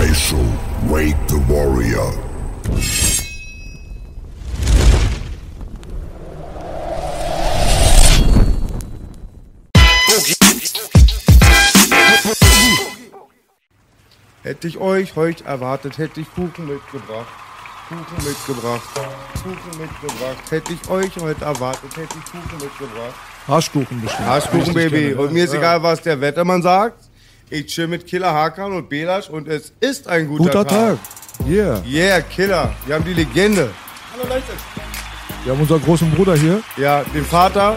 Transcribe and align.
Daisho, 0.00 0.40
wake 0.88 1.14
the 1.28 1.36
warrior. 1.46 2.10
Hätte 14.42 14.68
ich 14.68 14.78
euch 14.78 15.16
heute 15.16 15.44
erwartet, 15.44 15.98
hätte 15.98 16.22
ich 16.22 16.32
Kuchen 16.32 16.66
mitgebracht. 16.66 17.26
Kuchen 17.90 18.24
mitgebracht. 18.24 18.80
Kuchen 19.42 19.78
mitgebracht. 19.78 20.50
Hätte 20.50 20.72
ich 20.72 20.88
euch 20.88 21.16
heute 21.18 21.44
erwartet, 21.44 21.94
hätte 21.94 22.16
ich 22.18 22.24
Kuchen 22.24 22.58
mitgebracht. 22.58 23.14
Haschkuchen 23.46 24.00
bestimmt. 24.00 24.26
Haschkuchen, 24.26 24.72
Baby. 24.72 25.08
gerne, 25.08 25.20
Und 25.20 25.32
mir 25.34 25.44
ist 25.44 25.52
egal, 25.52 25.82
was 25.82 26.00
der 26.00 26.18
Wettermann 26.18 26.62
sagt. 26.62 27.09
Ich 27.52 27.66
chill 27.66 27.88
mit 27.88 28.06
Killer 28.06 28.32
Hakan 28.32 28.72
und 28.72 28.88
Belasch 28.88 29.28
und 29.28 29.48
es 29.48 29.72
ist 29.80 30.06
ein 30.06 30.28
guter, 30.28 30.44
Guter 30.44 30.66
Tag. 30.66 30.98
Yeah. 31.48 31.82
Yeah, 31.84 32.20
Killer. 32.20 32.72
Wir 32.86 32.94
haben 32.94 33.04
die 33.04 33.12
Legende. 33.12 33.70
Wir 35.42 35.52
haben 35.52 35.60
unseren 35.60 35.82
großen 35.82 36.08
Bruder 36.12 36.36
hier. 36.36 36.62
Ja, 36.76 37.02
den 37.12 37.24
Vater, 37.24 37.74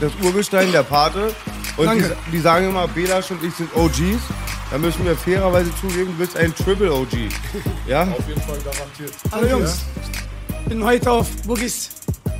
das 0.00 0.12
Urgestein, 0.22 0.70
der 0.70 0.84
Pate. 0.84 1.34
Und 1.76 1.92
die, 1.94 2.00
Danke. 2.00 2.16
die 2.30 2.38
sagen 2.38 2.68
immer, 2.68 2.86
Belasch 2.86 3.32
und 3.32 3.42
ich 3.42 3.54
sind 3.54 3.74
OGs. 3.74 4.22
Da 4.70 4.78
müssen 4.78 5.04
wir 5.04 5.16
fairerweise 5.16 5.74
zugeben, 5.80 6.12
du 6.12 6.18
bist 6.18 6.36
ein 6.36 6.54
Triple 6.54 6.92
OG. 6.92 7.12
Ja? 7.88 8.02
Auf 8.04 8.28
jeden 8.28 8.40
Fall 8.42 8.58
garantiert. 8.58 9.12
Hallo 9.32 9.48
Jungs, 9.48 9.84
ich 10.00 10.33
bin 10.68 10.82
heute 10.84 11.10
auf 11.10 11.30
Boogies 11.42 11.90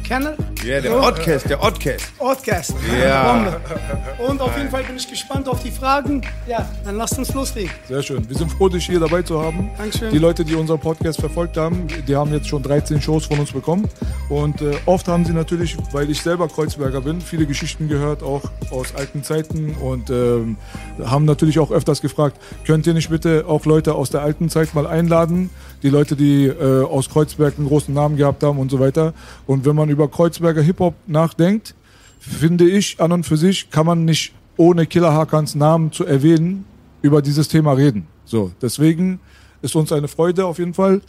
Channel. 0.06 0.36
Ja, 0.62 0.80
der 0.80 0.91
So, 0.91 1.03
Oddcast, 1.03 1.48
der 1.48 1.62
Oddcast. 1.62 2.19
Podcast. 2.19 2.75
Ja. 3.03 3.58
Und 4.28 4.41
auf 4.41 4.56
jeden 4.56 4.70
Fall 4.70 4.84
bin 4.84 4.97
ich 4.97 5.08
gespannt 5.08 5.48
auf 5.48 5.62
die 5.62 5.70
Fragen. 5.70 6.22
Ja, 6.47 6.69
dann 6.84 6.97
lasst 6.97 7.19
uns 7.19 7.33
loslegen. 7.33 7.70
Sehr 7.89 8.02
schön. 8.02 8.28
Wir 8.28 8.36
sind 8.36 8.50
froh, 8.52 8.69
dich 8.69 8.84
hier 8.84 9.00
dabei 9.00 9.22
zu 9.22 9.41
haben. 9.41 9.70
Dankeschön. 9.78 10.11
Die 10.12 10.19
Leute, 10.19 10.45
die 10.45 10.55
unseren 10.55 10.78
Podcast 10.78 11.20
verfolgt 11.20 11.56
haben, 11.56 11.86
die 12.06 12.17
haben 12.17 12.33
jetzt 12.33 12.48
schon 12.48 12.62
13 12.62 13.00
Shows 13.00 13.27
von 13.27 13.39
uns 13.39 13.52
bekommen. 13.52 13.89
Und 14.28 14.61
äh, 14.61 14.72
oft 14.86 15.08
haben 15.08 15.25
sie 15.25 15.33
natürlich, 15.33 15.77
weil 15.92 16.11
ich 16.11 16.20
selber 16.20 16.48
Kreuzberger 16.48 17.00
bin, 17.00 17.20
viele 17.20 17.47
Geschichten 17.47 17.89
gehört, 17.89 18.22
auch 18.22 18.42
aus 18.70 18.95
alten 18.95 19.22
Zeiten. 19.22 19.75
Und 19.75 20.11
ähm, 20.11 20.56
haben 21.02 21.25
natürlich 21.25 21.58
auch 21.58 21.70
öfters 21.70 22.00
gefragt, 22.02 22.39
könnt 22.67 22.86
ihr 22.86 22.95
nicht 22.95 23.11
bitte 23.11 23.45
auch 23.48 23.64
Leute 23.64 23.95
aus 23.95 24.11
der 24.11 24.20
alten 24.22 24.48
Zeit 24.50 24.75
mal 24.75 24.86
einladen? 24.86 25.50
Die 25.84 25.90
Leute, 25.90 26.16
die 26.16 26.46
äh, 26.46 26.82
aus 26.82 27.08
Kreuzberg 27.08 27.58
einen 27.58 27.68
großen 27.68 27.94
Namen 27.94 28.16
gehabt 28.16 28.42
haben 28.42 28.58
und 28.58 28.70
so 28.70 28.80
weiter. 28.80 29.14
Und 29.46 29.64
wenn 29.64 29.77
man 29.77 29.90
über 29.90 30.08
Kreuzberger 30.08 30.62
Hip-Hop 30.62 30.94
nachdenkt, 31.06 31.74
finde 32.18 32.64
ich, 32.64 33.00
an 33.00 33.12
und 33.12 33.24
für 33.24 33.36
sich 33.36 33.70
kann 33.70 33.86
man 33.86 34.05
nicht 34.05 34.32
ohne 34.56 34.86
Killer 34.86 35.12
Hakans 35.12 35.55
Namen 35.55 35.92
zu 35.92 36.05
erwähnen 36.05 36.64
über 37.02 37.20
dieses 37.22 37.48
Thema 37.48 37.74
reden. 37.74 38.06
So, 38.24 38.50
deswegen 38.62 39.20
ist 39.64 39.74
uns 39.77 39.92
eine 39.92 40.08
Freude 40.08 40.44
auf 40.44 40.58
jeden 40.58 40.74
Fall, 40.74 41.00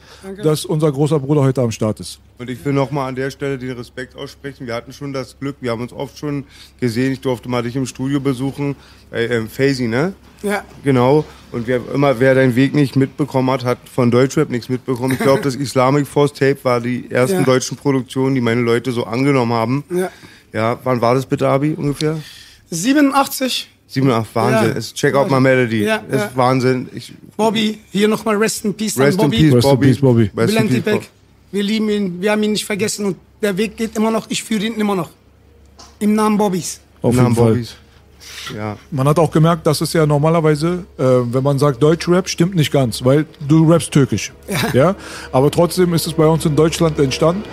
dass 0.42 0.66
unser 0.66 0.92
großer 0.92 1.20
Bruder 1.20 1.42
heute 1.42 1.62
am 1.62 1.72
Start 1.72 2.00
ist. 2.00 2.20
Und 2.38 2.50
ich 2.50 2.64
will 2.64 2.72
nochmal 2.72 3.10
an 3.10 3.16
der 3.16 3.30
Stelle 3.30 3.58
den 3.58 3.72
Respekt 3.72 4.16
aussprechen. 4.16 4.66
Wir 4.66 4.76
hatten 4.76 4.94
schon 4.94 5.12
das 5.12 5.38
Glück, 5.38 5.58
wir 5.60 5.72
haben 5.72 5.82
uns 5.82 5.92
oft 5.92 6.18
schon 6.18 6.46
gesehen. 6.80 7.12
Ich 7.12 7.22
durfte 7.22 7.50
mal 7.50 7.64
dich 7.64 7.76
im 7.76 7.86
Studio 7.86 8.20
besuchen. 8.22 8.76
Bei 9.12 9.28
ähm, 9.28 9.50
Faisy, 9.50 9.88
ne? 9.88 10.14
Ja, 10.46 10.64
Genau. 10.84 11.26
Und 11.52 11.68
wer 11.68 11.80
immer, 11.94 12.20
wer 12.20 12.36
deinen 12.36 12.56
Weg 12.56 12.74
nicht 12.76 12.96
mitbekommen 12.98 13.50
hat, 13.50 13.64
hat 13.64 13.78
von 13.94 14.12
Deutschrap 14.12 14.50
nichts 14.50 14.68
mitbekommen. 14.68 15.14
Ich 15.14 15.20
glaube, 15.20 15.42
das 15.42 15.56
Islamic 15.68 16.06
Force 16.06 16.34
Tape 16.34 16.58
war 16.64 16.82
die 16.82 17.10
ersten 17.10 17.38
Ja. 17.40 17.44
deutschen 17.44 17.78
Produktionen, 17.78 18.36
die 18.36 18.42
meine 18.42 18.62
Leute 18.62 18.92
so 18.92 19.04
angenommen 19.06 19.54
haben. 19.54 19.84
ja. 19.90 20.10
Ja, 20.54 20.80
wann 20.86 21.02
war 21.02 21.16
das 21.16 21.26
bitte, 21.26 21.50
Abi, 21.50 21.74
ungefähr? 21.74 22.18
87, 22.72 23.70
7, 23.88 24.10
8, 24.12 24.28
Wahnsinn. 24.36 24.70
Ja. 24.72 24.78
Es 24.78 24.94
check 24.94 25.14
out 25.16 25.30
my 25.30 25.40
melody. 25.42 25.84
Ja, 25.84 26.02
es 26.10 26.16
ja. 26.18 26.26
ist 26.26 26.38
Wahnsinn. 26.38 26.90
Ich, 26.94 27.14
Bobby, 27.38 27.80
hier 27.92 28.08
nochmal 28.08 28.36
Rest 28.38 28.64
in 28.66 28.74
Peace 28.74 28.98
rest 28.98 29.20
an 29.20 29.26
in 29.26 29.32
Bobby. 29.32 29.38
peace, 29.44 29.54
Rest 29.56 29.66
in 29.66 29.70
Bobby. 29.72 29.88
peace, 29.88 30.00
Bobby. 30.02 30.32
Rest 30.38 30.56
in 30.56 30.68
peace, 30.70 30.78
Ipek. 30.78 31.10
Wir 31.52 31.64
lieben 31.64 31.90
ihn, 31.90 32.22
wir 32.22 32.32
haben 32.32 32.44
ihn 32.44 32.52
nicht 32.54 32.66
vergessen 32.66 33.06
und 33.06 33.18
der 33.42 33.58
Weg 33.58 33.78
geht 33.78 33.96
immer 33.98 34.12
noch. 34.12 34.28
Ich 34.30 34.44
führe 34.44 34.66
ihn 34.66 34.76
immer 34.76 34.96
noch. 34.96 35.10
Im 36.00 36.16
Namen 36.16 36.38
Bobbys. 36.38 36.80
Auf 37.02 37.16
Namen 37.16 37.28
jeden 37.28 37.36
Fall. 37.36 37.52
Bobbys. 37.54 37.76
Ja. 38.56 38.78
Man 38.92 39.08
hat 39.08 39.18
auch 39.20 39.32
gemerkt, 39.32 39.66
dass 39.68 39.82
es 39.82 39.94
ja 39.94 40.06
normalerweise, 40.06 40.86
äh, 40.98 41.04
wenn 41.04 41.44
man 41.44 41.58
sagt 41.60 41.82
Deutschrap, 41.82 42.28
stimmt 42.30 42.56
nicht 42.56 42.72
ganz, 42.72 43.04
weil 43.04 43.26
du 43.48 43.70
rappst 43.72 43.92
türkisch. 43.92 44.32
Ja. 44.74 44.96
Aber 45.32 45.50
trotzdem 45.52 45.94
ist 45.94 46.08
es 46.08 46.14
bei 46.14 46.26
uns 46.26 46.46
in 46.46 46.56
Deutschland 46.56 47.00
entstanden. 47.00 47.44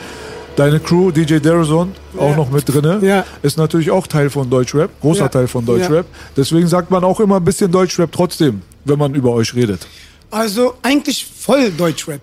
Deine 0.56 0.80
Crew, 0.80 1.10
DJ 1.10 1.38
Derazon, 1.38 1.92
auch 2.18 2.30
Ja. 2.30 2.36
noch 2.36 2.50
mit 2.50 2.68
drinne, 2.68 3.00
Ja. 3.02 3.24
ist 3.42 3.56
natürlich 3.56 3.90
auch 3.90 4.06
Teil 4.06 4.28
von 4.28 4.50
Deutschrap, 4.50 4.90
großer 5.00 5.22
Ja. 5.22 5.28
Teil 5.28 5.48
von 5.48 5.64
Deutschrap. 5.64 6.04
Deswegen 6.36 6.66
sagt 6.68 6.90
man 6.90 7.02
auch 7.04 7.20
immer 7.20 7.36
ein 7.36 7.44
bisschen 7.44 7.72
Deutschrap 7.72 8.12
trotzdem, 8.12 8.60
wenn 8.84 8.98
man 8.98 9.14
über 9.14 9.30
euch 9.32 9.54
redet. 9.54 9.86
Also 10.30 10.74
eigentlich 10.82 11.24
voll 11.26 11.70
Deutschrap. 11.70 12.20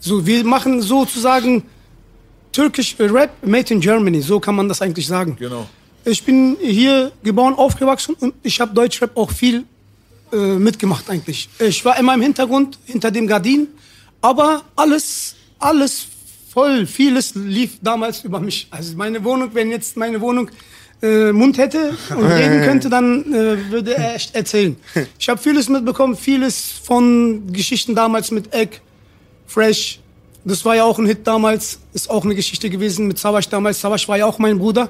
So, 0.00 0.26
wir 0.26 0.44
machen 0.44 0.82
sozusagen 0.82 1.62
türkisch 2.52 2.96
Rap 2.98 3.30
made 3.46 3.72
in 3.72 3.80
Germany. 3.80 4.20
So 4.22 4.40
kann 4.40 4.56
man 4.56 4.68
das 4.68 4.82
eigentlich 4.82 5.06
sagen. 5.06 5.36
Genau. 5.38 5.66
Ich 6.08 6.24
bin 6.24 6.56
hier 6.58 7.12
geboren, 7.22 7.52
aufgewachsen 7.52 8.16
und 8.18 8.32
ich 8.42 8.62
habe 8.62 8.72
Deutschrap 8.72 9.14
auch 9.14 9.30
viel 9.30 9.64
äh, 10.32 10.36
mitgemacht 10.36 11.10
eigentlich. 11.10 11.50
Ich 11.58 11.84
war 11.84 11.98
immer 11.98 12.14
im 12.14 12.22
Hintergrund, 12.22 12.78
hinter 12.86 13.10
dem 13.10 13.26
Gardin, 13.26 13.68
aber 14.22 14.62
alles, 14.74 15.34
alles 15.58 16.06
voll, 16.48 16.86
vieles 16.86 17.34
lief 17.34 17.72
damals 17.82 18.24
über 18.24 18.40
mich. 18.40 18.68
Also 18.70 18.96
meine 18.96 19.22
Wohnung, 19.22 19.50
wenn 19.52 19.70
jetzt 19.70 19.98
meine 19.98 20.18
Wohnung 20.22 20.50
äh, 21.02 21.30
Mund 21.30 21.58
hätte 21.58 21.94
und 22.16 22.24
reden 22.40 22.62
könnte, 22.62 22.88
dann 22.88 23.30
äh, 23.34 23.70
würde 23.70 23.94
er 23.94 24.14
echt 24.14 24.34
erzählen. 24.34 24.76
Ich 25.18 25.28
habe 25.28 25.38
vieles 25.38 25.68
mitbekommen, 25.68 26.16
vieles 26.16 26.72
von 26.84 27.52
Geschichten 27.52 27.94
damals 27.94 28.30
mit 28.30 28.54
Egg, 28.54 28.78
Fresh. 29.46 30.00
Das 30.42 30.64
war 30.64 30.74
ja 30.74 30.84
auch 30.84 30.98
ein 30.98 31.04
Hit 31.04 31.26
damals, 31.26 31.80
ist 31.92 32.08
auch 32.08 32.24
eine 32.24 32.34
Geschichte 32.34 32.70
gewesen 32.70 33.08
mit 33.08 33.18
Savas 33.18 33.46
damals. 33.50 33.78
Savas 33.78 34.08
war 34.08 34.16
ja 34.16 34.24
auch 34.24 34.38
mein 34.38 34.56
Bruder. 34.56 34.88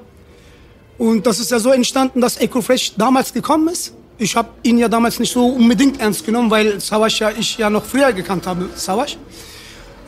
Und 0.98 1.25
das 1.26 1.38
ist 1.38 1.50
ja 1.53 1.60
so 1.60 1.70
entstanden, 1.70 2.20
dass 2.20 2.36
Echo 2.38 2.60
Fresh 2.60 2.94
damals 2.97 3.32
gekommen 3.32 3.69
ist. 3.69 3.92
Ich 4.19 4.34
habe 4.34 4.48
ihn 4.64 4.78
ja 4.78 4.88
damals 4.88 5.20
nicht 5.20 5.32
so 5.32 5.47
unbedingt 5.47 6.00
ernst 6.00 6.26
genommen, 6.26 6.50
weil 6.50 6.81
Savas 6.81 7.16
ja 7.20 7.31
ich 7.31 7.56
ja 7.56 7.70
noch 7.70 7.84
früher 7.84 8.12
gekannt 8.12 8.47
habe, 8.48 8.69
Savas. 8.75 9.16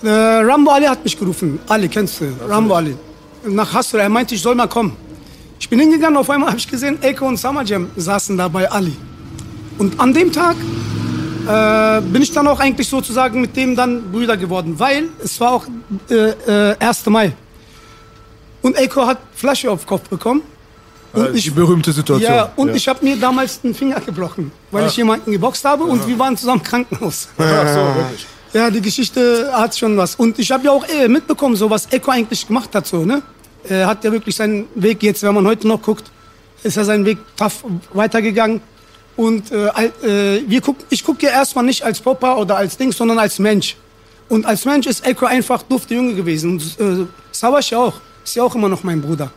Äh, 0.03 0.09
Rambo 0.09 0.73
Ali 0.73 0.87
hat 0.87 1.05
mich 1.05 1.17
gerufen. 1.17 1.61
Ali, 1.69 1.89
kennst 1.89 2.21
du? 2.21 2.33
Rambo 2.49 2.75
Ali. 2.75 2.97
Nach 3.45 3.73
Hasra. 3.73 4.01
Er 4.01 4.09
meinte, 4.09 4.35
ich 4.35 4.43
soll 4.43 4.57
mal 4.57 4.67
kommen. 4.67 4.97
Ich 5.61 5.69
bin 5.69 5.79
hingegangen, 5.79 6.17
auf 6.17 6.29
einmal 6.29 6.49
habe 6.51 6.59
ich 6.59 6.67
gesehen, 6.67 7.01
Echo 7.03 7.27
und 7.27 7.37
Samajam 7.37 7.91
saßen 7.97 8.37
da 8.37 8.49
bei 8.49 8.69
Ali. 8.69 8.97
Und 9.79 10.01
an 10.01 10.13
dem 10.13 10.33
Tag 10.33 10.57
äh, 11.47 12.01
bin 12.01 12.23
ich 12.23 12.33
dann 12.33 12.49
auch 12.49 12.59
eigentlich 12.59 12.89
sozusagen 12.89 13.41
mit 13.41 13.57
dem 13.57 13.77
dann 13.77 14.11
Brüder 14.11 14.37
geworden, 14.37 14.75
weil 14.79 15.09
es 15.23 15.39
war 15.41 15.53
auch 15.53 15.67
äh, 16.11 16.71
äh, 16.73 16.77
1. 16.79 17.07
Mai. 17.07 17.33
Und 18.63 18.77
Echo 18.77 19.07
hat 19.07 19.19
Flasche 19.35 19.71
auf 19.71 19.85
den 19.85 19.87
Kopf 19.87 20.09
bekommen. 20.09 20.43
Und 21.13 21.33
die 21.35 21.51
berühmte 21.51 21.93
Situation. 21.93 22.33
ja, 22.33 22.53
und 22.57 22.75
ich 22.75 22.87
habe 22.87 23.05
mir 23.05 23.17
damals 23.17 23.61
den 23.61 23.75
Finger 23.75 24.01
gebrochen, 24.01 24.53
weil 24.71 24.87
ich 24.87 24.97
jemanden 24.97 25.33
geboxt 25.33 25.65
habe 25.65 25.85
und 25.85 26.07
wir 26.07 26.19
waren 26.19 26.37
zusammen 26.37 26.61
im 26.61 26.65
Krankenhaus. 26.65 27.29
Ach 27.39 27.69
so, 27.69 28.01
wirklich. 28.01 28.27
Ja, 28.53 28.71
die 28.71 28.81
Geschichte 28.81 29.51
hat 29.53 29.77
schon 29.77 29.97
was. 29.97 30.17
Und 30.17 30.39
ich 30.39 30.51
habe 30.51 30.65
ja 30.65 30.73
auch 30.73 30.85
äh, 30.89 31.09
mitbekommen, 31.09 31.57
so 31.57 31.71
was 31.71 31.87
Echo 31.93 32.11
eigentlich 32.11 32.47
gemacht 32.47 32.75
hat, 32.75 32.87
so, 32.87 33.05
ne? 33.05 33.23
Er 33.69 33.87
hat 33.87 34.03
ja 34.05 34.11
wirklich 34.11 34.35
seinen 34.35 34.67
Weg 34.75 35.03
jetzt, 35.03 35.23
wenn 35.23 35.35
man 35.35 35.47
heute 35.47 35.69
noch 35.69 35.83
guckt, 35.83 36.11
ist 36.63 36.77
er 36.77 36.85
seinen 36.85 37.05
Weg 37.05 37.19
tough 37.37 37.65
weitergegangen. 37.93 38.61
Und 39.17 39.53
äh, 39.53 39.67
äh, 39.67 40.43
wir 40.49 40.61
guck, 40.61 40.77
ich 40.89 41.05
gucke 41.05 41.27
ja 41.27 41.33
erstmal 41.33 41.65
nicht 41.65 41.83
als 41.83 42.01
Popper 42.01 42.39
oder 42.39 42.57
als 42.57 42.77
Ding, 42.77 42.91
sondern 42.91 43.19
als 43.19 43.39
Mensch. 43.39 43.77
Und 44.29 44.47
als 44.47 44.65
Mensch 44.65 44.87
ist 44.87 45.07
Echo 45.07 45.27
einfach 45.27 45.63
dufte 45.63 45.95
Junge 45.95 46.15
gewesen. 46.15 46.53
Und 46.53 46.63
äh, 46.81 47.07
Savas 47.33 47.69
ja 47.71 47.79
auch. 47.79 48.01
Ist 48.25 48.37
ja 48.37 48.43
auch 48.45 48.55
immer 48.55 48.69
noch 48.69 48.83
mein 48.83 49.01
Bruder. 49.01 49.31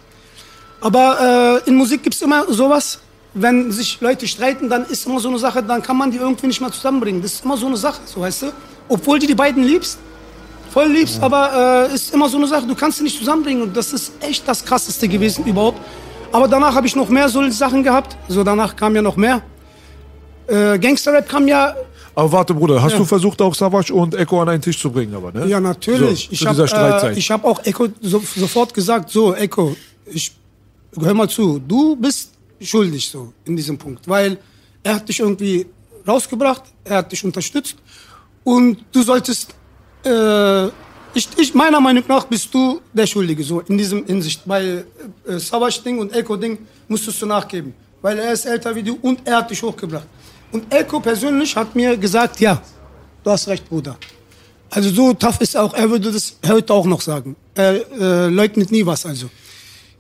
Aber 0.84 1.62
äh, 1.66 1.70
in 1.70 1.76
Musik 1.76 2.04
gibt's 2.04 2.22
immer 2.22 2.44
sowas. 2.52 3.00
Wenn 3.34 3.72
sich 3.72 4.00
Leute 4.02 4.28
streiten, 4.28 4.70
dann 4.70 4.86
ist 4.86 5.08
immer 5.08 5.20
so 5.20 5.30
eine 5.30 5.40
Sache, 5.40 5.64
dann 5.64 5.82
kann 5.82 5.98
man 5.98 6.12
die 6.12 6.18
irgendwie 6.18 6.48
nicht 6.48 6.62
mal 6.62 6.72
zusammenbringen. 6.72 7.22
Das 7.22 7.34
ist 7.34 7.46
immer 7.46 7.58
so 7.58 7.68
eine 7.68 7.78
Sache, 7.78 8.02
so 8.06 8.20
weißt 8.20 8.42
du. 8.44 8.48
Obwohl 8.90 9.18
du 9.18 9.26
die 9.26 9.34
beiden 9.34 9.64
liebst, 9.64 9.98
voll 10.72 10.88
liebst, 10.88 11.24
aber 11.24 11.88
äh, 11.90 11.96
ist 11.96 12.14
immer 12.14 12.28
so 12.28 12.38
eine 12.38 12.48
Sache, 12.48 12.68
du 12.68 12.76
kannst 12.76 12.98
sie 12.98 13.04
nicht 13.04 13.18
zusammenbringen. 13.18 13.64
Und 13.64 13.78
das 13.78 13.94
ist 13.94 14.12
echt 14.20 14.46
das 14.48 14.64
Krasseste 14.64 15.08
gewesen 15.08 15.46
überhaupt. 15.46 15.80
Aber 16.34 16.48
danach 16.48 16.76
habe 16.76 16.86
ich 16.86 16.96
noch 16.96 17.10
mehr 17.10 17.30
solche 17.30 17.54
Sachen 17.54 17.82
gehabt. 17.82 18.18
So 18.28 18.44
danach 18.44 18.76
kam 18.76 18.94
ja 18.94 19.02
noch 19.02 19.16
mehr. 19.16 19.42
Äh, 20.48 20.78
Gangster-Rap 20.78 21.30
kam 21.30 21.48
ja 21.48 21.74
Aber 22.14 22.32
warte, 22.32 22.54
Bruder, 22.54 22.84
hast 22.84 22.92
Ja. 22.92 22.98
du 23.00 23.06
versucht, 23.06 23.42
auch 23.42 23.56
Savage 23.56 23.94
und 23.94 24.14
Echo 24.16 24.42
an 24.42 24.50
einen 24.50 24.62
Tisch 24.62 24.80
zu 24.80 24.92
bringen, 24.92 25.16
aber, 25.16 25.32
ne? 25.32 25.48
Ja, 25.48 25.60
natürlich. 25.60 26.28
So, 26.32 26.34
ich 26.34 26.46
habe 26.46 27.08
äh, 27.08 27.18
ich 27.18 27.32
hab 27.32 27.46
auch 27.46 27.64
Echo 27.66 27.88
so, 28.02 28.22
sofort 28.36 28.74
gesagt, 28.74 29.10
so, 29.10 29.34
Echo, 29.34 29.76
ich, 30.06 30.32
hör 31.00 31.14
mal 31.14 31.30
zu, 31.30 31.60
du 31.60 31.96
bist 31.96 32.32
schuldig 32.62 33.10
so 33.10 33.34
in 33.46 33.56
diesem 33.56 33.78
Punkt, 33.78 34.08
weil 34.08 34.38
er 34.84 34.96
hat 34.96 35.08
dich 35.08 35.20
irgendwie 35.20 35.66
rausgebracht, 36.08 36.64
er 36.84 36.98
hat 36.98 37.12
dich 37.12 37.24
unterstützt 37.24 37.76
und 38.44 38.84
du 38.92 39.02
solltest, 39.02 39.54
äh, 40.06 40.68
ich, 41.16 41.28
ich, 41.38 41.54
meiner 41.54 41.80
Meinung 41.80 42.04
nach 42.08 42.26
bist 42.26 42.54
du 42.54 42.82
der 42.92 43.08
Schuldige, 43.08 43.44
so 43.44 43.62
in 43.62 43.78
diesem 43.78 44.06
Hinsicht. 44.06 44.42
Bei 44.46 44.84
äh, 45.28 45.40
Savage-Ding 45.40 46.00
und 46.00 46.14
Echo-Ding 46.14 46.58
musstest 46.88 47.22
du 47.22 47.26
nachgeben, 47.26 47.74
weil 48.02 48.20
er 48.20 48.34
ist 48.34 48.46
älter 48.46 48.76
wie 48.76 48.84
du 48.84 48.98
und 49.02 49.20
er 49.26 49.38
hat 49.38 49.52
dich 49.52 49.62
hochgebracht. 49.62 50.08
Und 50.52 50.72
Echo 50.74 51.00
persönlich 51.00 51.56
hat 51.56 51.76
mir 51.76 51.98
gesagt, 51.98 52.40
ja, 52.40 52.62
du 53.24 53.32
hast 53.32 53.48
recht, 53.48 53.68
Bruder. 53.68 53.98
Also 54.70 54.90
so 54.90 55.14
tough 55.14 55.40
ist 55.42 55.56
er 55.56 55.64
auch, 55.64 55.74
er 55.74 55.90
würde 55.90 56.12
das 56.12 56.36
heute 56.48 56.74
auch 56.74 56.86
noch 56.86 57.02
sagen. 57.02 57.36
Er 57.54 57.74
äh, 57.92 58.28
leugnet 58.28 58.72
nie 58.72 58.86
was 58.86 59.06
also. 59.06 59.30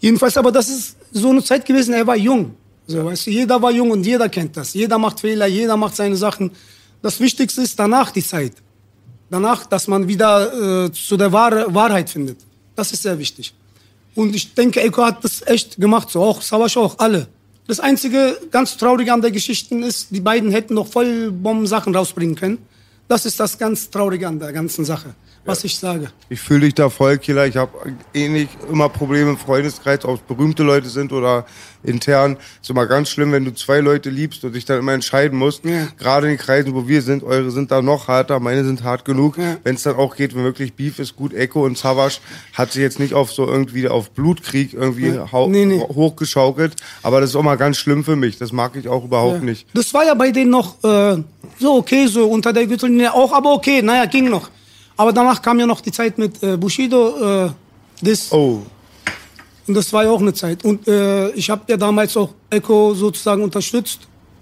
Jedenfalls, 0.03 0.35
aber 0.35 0.51
das 0.51 0.67
ist 0.67 0.97
so 1.13 1.29
eine 1.29 1.41
Zeit 1.41 1.65
gewesen, 1.65 1.94
er 1.94 2.05
war 2.05 2.17
jung. 2.17 2.53
So, 2.88 3.05
weißt 3.05 3.27
du, 3.27 3.31
jeder 3.31 3.61
war 3.61 3.71
jung 3.71 3.89
und 3.89 4.05
jeder 4.05 4.27
kennt 4.27 4.57
das. 4.57 4.73
Jeder 4.73 4.97
macht 4.97 5.21
Fehler, 5.21 5.47
jeder 5.47 5.77
macht 5.77 5.95
seine 5.95 6.17
Sachen. 6.17 6.51
Das 7.01 7.21
Wichtigste 7.21 7.61
ist 7.61 7.79
danach 7.79 8.11
die 8.11 8.21
Zeit. 8.21 8.51
Danach, 9.29 9.65
dass 9.65 9.88
man 9.88 10.05
wieder 10.05 10.88
äh, 10.88 10.91
zu 10.91 11.15
der 11.15 11.31
Wahr 11.31 11.73
Wahrheit 11.73 12.09
findet. 12.09 12.39
Das 12.75 12.91
ist 12.91 13.03
sehr 13.03 13.17
wichtig. 13.17 13.53
Und 14.13 14.35
ich 14.35 14.53
denke, 14.53 14.81
Eko 14.81 15.05
hat 15.05 15.23
das 15.23 15.41
echt 15.47 15.77
gemacht, 15.77 16.09
so 16.09 16.21
auch 16.21 16.41
Savasch 16.41 16.75
auch, 16.75 17.00
alle. 17.00 17.27
Das 17.67 17.79
einzige 17.79 18.38
ganz 18.51 18.75
Traurige 18.75 19.13
an 19.13 19.21
der 19.21 19.31
Geschichte 19.31 19.73
ist, 19.75 20.07
die 20.09 20.19
beiden 20.19 20.51
hätten 20.51 20.73
noch 20.73 20.88
voll 20.88 21.31
Bomben-Sachen 21.31 21.95
rausbringen 21.95 22.35
können. 22.35 22.57
Das 23.07 23.25
ist 23.25 23.39
das 23.39 23.57
ganz 23.57 23.89
Traurige 23.89 24.27
an 24.27 24.38
der 24.38 24.51
ganzen 24.51 24.83
Sache, 24.83 25.15
was 25.45 25.63
ich 25.63 25.77
sage. 25.77 26.09
Ich 26.29 26.39
fühle 26.39 26.61
dich 26.61 26.73
da 26.73 26.89
voll, 26.89 27.17
Killer. 27.17 27.45
Ich 27.47 27.57
habe 27.57 27.71
ähnlich 28.13 28.47
immer 28.71 28.89
Probleme 28.89 29.31
im 29.31 29.37
Freundeskreis, 29.37 30.05
ob 30.05 30.15
es 30.15 30.21
berühmte 30.21 30.63
Leute 30.63 30.87
sind 30.87 31.11
oder 31.11 31.45
intern. 31.83 32.37
Ist 32.61 32.69
immer 32.69 32.85
ganz 32.85 33.09
schlimm, 33.09 33.31
wenn 33.33 33.43
du 33.43 33.53
zwei 33.53 33.79
Leute 33.79 34.09
liebst 34.09 34.43
und 34.45 34.55
dich 34.55 34.63
dann 34.63 34.79
immer 34.79 34.93
entscheiden 34.93 35.37
musst. 35.37 35.65
Ja. 35.65 35.87
Gerade 35.97 36.27
in 36.27 36.37
den 36.37 36.39
Kreisen, 36.39 36.73
wo 36.73 36.87
wir 36.87 37.01
sind, 37.01 37.23
eure 37.23 37.51
sind 37.51 37.71
da 37.71 37.81
noch 37.81 38.07
harter, 38.07 38.39
meine 38.39 38.63
sind 38.63 38.83
hart 38.83 39.03
genug. 39.03 39.37
Ja. 39.37 39.57
Wenn 39.63 39.75
es 39.75 39.83
dann 39.83 39.95
auch 39.95 40.15
geht, 40.15 40.33
wenn 40.35 40.43
wirklich 40.43 40.73
Beef 40.73 40.99
ist, 40.99 41.15
gut, 41.15 41.33
Echo 41.33 41.65
und 41.65 41.77
Savage 41.77 42.19
hat 42.53 42.71
sich 42.71 42.81
jetzt 42.81 42.99
nicht 42.99 43.13
auf 43.13 43.31
so 43.31 43.45
irgendwie 43.45 43.87
auf 43.89 44.11
Blutkrieg 44.11 44.73
irgendwie 44.73 45.09
Ja. 45.09 45.27
Nee, 45.47 45.65
nee. 45.65 45.79
hochgeschaukelt. 45.79 46.75
Aber 47.01 47.19
das 47.19 47.31
ist 47.31 47.35
auch 47.35 47.43
mal 47.43 47.57
ganz 47.57 47.77
schlimm 47.77 48.03
für 48.03 48.15
mich. 48.15 48.37
Das 48.37 48.53
mag 48.53 48.75
ich 48.75 48.87
auch 48.87 49.03
überhaupt 49.03 49.43
nicht. 49.43 49.67
Das 49.73 49.93
war 49.93 50.05
ja 50.05 50.13
bei 50.13 50.31
denen 50.31 50.51
noch 50.51 50.81
äh, 50.83 51.17
so 51.59 51.75
okay, 51.75 52.07
so 52.07 52.29
unter 52.29 52.53
der 52.53 52.65
Gürtellinie 52.65 53.13
auch, 53.13 53.33
aber 53.33 53.51
okay, 53.53 53.81
naja, 53.81 54.05
ging 54.05 54.29
noch. 54.29 54.49
Aber 54.95 55.11
danach 55.11 55.41
kam 55.41 55.59
ja 55.59 55.65
noch 55.65 55.81
die 55.81 55.91
Zeit 55.91 56.17
mit 56.17 56.41
äh, 56.43 56.57
Bushido, 56.57 57.45
äh, 57.45 57.49
das, 58.01 58.31
Oh, 58.31 58.63
und 59.67 59.75
das 59.75 59.91
war 59.93 60.03
ja 60.03 60.09
auch 60.11 60.21
eine 60.21 60.33
Zeit. 60.33 60.63
Und 60.65 60.87
äh, 60.87 61.29
ich 61.31 61.49
habe 61.49 61.63
ja 61.67 61.77
damals 61.77 62.15
auch 62.17 62.33
Echo 62.49 62.93
sozusagen 62.93 63.43
unterstützt, 63.43 63.99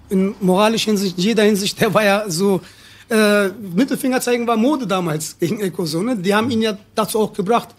in 0.09 0.33
moralischer 0.41 0.91
Hinsicht, 0.91 1.17
in 1.17 1.23
jeder 1.23 1.43
Hinsicht, 1.43 1.79
der 1.79 1.93
war 1.93 2.03
ja 2.03 2.25
so, 2.27 2.59
äh, 3.09 3.49
Mittelfinger 3.49 4.19
zeigen 4.19 4.47
war 4.47 4.57
Mode 4.57 4.87
damals 4.87 5.37
gegen 5.37 5.59
Echo, 5.61 5.85
so, 5.85 6.01
ne? 6.01 6.17
Die 6.17 6.33
haben 6.33 6.49
ihn 6.49 6.61
ja 6.61 6.77
dazu 6.95 7.19
auch 7.19 7.33
gebracht. 7.33 7.69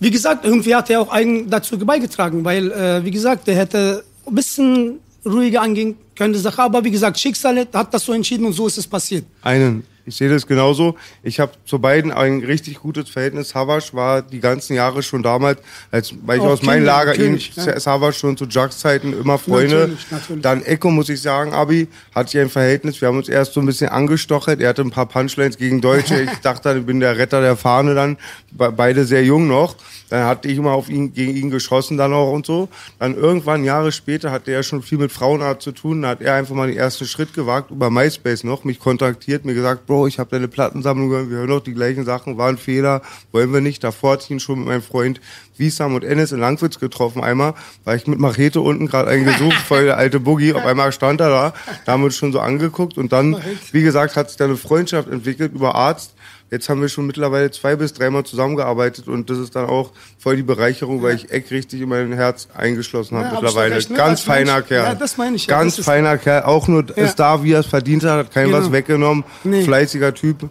Wie 0.00 0.10
gesagt, 0.10 0.44
irgendwie 0.44 0.74
hat 0.74 0.90
er 0.90 1.00
auch 1.00 1.10
eigen 1.10 1.48
dazu 1.50 1.76
beigetragen, 1.78 2.44
weil, 2.44 2.70
äh, 2.70 3.04
wie 3.04 3.10
gesagt, 3.10 3.46
der 3.48 3.56
hätte 3.56 4.04
ein 4.26 4.34
bisschen 4.34 5.00
ruhiger 5.24 5.62
angehen 5.62 5.96
können, 6.14 6.32
die 6.32 6.38
Sache. 6.38 6.62
Aber 6.62 6.84
wie 6.84 6.90
gesagt, 6.90 7.18
Schicksal 7.18 7.66
hat 7.72 7.92
das 7.92 8.04
so 8.04 8.12
entschieden 8.12 8.46
und 8.46 8.52
so 8.52 8.66
ist 8.66 8.78
es 8.78 8.86
passiert. 8.86 9.24
einen. 9.42 9.84
Ich 10.08 10.16
sehe 10.16 10.30
das 10.30 10.46
genauso. 10.46 10.96
Ich 11.22 11.38
habe 11.38 11.52
zu 11.66 11.78
beiden 11.78 12.10
ein 12.10 12.40
richtig 12.42 12.78
gutes 12.80 13.10
Verhältnis. 13.10 13.50
Savage 13.50 13.90
war 13.92 14.22
die 14.22 14.40
ganzen 14.40 14.74
Jahre 14.74 15.02
schon 15.02 15.22
damals, 15.22 15.60
als, 15.90 16.14
weil 16.24 16.38
ich 16.38 16.42
Auch 16.44 16.48
aus 16.52 16.62
meinem 16.62 16.84
Lager 16.84 17.14
ihn, 17.14 17.32
natürlich, 17.32 17.52
ja. 17.56 17.78
Savage 17.78 18.14
schon 18.14 18.36
zu 18.36 18.46
Jugs 18.46 18.78
Zeiten 18.78 19.12
immer 19.12 19.38
Freunde. 19.38 19.76
Natürlich, 19.80 20.10
natürlich. 20.10 20.42
Dann 20.42 20.62
Echo, 20.62 20.90
muss 20.90 21.08
ich 21.10 21.20
sagen, 21.20 21.52
Abi, 21.52 21.88
hatte 22.14 22.36
ich 22.38 22.42
ein 22.42 22.48
Verhältnis. 22.48 23.00
Wir 23.00 23.08
haben 23.08 23.18
uns 23.18 23.28
erst 23.28 23.52
so 23.52 23.60
ein 23.60 23.66
bisschen 23.66 23.90
angestochert. 23.90 24.60
Er 24.60 24.70
hatte 24.70 24.82
ein 24.82 24.90
paar 24.90 25.06
Punchlines 25.06 25.56
gegen 25.58 25.80
Deutsche. 25.80 26.26
Ich 26.32 26.38
dachte, 26.38 26.74
ich 26.78 26.86
bin 26.86 27.00
der 27.00 27.18
Retter 27.18 27.40
der 27.40 27.56
Fahne 27.56 27.94
dann. 27.94 28.16
Be- 28.50 28.72
Beide 28.72 29.04
sehr 29.04 29.24
jung 29.24 29.46
noch. 29.46 29.76
Dann 30.10 30.24
hatte 30.24 30.48
ich 30.48 30.58
immer 30.58 30.72
auf 30.72 30.88
ihn, 30.88 31.12
gegen 31.12 31.36
ihn 31.36 31.50
geschossen 31.50 31.96
dann 31.96 32.12
auch 32.12 32.32
und 32.32 32.46
so. 32.46 32.68
Dann 32.98 33.14
irgendwann, 33.14 33.64
Jahre 33.64 33.92
später, 33.92 34.30
hatte 34.30 34.52
er 34.52 34.62
schon 34.62 34.82
viel 34.82 34.98
mit 34.98 35.12
Frauenart 35.12 35.62
zu 35.62 35.72
tun. 35.72 36.02
Da 36.02 36.08
hat 36.08 36.20
er 36.20 36.34
einfach 36.34 36.54
mal 36.54 36.68
den 36.68 36.76
ersten 36.76 37.06
Schritt 37.06 37.34
gewagt, 37.34 37.70
über 37.70 37.90
MySpace 37.90 38.44
noch, 38.44 38.64
mich 38.64 38.78
kontaktiert, 38.78 39.44
mir 39.44 39.54
gesagt, 39.54 39.86
Bro, 39.86 40.06
ich 40.06 40.18
habe 40.18 40.30
deine 40.30 40.48
Plattensammlung 40.48 41.10
gehört, 41.10 41.30
wir 41.30 41.38
hören 41.38 41.48
doch 41.48 41.62
die 41.62 41.74
gleichen 41.74 42.04
Sachen, 42.04 42.38
war 42.38 42.48
ein 42.48 42.58
Fehler, 42.58 43.02
wollen 43.32 43.52
wir 43.52 43.60
nicht. 43.60 43.84
Davor 43.84 44.12
hatte 44.12 44.24
ich 44.24 44.30
ihn 44.30 44.40
schon 44.40 44.60
mit 44.60 44.68
meinem 44.68 44.82
Freund 44.82 45.20
Wiesam 45.58 45.94
und 45.94 46.04
Ennis 46.04 46.32
in 46.32 46.38
Langwitz 46.40 46.78
getroffen 46.78 47.22
einmal, 47.22 47.54
war 47.84 47.94
ich 47.94 48.06
mit 48.06 48.18
Machete 48.18 48.60
unten 48.60 48.86
gerade 48.86 49.10
einen 49.10 49.24
gesucht, 49.24 49.56
voll 49.66 49.84
der 49.84 49.96
alte 49.96 50.20
Boogie, 50.20 50.54
auf 50.54 50.64
einmal 50.64 50.92
stand 50.92 51.20
er 51.20 51.30
da, 51.30 51.54
da 51.84 51.92
haben 51.92 52.02
wir 52.02 52.06
uns 52.06 52.16
schon 52.16 52.32
so 52.32 52.40
angeguckt 52.40 52.96
und 52.96 53.12
dann, 53.12 53.36
wie 53.72 53.82
gesagt, 53.82 54.16
hat 54.16 54.30
sich 54.30 54.38
da 54.38 54.44
eine 54.44 54.56
Freundschaft 54.56 55.08
entwickelt 55.10 55.52
über 55.54 55.74
Arzt. 55.74 56.14
Jetzt 56.50 56.68
haben 56.70 56.80
wir 56.80 56.88
schon 56.88 57.06
mittlerweile 57.06 57.50
zwei 57.50 57.76
bis 57.76 57.92
dreimal 57.92 58.24
zusammengearbeitet 58.24 59.06
und 59.06 59.28
das 59.28 59.36
ist 59.38 59.54
dann 59.54 59.66
auch 59.66 59.92
voll 60.18 60.36
die 60.36 60.42
Bereicherung, 60.42 61.02
weil 61.02 61.14
ich 61.16 61.30
Eck 61.30 61.50
richtig 61.50 61.82
in 61.82 61.88
mein 61.90 62.12
Herz 62.14 62.48
eingeschlossen 62.54 63.16
habe 63.18 63.26
Ja, 63.26 63.32
mittlerweile. 63.40 63.74
recht, 63.76 63.90
ne? 63.90 63.96
Ganz 63.96 64.10
Als 64.10 64.20
feiner 64.22 64.54
Mensch. 64.54 64.68
Kerl. 64.68 64.84
Ja, 64.84 64.94
das 64.94 65.16
meine 65.18 65.36
ich 65.36 65.46
ja. 65.46 65.58
Ganz 65.58 65.76
Das 65.76 65.84
feiner 65.84 66.16
Kerl. 66.16 66.44
Auch 66.44 66.66
nur 66.66 66.84
Ja. 66.96 67.04
ist 67.04 67.16
da, 67.16 67.42
wie 67.44 67.52
er 67.52 67.60
es 67.60 67.66
verdient 67.66 68.02
hat, 68.04 68.12
hat 68.26 68.32
keinem 68.32 68.52
Genau. 68.52 68.62
was 68.64 68.72
weggenommen. 68.72 69.24
Nee. 69.44 69.62
Fleißiger 69.62 70.14
Typ. 70.14 70.48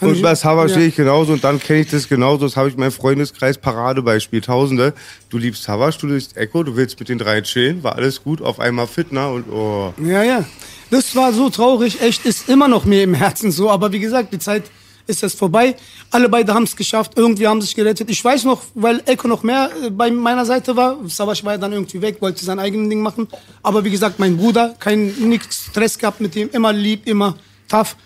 Haben 0.00 0.10
Und 0.10 0.22
bei 0.22 0.34
Savage 0.34 0.72
ja. 0.72 0.78
sehe 0.78 0.88
ich 0.88 0.96
genauso 0.96 1.32
und 1.32 1.42
dann 1.44 1.58
kenne 1.60 1.80
ich 1.80 1.90
das 1.90 2.08
genauso. 2.08 2.44
Das 2.46 2.56
habe 2.56 2.68
ich 2.68 2.74
in 2.74 2.80
meinem 2.80 2.90
Freundeskreis 2.92 3.58
Paradebeispiel. 3.58 4.40
Tausende. 4.40 4.92
Du 5.30 5.38
liebst 5.38 5.62
Savage, 5.64 5.98
du 6.00 6.06
liebst 6.08 6.36
Echo, 6.36 6.62
du 6.64 6.76
willst 6.76 6.98
mit 7.00 7.08
den 7.08 7.18
drei 7.18 7.40
chillen, 7.42 7.82
war 7.82 7.94
alles 7.96 8.22
gut, 8.22 8.40
auf 8.42 8.58
einmal 8.60 8.86
Fitner 8.88 9.30
und 9.30 9.50
oh. 9.52 9.94
Ja, 10.04 10.22
ja. 10.22 10.44
Das 10.90 11.14
war 11.16 11.32
so 11.32 11.48
traurig, 11.50 12.00
echt, 12.02 12.24
ist 12.26 12.48
immer 12.48 12.68
noch 12.68 12.84
mir 12.84 13.02
im 13.02 13.14
Herzen 13.14 13.50
so. 13.50 13.70
Aber 13.70 13.92
wie 13.92 14.00
gesagt, 14.00 14.32
die 14.32 14.38
Zeit 14.38 14.64
ist 15.06 15.22
jetzt 15.22 15.38
vorbei. 15.38 15.76
Alle 16.10 16.28
beide 16.28 16.54
haben 16.54 16.64
es 16.64 16.74
geschafft, 16.74 17.12
irgendwie 17.16 17.46
haben 17.46 17.60
sich 17.60 17.74
gerettet. 17.74 18.10
Ich 18.10 18.24
weiß 18.24 18.44
noch, 18.44 18.62
weil 18.74 19.02
Eko 19.06 19.28
noch 19.28 19.42
mehr 19.42 19.70
äh, 19.82 19.90
bei 19.90 20.10
meiner 20.10 20.46
Seite 20.46 20.76
war. 20.76 20.98
Savasch 21.06 21.44
war 21.44 21.52
ja 21.52 21.58
dann 21.58 21.72
irgendwie 21.72 22.00
weg, 22.00 22.20
wollte 22.20 22.44
sein 22.44 22.58
eigenes 22.58 22.88
Ding 22.88 23.00
machen. 23.00 23.28
Aber 23.62 23.84
wie 23.84 23.90
gesagt, 23.90 24.18
mein 24.18 24.36
Bruder, 24.36 24.74
kein 24.78 25.08
nix 25.28 25.66
Stress 25.66 25.98
gehabt 25.98 26.20
mit 26.20 26.34
ihm, 26.36 26.48
immer 26.52 26.72
lieb, 26.72 27.06
immer 27.06 27.36
tough. 27.68 27.96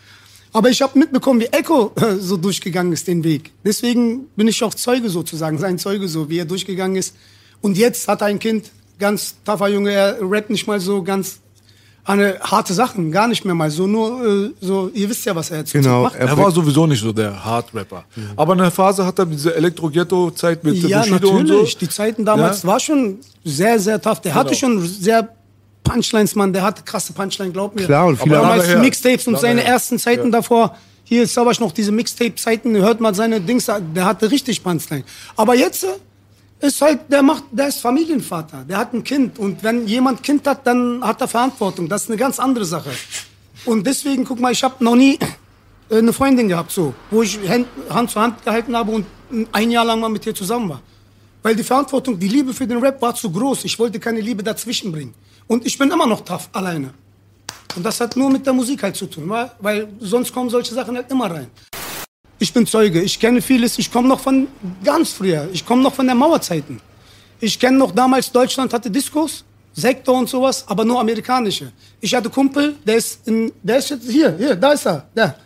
Aber 0.52 0.70
ich 0.70 0.80
habe 0.80 0.98
mitbekommen, 0.98 1.40
wie 1.40 1.46
Echo 1.46 1.92
äh, 1.96 2.16
so 2.16 2.36
durchgegangen 2.36 2.92
ist, 2.92 3.06
den 3.06 3.22
Weg. 3.22 3.52
Deswegen 3.64 4.26
bin 4.34 4.48
ich 4.48 4.62
auch 4.64 4.74
Zeuge 4.74 5.10
sozusagen, 5.10 5.58
sein 5.58 5.78
Zeuge 5.78 6.08
so, 6.08 6.28
wie 6.28 6.38
er 6.38 6.46
durchgegangen 6.46 6.96
ist. 6.96 7.14
Und 7.60 7.76
jetzt 7.76 8.08
hat 8.08 8.22
er 8.22 8.28
ein 8.28 8.38
Kind, 8.38 8.70
ganz 8.98 9.36
tougher 9.44 9.68
Junge, 9.68 9.92
er 9.92 10.18
rappt 10.20 10.50
nicht 10.50 10.66
mal 10.66 10.80
so 10.80 11.02
ganz 11.02 11.40
eine 12.08 12.38
harte 12.40 12.72
Sachen, 12.74 13.12
gar 13.12 13.28
nicht 13.28 13.44
mehr 13.44 13.54
mal 13.54 13.70
so, 13.70 13.86
nur 13.86 14.24
äh, 14.26 14.50
so, 14.60 14.90
ihr 14.94 15.08
wisst 15.10 15.24
ja, 15.26 15.34
was 15.36 15.50
er 15.50 15.58
jetzt 15.58 15.72
Genau, 15.72 16.02
macht. 16.04 16.16
Er 16.16 16.36
war 16.36 16.50
sowieso 16.50 16.86
nicht 16.86 17.00
so 17.00 17.12
der 17.12 17.44
Hard-Rapper. 17.44 18.04
Aber 18.36 18.52
in 18.54 18.58
der 18.60 18.70
Phase 18.70 19.04
hat 19.04 19.18
er 19.18 19.26
diese 19.26 19.54
Elektro-Ghetto-Zeit 19.54 20.64
mit 20.64 20.76
Ja, 20.76 21.00
Bushido 21.00 21.28
und 21.30 21.46
so. 21.46 21.52
natürlich. 21.54 21.76
Die 21.78 21.88
Zeiten 21.88 22.24
damals 22.24 22.62
Ja. 22.62 22.68
war 22.68 22.80
schon 22.80 23.18
sehr, 23.44 23.78
sehr 23.78 24.00
tough. 24.00 24.20
Der 24.22 24.34
hatte 24.34 24.54
schon 24.54 24.80
sehr 24.86 25.28
Punchlines, 25.84 26.34
Mann. 26.34 26.52
Der 26.52 26.62
hatte 26.62 26.82
krasse 26.82 27.12
Punchlines, 27.12 27.52
glaub 27.52 27.74
mir. 27.74 27.84
Klar, 27.84 28.06
und 28.06 28.20
viele 28.20 28.38
Aber 28.38 28.56
damals. 28.56 28.76
Mixtapes 28.78 29.26
und 29.26 29.38
seine 29.38 29.60
her. 29.60 29.70
ersten 29.72 29.98
Zeiten 29.98 30.30
davor. 30.32 30.76
Hier 31.04 31.22
ist 31.22 31.32
Savage 31.32 31.60
noch 31.62 31.72
diese 31.72 31.90
Mixtape-Zeiten, 31.92 32.76
hört 32.76 33.00
man 33.00 33.14
seine 33.14 33.40
Dings, 33.40 33.64
der 33.66 34.04
hatte 34.04 34.30
richtig 34.30 34.62
Punchline. 34.62 35.04
Aber 35.36 35.54
jetzt 35.54 35.84
äh, 35.84 35.88
ist 36.60 36.80
halt, 36.80 37.10
der 37.10 37.22
macht, 37.22 37.44
der 37.52 37.68
ist 37.68 37.80
Familienvater, 37.80 38.64
der 38.68 38.78
hat 38.78 38.92
ein 38.92 39.04
Kind. 39.04 39.38
Und 39.38 39.62
wenn 39.62 39.86
jemand 39.86 40.22
Kind 40.22 40.46
hat, 40.46 40.66
dann 40.66 41.02
hat 41.02 41.20
er 41.20 41.28
Verantwortung. 41.28 41.88
Das 41.88 42.02
ist 42.04 42.10
eine 42.10 42.18
ganz 42.18 42.38
andere 42.38 42.64
Sache. 42.64 42.90
Und 43.64 43.86
deswegen, 43.86 44.24
guck 44.24 44.40
mal, 44.40 44.52
ich 44.52 44.62
habe 44.62 44.82
noch 44.82 44.96
nie 44.96 45.18
äh, 45.90 45.98
eine 45.98 46.12
Freundin 46.12 46.48
gehabt, 46.48 46.72
so, 46.72 46.94
wo 47.10 47.22
ich 47.22 47.38
Hand, 47.48 48.10
zu 48.10 48.20
Hand 48.20 48.44
gehalten 48.44 48.76
habe 48.76 48.92
und 48.92 49.06
ein 49.52 49.70
Jahr 49.70 49.84
lang 49.84 50.00
mal 50.00 50.08
mit 50.08 50.24
ihr 50.26 50.34
zusammen 50.34 50.68
war. 50.68 50.82
Weil 51.42 51.54
die 51.54 51.62
Verantwortung, 51.62 52.18
die 52.18 52.28
Liebe 52.28 52.52
für 52.52 52.66
den 52.66 52.78
Rap 52.78 53.00
war 53.00 53.14
zu 53.14 53.30
groß. 53.30 53.64
Ich 53.64 53.78
wollte 53.78 54.00
keine 54.00 54.20
Liebe 54.20 54.42
dazwischen 54.42 54.90
bringen. 54.90 55.14
Und 55.46 55.64
ich 55.64 55.78
bin 55.78 55.90
immer 55.90 56.06
noch 56.06 56.22
tough, 56.22 56.48
alleine. 56.52 56.92
Und 57.76 57.84
das 57.84 58.00
hat 58.00 58.16
nur 58.16 58.30
mit 58.30 58.44
der 58.44 58.52
Musik 58.52 58.82
halt 58.82 58.96
zu 58.96 59.06
tun, 59.06 59.32
weil 59.60 59.88
sonst 60.00 60.32
kommen 60.32 60.50
solche 60.50 60.74
Sachen 60.74 60.96
halt 60.96 61.10
immer 61.10 61.30
rein. 61.30 61.48
Ich 62.38 62.52
bin 62.52 62.66
Zeuge, 62.66 63.00
ich 63.02 63.18
kenne 63.18 63.42
vieles, 63.42 63.78
ich 63.78 63.90
komme 63.90 64.08
noch 64.08 64.20
von 64.20 64.46
ganz 64.84 65.10
früher, 65.12 65.48
ich 65.52 65.64
komme 65.66 65.82
noch 65.82 65.94
von 65.94 66.06
der 66.06 66.14
Mauerzeiten. 66.14 66.80
Ich 67.40 67.58
kenne 67.58 67.78
noch 67.78 67.92
damals, 67.92 68.30
Deutschland 68.30 68.72
hatte 68.72 68.90
Diskos, 68.90 69.44
Sektor 69.72 70.16
und 70.18 70.28
sowas, 70.28 70.64
aber 70.68 70.84
nur 70.84 71.00
amerikanische. 71.00 71.72
Ich 72.00 72.14
hatte 72.14 72.30
Kumpel, 72.30 72.76
der 72.86 72.96
ist, 72.96 73.26
in, 73.26 73.52
der 73.62 73.78
ist 73.78 73.90
jetzt 73.90 74.08
hier, 74.10 74.36
hier, 74.36 74.54
da 74.56 74.72
ist 74.72 74.86
er, 74.86 75.06
der. 75.16 75.36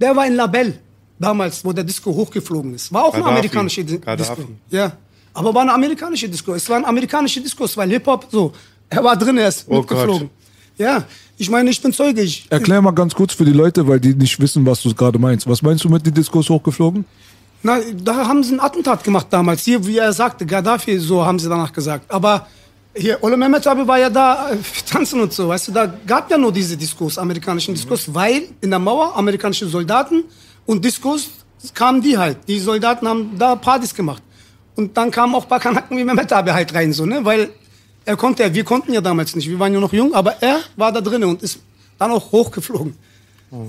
Der 0.00 0.16
war 0.16 0.26
in 0.26 0.34
Labelle, 0.34 0.74
damals, 1.18 1.64
wo 1.64 1.72
der 1.72 1.84
Disco 1.84 2.12
hochgeflogen 2.12 2.74
ist. 2.74 2.92
War 2.92 3.04
auch 3.04 3.14
eine 3.14 3.22
Gaddafi. 3.22 3.38
amerikanische 3.38 3.84
Di- 3.84 3.98
Gaddafi. 3.98 4.34
Disco. 4.34 4.52
Ja, 4.70 4.92
aber 5.34 5.54
war 5.54 5.62
eine 5.62 5.72
amerikanische 5.72 6.28
Disco. 6.28 6.54
Es 6.54 6.68
waren 6.68 6.84
amerikanische 6.84 7.40
Discos, 7.40 7.76
weil 7.76 7.88
Hip-Hop, 7.90 8.26
so, 8.30 8.52
er 8.88 9.02
war 9.04 9.16
drin, 9.16 9.38
er 9.38 9.48
ist 9.48 9.64
Oh 9.68 9.78
mitgeflogen. 9.78 10.30
Ja, 10.78 11.04
ich 11.36 11.50
meine, 11.50 11.70
ich 11.70 11.80
bin 11.82 11.92
Zeuge. 11.92 12.22
Ich, 12.22 12.46
Erklär 12.50 12.80
mal 12.80 12.92
ganz 12.92 13.14
kurz 13.14 13.34
für 13.34 13.44
die 13.44 13.52
Leute, 13.52 13.86
weil 13.86 14.00
die 14.00 14.14
nicht 14.14 14.40
wissen, 14.40 14.64
was 14.66 14.82
du 14.82 14.94
gerade 14.94 15.18
meinst. 15.18 15.48
Was 15.48 15.62
meinst 15.62 15.84
du 15.84 15.88
mit 15.88 16.06
die 16.06 16.12
Diskurs 16.12 16.48
hochgeflogen? 16.48 17.04
Na, 17.62 17.78
da 18.02 18.26
haben 18.26 18.42
sie 18.42 18.54
ein 18.54 18.60
Attentat 18.60 19.04
gemacht 19.04 19.28
damals. 19.30 19.62
Hier, 19.62 19.86
wie 19.86 19.98
er 19.98 20.12
sagte, 20.12 20.44
Gaddafi, 20.44 20.98
so 20.98 21.24
haben 21.24 21.38
sie 21.38 21.48
danach 21.48 21.72
gesagt. 21.72 22.10
Aber 22.10 22.46
hier, 22.94 23.22
Ole 23.22 23.36
Mehmet 23.36 23.66
Abi 23.66 23.86
war 23.86 23.98
ja 23.98 24.10
da, 24.10 24.50
äh, 24.50 24.56
tanzen 24.90 25.20
und 25.20 25.32
so, 25.32 25.48
weißt 25.48 25.68
du, 25.68 25.72
da 25.72 25.86
gab 26.06 26.30
ja 26.30 26.36
nur 26.36 26.52
diese 26.52 26.76
Diskurs, 26.76 27.18
amerikanischen 27.18 27.74
Diskurs, 27.74 28.12
weil 28.12 28.48
in 28.60 28.70
der 28.70 28.78
Mauer 28.78 29.16
amerikanische 29.16 29.66
Soldaten 29.68 30.24
und 30.66 30.84
Diskurs 30.84 31.30
kamen 31.74 32.02
die 32.02 32.18
halt. 32.18 32.38
Die 32.48 32.58
Soldaten 32.58 33.06
haben 33.06 33.38
da 33.38 33.54
Partys 33.56 33.94
gemacht. 33.94 34.22
Und 34.74 34.96
dann 34.96 35.10
kamen 35.10 35.34
auch 35.34 35.44
ein 35.44 35.48
paar 35.48 35.60
Kanaken 35.60 35.96
wie 35.96 36.04
Mehmet 36.04 36.32
Abi 36.32 36.50
halt 36.50 36.74
rein, 36.74 36.92
so, 36.92 37.06
ne, 37.06 37.24
weil 37.24 37.50
er 38.04 38.16
konnte 38.16 38.42
ja, 38.42 38.52
wir 38.52 38.64
konnten 38.64 38.92
ja 38.92 39.00
damals 39.00 39.34
nicht, 39.36 39.48
wir 39.48 39.58
waren 39.58 39.72
ja 39.72 39.80
noch 39.80 39.92
jung, 39.92 40.14
aber 40.14 40.42
er 40.42 40.60
war 40.76 40.92
da 40.92 41.00
drinnen 41.00 41.28
und 41.28 41.42
ist 41.42 41.58
dann 41.98 42.10
auch 42.10 42.32
hochgeflogen. 42.32 42.94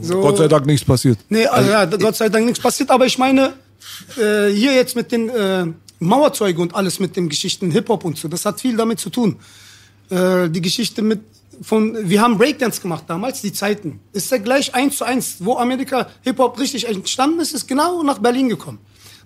So, 0.02 0.22
Gott 0.22 0.38
sei 0.38 0.48
Dank 0.48 0.66
nichts 0.66 0.86
passiert. 0.86 1.20
Nee, 1.28 1.46
also, 1.46 1.70
ja, 1.70 1.86
Gott 1.86 2.16
sei 2.16 2.30
Dank 2.30 2.46
nichts 2.46 2.62
passiert. 2.62 2.90
Aber 2.90 3.06
ich 3.06 3.18
meine, 3.18 3.54
äh, 4.18 4.48
hier 4.48 4.74
jetzt 4.74 4.96
mit 4.96 5.12
den 5.12 5.28
äh, 5.30 5.66
Mauerzeugen 6.00 6.62
und 6.62 6.74
alles 6.74 7.00
mit 7.00 7.18
den 7.18 7.28
Geschichten 7.28 7.70
Hip-Hop 7.70 8.06
und 8.06 8.18
so, 8.18 8.30
das 8.30 8.46
hat 8.46 8.62
viel 8.62 8.78
damit 8.78 9.00
zu 9.00 9.10
tun. 9.10 9.38
Äh, 10.10 10.50
die 10.50 10.62
Geschichte 10.62 11.02
mit 11.02 11.22
von, 11.62 11.98
wir 12.10 12.22
haben 12.22 12.38
Breakdance 12.38 12.82
gemacht 12.82 13.04
damals, 13.08 13.42
die 13.42 13.54
Zeiten. 13.54 14.00
Ist 14.12 14.32
ja 14.32 14.38
gleich 14.38 14.74
eins 14.74 14.98
zu 14.98 15.06
eins, 15.06 15.36
wo 15.40 15.58
Amerika 15.58 16.08
Hip-Hop 16.22 16.60
richtig 16.60 16.88
entstanden 16.88 17.42
ist, 17.42 17.54
ist 17.54 17.68
genau 17.68 18.04
nach 18.04 18.20
Berlin 18.20 18.50
gekommen. 18.50 18.80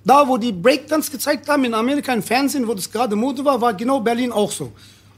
Da, 0.03 0.27
wo 0.27 0.37
die 0.37 0.51
Breakdance 0.51 1.11
gezeigt 1.11 1.47
haben 1.49 1.65
in 1.65 1.73
Amerika 1.73 2.13
im 2.13 2.23
Fernsehen, 2.23 2.67
wo 2.67 2.73
das 2.73 2.91
gerade 2.91 3.15
Mode 3.15 3.43
war, 3.45 3.59
war 3.61 3.73
genau 3.73 3.99
Berlin 3.99 4.31
auch 4.31 4.51
so. 4.51 4.71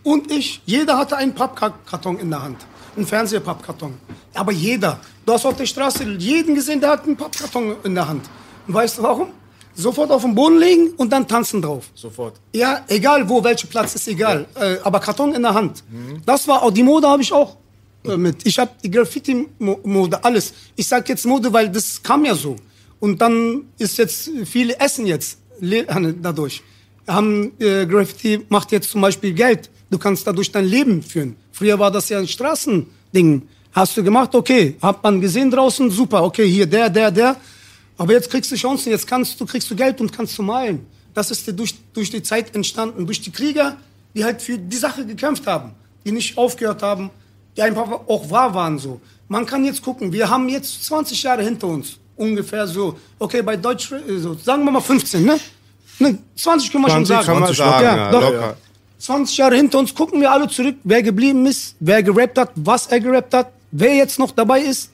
Und 0.03 0.31
ich, 0.31 0.61
jeder 0.65 0.97
hatte 0.97 1.17
einen 1.17 1.33
Pappkarton 1.33 2.19
in 2.19 2.29
der 2.29 2.41
Hand. 2.41 2.57
Einen 2.95 3.05
Fernsehpappkarton. 3.05 3.93
Aber 4.33 4.51
jeder. 4.51 4.99
Du 5.25 5.33
hast 5.33 5.45
auf 5.45 5.55
der 5.55 5.65
Straße 5.65 6.03
jeden 6.03 6.55
gesehen, 6.55 6.79
der 6.79 6.91
hat 6.91 7.05
einen 7.05 7.17
Pappkarton 7.17 7.75
in 7.83 7.95
der 7.95 8.07
Hand. 8.07 8.29
Und 8.67 8.73
weißt 8.73 8.97
du 8.97 9.03
warum? 9.03 9.29
Sofort 9.75 10.11
auf 10.11 10.23
den 10.23 10.35
Boden 10.35 10.57
legen 10.57 10.89
und 10.97 11.09
dann 11.11 11.27
tanzen 11.27 11.61
drauf. 11.61 11.85
Sofort. 11.93 12.35
Ja, 12.53 12.83
egal 12.87 13.27
wo, 13.29 13.41
welcher 13.43 13.67
Platz, 13.67 13.95
ist 13.95 14.07
egal. 14.07 14.45
Äh, 14.55 14.77
aber 14.83 14.99
Karton 14.99 15.33
in 15.33 15.41
der 15.41 15.53
Hand. 15.53 15.83
Das 16.25 16.47
war 16.47 16.63
auch, 16.63 16.71
die 16.71 16.83
Mode 16.83 17.07
habe 17.07 17.21
ich 17.21 17.31
auch 17.31 17.55
äh, 18.03 18.17
mit. 18.17 18.45
Ich 18.45 18.59
habe 18.59 18.71
die 18.83 18.91
Graffiti-Mode, 18.91 20.23
alles. 20.23 20.53
Ich 20.75 20.87
sag 20.87 21.07
jetzt 21.07 21.25
Mode, 21.25 21.51
weil 21.53 21.69
das 21.69 22.01
kam 22.03 22.25
ja 22.25 22.35
so. 22.35 22.57
Und 22.99 23.21
dann 23.21 23.67
ist 23.77 23.97
jetzt, 23.97 24.29
viele 24.45 24.77
essen 24.79 25.05
jetzt 25.05 25.37
dadurch. 26.21 26.61
Haben, 27.07 27.53
äh, 27.59 27.85
Graffiti 27.85 28.45
macht 28.49 28.71
jetzt 28.71 28.89
zum 28.91 29.01
Beispiel 29.01 29.33
Geld. 29.33 29.69
Du 29.89 29.97
kannst 29.97 30.25
dadurch 30.27 30.51
dein 30.51 30.65
Leben 30.65 31.01
führen. 31.01 31.35
Früher 31.51 31.77
war 31.79 31.91
das 31.91 32.09
ja 32.09 32.19
ein 32.19 32.27
Straßending. 32.27 33.47
Hast 33.71 33.97
du 33.97 34.03
gemacht, 34.03 34.33
okay. 34.35 34.75
Hat 34.81 35.03
man 35.03 35.19
gesehen 35.19 35.49
draußen, 35.49 35.89
super, 35.89 36.23
okay, 36.23 36.47
hier 36.47 36.65
der, 36.65 36.89
der, 36.89 37.11
der. 37.11 37.35
Aber 37.97 38.13
jetzt 38.13 38.29
kriegst 38.29 38.51
du 38.51 38.55
Chancen, 38.55 38.91
jetzt 38.91 39.05
kannst 39.05 39.39
du, 39.39 39.45
kriegst 39.45 39.69
du 39.69 39.75
Geld 39.75 39.99
und 39.99 40.11
kannst 40.11 40.37
du 40.37 40.43
malen. 40.43 40.85
Das 41.13 41.31
ist 41.31 41.45
dir 41.47 41.53
durch, 41.53 41.75
durch 41.93 42.09
die 42.09 42.23
Zeit 42.23 42.55
entstanden, 42.55 43.05
durch 43.05 43.21
die 43.21 43.31
Krieger, 43.31 43.77
die 44.15 44.23
halt 44.23 44.41
für 44.41 44.57
die 44.57 44.77
Sache 44.77 45.05
gekämpft 45.05 45.45
haben, 45.47 45.71
die 46.05 46.11
nicht 46.11 46.37
aufgehört 46.37 46.81
haben, 46.81 47.09
die 47.57 47.61
einfach 47.61 47.89
auch 48.07 48.29
wahr 48.29 48.53
waren 48.53 48.79
so. 48.79 49.01
Man 49.27 49.45
kann 49.45 49.65
jetzt 49.65 49.81
gucken, 49.81 50.11
wir 50.13 50.29
haben 50.29 50.47
jetzt 50.49 50.85
20 50.85 51.21
Jahre 51.23 51.43
hinter 51.43 51.67
uns, 51.67 51.97
ungefähr 52.15 52.65
so. 52.67 52.97
Okay, 53.19 53.41
bei 53.41 53.57
Deutsch, 53.57 53.91
äh, 53.91 54.17
so, 54.17 54.33
sagen 54.35 54.63
wir 54.63 54.71
mal 54.71 54.81
15, 54.81 55.23
ne? 55.23 55.39
ne 55.99 56.17
20 56.35 56.71
können 56.71 56.85
wir 56.85 56.89
schon 56.89 57.05
20 57.05 57.07
sagen. 57.07 57.25
kann 57.25 57.39
man 57.39 57.53
20 57.53 57.57
sagen, 57.57 57.83
ja, 57.83 57.97
ja, 57.97 58.11
doch. 58.11 58.21
locker. 58.21 58.57
20 58.99 59.37
Jahre 59.37 59.55
hinter 59.55 59.79
uns, 59.79 59.93
gucken 59.95 60.19
wir 60.21 60.31
alle 60.31 60.47
zurück, 60.47 60.75
wer 60.83 61.01
geblieben 61.01 61.45
ist, 61.45 61.75
wer 61.79 62.03
gerappt 62.03 62.37
hat, 62.37 62.51
was 62.55 62.87
er 62.87 62.99
gerappt 62.99 63.33
hat, 63.33 63.51
wer 63.71 63.95
jetzt 63.95 64.19
noch 64.19 64.31
dabei 64.31 64.61
ist 64.61 64.91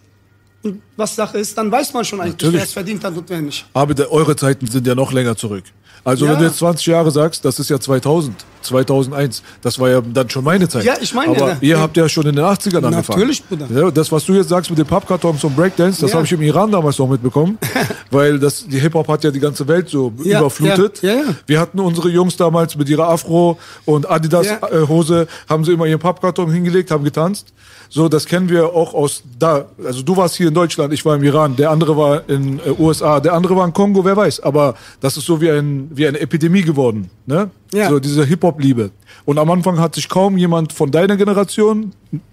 und 0.64 0.82
was 0.96 1.16
Sache 1.16 1.38
ist, 1.40 1.58
dann 1.58 1.72
weiß 1.72 1.92
man 1.94 2.06
schon 2.06 2.22
eigentlich, 2.22 2.52
wer 2.54 2.64
es 2.64 2.74
verdient 2.74 3.04
hat 3.04 3.16
und 3.18 3.28
wer 3.30 3.42
nicht. 3.42 3.66
Aber 3.74 3.94
der, 3.94 4.12
eure 4.12 4.36
Zeiten 4.36 4.68
sind 4.68 4.86
ja 4.86 4.96
noch 4.96 5.12
länger 5.12 5.36
zurück. 5.36 5.64
Also 6.04 6.26
Ja. 6.26 6.32
wenn 6.34 6.40
du 6.40 6.46
jetzt 6.46 6.58
20 6.58 6.86
Jahre 6.86 7.10
sagst, 7.12 7.44
das 7.44 7.60
ist 7.60 7.70
ja 7.70 7.80
2000, 7.80 8.46
2001. 8.66 9.44
Das 9.62 9.80
war 9.80 9.90
ja 9.90 10.02
dann 10.02 10.30
schon 10.30 10.44
meine 10.44 10.68
Zeit. 10.68 10.84
Ja, 10.84 10.96
ich 11.00 11.14
meine, 11.14 11.36
Aber 11.36 11.46
ne? 11.54 11.58
ihr 11.62 11.80
habt 11.80 11.96
ja 11.98 12.10
schon 12.10 12.26
in 12.26 12.36
den 12.36 12.46
80ern 12.46 12.84
angefangen. 12.84 13.20
Natürlich, 13.20 13.44
Bruder. 13.44 13.92
Das, 13.92 14.12
was 14.12 14.26
du 14.26 14.34
jetzt 14.34 14.50
sagst 14.50 14.70
mit 14.70 14.80
den 14.80 14.86
Pappkartons 14.86 15.44
und 15.44 15.56
Breakdance, 15.56 16.02
das 16.02 16.12
Ja. 16.12 16.16
habe 16.18 16.26
ich 16.26 16.32
im 16.34 16.42
Iran 16.42 16.72
damals 16.72 16.98
noch 16.98 17.08
mitbekommen. 17.10 17.58
weil 18.12 18.40
das, 18.40 18.66
die 18.68 18.80
Hip-Hop 18.80 19.08
hat 19.08 19.24
ja 19.24 19.32
die 19.32 19.40
ganze 19.40 19.68
Welt 19.68 19.90
so 19.90 20.12
Ja, 20.24 20.40
überflutet. 20.40 21.02
ja, 21.02 21.10
ja, 21.14 21.16
ja. 21.20 21.36
Wir 21.46 21.60
hatten 21.60 21.80
unsere 21.80 22.10
Jungs 22.10 22.36
damals 22.38 22.76
mit 22.76 22.90
ihrer 22.90 23.08
Afro- 23.10 23.58
und. 23.86 24.06
Adidas-Hose, 24.10 25.28
haben 25.50 25.64
sie 25.66 25.72
immer 25.74 25.86
ihren 25.86 26.00
Pappkarton 26.00 26.52
hingelegt, 26.52 26.92
haben 26.92 27.04
getanzt. 27.04 27.54
So, 27.90 28.10
das 28.10 28.26
kennen 28.26 28.50
wir 28.50 28.74
auch 28.74 28.94
aus 28.94 29.22
da. 29.40 29.66
Also 29.86 30.02
du 30.02 30.18
warst 30.18 30.36
hier 30.36 30.48
in 30.48 30.54
Deutschland, 30.54 30.92
ich 30.94 31.06
war 31.06 31.16
im 31.16 31.24
Iran, 31.24 31.56
der 31.56 31.70
andere 31.72 31.96
war 31.96 32.28
in 32.28 32.60
äh, 32.60 32.72
USA, 32.80 33.20
der 33.20 33.34
andere 33.34 33.56
war 33.56 33.66
in 33.66 33.74
Kongo, 33.74 34.04
wer 34.04 34.18
weiß. 34.18 34.42
Aber 34.42 34.76
das 35.02 35.18
ist 35.18 35.26
so 35.26 35.40
wie, 35.40 35.50
ein, 35.52 35.90
wie 35.94 36.08
eine 36.08 36.20
Epidemie 36.20 36.64
geworden. 36.64 37.10
Ne? 37.26 37.50
Ja. 37.74 37.90
So 37.90 38.00
diese 38.00 38.26
Hip-Hop-Liebe. 38.26 38.92
Und 39.26 39.40
am 39.40 39.50
Anfang 39.50 39.80
hat 39.80 39.96
sich 39.96 40.08
kaum 40.08 40.38
jemand 40.38 40.72
von 40.72 40.92
deiner 40.92 41.18
Generation 41.18 41.92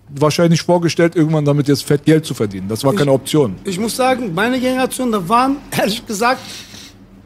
wahrscheinlich 0.08 0.62
vorgestellt, 0.62 1.16
irgendwann 1.16 1.44
damit 1.44 1.68
jetzt 1.68 1.84
fett 1.84 2.04
Geld 2.04 2.24
zu 2.26 2.34
verdienen. 2.34 2.68
Das 2.68 2.84
war 2.84 2.94
keine 2.94 3.12
Option. 3.12 3.56
Ich 3.64 3.78
muss 3.78 3.96
sagen, 3.96 4.34
meine 4.34 4.60
Generation, 4.60 5.10
da 5.10 5.26
waren, 5.28 5.56
ehrlich 5.78 6.06
gesagt, 6.06 6.40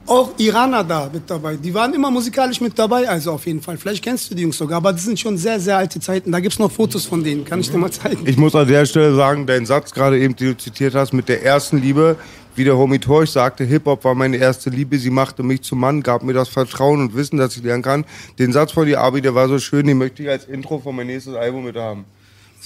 auch 0.06 0.30
Iraner 0.38 0.84
da 0.84 1.10
mit 1.12 1.28
dabei. 1.28 1.56
Die 1.56 1.74
waren 1.74 1.92
immer 1.92 2.10
musikalisch 2.10 2.60
mit 2.60 2.78
dabei, 2.78 3.08
also 3.08 3.32
auf 3.32 3.46
jeden 3.46 3.60
Fall. 3.60 3.76
Vielleicht 3.76 4.04
kennst 4.04 4.30
du 4.30 4.34
die 4.34 4.42
Jungs 4.42 4.56
sogar, 4.56 4.76
aber 4.78 4.92
das 4.92 5.04
sind 5.04 5.18
schon 5.18 5.36
sehr, 5.36 5.58
sehr 5.58 5.76
alte 5.76 5.98
Zeiten. 6.00 6.30
Da 6.30 6.40
gibt's 6.40 6.58
noch 6.58 6.70
Fotos 6.70 7.04
von 7.04 7.24
denen, 7.24 7.44
kann 7.44 7.60
ich 7.60 7.70
dir 7.70 7.78
mal 7.78 7.90
zeigen. 7.90 8.24
Ich 8.24 8.36
muss 8.36 8.54
an 8.54 8.68
der 8.68 8.86
Stelle 8.86 9.14
sagen, 9.14 9.46
dein 9.46 9.66
Satz 9.66 9.92
gerade 9.92 10.18
eben, 10.18 10.36
den 10.36 10.48
du 10.52 10.56
zitiert 10.56 10.94
hast, 10.94 11.12
mit 11.12 11.28
der 11.28 11.42
ersten 11.44 11.78
Liebe, 11.78 12.16
wie 12.56 12.64
der 12.64 12.76
Homie 12.76 12.98
Torch 12.98 13.30
sagte, 13.30 13.64
Hip-Hop 13.64 14.04
war 14.04 14.14
meine 14.14 14.38
erste 14.38 14.70
Liebe, 14.70 14.98
sie 14.98 15.10
machte 15.10 15.42
mich 15.42 15.62
zum 15.62 15.78
Mann, 15.78 16.02
gab 16.02 16.22
mir 16.22 16.32
das 16.32 16.48
Vertrauen 16.48 17.00
und 17.00 17.14
Wissen, 17.14 17.36
dass 17.36 17.56
ich 17.56 17.62
lernen 17.62 17.82
kann. 17.82 18.04
Den 18.38 18.52
Satz 18.52 18.72
von 18.72 18.86
dir, 18.86 19.00
Abi, 19.00 19.20
der 19.20 19.34
war 19.34 19.46
so 19.48 19.58
schön, 19.58 19.86
den 19.86 19.98
möchte 19.98 20.22
ich 20.22 20.28
als 20.28 20.46
Intro 20.46 20.78
von 20.78 20.96
mein 20.96 21.06
nächstes 21.06 21.34
Album 21.34 21.64
mit 21.64 21.76
haben. 21.76 22.06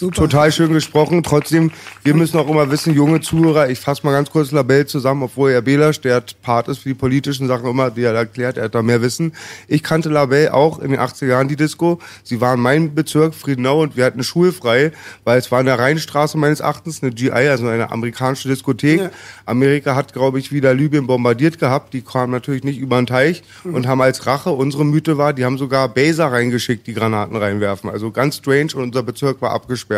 Super. 0.00 0.14
Total 0.14 0.50
schön 0.50 0.72
gesprochen. 0.72 1.22
Trotzdem, 1.22 1.72
wir 2.02 2.14
müssen 2.14 2.38
auch 2.38 2.48
immer 2.48 2.70
wissen, 2.70 2.94
junge 2.94 3.20
Zuhörer, 3.20 3.68
ich 3.68 3.78
fasse 3.78 4.00
mal 4.06 4.12
ganz 4.12 4.30
kurz 4.30 4.50
Labell 4.50 4.86
zusammen, 4.86 5.24
obwohl 5.24 5.50
er 5.50 5.60
Belasch, 5.60 6.00
der 6.00 6.24
Part 6.40 6.68
ist 6.68 6.78
für 6.78 6.88
die 6.88 6.94
politischen 6.94 7.46
Sachen 7.48 7.68
immer, 7.68 7.90
die 7.90 8.04
er 8.04 8.14
erklärt, 8.14 8.56
er 8.56 8.64
hat 8.64 8.74
da 8.74 8.80
mehr 8.80 9.02
Wissen. 9.02 9.34
Ich 9.68 9.82
kannte 9.82 10.08
Labell 10.08 10.48
auch 10.48 10.78
in 10.78 10.92
den 10.92 11.00
80er 11.00 11.26
Jahren, 11.26 11.48
die 11.48 11.56
Disco. 11.56 11.98
Sie 12.24 12.40
war 12.40 12.54
in 12.54 12.60
meinem 12.60 12.94
Bezirk, 12.94 13.34
Friedenau, 13.34 13.82
und 13.82 13.98
wir 13.98 14.06
hatten 14.06 14.22
schulfrei, 14.22 14.92
weil 15.24 15.38
es 15.38 15.52
war 15.52 15.60
in 15.60 15.66
der 15.66 15.78
Rheinstraße 15.78 16.38
meines 16.38 16.60
Erachtens 16.60 17.02
eine 17.02 17.12
GI, 17.12 17.30
also 17.30 17.68
eine 17.68 17.90
amerikanische 17.90 18.48
Diskothek. 18.48 19.00
Ja. 19.00 19.10
Amerika 19.44 19.96
hat, 19.96 20.14
glaube 20.14 20.38
ich, 20.38 20.50
wieder 20.50 20.72
Libyen 20.72 21.08
bombardiert 21.08 21.58
gehabt. 21.58 21.92
Die 21.92 22.00
kamen 22.00 22.32
natürlich 22.32 22.64
nicht 22.64 22.78
über 22.78 22.96
den 22.96 23.06
Teich 23.06 23.42
und 23.64 23.86
haben 23.86 24.00
als 24.00 24.24
Rache, 24.24 24.48
unsere 24.48 24.86
Mythe 24.86 25.18
war, 25.18 25.34
die 25.34 25.44
haben 25.44 25.58
sogar 25.58 25.90
Baser 25.90 26.32
reingeschickt, 26.32 26.86
die 26.86 26.94
Granaten 26.94 27.36
reinwerfen. 27.36 27.90
Also 27.90 28.10
ganz 28.10 28.36
strange 28.36 28.70
und 28.76 28.84
unser 28.84 29.02
Bezirk 29.02 29.42
war 29.42 29.50
abgesperrt. 29.50 29.89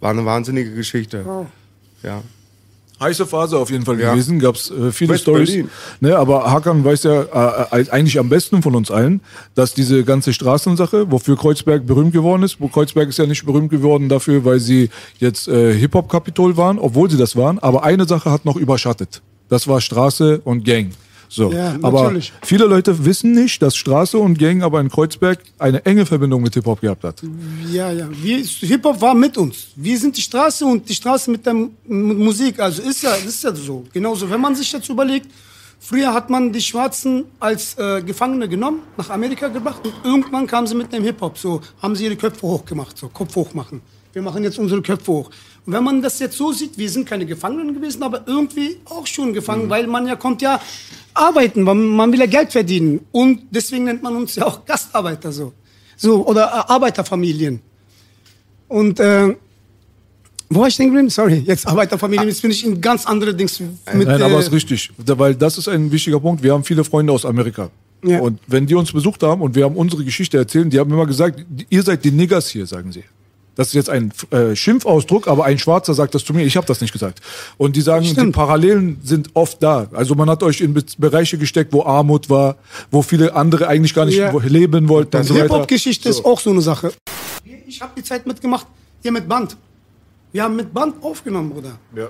War 0.00 0.10
eine 0.10 0.24
wahnsinnige 0.24 0.74
Geschichte. 0.74 1.24
Ja. 2.02 2.22
Heiße 3.00 3.24
Phase 3.26 3.56
auf 3.58 3.70
jeden 3.70 3.86
Fall 3.86 3.98
Ja. 3.98 4.12
gewesen, 4.12 4.38
gab's 4.38 4.70
äh, 4.70 4.92
viele. 4.92 5.16
Stories. 5.16 5.64
Ne, 6.00 6.14
aber 6.16 6.50
Hakan 6.50 6.84
weiß 6.84 7.04
ja 7.04 7.22
äh, 7.72 7.80
äh, 7.80 7.90
eigentlich 7.90 8.18
am 8.18 8.28
besten 8.28 8.62
von 8.62 8.74
uns 8.74 8.90
allen, 8.90 9.22
dass 9.54 9.72
diese 9.72 10.04
ganze 10.04 10.34
Straßensache, 10.34 11.10
wofür 11.10 11.36
Kreuzberg 11.38 11.86
berühmt 11.86 12.12
geworden 12.12 12.42
ist, 12.42 12.60
wo 12.60 12.68
Kreuzberg 12.68 13.08
ist 13.08 13.18
ja 13.18 13.24
nicht 13.26 13.46
berühmt 13.46 13.70
geworden 13.70 14.10
dafür, 14.10 14.44
weil 14.44 14.60
sie 14.60 14.90
jetzt 15.18 15.48
äh, 15.48 15.72
Hip-Hop-Kapitol 15.74 16.58
waren, 16.58 16.78
obwohl 16.78 17.10
sie 17.10 17.16
das 17.16 17.36
waren, 17.36 17.58
aber 17.58 17.84
eine 17.84 18.06
Sache 18.06 18.30
hat 18.30 18.44
noch 18.44 18.56
überschattet. 18.56 19.22
Das 19.48 19.66
war 19.66 19.80
Straße 19.80 20.40
und 20.44 20.64
Gang. 20.66 20.90
So, 21.32 21.52
Ja, 21.52 21.76
aber 21.80 22.02
natürlich. 22.02 22.32
viele 22.42 22.64
Leute 22.64 23.04
wissen 23.04 23.30
nicht, 23.32 23.62
dass 23.62 23.76
Straße 23.76 24.18
und 24.18 24.36
Gang 24.36 24.64
aber 24.64 24.80
in 24.80 24.88
Kreuzberg 24.90 25.38
eine 25.60 25.84
enge 25.86 26.04
Verbindung 26.04 26.42
mit 26.42 26.54
Hip-Hop 26.54 26.80
gehabt 26.80 27.04
hat. 27.04 27.22
Ja, 27.70 27.92
ja. 27.92 28.08
Hip-Hop 28.12 29.00
war 29.00 29.14
mit 29.14 29.38
uns. 29.38 29.68
Wir 29.76 29.96
sind 29.96 30.16
die 30.16 30.22
Straße 30.22 30.64
und 30.66 30.88
die 30.88 30.94
Straße 30.94 31.30
mit 31.30 31.46
der 31.46 31.54
Musik. 31.86 32.58
Also 32.58 32.82
ist 32.82 33.02
ja, 33.02 33.14
ist 33.14 33.44
ja 33.44 33.54
so. 33.54 33.84
Genauso, 33.92 34.28
wenn 34.28 34.40
man 34.40 34.56
sich 34.56 34.72
jetzt 34.72 34.88
überlegt, 34.88 35.28
früher 35.78 36.12
hat 36.12 36.30
man 36.30 36.52
die 36.52 36.60
Schwarzen 36.60 37.26
als 37.38 37.78
äh, 37.78 38.02
Gefangene 38.02 38.48
genommen, 38.48 38.80
nach 38.96 39.10
Amerika 39.10 39.46
gebracht 39.46 39.82
und 39.84 39.94
irgendwann 40.02 40.48
kamen 40.48 40.66
sie 40.66 40.74
mit 40.74 40.92
dem 40.92 41.04
Hip-Hop. 41.04 41.38
So 41.38 41.60
haben 41.80 41.94
sie 41.94 42.06
ihre 42.06 42.16
Köpfe 42.16 42.42
hochgemacht, 42.42 42.98
so 42.98 43.08
Kopf 43.08 43.36
hoch 43.36 43.54
machen. 43.54 43.80
Wir 44.12 44.22
machen 44.22 44.42
jetzt 44.42 44.58
unsere 44.58 44.82
Köpfe 44.82 45.12
hoch. 45.12 45.30
Und 45.66 45.72
wenn 45.72 45.84
man 45.84 46.02
das 46.02 46.18
jetzt 46.18 46.36
so 46.36 46.52
sieht, 46.52 46.76
wir 46.78 46.88
sind 46.88 47.06
keine 47.06 47.26
Gefangenen 47.26 47.74
gewesen, 47.74 48.02
aber 48.02 48.22
irgendwie 48.26 48.78
auch 48.86 49.06
schon 49.06 49.32
gefangen, 49.32 49.68
weil 49.68 49.86
man 49.86 50.06
ja 50.06 50.16
kommt 50.16 50.42
ja 50.42 50.60
arbeiten, 51.14 51.62
man, 51.62 51.86
man 51.86 52.12
will 52.12 52.20
ja 52.20 52.26
Geld 52.26 52.52
verdienen. 52.52 53.00
Und 53.12 53.42
deswegen 53.50 53.84
nennt 53.84 54.02
man 54.02 54.16
uns 54.16 54.34
ja 54.34 54.46
auch 54.46 54.64
Gastarbeiter 54.64 55.32
so. 55.32 55.52
So, 55.96 56.26
oder 56.26 56.46
äh, 56.46 56.72
Arbeiterfamilien. 56.72 57.60
Und 58.68 59.00
äh, 59.00 59.36
wo 60.48 60.60
war 60.60 60.68
ich 60.68 60.76
denn 60.76 60.86
geblieben? 60.86 61.10
Sorry, 61.10 61.42
jetzt 61.46 61.66
Arbeiterfamilien, 61.66 62.28
jetzt 62.28 62.42
bin 62.42 62.50
ich 62.50 62.64
in 62.64 62.80
ganz 62.80 63.06
andere 63.06 63.34
Dings 63.34 63.60
mit. 63.60 63.68
Nein, 63.86 64.22
aber 64.22 64.36
äh, 64.36 64.40
ist 64.40 64.50
richtig. 64.50 64.90
Weil 64.96 65.34
das 65.34 65.58
ist 65.58 65.68
ein 65.68 65.92
wichtiger 65.92 66.18
Punkt. 66.18 66.42
Wir 66.42 66.54
haben 66.54 66.64
viele 66.64 66.84
Freunde 66.84 67.12
aus 67.12 67.24
Amerika. 67.24 67.70
Ja. 68.02 68.20
Und 68.20 68.40
wenn 68.46 68.66
die 68.66 68.74
uns 68.74 68.92
besucht 68.92 69.22
haben 69.22 69.42
und 69.42 69.54
wir 69.54 69.64
haben 69.64 69.76
unsere 69.76 70.04
Geschichte 70.04 70.38
erzählt, 70.38 70.72
die 70.72 70.78
haben 70.78 70.90
immer 70.90 71.06
gesagt, 71.06 71.44
ihr 71.68 71.82
seid 71.82 72.04
die 72.04 72.10
Niggers 72.10 72.48
hier, 72.48 72.66
sagen 72.66 72.90
sie. 72.92 73.04
Das 73.60 73.68
ist 73.68 73.74
jetzt 73.74 73.90
ein 73.90 74.10
äh, 74.30 74.56
Schimpfausdruck, 74.56 75.28
aber 75.28 75.44
ein 75.44 75.58
Schwarzer 75.58 75.92
sagt 75.92 76.14
das 76.14 76.24
zu 76.24 76.32
mir. 76.32 76.46
Ich 76.46 76.56
habe 76.56 76.66
das 76.66 76.80
nicht 76.80 76.92
gesagt. 76.92 77.20
Und 77.58 77.76
die 77.76 77.82
sagen, 77.82 78.04
die 78.04 78.12
Stimmt. 78.12 78.34
Parallelen 78.34 78.98
sind 79.04 79.28
oft 79.34 79.62
da. 79.62 79.86
Also 79.92 80.14
man 80.14 80.30
hat 80.30 80.42
euch 80.42 80.62
in 80.62 80.72
Be 80.72 80.82
Bereiche 80.96 81.36
gesteckt, 81.36 81.70
wo 81.74 81.82
Armut 81.84 82.30
war, 82.30 82.56
wo 82.90 83.02
viele 83.02 83.34
andere 83.34 83.68
eigentlich 83.68 83.92
gar 83.92 84.06
nicht 84.06 84.16
Ja. 84.16 84.32
leben 84.44 84.88
wollten 84.88 85.14
und 85.14 85.24
so. 85.24 85.34
Hip-Hop-Geschichte 85.34 86.08
ist 86.08 86.24
auch 86.24 86.40
so 86.40 86.48
eine 86.48 86.62
Sache. 86.62 86.94
Ich 87.66 87.82
habe 87.82 87.92
die 87.94 88.02
Zeit 88.02 88.26
mitgemacht, 88.26 88.66
hier 89.02 89.12
mit 89.12 89.28
Band. 89.28 89.58
Wir 90.32 90.42
haben 90.44 90.56
mit 90.56 90.72
Band 90.72 90.94
aufgenommen, 91.02 91.50
Bruder. 91.50 91.76
Ja. 91.94 92.08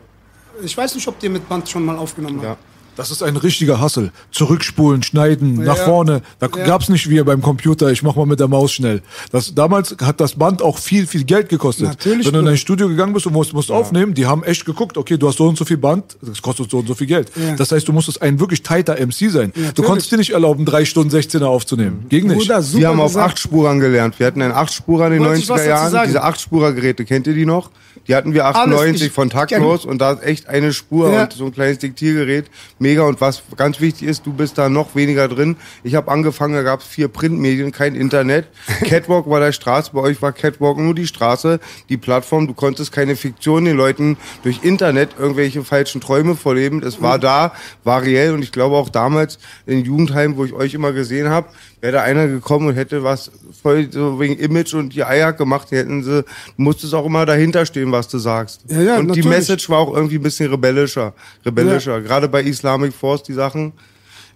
Ich 0.62 0.76
weiß 0.76 0.94
nicht, 0.94 1.08
ob 1.08 1.20
ihr 1.20 1.30
mit 1.30 1.48
Band 1.48 1.68
schon 1.68 1.84
mal 1.84 1.96
aufgenommen 1.96 2.40
habt. 2.44 2.60
Ja. 2.62 2.69
Das 3.00 3.10
ist 3.10 3.22
ein 3.22 3.38
richtiger 3.38 3.80
Hassel. 3.80 4.12
Zurückspulen, 4.30 5.02
schneiden, 5.02 5.54
nach 5.64 5.78
Ja. 5.78 5.84
vorne. 5.84 6.20
Da 6.38 6.48
Ja. 6.54 6.66
gab's 6.66 6.90
nicht 6.90 7.08
wie 7.08 7.18
beim 7.22 7.40
Computer, 7.40 7.90
ich 7.90 8.02
mach 8.02 8.14
mal 8.14 8.26
mit 8.26 8.40
der 8.40 8.48
Maus 8.48 8.72
schnell. 8.72 9.00
Das, 9.32 9.54
damals 9.54 9.96
hat 10.02 10.20
das 10.20 10.34
Band 10.34 10.60
auch 10.60 10.76
viel, 10.76 11.06
viel 11.06 11.24
Geld 11.24 11.48
gekostet. 11.48 11.86
Natürlich, 11.86 12.26
Wenn 12.26 12.34
du 12.34 12.40
in 12.40 12.48
ein 12.48 12.58
Studio 12.58 12.88
gegangen 12.88 13.14
bist 13.14 13.24
und 13.26 13.32
musst, 13.32 13.54
musst 13.54 13.70
aufnehmen, 13.70 14.12
die 14.12 14.26
haben 14.26 14.44
echt 14.44 14.66
geguckt, 14.66 14.98
okay, 14.98 15.16
du 15.16 15.28
hast 15.28 15.38
so 15.38 15.48
und 15.48 15.56
so 15.56 15.64
viel 15.64 15.78
Band, 15.78 16.18
das 16.20 16.42
kostet 16.42 16.70
so 16.70 16.80
und 16.80 16.88
so 16.88 16.94
viel 16.94 17.06
Geld. 17.06 17.32
Ja. 17.36 17.56
Das 17.56 17.72
heißt, 17.72 17.88
du 17.88 17.94
musstest 17.94 18.20
ein 18.20 18.38
wirklich 18.38 18.62
tighter 18.62 18.96
MC 19.00 19.30
sein. 19.30 19.50
Du 19.74 19.82
konntest 19.82 20.12
dir 20.12 20.18
nicht 20.18 20.34
erlauben, 20.34 20.66
drei 20.66 20.84
Stunden 20.84 21.10
16er 21.10 21.46
aufzunehmen. 21.46 22.04
Ging 22.10 22.26
nicht. 22.26 22.36
Bruder, 22.40 22.60
super 22.60 22.80
Wir 22.80 22.88
haben 22.88 23.00
auf 23.00 23.12
gesagt. 23.12 23.30
Achtspurern 23.30 23.80
gelernt. 23.80 24.18
Wir 24.18 24.26
hatten 24.26 24.42
einen 24.42 24.52
Achtspurer 24.52 25.06
in 25.06 25.14
den 25.14 25.24
Wollte 25.24 25.40
ich 25.40 25.48
was 25.48 25.62
90er 25.62 25.68
dazu 25.70 25.94
Jahren. 25.94 26.06
Diese 26.06 26.22
Achtspurergeräte, 26.22 27.06
kennt 27.06 27.26
ihr 27.26 27.34
die 27.34 27.46
noch? 27.46 27.70
Die 28.08 28.14
hatten 28.14 28.34
wir 28.34 28.44
Alles, 28.44 28.56
98 28.58 29.06
ich 29.08 29.12
von 29.12 29.30
Taktlos 29.30 29.84
und 29.84 29.98
da 30.00 30.12
ist 30.12 30.22
echt 30.24 30.48
eine 30.48 30.72
Spur 30.72 31.12
Ja. 31.12 31.24
und 31.24 31.32
so 31.32 31.46
ein 31.46 31.52
kleines 31.52 31.78
Diktiergerät. 31.78 32.46
Mega. 32.78 33.02
Und 33.02 33.20
was 33.20 33.42
ganz 33.56 33.80
wichtig 33.80 34.08
ist, 34.08 34.26
du 34.26 34.32
bist 34.32 34.58
da 34.58 34.68
noch 34.68 34.94
weniger 34.94 35.28
drin. 35.28 35.56
Ich 35.84 35.94
habe 35.94 36.10
angefangen, 36.10 36.54
da 36.54 36.62
gab 36.62 36.80
es 36.80 36.86
vier 36.86 37.08
Printmedien, 37.08 37.72
kein 37.72 37.94
Internet. 37.94 38.46
Catwalk 38.84 39.28
war 39.28 39.40
der 39.40 39.52
Straße, 39.52 39.90
bei 39.92 40.00
euch 40.00 40.20
war 40.22 40.32
Catwalk 40.32 40.78
nur 40.78 40.94
die 40.94 41.06
Straße, 41.06 41.60
die 41.88 41.96
Plattform. 41.96 42.46
Du 42.46 42.54
konntest 42.54 42.92
keine 42.92 43.16
Fiktion 43.16 43.64
den 43.64 43.76
Leuten 43.76 44.16
durch 44.42 44.60
Internet 44.62 45.10
irgendwelche 45.18 45.62
falschen 45.62 46.00
Träume 46.00 46.36
vorleben. 46.36 46.82
Es 46.82 47.02
war 47.02 47.18
da, 47.18 47.52
war 47.84 48.02
reell 48.02 48.32
und 48.34 48.42
ich 48.42 48.52
glaube 48.52 48.76
auch 48.76 48.88
damals 48.88 49.38
in 49.66 49.84
Jugendheim, 49.84 50.36
wo 50.36 50.44
ich 50.44 50.52
euch 50.52 50.74
immer 50.74 50.92
gesehen 50.92 51.28
habe, 51.28 51.48
wäre 51.80 51.92
da 51.94 52.02
einer 52.02 52.26
gekommen 52.26 52.68
und 52.68 52.74
hätte 52.74 53.02
was 53.02 53.30
voll 53.62 53.90
so 53.90 54.20
wegen 54.20 54.38
Image 54.38 54.74
und 54.74 54.94
die 54.94 55.04
Eier 55.04 55.32
gemacht, 55.32 55.68
die 55.70 55.76
hätten 55.76 56.02
sie, 56.02 56.24
musstest 56.56 56.94
auch 56.94 57.06
immer 57.06 57.24
dahinter 57.26 57.64
stehen, 57.66 57.90
was 57.92 58.08
du 58.08 58.18
sagst. 58.18 58.62
Ja, 58.68 58.80
ja, 58.80 58.96
und 58.96 59.02
die 59.02 59.08
natürlich. 59.08 59.26
Message 59.26 59.70
war 59.70 59.78
auch 59.78 59.94
irgendwie 59.94 60.16
ein 60.16 60.22
bisschen 60.22 60.50
rebellischer, 60.50 61.14
rebellischer. 61.44 62.00
Gerade 62.00 62.28
bei 62.28 62.42
Islamic 62.42 62.92
Force 62.92 63.22
die 63.22 63.34
Sachen. 63.34 63.72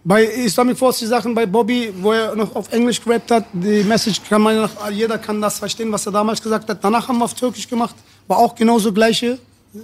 Bei 0.06 0.24
Islamic 0.24 0.76
Force 0.76 0.98
die 0.98 1.06
Sachen 1.06 1.34
bei 1.34 1.46
Bobby, 1.46 1.92
wo 2.00 2.12
er 2.12 2.36
noch 2.36 2.54
auf 2.54 2.70
Englisch 2.72 3.02
gerappt 3.02 3.30
hat, 3.30 3.46
die 3.54 3.82
Message 3.84 4.20
kann 4.28 4.42
man 4.42 4.56
noch, 4.56 4.90
jeder 4.90 5.16
kann 5.16 5.40
das 5.40 5.58
verstehen, 5.58 5.90
was 5.90 6.04
er 6.04 6.12
damals 6.12 6.42
gesagt 6.42 6.68
hat. 6.68 6.84
Danach 6.84 7.08
haben 7.08 7.18
wir 7.18 7.24
auf 7.24 7.34
Türkisch 7.34 7.66
gemacht, 7.66 7.94
war 8.26 8.38
auch 8.38 8.54
genauso 8.54 8.92
gleiche 8.92 9.38
äh, 9.74 9.78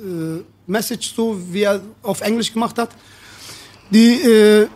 Message 0.67 1.15
so, 1.15 1.39
wie 1.51 1.63
er 1.63 1.81
auf 2.03 2.21
Englisch 2.21 2.53
gemacht 2.53 2.77
hat. 2.77 2.91
Die, 3.91 4.21
äh, 4.21 4.69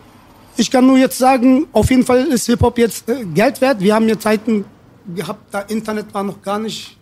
ich 0.57 0.71
kann 0.71 0.85
nur 0.85 0.97
jetzt 0.97 1.17
sagen, 1.17 1.67
auf 1.71 1.89
jeden 1.89 2.05
Fall 2.05 2.25
ist 2.27 2.45
Hip-Hop 2.45 2.77
jetzt 2.77 3.09
äh, 3.09 3.25
Geld 3.25 3.61
wert. 3.61 3.79
Wir 3.79 3.93
haben 3.95 4.07
ja 4.07 4.19
Zeiten 4.19 4.65
gehabt, 5.13 5.53
da 5.53 5.61
Internet 5.61 6.13
war 6.13 6.23
noch 6.23 6.41
gar 6.41 6.59
nicht 6.59 6.97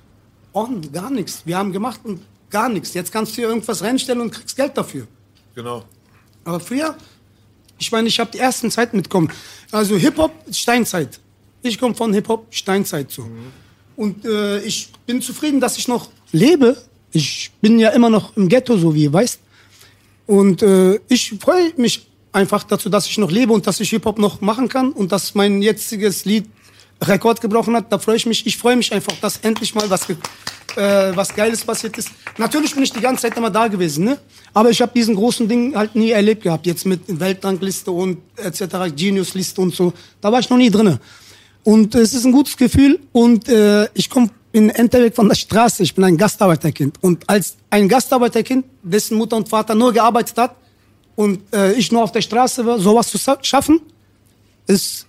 on, 0.54 0.82
gar 0.92 1.10
nichts. 1.10 1.42
Wir 1.46 1.58
haben 1.58 1.72
gemacht 1.72 2.02
und 2.04 2.22
gar 2.50 2.70
nichts. 2.70 2.94
Jetzt 2.94 3.12
kannst 3.12 3.34
du 3.34 3.42
dir 3.42 3.48
irgendwas 3.48 3.82
reinstellen 3.84 4.22
und 4.22 4.32
kriegst 4.32 4.56
Geld 4.56 4.78
dafür. 4.78 5.08
Genau. 5.56 5.84
Aber 6.44 6.60
früher, 6.60 6.96
ich 7.80 7.92
meine, 7.92 8.08
ich 8.08 8.20
habe 8.20 8.32
die 8.32 8.40
ersten 8.40 8.70
Zeiten 8.72 8.98
mitbekommen. 8.98 9.32
Also 9.72 9.96
Hip-Hop, 9.98 10.32
Steinzeit. 10.52 11.20
Ich 11.62 11.80
komme 11.80 11.96
von 11.96 12.14
Hip-Hop, 12.14 12.48
Steinzeit 12.50 13.12
so. 13.12 13.28
Und 13.96 14.26
äh, 14.26 14.60
ich 14.60 14.92
bin 15.06 15.22
zufrieden, 15.22 15.60
dass 15.60 15.78
ich 15.78 15.88
noch 15.88 16.10
lebe. 16.32 16.78
Ich 17.12 17.52
bin 17.62 17.80
ja 17.80 17.90
immer 17.90 18.10
noch 18.10 18.36
im 18.36 18.50
Ghetto, 18.50 18.78
so 18.78 18.94
wie 18.94 19.04
ihr 19.04 19.14
weißt. 19.14 19.40
Und 20.26 20.62
äh, 20.64 21.00
ich 21.08 21.36
freue 21.40 21.74
mich 21.78 22.08
einfach 22.34 22.64
dazu, 22.64 22.90
dass 22.90 23.08
ich 23.08 23.18
noch 23.18 23.32
lebe 23.32 23.54
und 23.54 23.66
dass 23.68 23.80
ich 23.80 23.90
Hip-Hop 23.92 24.18
noch 24.20 24.42
machen 24.42 24.68
kann 24.68 24.92
und 24.92 25.12
dass 25.12 25.36
mein 25.36 25.62
jetziges 25.62 26.26
Lied 26.26 26.46
Rekord 27.02 27.42
gebrochen 27.42 27.76
hat. 27.76 27.92
Da 27.92 28.00
freue 28.00 28.16
ich 28.16 28.26
mich. 28.26 28.46
Ich 28.46 28.58
freue 28.58 28.76
mich 28.76 28.92
einfach, 28.92 29.14
dass 29.22 29.38
endlich 29.38 29.76
mal 29.76 29.90
was, 29.90 30.10
äh, 30.10 30.16
was 31.16 31.34
Geiles 31.34 31.64
passiert 31.64 31.98
ist. 31.98 32.10
Natürlich 32.38 32.74
bin 32.74 32.84
ich 32.84 32.92
die 32.92 33.02
ganze 33.02 33.24
Zeit 33.24 33.38
immer 33.38 33.50
da 33.50 33.68
gewesen, 33.68 34.06
ne? 34.06 34.18
Aber 34.54 34.70
ich 34.70 34.82
habe 34.82 34.92
diesen 34.94 35.16
großen 35.16 35.48
Ding 35.48 35.76
halt 35.76 35.96
nie 35.96 36.12
erlebt 36.12 36.44
gehabt. 36.44 36.66
Jetzt 36.66 36.86
mit 36.86 37.02
Weltrangliste 37.08 37.92
und 37.92 38.20
etc., 38.38 38.96
Genius-Liste 38.96 39.62
und 39.62 39.76
so. 39.76 39.94
Da 40.22 40.32
war 40.32 40.40
ich 40.40 40.50
noch 40.50 40.58
nie 40.58 40.70
drinne. 40.70 41.00
Und 41.64 41.96
es 41.96 42.14
ist 42.14 42.26
ein 42.26 42.32
gutes 42.32 42.58
Gefühl 42.58 43.00
und 43.12 43.48
äh, 43.48 43.88
ich 43.94 44.10
komme 44.10 44.30
in 44.52 44.70
Enterweg 44.70 45.16
von 45.16 45.28
der 45.28 45.36
Straße. 45.36 45.82
Ich 45.82 45.96
bin 45.96 46.04
ein 46.04 46.18
Gastarbeiterkind. 46.18 46.98
Und 47.02 47.28
als 47.28 47.56
ein 47.70 47.88
Gastarbeiterkind, 47.88 48.66
dessen 48.84 49.18
Mutter 49.18 49.38
und 49.38 49.50
Vater 49.50 49.74
nur 49.74 49.94
gearbeitet 49.94 50.38
hat 50.38 50.56
und 51.16 51.42
äh, 51.54 51.74
ich 51.74 51.92
nur 51.92 52.04
auf 52.04 52.12
der 52.12 52.22
Straße 52.22 52.66
war, 52.66 52.80
sowas 52.80 53.10
zu 53.10 53.18
schaffen, 53.42 53.82
es 54.68 55.06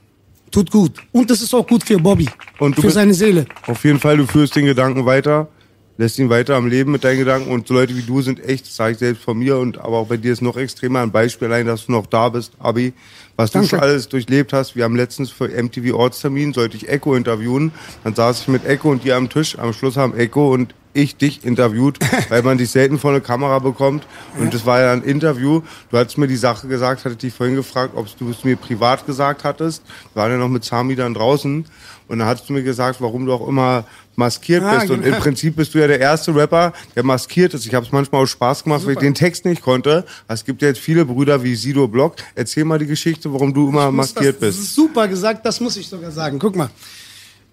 tut 0.51 0.71
gut. 0.71 1.01
Und 1.13 1.31
es 1.31 1.43
ist 1.43 1.55
auch 1.55 1.67
gut 1.67 1.85
für 1.85 1.99
Bobby, 1.99 2.29
Und 2.59 2.77
du 2.77 2.83
für 2.83 2.91
seine 2.91 3.15
Seele. 3.15 3.47
Auf 3.67 3.85
jeden 3.85 3.99
Fall, 3.99 4.17
du 4.17 4.27
führst 4.27 4.55
den 4.55 4.67
Gedanken 4.67 5.05
weiter, 5.05 5.49
lässt 5.97 6.19
ihn 6.19 6.29
weiter 6.29 6.57
am 6.57 6.67
Leben 6.67 6.93
mit 6.93 7.05
deinen 7.05 7.19
Gedanken 7.19 7.51
und 7.51 7.69
so 7.69 7.75
Leute 7.75 7.97
wie 7.97 8.03
du 8.03 8.21
sind 8.21 8.45
echt, 8.45 8.67
das 8.67 8.77
sage 8.77 8.93
ich 8.93 8.99
selbst 8.99 9.23
von 9.23 9.39
mir 9.39 9.59
und 9.59 9.79
aber 9.79 9.99
auch 9.99 10.09
bei 10.09 10.17
dir 10.17 10.33
ist 10.33 10.43
noch 10.43 10.57
extremer 10.57 11.01
ein 11.01 11.13
Beispiel 11.13 11.49
allein, 11.49 11.67
dass 11.67 11.87
du 11.87 11.93
noch 11.93 12.07
da 12.07 12.29
bist, 12.29 12.53
Abi, 12.59 12.93
was 13.37 13.51
du 13.51 13.59
Danke. 13.59 13.71
schon 13.71 13.81
alles 13.81 14.09
durchlebt 14.09 14.53
hast. 14.53 14.75
Wir 14.77 14.85
haben 14.85 14.97
letztens 14.97 15.31
für 15.31 15.49
MTV 15.49 15.95
Ortstermin, 15.95 16.53
sollte 16.53 16.77
ich 16.77 16.89
Echo 16.89 17.15
interviewen, 17.15 17.73
dann 18.03 18.15
saß 18.15 18.43
ich 18.43 18.49
mit 18.49 18.67
Echo 18.67 18.91
und 18.91 19.05
dir 19.05 19.17
am 19.17 19.29
Tisch, 19.29 19.59
am 19.59 19.73
Schluss 19.73 19.97
haben 19.97 20.17
Echo 20.17 20.53
und 20.53 20.75
ich 20.95 21.17
dich 21.17 21.45
interviewt, 21.45 21.99
weil 22.31 22.43
man 22.43 22.57
dich 22.59 22.71
selten 22.71 22.99
vor 22.99 23.11
eine 23.11 23.21
Kamera 23.21 23.59
bekommt. 23.59 24.07
Und 24.39 24.55
das 24.55 24.65
war 24.65 24.81
ja 24.81 24.93
ein 24.93 25.03
Interview. 25.03 25.61
Du 25.91 25.99
hattest 25.99 26.17
mir 26.19 26.27
die 26.29 26.37
Sache 26.37 26.67
gesagt, 26.69 27.05
hatte 27.05 27.17
dich 27.17 27.35
vorhin 27.35 27.57
gefragt, 27.57 27.93
ob 27.97 28.07
du 28.19 28.31
es 28.31 28.45
mir 28.45 28.57
privat 28.57 29.05
gesagt 29.07 29.45
hattest. 29.45 29.83
Wir 30.15 30.23
waren 30.23 30.33
ja 30.33 30.39
noch 30.39 30.49
mit 30.49 30.65
Sami 30.65 30.95
dann 30.97 31.13
draußen. 31.15 31.67
Und 32.07 32.19
dann 32.19 32.29
hattest 32.29 32.49
du 32.49 32.53
mir 32.53 32.63
gesagt, 32.63 33.01
warum 33.01 33.25
du 33.27 33.33
auch 33.33 33.49
immer 33.49 33.85
maskiert 34.15 34.63
Ah, 34.63 34.79
bist. 34.79 34.91
Und 34.91 35.03
genau. 35.03 35.17
im 35.17 35.23
Prinzip 35.23 35.57
bist 35.57 35.75
du 35.75 35.79
ja 35.79 35.87
der 35.87 36.01
erste 36.01 36.35
Rapper, 36.35 36.73
der 36.95 37.03
maskiert 37.03 37.55
ist. 37.55 37.67
Ich 37.67 37.75
habe 37.75 37.85
es 37.87 37.93
manchmal 37.93 38.23
auch 38.23 38.27
Spaß 38.27 38.65
gemacht, 38.65 38.85
weil 38.85 38.93
ich 38.93 38.99
den 38.99 39.15
Text 39.15 39.45
nicht 39.47 39.63
konnte. 39.63 40.05
Es 40.29 40.45
gibt 40.45 40.61
ja 40.63 40.69
jetzt 40.69 40.81
viele 40.81 41.05
Brüder 41.07 41.43
wie 41.43 41.55
Sido 41.57 41.89
Block. 41.89 42.17
Erzähl 42.35 42.65
mal 42.65 42.79
die 42.79 42.87
Geschichte, 42.87 43.33
warum 43.33 43.55
du 43.55 43.69
immer 43.71 43.91
maskiert 43.91 44.35
das, 44.37 44.41
bist. 44.55 44.59
ist 44.61 44.75
super 44.75 45.09
gesagt, 45.09 45.45
das 45.47 45.61
muss 45.61 45.77
ich 45.79 45.89
sogar 45.89 46.11
sagen. 46.11 46.39
Guck 46.39 46.55
mal. 46.57 46.69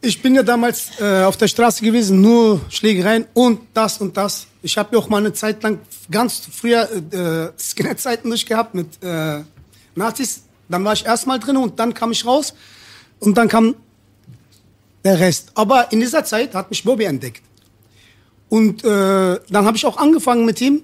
Ich 0.03 0.19
bin 0.19 0.33
ja 0.33 0.41
damals 0.41 0.99
äh, 0.99 1.23
auf 1.23 1.37
der 1.37 1.47
Straße 1.47 1.85
gewesen, 1.85 2.21
nur 2.21 2.59
Schlägereien 2.69 3.27
und 3.35 3.59
das 3.71 4.01
und 4.01 4.17
das. 4.17 4.47
Ich 4.63 4.75
habe 4.75 4.95
ja 4.95 4.99
auch 4.99 5.07
mal 5.09 5.17
eine 5.17 5.31
Zeit 5.31 5.61
lang 5.61 5.79
ganz 6.09 6.41
früher 6.51 6.89
äh, 6.91 7.51
Skinhead-Zeiten 7.59 8.27
durchgehabt 8.27 8.73
mit 8.73 8.87
äh, 9.03 9.41
Nazis. 9.93 10.41
Dann 10.67 10.83
war 10.83 10.93
ich 10.93 11.05
erstmal 11.05 11.37
drin 11.37 11.55
und 11.57 11.79
dann 11.79 11.93
kam 11.93 12.11
ich 12.11 12.25
raus 12.25 12.55
und 13.19 13.37
dann 13.37 13.47
kam 13.47 13.75
der 15.03 15.19
Rest. 15.19 15.51
Aber 15.53 15.91
in 15.91 15.99
dieser 15.99 16.23
Zeit 16.23 16.55
hat 16.55 16.71
mich 16.71 16.83
Bobby 16.83 17.03
entdeckt. 17.03 17.43
Und 18.49 18.83
äh, 18.83 18.87
dann 19.49 19.65
habe 19.65 19.77
ich 19.77 19.85
auch 19.85 19.97
angefangen 19.97 20.45
mit 20.45 20.59
ihm 20.61 20.81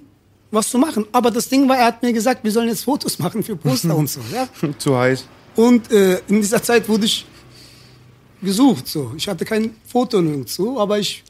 was 0.52 0.70
zu 0.70 0.78
machen. 0.78 1.06
Aber 1.10 1.32
das 1.32 1.48
Ding 1.48 1.68
war, 1.68 1.76
er 1.76 1.86
hat 1.86 2.02
mir 2.02 2.12
gesagt, 2.12 2.44
wir 2.44 2.52
sollen 2.52 2.68
jetzt 2.68 2.84
Fotos 2.84 3.18
machen 3.18 3.42
für 3.42 3.56
Poster 3.56 3.96
und 3.96 4.08
so. 4.08 4.20
Ja? 4.32 4.48
Zu 4.78 4.96
heiß. 4.96 5.24
Und 5.56 5.90
äh, 5.90 6.20
in 6.28 6.40
dieser 6.40 6.62
Zeit 6.62 6.88
wurde 6.88 7.06
ich 7.06 7.26
gesucht. 8.42 8.86
So. 8.86 9.12
Ich 9.16 9.28
hatte 9.28 9.44
kein 9.44 9.74
Foto 9.86 10.20
nirgendwo, 10.20 10.78
aber 10.78 10.98
ich 10.98 11.24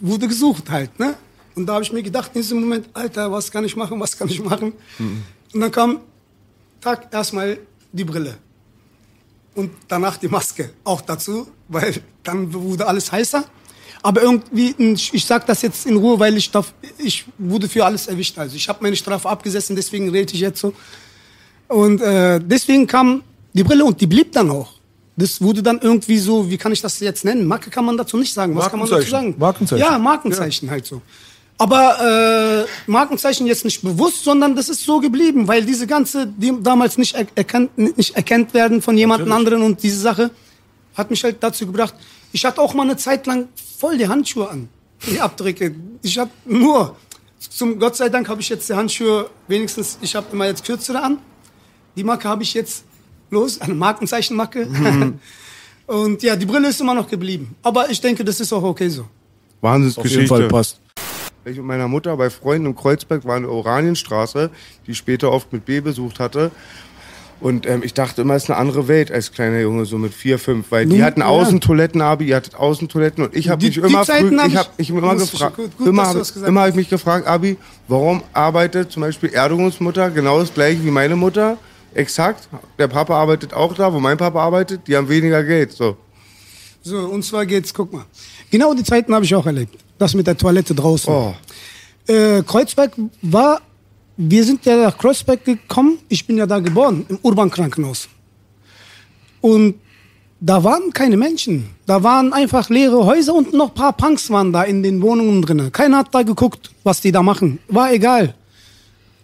wurde 0.00 0.28
gesucht 0.28 0.70
halt. 0.70 0.98
Ne? 0.98 1.14
Und 1.54 1.66
da 1.66 1.74
habe 1.74 1.84
ich 1.84 1.92
mir 1.92 2.02
gedacht, 2.02 2.30
in 2.34 2.42
diesem 2.42 2.60
Moment, 2.60 2.88
Alter, 2.92 3.30
was 3.32 3.50
kann 3.50 3.64
ich 3.64 3.74
machen, 3.76 3.98
was 3.98 4.16
kann 4.16 4.28
ich 4.28 4.42
machen? 4.42 4.72
Und 5.54 5.60
dann 5.60 5.70
kam, 5.70 6.00
Tag, 6.80 7.08
erstmal 7.12 7.58
die 7.92 8.04
Brille. 8.04 8.36
Und 9.54 9.70
danach 9.88 10.18
die 10.18 10.28
Maske 10.28 10.70
auch 10.84 11.00
dazu, 11.00 11.48
weil 11.68 11.94
dann 12.22 12.52
wurde 12.52 12.86
alles 12.86 13.10
heißer. 13.10 13.44
Aber 14.02 14.22
irgendwie, 14.22 14.74
ich 14.78 15.14
ich 15.14 15.24
sag 15.24 15.46
das 15.46 15.62
jetzt 15.62 15.86
in 15.86 15.96
Ruhe, 15.96 16.18
weil 16.20 16.36
ich, 16.36 16.50
darf, 16.50 16.74
ich 16.98 17.24
wurde 17.38 17.68
für 17.68 17.84
alles 17.84 18.06
erwischt. 18.06 18.38
Also 18.38 18.54
ich 18.54 18.68
habe 18.68 18.78
meine 18.82 18.94
Strafe 18.94 19.28
abgesessen, 19.28 19.74
deswegen 19.74 20.10
rede 20.10 20.34
ich 20.34 20.40
jetzt 20.40 20.60
so. 20.60 20.74
Und 21.68 22.00
äh, 22.02 22.38
deswegen 22.38 22.86
kam 22.86 23.22
die 23.54 23.64
Brille 23.64 23.84
und 23.84 24.00
die 24.00 24.06
blieb 24.06 24.30
dann 24.32 24.50
auch. 24.50 24.75
Das 25.16 25.40
wurde 25.40 25.62
dann 25.62 25.80
irgendwie 25.80 26.18
so, 26.18 26.50
wie 26.50 26.58
kann 26.58 26.72
ich 26.72 26.82
das 26.82 27.00
jetzt 27.00 27.24
nennen? 27.24 27.46
Marke 27.46 27.70
kann 27.70 27.84
man 27.84 27.96
dazu 27.96 28.18
nicht 28.18 28.34
sagen. 28.34 28.54
Was 28.54 28.68
kann 28.68 28.78
man 28.78 28.88
dazu 28.88 28.96
Markenzeichen. 28.96 29.10
sagen? 29.10 29.34
Markenzeichen. 29.38 29.84
Ja, 29.84 29.98
Markenzeichen 29.98 30.70
halt 30.70 30.86
so. 30.86 31.00
Aber 31.58 32.66
äh, 32.66 32.90
Markenzeichen 32.90 33.46
jetzt 33.46 33.64
nicht 33.64 33.80
bewusst, 33.80 34.24
sondern 34.24 34.54
das 34.54 34.68
ist 34.68 34.84
so 34.84 35.00
geblieben, 35.00 35.48
weil 35.48 35.64
diese 35.64 35.86
ganze, 35.86 36.26
die 36.26 36.52
damals 36.60 36.98
nicht, 36.98 37.14
er 37.14 37.26
erkannt, 37.34 37.78
nicht 37.78 38.14
erkannt 38.14 38.52
werden 38.52 38.82
von 38.82 38.96
jemand 38.98 39.30
anderen 39.30 39.62
und 39.62 39.82
diese 39.82 39.98
Sache 39.98 40.30
hat 40.94 41.10
mich 41.10 41.24
halt 41.24 41.36
dazu 41.40 41.64
gebracht. 41.66 41.94
Ich 42.32 42.44
hatte 42.44 42.60
auch 42.60 42.74
mal 42.74 42.82
eine 42.82 42.98
Zeit 42.98 43.26
lang 43.26 43.48
voll 43.78 43.96
die 43.96 44.06
Handschuhe 44.06 44.50
an, 44.50 44.68
die 45.10 45.18
Abdrücke. 45.18 45.74
Ich 46.02 46.18
habe 46.18 46.30
nur, 46.44 46.96
zum 47.38 47.78
Gott 47.78 47.96
sei 47.96 48.10
Dank 48.10 48.28
habe 48.28 48.42
ich 48.42 48.50
jetzt 48.50 48.68
die 48.68 48.74
Handschuhe 48.74 49.30
wenigstens, 49.48 49.98
ich 50.02 50.14
habe 50.14 50.26
immer 50.32 50.46
jetzt 50.46 50.62
kürzere 50.62 51.02
an. 51.02 51.18
Die 51.96 52.04
Marke 52.04 52.28
habe 52.28 52.42
ich 52.42 52.52
jetzt 52.52 52.84
bloß, 53.30 53.60
eine 53.60 53.74
Markenzeichenmarke. 53.74 54.68
Und 55.86 56.22
ja, 56.22 56.34
die 56.36 56.46
Brille 56.46 56.68
ist 56.68 56.80
immer 56.80 56.94
noch 56.94 57.08
geblieben. 57.08 57.54
Aber 57.62 57.88
ich 57.90 58.00
denke, 58.00 58.24
das 58.24 58.40
ist 58.40 58.52
auch 58.52 58.62
okay 58.62 58.88
so. 58.88 59.06
Wahnsinnsgeschichte. 59.60 60.32
Auf 60.34 60.40
jeden 60.40 60.48
Fall 60.50 60.58
passt. 60.58 60.80
Ich 61.44 61.56
mit 61.56 61.64
meiner 61.64 61.86
Mutter 61.86 62.16
bei 62.16 62.28
Freunden 62.28 62.66
im 62.66 62.74
Kreuzberg 62.76 63.24
war 63.24 63.36
eine 63.36 63.48
Oranienstraße, 63.48 64.50
die 64.86 64.90
ich 64.90 64.96
später 64.98 65.30
oft 65.30 65.52
mit 65.52 65.64
B 65.64 65.80
besucht 65.80 66.18
hatte. 66.18 66.50
Und 67.38 67.66
ähm, 67.66 67.82
ich 67.84 67.92
dachte 67.94 68.22
immer, 68.22 68.34
es 68.34 68.44
ist 68.44 68.50
eine 68.50 68.58
andere 68.58 68.88
Welt 68.88 69.12
als 69.12 69.30
kleiner 69.30 69.60
Junge, 69.60 69.84
so 69.84 69.98
mit 69.98 70.14
vier, 70.14 70.38
fünf, 70.38 70.70
weil 70.72 70.86
die 70.86 70.96
Nun, 70.96 71.04
hatten 71.04 71.20
ja. 71.20 71.26
Außentoiletten, 71.26 72.00
Abi, 72.00 72.26
ihr 72.28 72.36
hattet 72.36 72.54
Außentoiletten 72.54 73.22
und 73.24 73.36
ich 73.36 73.50
habe 73.50 73.60
Die- 73.60 73.66
mich 73.66 73.74
die 73.74 73.80
immer 73.82 74.02
Zeiten 74.04 74.28
früh, 74.30 74.38
hab 74.38 74.48
ich 74.48 74.56
habe 74.56 74.68
ich- 74.78 74.88
ich 74.88 74.90
hab 74.90 74.98
immer 75.02 75.12
Muss 75.12 75.24
ich- 75.24 75.30
gefragt, 75.32 75.58
immer 75.84 76.06
habe 76.06 76.24
hab 76.60 76.68
ich 76.70 76.74
mich 76.74 76.88
gefragt, 76.88 77.26
Abi, 77.26 77.58
warum 77.88 78.22
arbeitet 78.32 78.90
zum 78.90 79.02
Beispiel 79.02 79.30
Erdogans 79.34 79.78
Mutter 79.80 80.10
genau 80.10 80.40
das 80.40 80.52
gleiche 80.54 80.82
wie 80.82 80.90
meine 80.90 81.14
Mutter? 81.14 81.58
Exakt. 81.94 82.48
Der 82.78 82.88
Papa 82.88 83.14
arbeitet 83.14 83.54
auch 83.54 83.74
da, 83.74 83.92
wo 83.92 84.00
mein 84.00 84.16
Papa 84.16 84.40
arbeitet, 84.40 84.86
die 84.86 84.96
haben 84.96 85.08
weniger 85.08 85.42
Geld. 85.42 85.72
So. 85.72 85.96
So, 86.82 86.98
und 86.98 87.24
zwar 87.24 87.46
geht's, 87.46 87.72
guck 87.74 87.92
mal. 87.92 88.04
Genau 88.50 88.74
die 88.74 88.84
Zeiten 88.84 89.14
habe 89.14 89.24
ich 89.24 89.34
auch 89.34 89.46
erlebt. 89.46 89.76
Das 89.98 90.14
mit 90.14 90.26
der 90.26 90.36
Toilette 90.36 90.74
draußen. 90.74 91.12
Oh. 91.12 91.34
Äh, 92.06 92.42
Kreuzberg 92.42 92.92
war, 93.22 93.60
wir 94.16 94.44
sind 94.44 94.64
ja 94.64 94.76
nach 94.76 94.96
Kreuzberg 94.96 95.44
gekommen. 95.44 95.98
Ich 96.08 96.26
bin 96.26 96.36
ja 96.36 96.46
da 96.46 96.60
geboren, 96.60 97.04
im 97.08 97.18
Urban-Krankenhaus. 97.22 98.08
Und 99.40 99.76
da 100.40 100.62
waren 100.62 100.92
keine 100.92 101.16
Menschen. 101.16 101.70
Da 101.86 102.02
waren 102.02 102.32
einfach 102.32 102.68
leere 102.68 103.04
Häuser 103.04 103.34
und 103.34 103.52
noch 103.52 103.68
ein 103.68 103.74
paar 103.74 103.92
Punks 103.92 104.30
waren 104.30 104.52
da 104.52 104.62
in 104.64 104.82
den 104.82 105.00
Wohnungen 105.02 105.42
drin. 105.42 105.72
Keiner 105.72 105.98
hat 105.98 106.14
da 106.14 106.22
geguckt, 106.22 106.70
was 106.84 107.00
die 107.00 107.10
da 107.10 107.22
machen. 107.22 107.58
War 107.68 107.92
egal. 107.92 108.34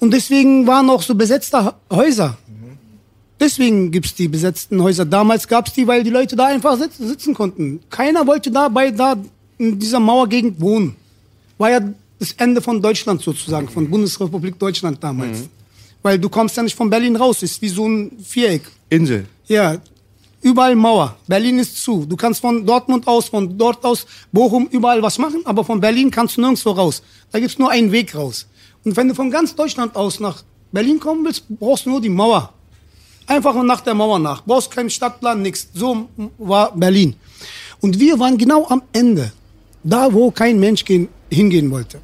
Und 0.01 0.13
deswegen 0.13 0.67
waren 0.67 0.91
auch 0.91 1.03
so 1.03 1.15
besetzte 1.15 1.75
Häuser. 1.91 2.37
Deswegen 3.43 3.91
gibt's 3.91 4.15
die 4.15 4.29
besetzten 4.29 4.81
Häuser. 4.81 5.05
Damals 5.05 5.49
gab's 5.49 5.73
die, 5.73 5.85
weil 5.85 6.05
die 6.05 6.11
Leute 6.11 6.37
da 6.37 6.47
einfach 6.47 6.79
sitzen, 6.79 7.09
sitzen 7.09 7.35
konnten. 7.35 7.81
Keiner 7.91 8.25
wollte 8.25 8.53
dabei 8.53 8.93
da 8.93 9.17
in 9.59 9.81
dieser 9.81 9.99
Mauergegend 9.99 10.61
wohnen. 10.61 10.95
War 11.59 11.71
ja 11.73 11.81
das 12.21 12.31
Ende 12.35 12.63
von 12.63 12.81
Deutschland 12.81 13.21
sozusagen, 13.21 13.69
von 13.69 13.91
Bundesrepublik 13.91 14.57
Deutschland 14.61 15.03
damals. 15.03 15.49
Weil 16.03 16.21
du 16.21 16.29
kommst 16.29 16.57
ja 16.57 16.63
nicht 16.63 16.77
von 16.77 16.89
Berlin 16.89 17.17
raus, 17.17 17.43
ist 17.43 17.61
wie 17.61 17.69
so 17.69 17.89
ein 17.89 18.13
Viereck. 18.23 18.63
Insel. 18.89 19.27
Ja, 19.49 19.79
überall 20.41 20.77
Mauer. 20.77 21.17
Berlin 21.27 21.59
ist 21.59 21.83
zu. 21.83 22.07
Du 22.07 22.15
kannst 22.15 22.41
von 22.41 22.65
Dortmund 22.65 23.09
aus, 23.09 23.29
von 23.29 23.59
dort 23.59 23.85
aus, 23.85 24.07
Bochum, 24.31 24.69
überall 24.71 25.03
was 25.03 25.19
machen, 25.19 25.41
aber 25.47 25.65
von 25.65 25.81
Berlin 25.81 26.13
kannst 26.13 26.37
du 26.37 26.43
nirgendwo 26.43 26.71
raus. 26.71 27.03
Da 27.33 27.41
gibt's 27.41 27.59
nur 27.59 27.73
einen 27.73 27.91
Weg 27.91 28.15
raus. 28.15 28.47
Und 28.85 28.97
wenn 28.97 29.09
du 29.09 29.17
von 29.17 29.33
ganz 29.33 29.53
Deutschland 29.57 29.97
aus 29.97 30.21
nach 30.21 30.45
Berlin 30.71 31.01
kommen 31.01 31.25
willst, 31.25 31.43
brauchst 31.49 31.87
du 31.87 31.91
nur 31.91 32.01
die 32.01 32.09
Mauer. 32.09 32.53
Einfach 33.33 33.55
nach 33.63 33.81
der 33.81 33.95
Mauer 33.95 34.19
nach. 34.19 34.45
Brauchst 34.45 34.71
keinen 34.71 34.91
Stadtplan, 34.91 35.41
nichts. 35.41 35.67
So 35.73 36.07
war 36.37 36.71
Berlin. 36.77 37.15
Und 37.81 37.99
wir 37.99 38.19
waren 38.19 38.37
genau 38.37 38.67
am 38.69 38.83
Ende. 38.93 39.33
Da, 39.83 40.13
wo 40.13 40.31
kein 40.31 40.61
Mensch 40.61 40.85
gehen, 40.85 41.09
hingehen 41.31 41.71
wollte. 41.71 41.99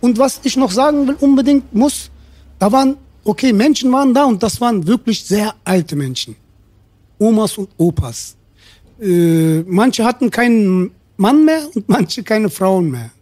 Und 0.00 0.18
was 0.18 0.40
ich 0.42 0.56
noch 0.56 0.72
sagen 0.72 1.06
will, 1.06 1.16
unbedingt 1.20 1.72
muss, 1.72 2.10
da 2.58 2.72
waren, 2.72 2.96
okay, 3.22 3.52
Menschen 3.52 3.92
waren 3.92 4.12
da 4.12 4.24
und 4.24 4.42
das 4.42 4.60
waren 4.60 4.84
wirklich 4.84 5.24
sehr 5.24 5.54
alte 5.62 5.94
Menschen. 5.94 6.34
Omas 7.20 7.56
und 7.56 7.68
Opas. 7.76 8.34
Äh, 9.00 9.60
manche 9.68 10.04
hatten 10.04 10.28
keinen 10.28 10.90
Mann 11.18 11.44
mehr 11.44 11.68
und 11.72 11.88
manche 11.88 12.24
keine 12.24 12.50
Frauen 12.50 12.90
mehr. 12.90 13.12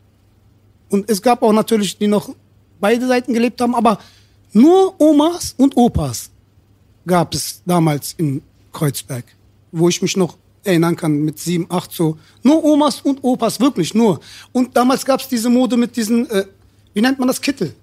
Und 0.88 1.10
es 1.10 1.20
gab 1.20 1.42
auch 1.42 1.52
natürlich, 1.52 1.98
die 1.98 2.08
noch 2.08 2.34
beide 2.80 3.06
Seiten 3.06 3.34
gelebt 3.34 3.60
haben, 3.60 3.74
aber 3.74 3.98
nur 4.54 4.98
Omas 4.98 5.54
und 5.58 5.76
Opas 5.76 6.30
gab 7.06 7.34
es 7.34 7.62
damals 7.64 8.14
in 8.16 8.42
Kreuzberg, 8.72 9.24
wo 9.72 9.88
ich 9.88 10.02
mich 10.02 10.16
noch 10.16 10.36
erinnern 10.64 10.96
kann, 10.96 11.22
mit 11.22 11.38
sieben, 11.38 11.66
acht 11.68 11.92
so. 11.92 12.18
Nur 12.42 12.62
Omas 12.64 13.00
und 13.00 13.22
Opas, 13.22 13.60
wirklich 13.60 13.94
nur. 13.94 14.20
Und 14.52 14.76
damals 14.76 15.04
gab 15.04 15.20
es 15.20 15.28
diese 15.28 15.48
Mode 15.48 15.76
mit 15.76 15.96
diesen, 15.96 16.28
äh, 16.30 16.44
wie 16.92 17.00
nennt 17.00 17.18
man 17.18 17.28
das, 17.28 17.40
Kittel. 17.40 17.74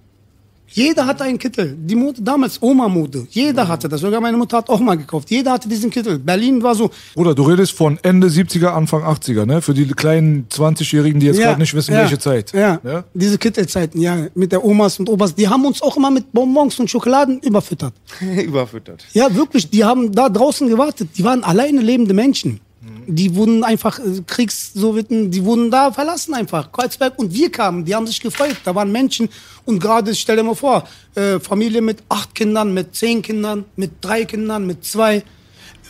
Jeder 0.69 1.05
hatte 1.05 1.23
einen 1.23 1.39
Kittel. 1.39 1.75
Die 1.79 1.95
Mode 1.95 2.21
damals, 2.21 2.61
Oma-Mode. 2.61 3.27
Jeder 3.29 3.67
hatte 3.67 3.87
das. 3.89 4.01
Sogar 4.01 4.21
meine 4.21 4.37
Mutter 4.37 4.57
hat 4.57 4.69
auch 4.69 4.79
mal 4.79 4.95
gekauft. 4.95 5.29
Jeder 5.31 5.51
hatte 5.53 5.67
diesen 5.69 5.89
Kittel. 5.89 6.19
Berlin 6.19 6.61
war 6.61 6.75
so, 6.75 6.89
Bruder, 7.15 7.33
du 7.33 7.43
redest 7.43 7.71
von 7.73 7.97
Ende 8.03 8.27
70er, 8.27 8.67
Anfang 8.67 9.03
80er, 9.03 9.45
ne? 9.45 9.61
Für 9.61 9.73
die 9.73 9.85
kleinen 9.87 10.47
20-Jährigen, 10.49 11.19
die 11.19 11.27
jetzt 11.27 11.39
gerade 11.39 11.59
nicht 11.59 11.73
wissen, 11.73 11.93
ja, 11.93 12.01
welche 12.01 12.19
Zeit. 12.19 12.53
Ja, 12.53 12.79
Ja? 12.83 13.03
diese 13.13 13.37
Kittelzeiten, 13.37 14.01
ja, 14.01 14.27
mit 14.35 14.51
der 14.51 14.63
Omas 14.63 14.99
und 14.99 15.09
Opas, 15.09 15.33
die 15.35 15.47
haben 15.47 15.65
uns 15.65 15.81
auch 15.81 15.97
immer 15.97 16.11
mit 16.11 16.31
Bonbons 16.31 16.79
und 16.79 16.89
Schokoladen 16.89 17.39
überfüttert. 17.39 17.93
Überfüttert. 18.45 19.05
Ja, 19.13 19.33
wirklich, 19.33 19.69
die 19.69 19.83
haben 19.83 20.11
da 20.11 20.29
draußen 20.29 20.67
gewartet. 20.67 21.09
Die 21.17 21.23
waren 21.23 21.43
alleine 21.43 21.81
lebende 21.81 22.13
Menschen. 22.13 22.59
Die 23.07 23.35
wurden 23.35 23.63
einfach 23.63 23.99
äh, 23.99 24.21
Kriegssowjeten, 24.25 25.31
die 25.31 25.43
wurden 25.45 25.71
da 25.71 25.91
verlassen 25.91 26.33
einfach. 26.33 26.71
Kreuzberg 26.71 27.17
und 27.17 27.33
wir 27.33 27.51
kamen, 27.51 27.85
die 27.85 27.95
haben 27.95 28.07
sich 28.07 28.19
gefreut. 28.19 28.57
Da 28.65 28.75
waren 28.75 28.91
Menschen 28.91 29.29
und 29.65 29.79
gerade, 29.79 30.13
stell 30.13 30.35
dir 30.37 30.43
mal 30.43 30.55
vor, 30.55 30.87
äh, 31.15 31.39
Familie 31.39 31.81
mit 31.81 32.03
acht 32.09 32.35
Kindern, 32.35 32.73
mit 32.73 32.95
zehn 32.95 33.21
Kindern, 33.21 33.65
mit 33.75 33.91
drei 34.01 34.25
Kindern, 34.25 34.67
mit 34.67 34.85
zwei. 34.85 35.23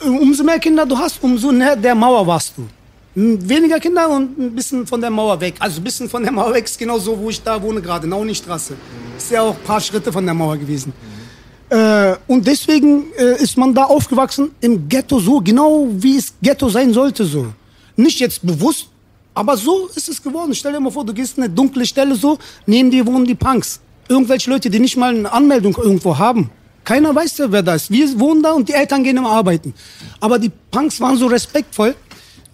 Äh, 0.03 0.09
Umso 0.09 0.43
mehr 0.43 0.59
Kinder 0.59 0.85
du 0.85 0.97
hast, 0.97 1.23
umso 1.23 1.51
näher 1.51 1.75
der 1.75 1.95
Mauer 1.95 2.25
warst 2.25 2.53
du. 2.57 2.67
M, 3.15 3.49
Weniger 3.49 3.79
Kinder 3.79 4.09
und 4.09 4.37
ein 4.37 4.55
bisschen 4.55 4.85
von 4.85 5.01
der 5.01 5.09
Mauer 5.09 5.39
weg. 5.41 5.55
Also 5.59 5.81
ein 5.81 5.83
bisschen 5.83 6.07
von 6.07 6.21
der 6.21 6.31
Mauer 6.31 6.53
weg 6.53 6.65
ist 6.65 6.77
genau 6.77 6.99
so, 6.99 7.17
wo 7.17 7.29
ich 7.29 7.41
da 7.41 7.61
wohne 7.61 7.81
gerade, 7.81 8.07
Nauni-Straße. 8.07 8.75
Ist 9.17 9.31
ja 9.31 9.41
auch 9.41 9.55
ein 9.55 9.63
paar 9.63 9.81
Schritte 9.81 10.11
von 10.11 10.23
der 10.23 10.35
Mauer 10.35 10.57
gewesen. 10.57 10.93
Äh, 11.69 12.15
und 12.27 12.47
deswegen 12.47 13.11
äh, 13.17 13.41
ist 13.41 13.57
man 13.57 13.73
da 13.73 13.83
aufgewachsen 13.83 14.51
im 14.61 14.87
Ghetto 14.87 15.19
so, 15.19 15.41
genau 15.41 15.87
wie 15.91 16.17
es 16.17 16.33
Ghetto 16.41 16.69
sein 16.69 16.93
sollte 16.93 17.25
so. 17.25 17.47
Nicht 17.97 18.19
jetzt 18.19 18.45
bewusst, 18.45 18.87
aber 19.33 19.57
so 19.57 19.89
ist 19.95 20.07
es 20.07 20.21
geworden. 20.21 20.55
Stell 20.55 20.71
dir 20.71 20.79
mal 20.79 20.91
vor, 20.91 21.05
du 21.05 21.13
gehst 21.13 21.37
in 21.37 21.43
eine 21.43 21.53
dunkle 21.53 21.85
Stelle 21.85 22.15
so, 22.15 22.37
neben 22.65 22.89
dir 22.89 23.05
wohnen 23.05 23.25
die 23.25 23.35
Punks. 23.35 23.81
Irgendwelche 24.07 24.49
Leute, 24.49 24.69
die 24.69 24.79
nicht 24.79 24.95
mal 24.95 25.13
eine 25.13 25.31
Anmeldung 25.31 25.75
irgendwo 25.75 26.17
haben. 26.17 26.49
Keiner 26.85 27.13
weiß 27.13 27.39
ja, 27.39 27.51
wer 27.51 27.61
da 27.61 27.75
ist. 27.75 27.91
Wir 27.91 28.17
wohnen 28.17 28.41
da 28.41 28.53
und 28.53 28.69
die 28.69 28.73
Eltern 28.73 29.03
gehen 29.03 29.17
immer 29.17 29.31
arbeiten. 29.31 29.73
Aber 30.21 30.39
die 30.39 30.51
Punks 30.71 31.01
waren 31.01 31.17
so 31.17 31.27
respektvoll. 31.27 31.93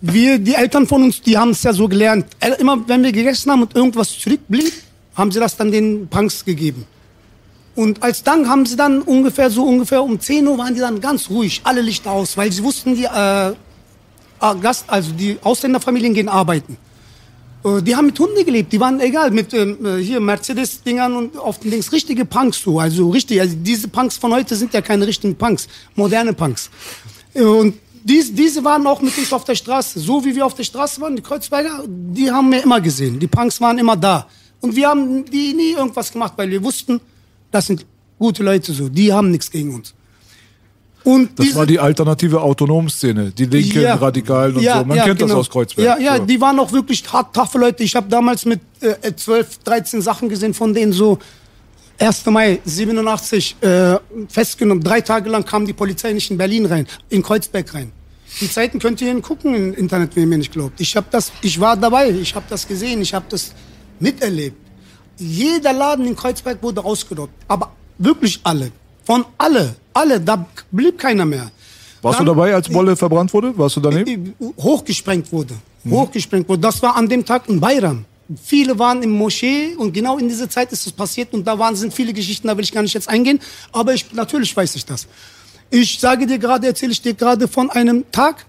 Wir, 0.02 0.40
die 0.40 0.56
Eltern 0.56 0.88
von 0.88 1.04
uns, 1.04 1.22
die 1.22 1.38
haben 1.38 1.52
es 1.52 1.62
ja 1.62 1.72
so 1.72 1.88
gelernt. 1.88 2.26
Immer 2.58 2.84
wenn 2.88 3.04
wir 3.04 3.12
gegessen 3.12 3.52
haben 3.52 3.62
und 3.62 3.76
irgendwas 3.76 4.18
zurückblieb, 4.18 4.74
haben 5.16 5.32
sie 5.32 5.40
das 5.40 5.56
dann 5.56 5.72
den 5.72 6.08
Punks 6.08 6.44
gegeben. 6.44 6.88
Und 7.76 8.04
als 8.04 8.24
Dank 8.24 8.48
haben 8.48 8.66
sie 8.66 8.76
dann 8.76 9.02
ungefähr 9.02 9.50
so 9.50 9.64
ungefähr 9.64 10.04
um 10.04 10.20
10 10.20 10.48
Uhr 10.48 10.58
waren 10.58 10.76
die 10.76 10.80
dann 10.80 11.02
ganz 11.02 11.30
ruhig, 11.30 11.62
alle 11.64 11.82
Lichter 11.82 12.12
aus, 12.12 12.38
weil 12.38 12.52
sie 12.52 12.64
wussten, 12.64 12.96
die 12.96 13.06
äh, 13.06 13.50
äh, 13.50 13.56
Gast, 14.62 14.86
also 14.88 15.12
die 15.12 15.38
Ausländerfamilien 15.42 16.14
gehen 16.14 16.30
arbeiten. 16.30 16.78
Äh, 17.64 17.82
die 17.82 17.96
haben 17.96 18.08
mit 18.08 18.20
Hunde 18.20 18.44
gelebt, 18.44 18.72
die 18.74 18.80
waren 18.80 19.00
egal 19.00 19.32
mit 19.32 19.54
ähm, 19.54 19.84
äh, 19.86 19.98
hier 19.98 20.20
Mercedes-Dingern 20.20 21.16
und 21.16 21.38
auf 21.38 21.60
den 21.60 21.72
Dings 21.72 21.92
richtige 21.92 22.26
Punks 22.26 22.62
so, 22.62 22.80
also 22.80 23.10
richtig. 23.10 23.42
Also 23.42 23.56
diese 23.58 23.88
Punks 23.88 24.18
von 24.18 24.32
heute 24.34 24.56
sind 24.56 24.74
ja 24.74 24.82
keine 24.82 25.08
richtigen 25.08 25.36
Punks, 25.36 25.68
moderne 25.96 26.34
Punks. 26.34 26.70
Äh, 27.34 27.42
Und 27.42 27.76
dies, 28.04 28.34
diese 28.34 28.64
waren 28.64 28.86
auch 28.86 29.02
mit 29.02 29.18
uns 29.18 29.32
auf 29.32 29.46
der 29.46 29.56
Straße, 29.56 30.00
so 30.00 30.24
wie 30.26 30.36
wir 30.36 30.46
auf 30.46 30.54
der 30.54 30.64
Straße 30.64 31.00
waren. 31.02 31.16
Die 31.16 31.22
Kreuzberger, 31.22 31.86
die 31.88 32.30
haben 32.30 32.52
wir 32.52 32.62
immer 32.62 32.82
gesehen. 32.82 33.18
Die 33.18 33.28
Punks 33.28 33.62
waren 33.62 33.78
immer 33.78 33.96
da. 33.96 34.28
Und 34.60 34.76
wir 34.76 34.90
haben 34.90 35.24
die 35.26 35.54
nie 35.54 35.72
irgendwas 35.72 36.12
gemacht, 36.12 36.34
weil 36.36 36.50
wir 36.52 36.62
wussten, 36.64 37.00
das 37.54 37.68
sind 37.68 37.86
gute 38.20 38.44
Leute 38.44 38.74
so, 38.74 38.90
die 38.90 39.14
haben 39.14 39.32
nichts 39.32 39.50
gegen 39.50 39.74
uns. 39.76 39.94
Und 41.04 41.38
Das 41.38 41.46
diese- 41.48 41.58
war 41.60 41.66
die 41.66 41.80
alternative 41.80 42.42
Autonomszene, 42.42 43.32
die 43.32 43.46
linken 43.46 43.82
Ja. 43.82 43.96
Radikalen 43.96 44.56
und 44.56 44.64
Ja, 44.64 44.80
so. 44.80 44.86
Man 44.86 44.98
ja, 44.98 45.04
kennt 45.04 45.22
das 45.22 45.28
genau. 45.28 45.40
aus 45.42 45.50
Kreuzberg. 45.50 45.86
Ja, 45.86 45.98
ja, 46.00 46.18
so. 46.18 46.26
die 46.26 46.40
waren 46.40 46.58
auch 46.60 46.72
wirklich 46.72 47.04
hart 47.12 47.36
taffe 47.36 47.58
Leute. 47.58 47.84
Ich 47.84 47.96
habe 47.96 48.08
damals 48.10 48.46
mit 48.46 48.62
äh, 48.80 49.14
12, 49.14 49.60
13 49.66 50.02
Sachen 50.02 50.30
gesehen, 50.30 50.54
von 50.54 50.74
denen 50.74 50.94
so 50.94 51.20
1. 52.00 52.26
Mai 52.28 52.60
87 52.64 53.58
äh, 53.62 53.98
festgenommen. 54.30 54.82
Drei 54.84 55.02
Tage 55.02 55.30
lang 55.30 55.44
kam 55.46 55.66
die 55.66 55.74
Polizei 55.74 56.14
nicht 56.14 56.32
in 56.32 56.38
Berlin 56.38 56.66
rein, 56.66 56.88
in 57.10 57.22
Kreuzberg 57.22 57.74
rein. 57.74 57.92
Die 58.40 58.50
Zeiten 58.50 58.80
könnt 58.80 59.00
ihr 59.02 59.14
gucken 59.22 59.54
im 59.54 59.74
Internet, 59.74 60.16
wenn 60.16 60.24
ihr 60.24 60.28
mir 60.28 60.38
nicht 60.38 60.54
glaubt. 60.54 60.80
Ich 60.80 60.96
habe 60.96 61.06
das, 61.12 61.32
ich 61.42 61.60
war 61.60 61.76
dabei, 61.78 62.10
ich 62.10 62.34
habe 62.34 62.46
das 62.50 62.66
gesehen, 62.68 63.02
ich 63.02 63.14
habe 63.14 63.26
das 63.30 63.52
miterlebt. 64.00 64.58
Jeder 65.18 65.74
Laden 65.74 66.06
in 66.08 66.16
Kreuzberg 66.16 66.62
wurde 66.62 66.84
ausgeraubt, 66.84 67.34
aber 67.48 67.72
wirklich 67.98 68.40
alle, 68.44 68.72
von 69.06 69.26
alle, 69.38 69.76
alle, 69.94 70.20
da 70.20 70.46
blieb 70.72 70.98
keiner 70.98 71.26
mehr. 71.26 71.52
Warst 72.02 72.20
Dann- 72.20 72.26
du 72.26 72.34
dabei, 72.34 72.54
als 72.54 72.68
Bolle 72.68 72.96
verbrannt 72.96 73.34
wurde? 73.34 73.58
Warst 73.58 73.76
du 73.78 73.80
daneben? 73.80 74.34
hochgesprengt 74.58 75.32
wurde. 75.32 75.56
Hochgesprengt 75.90 76.48
wurde. 76.50 76.62
Das 76.62 76.82
war 76.82 76.96
an 76.96 77.08
dem 77.08 77.26
Tag 77.26 77.48
in 77.48 77.60
Bayram. 77.60 78.06
Viele 78.42 78.78
waren 78.80 79.04
im 79.04 79.12
Moschee 79.12 79.76
und 79.76 79.94
genau 79.94 80.18
in 80.18 80.28
dieser 80.30 80.50
Zeit 80.50 80.72
ist 80.72 80.86
es 80.88 80.92
passiert 80.94 81.34
und 81.34 81.46
da 81.46 81.58
waren, 81.60 81.76
sind 81.76 81.94
viele 81.94 82.14
Geschichten, 82.14 82.48
da 82.48 82.56
will 82.56 82.64
ich 82.64 82.72
gar 82.72 82.82
nicht 82.82 82.94
jetzt 82.94 83.10
eingehen, 83.10 83.40
aber 83.72 83.94
ich, 83.94 84.12
natürlich 84.14 84.56
weiß 84.56 84.76
ich 84.76 84.86
das. 84.86 85.08
Ich 85.70 86.00
sage 86.00 86.26
dir 86.26 86.38
gerade, 86.40 86.68
erzähle 86.68 86.94
ich 86.94 87.02
dir 87.02 87.14
gerade 87.14 87.48
von 87.48 87.70
einem 87.70 88.06
Tag, 88.12 88.46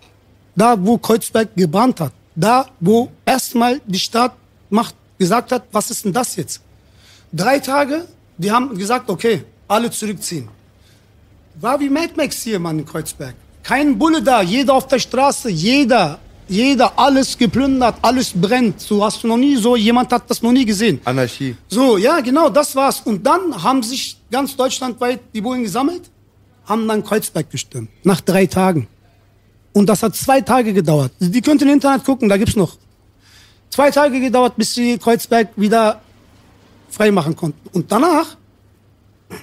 da 0.55 0.77
wo 0.79 0.97
Kreuzberg 0.99 1.55
gebrannt 1.57 2.01
hat. 2.01 2.13
Da, 2.37 2.67
wo 2.81 3.11
erstmal 3.25 3.81
die 3.87 3.99
Stadtmacht 3.99 4.95
gesagt 5.19 5.53
hat, 5.53 5.65
was 5.73 5.91
ist 5.91 6.05
denn 6.05 6.13
das 6.13 6.37
jetzt? 6.37 6.61
Drei 7.33 7.59
Tage, 7.59 8.07
die 8.37 8.51
haben 8.51 8.77
gesagt, 8.77 9.09
okay, 9.11 9.45
alle 9.69 9.91
zurückziehen. 9.91 10.49
War 11.61 11.79
wie 11.81 11.89
Mad 11.89 12.13
Max 12.17 12.43
hier, 12.43 12.59
Mann, 12.59 12.79
in 12.79 12.87
Kreuzberg. 12.87 13.35
Kein 13.63 13.99
Bulle 13.99 14.23
da, 14.23 14.43
jeder 14.43 14.75
auf 14.75 14.87
der 14.89 14.99
Straße, 14.99 15.51
jeder 15.51 16.19
Jeder, 16.47 16.93
alles 16.99 17.39
geplündert, 17.39 17.97
alles 18.03 18.33
brennt. 18.35 18.79
So 18.79 19.03
hast 19.03 19.23
du 19.23 19.29
noch 19.29 19.39
nie, 19.39 19.57
so 19.57 19.77
jemand 19.77 20.13
hat 20.13 20.29
das 20.29 20.43
noch 20.43 20.53
nie 20.53 20.67
gesehen. 20.67 21.01
Anarchie. 21.05 21.57
So, 21.69 21.97
ja, 21.97 22.21
genau, 22.21 22.51
das 22.51 22.77
war's. 22.77 23.01
Und 23.01 23.25
dann 23.25 23.63
haben 23.63 23.83
sich 23.83 24.19
ganz 24.31 24.55
deutschlandweit 24.55 25.21
die 25.33 25.41
Bullen 25.41 25.63
gesammelt, 25.63 26.11
haben 26.67 26.87
dann 26.87 27.03
Kreuzberg 27.03 27.49
gestürmt. 27.51 27.89
Nach 28.03 28.21
drei 28.21 28.45
Tagen. 28.45 28.87
Und 29.73 29.89
das 29.89 30.03
hat 30.03 30.15
zwei 30.17 30.43
Tage 30.43 30.75
gedauert. 30.75 31.13
Die 31.19 31.41
könnt 31.41 31.63
ihr 31.63 31.67
im 31.67 31.73
Internet 31.73 32.05
gucken, 32.05 32.29
da 32.29 32.37
gibt's 32.37 32.57
noch. 32.57 32.77
Zwei 33.75 33.91
Tage 33.91 34.21
gedauert, 34.21 34.55
bis 34.57 34.73
sie 34.73 34.97
Kreuzberg 34.97 35.49
wieder 35.57 36.01
freimachen 36.91 37.35
konnten. 37.35 37.69
Und 37.73 37.91
danach, 37.91 38.37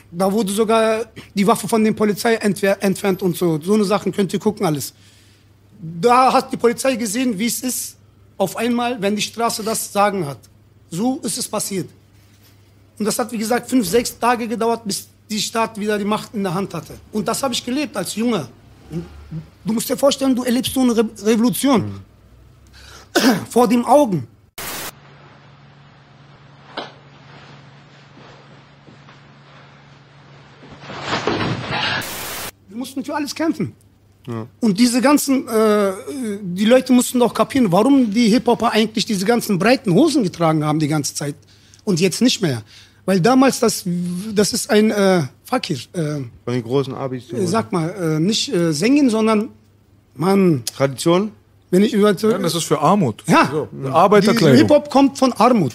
da 0.10 0.32
wurde 0.32 0.54
sogar 0.54 1.06
die 1.34 1.46
Waffe 1.46 1.68
von 1.68 1.84
der 1.84 1.92
Polizei 1.92 2.36
entfer 2.36 2.82
entfernt 2.82 3.22
und 3.22 3.36
so. 3.36 3.60
So 3.62 3.74
eine 3.74 3.84
Sachen 3.84 4.10
könnt 4.14 4.32
ihr 4.32 4.40
gucken 4.40 4.66
alles. 4.66 4.94
Da 5.82 6.32
hat 6.32 6.50
die 6.50 6.56
Polizei 6.56 6.96
gesehen, 6.96 7.38
wie 7.38 7.48
es 7.48 7.60
ist, 7.60 7.98
auf 8.38 8.56
einmal, 8.56 9.02
wenn 9.02 9.18
die 9.18 9.22
Straße 9.22 9.64
das 9.64 9.92
Sagen 9.92 10.26
hat. 10.26 10.40
So 10.90 11.20
ist 11.24 11.38
es 11.38 11.46
passiert. 11.50 11.90
Und 12.98 13.04
das 13.04 13.20
hat, 13.20 13.34
wie 13.34 13.38
gesagt, 13.38 13.70
fünf, 13.70 13.86
sechs 13.86 14.18
Tage 14.18 14.48
gedauert, 14.48 14.84
bis 14.86 15.10
die 15.30 15.42
Staat 15.42 15.78
wieder 15.78 15.98
die 15.98 16.06
Macht 16.06 16.34
in 16.34 16.44
der 16.44 16.54
Hand 16.54 16.74
hatte. 16.74 16.94
Und 17.12 17.28
das 17.28 17.44
habe 17.44 17.54
ich 17.54 17.66
gelebt 17.66 17.98
als 17.98 18.16
Junge. 18.16 18.48
Du 19.66 19.74
musst 19.74 19.90
dir 19.90 19.98
vorstellen, 19.98 20.34
du 20.34 20.44
erlebst 20.44 20.74
so 20.74 20.80
eine 20.80 20.96
Re 20.96 21.06
Revolution. 21.22 22.11
Vor 23.50 23.68
den 23.68 23.86
Augen. 23.86 24.28
Wir 32.68 32.78
mussten 32.78 33.04
für 33.04 33.16
alles 33.16 33.36
kämpfen. 33.36 33.74
Und 34.60 34.80
diese 34.80 35.02
ganzen, 35.02 35.48
äh, 35.48 35.92
die 36.44 36.66
Leute 36.66 36.94
mussten 36.94 37.20
doch 37.20 37.34
kapieren, 37.34 37.72
warum 37.72 38.14
die 38.14 38.30
Hip-Hopper 38.30 38.72
eigentlich 38.72 39.06
diese 39.06 39.26
ganzen 39.26 39.58
breiten 39.58 39.92
Hosen 39.94 40.22
getragen 40.24 40.64
haben 40.64 40.78
die 40.80 40.88
ganze 40.88 41.16
Zeit 41.16 41.36
und 41.86 42.00
jetzt 42.00 42.22
nicht 42.22 42.40
mehr. 42.40 42.62
Weil 43.06 43.20
damals, 43.20 43.60
das, 43.60 43.84
das 44.32 44.54
ist 44.54 44.70
ein 44.70 44.92
äh, 44.92 45.24
Fakir, 45.44 45.78
äh, 45.94 46.20
Von 46.46 46.54
den 46.54 46.64
großen 46.64 46.94
Abis. 46.94 47.34
äh, 47.34 47.48
sag 47.48 47.72
mal, 47.72 47.90
äh, 47.90 48.20
nicht 48.20 48.54
äh, 48.54 48.72
Singen, 48.74 49.10
sondern, 49.10 49.50
Mann, 50.14 50.64
Tradition? 50.72 51.32
Wenn 51.72 51.84
ich 51.84 51.94
über... 51.94 52.14
Ja, 52.14 52.38
das 52.38 52.54
ist 52.54 52.66
für 52.66 52.80
Armut. 52.80 53.24
Ja. 53.28 53.50
So, 53.52 53.68
Arbeiterkleidung. 53.90 54.58
Hip-Hop 54.58 54.90
kommt 54.90 55.18
von 55.18 55.34
Armut. 55.34 55.74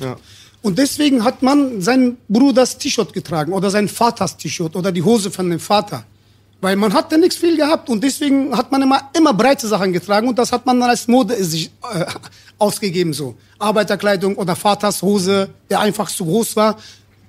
Und 0.63 0.79
deswegen 0.79 1.25
hat 1.25 1.43
man 1.43 1.81
sein 1.81 2.17
Bruders 2.29 2.77
T-Shirt 2.79 3.13
getragen 3.13 3.53
oder 3.53 3.71
sein 3.71 3.89
Vaters 3.89 4.37
T-Shirt 4.37 4.77
oder 4.77 4.93
die 4.93 5.03
Hose 5.03 5.31
von 5.31 5.49
dem 5.51 5.61
Vater. 5.61 6.05
Weil 6.61 6.77
man 6.77 6.93
hatte 6.93 7.19
nichts 7.19 7.37
viel 7.37 7.57
gehabt 7.57 7.89
und 7.91 8.03
deswegen 8.03 8.57
hat 8.57 8.73
man 8.73 8.83
immer, 8.83 9.11
immer 9.17 9.35
breite 9.35 9.67
Sachen 9.69 9.93
getragen 9.93 10.27
und 10.27 10.39
das 10.39 10.51
hat 10.53 10.65
man 10.65 10.81
dann 10.81 10.89
als 10.89 11.07
Mode 11.07 11.43
sich 11.45 11.71
äh, 11.93 12.05
ausgegeben 12.59 13.13
so. 13.13 13.35
Arbeiterkleidung 13.59 14.37
oder 14.37 14.57
Vaters 14.57 15.03
Hose, 15.03 15.51
der 15.69 15.81
einfach 15.81 16.11
zu 16.11 16.25
groß 16.25 16.57
war. 16.57 16.77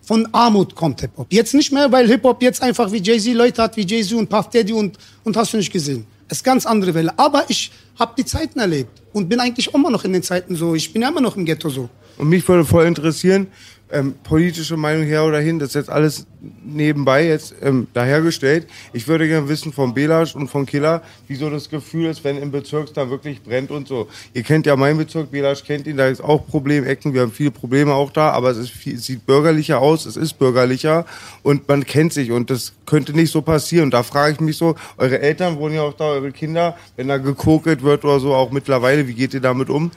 Von 0.01 0.27
Armut 0.31 0.73
kommt 0.73 1.01
Hip-Hop. 1.01 1.27
Jetzt 1.29 1.53
nicht 1.53 1.71
mehr, 1.73 1.91
weil 1.91 2.07
Hip-Hop 2.07 2.41
jetzt 2.41 2.61
einfach 2.61 2.89
wie 2.91 3.01
Jay-Z 3.03 3.35
Leute 3.35 3.61
hat, 3.61 3.75
wie 3.75 3.85
Jay-Z 3.85 4.17
und 4.17 4.29
Puff 4.29 4.49
Daddy 4.49 4.71
und, 4.71 4.97
und 5.25 5.35
hast 5.35 5.51
du 5.53 5.57
nicht 5.57 5.71
gesehen. 5.71 6.05
Es 6.29 6.39
ist 6.39 6.43
ganz 6.43 6.65
andere 6.65 6.93
Welle. 6.93 7.17
Aber 7.17 7.45
ich 7.47 7.71
habe 7.97 8.13
die 8.17 8.25
Zeiten 8.25 8.59
erlebt 8.59 9.01
und 9.13 9.29
bin 9.29 9.39
eigentlich 9.39 9.73
immer 9.73 9.89
noch 9.89 10.03
in 10.03 10.13
den 10.13 10.23
Zeiten 10.23 10.55
so. 10.55 10.75
Ich 10.75 10.91
bin 10.91 11.01
ja 11.01 11.09
immer 11.09 11.21
noch 11.21 11.35
im 11.35 11.45
Ghetto 11.45 11.69
so. 11.69 11.89
Und 12.17 12.29
mich 12.29 12.47
würde 12.47 12.65
voll 12.65 12.85
interessieren, 12.85 13.47
ähm, 13.91 14.15
politische 14.23 14.77
Meinung 14.77 15.03
her 15.03 15.23
oder 15.23 15.39
hin, 15.39 15.59
das 15.59 15.69
ist 15.69 15.75
jetzt 15.75 15.89
alles 15.89 16.27
nebenbei 16.63 17.25
jetzt 17.25 17.55
ähm, 17.61 17.87
dahergestellt. 17.93 18.67
Ich 18.93 19.07
würde 19.07 19.27
gerne 19.27 19.49
wissen 19.49 19.73
von 19.73 19.93
Belasch 19.93 20.35
und 20.35 20.49
von 20.49 20.65
Killer, 20.65 21.01
wieso 21.27 21.49
das 21.49 21.69
Gefühl 21.69 22.07
ist, 22.07 22.23
wenn 22.23 22.37
im 22.37 22.51
Bezirk 22.51 22.93
da 22.93 23.09
wirklich 23.09 23.41
brennt 23.41 23.71
und 23.71 23.87
so. 23.87 24.07
Ihr 24.33 24.43
kennt 24.43 24.65
ja 24.65 24.75
meinen 24.75 24.97
Bezirk, 24.97 25.31
Belasch 25.31 25.63
kennt 25.63 25.87
ihn, 25.87 25.97
da 25.97 26.07
ist 26.07 26.21
auch 26.21 26.45
Problemecken, 26.47 27.13
wir 27.13 27.21
haben 27.21 27.31
viele 27.31 27.51
Probleme 27.51 27.93
auch 27.93 28.11
da, 28.11 28.31
aber 28.31 28.51
es, 28.51 28.69
viel, 28.69 28.97
sieht 28.97 29.25
bürgerlicher 29.25 29.79
aus, 29.79 30.05
es 30.05 30.17
ist 30.17 30.33
bürgerlicher 30.33 31.05
und 31.43 31.67
man 31.67 31.85
kennt 31.85 32.13
sich 32.13 32.31
und 32.31 32.49
das 32.49 32.73
könnte 32.85 33.13
nicht 33.13 33.31
so 33.31 33.41
passieren. 33.41 33.89
Da 33.89 34.03
frage 34.03 34.33
ich 34.33 34.39
mich 34.39 34.57
so, 34.57 34.75
eure 34.97 35.19
Eltern 35.19 35.57
wohnen 35.57 35.75
ja 35.75 35.83
auch 35.83 35.93
da, 35.93 36.05
eure 36.05 36.31
Kinder, 36.31 36.77
wenn 36.95 37.07
da 37.07 37.17
gekokelt 37.17 37.83
wird 37.83 38.03
oder 38.03 38.19
so, 38.19 38.33
auch 38.33 38.51
mittlerweile, 38.51 39.07
wie 39.07 39.13
geht 39.13 39.33
ihr 39.33 39.41
damit 39.41 39.69
um? 39.69 39.91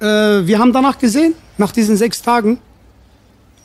Äh, 0.00 0.06
wir 0.46 0.58
haben 0.58 0.72
danach 0.72 0.98
gesehen, 0.98 1.34
nach 1.58 1.72
diesen 1.72 1.96
sechs 1.96 2.22
Tagen, 2.22 2.58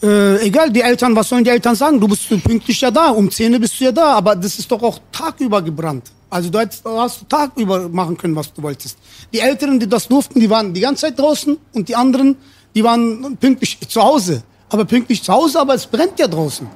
äh, 0.01 0.47
egal, 0.47 0.71
die 0.71 0.81
Eltern, 0.81 1.15
was 1.15 1.29
sollen 1.29 1.43
die 1.43 1.49
Eltern 1.49 1.75
sagen? 1.75 1.99
Du 1.99 2.07
bist 2.07 2.27
pünktlich 2.43 2.79
ja 2.79 2.91
da, 2.91 3.09
um 3.09 3.29
10 3.29 3.53
Uhr 3.53 3.59
bist 3.59 3.79
du 3.79 3.85
ja 3.85 3.91
da, 3.91 4.13
aber 4.13 4.35
das 4.35 4.57
ist 4.57 4.71
doch 4.71 4.81
auch 4.81 4.99
tagüber 5.11 5.61
gebrannt. 5.61 6.11
Also 6.29 6.49
du 6.49 6.59
hättest, 6.59 6.85
hast 6.85 7.27
tagüber 7.27 7.89
machen 7.89 8.15
können, 8.15 8.35
was 8.35 8.53
du 8.53 8.61
wolltest. 8.61 8.97
Die 9.33 9.39
Älteren, 9.39 9.79
die 9.79 9.87
das 9.87 10.07
durften, 10.07 10.39
die 10.39 10.49
waren 10.49 10.73
die 10.73 10.81
ganze 10.81 11.01
Zeit 11.01 11.19
draußen 11.19 11.57
und 11.73 11.89
die 11.89 11.95
anderen, 11.95 12.37
die 12.75 12.83
waren 12.83 13.35
pünktlich 13.37 13.77
zu 13.87 14.01
Hause. 14.01 14.43
Aber 14.71 14.85
pünktlich 14.85 15.23
zu 15.23 15.33
Hause, 15.33 15.59
aber 15.59 15.73
es 15.73 15.87
brennt 15.87 16.19
ja 16.19 16.27
draußen. 16.27 16.67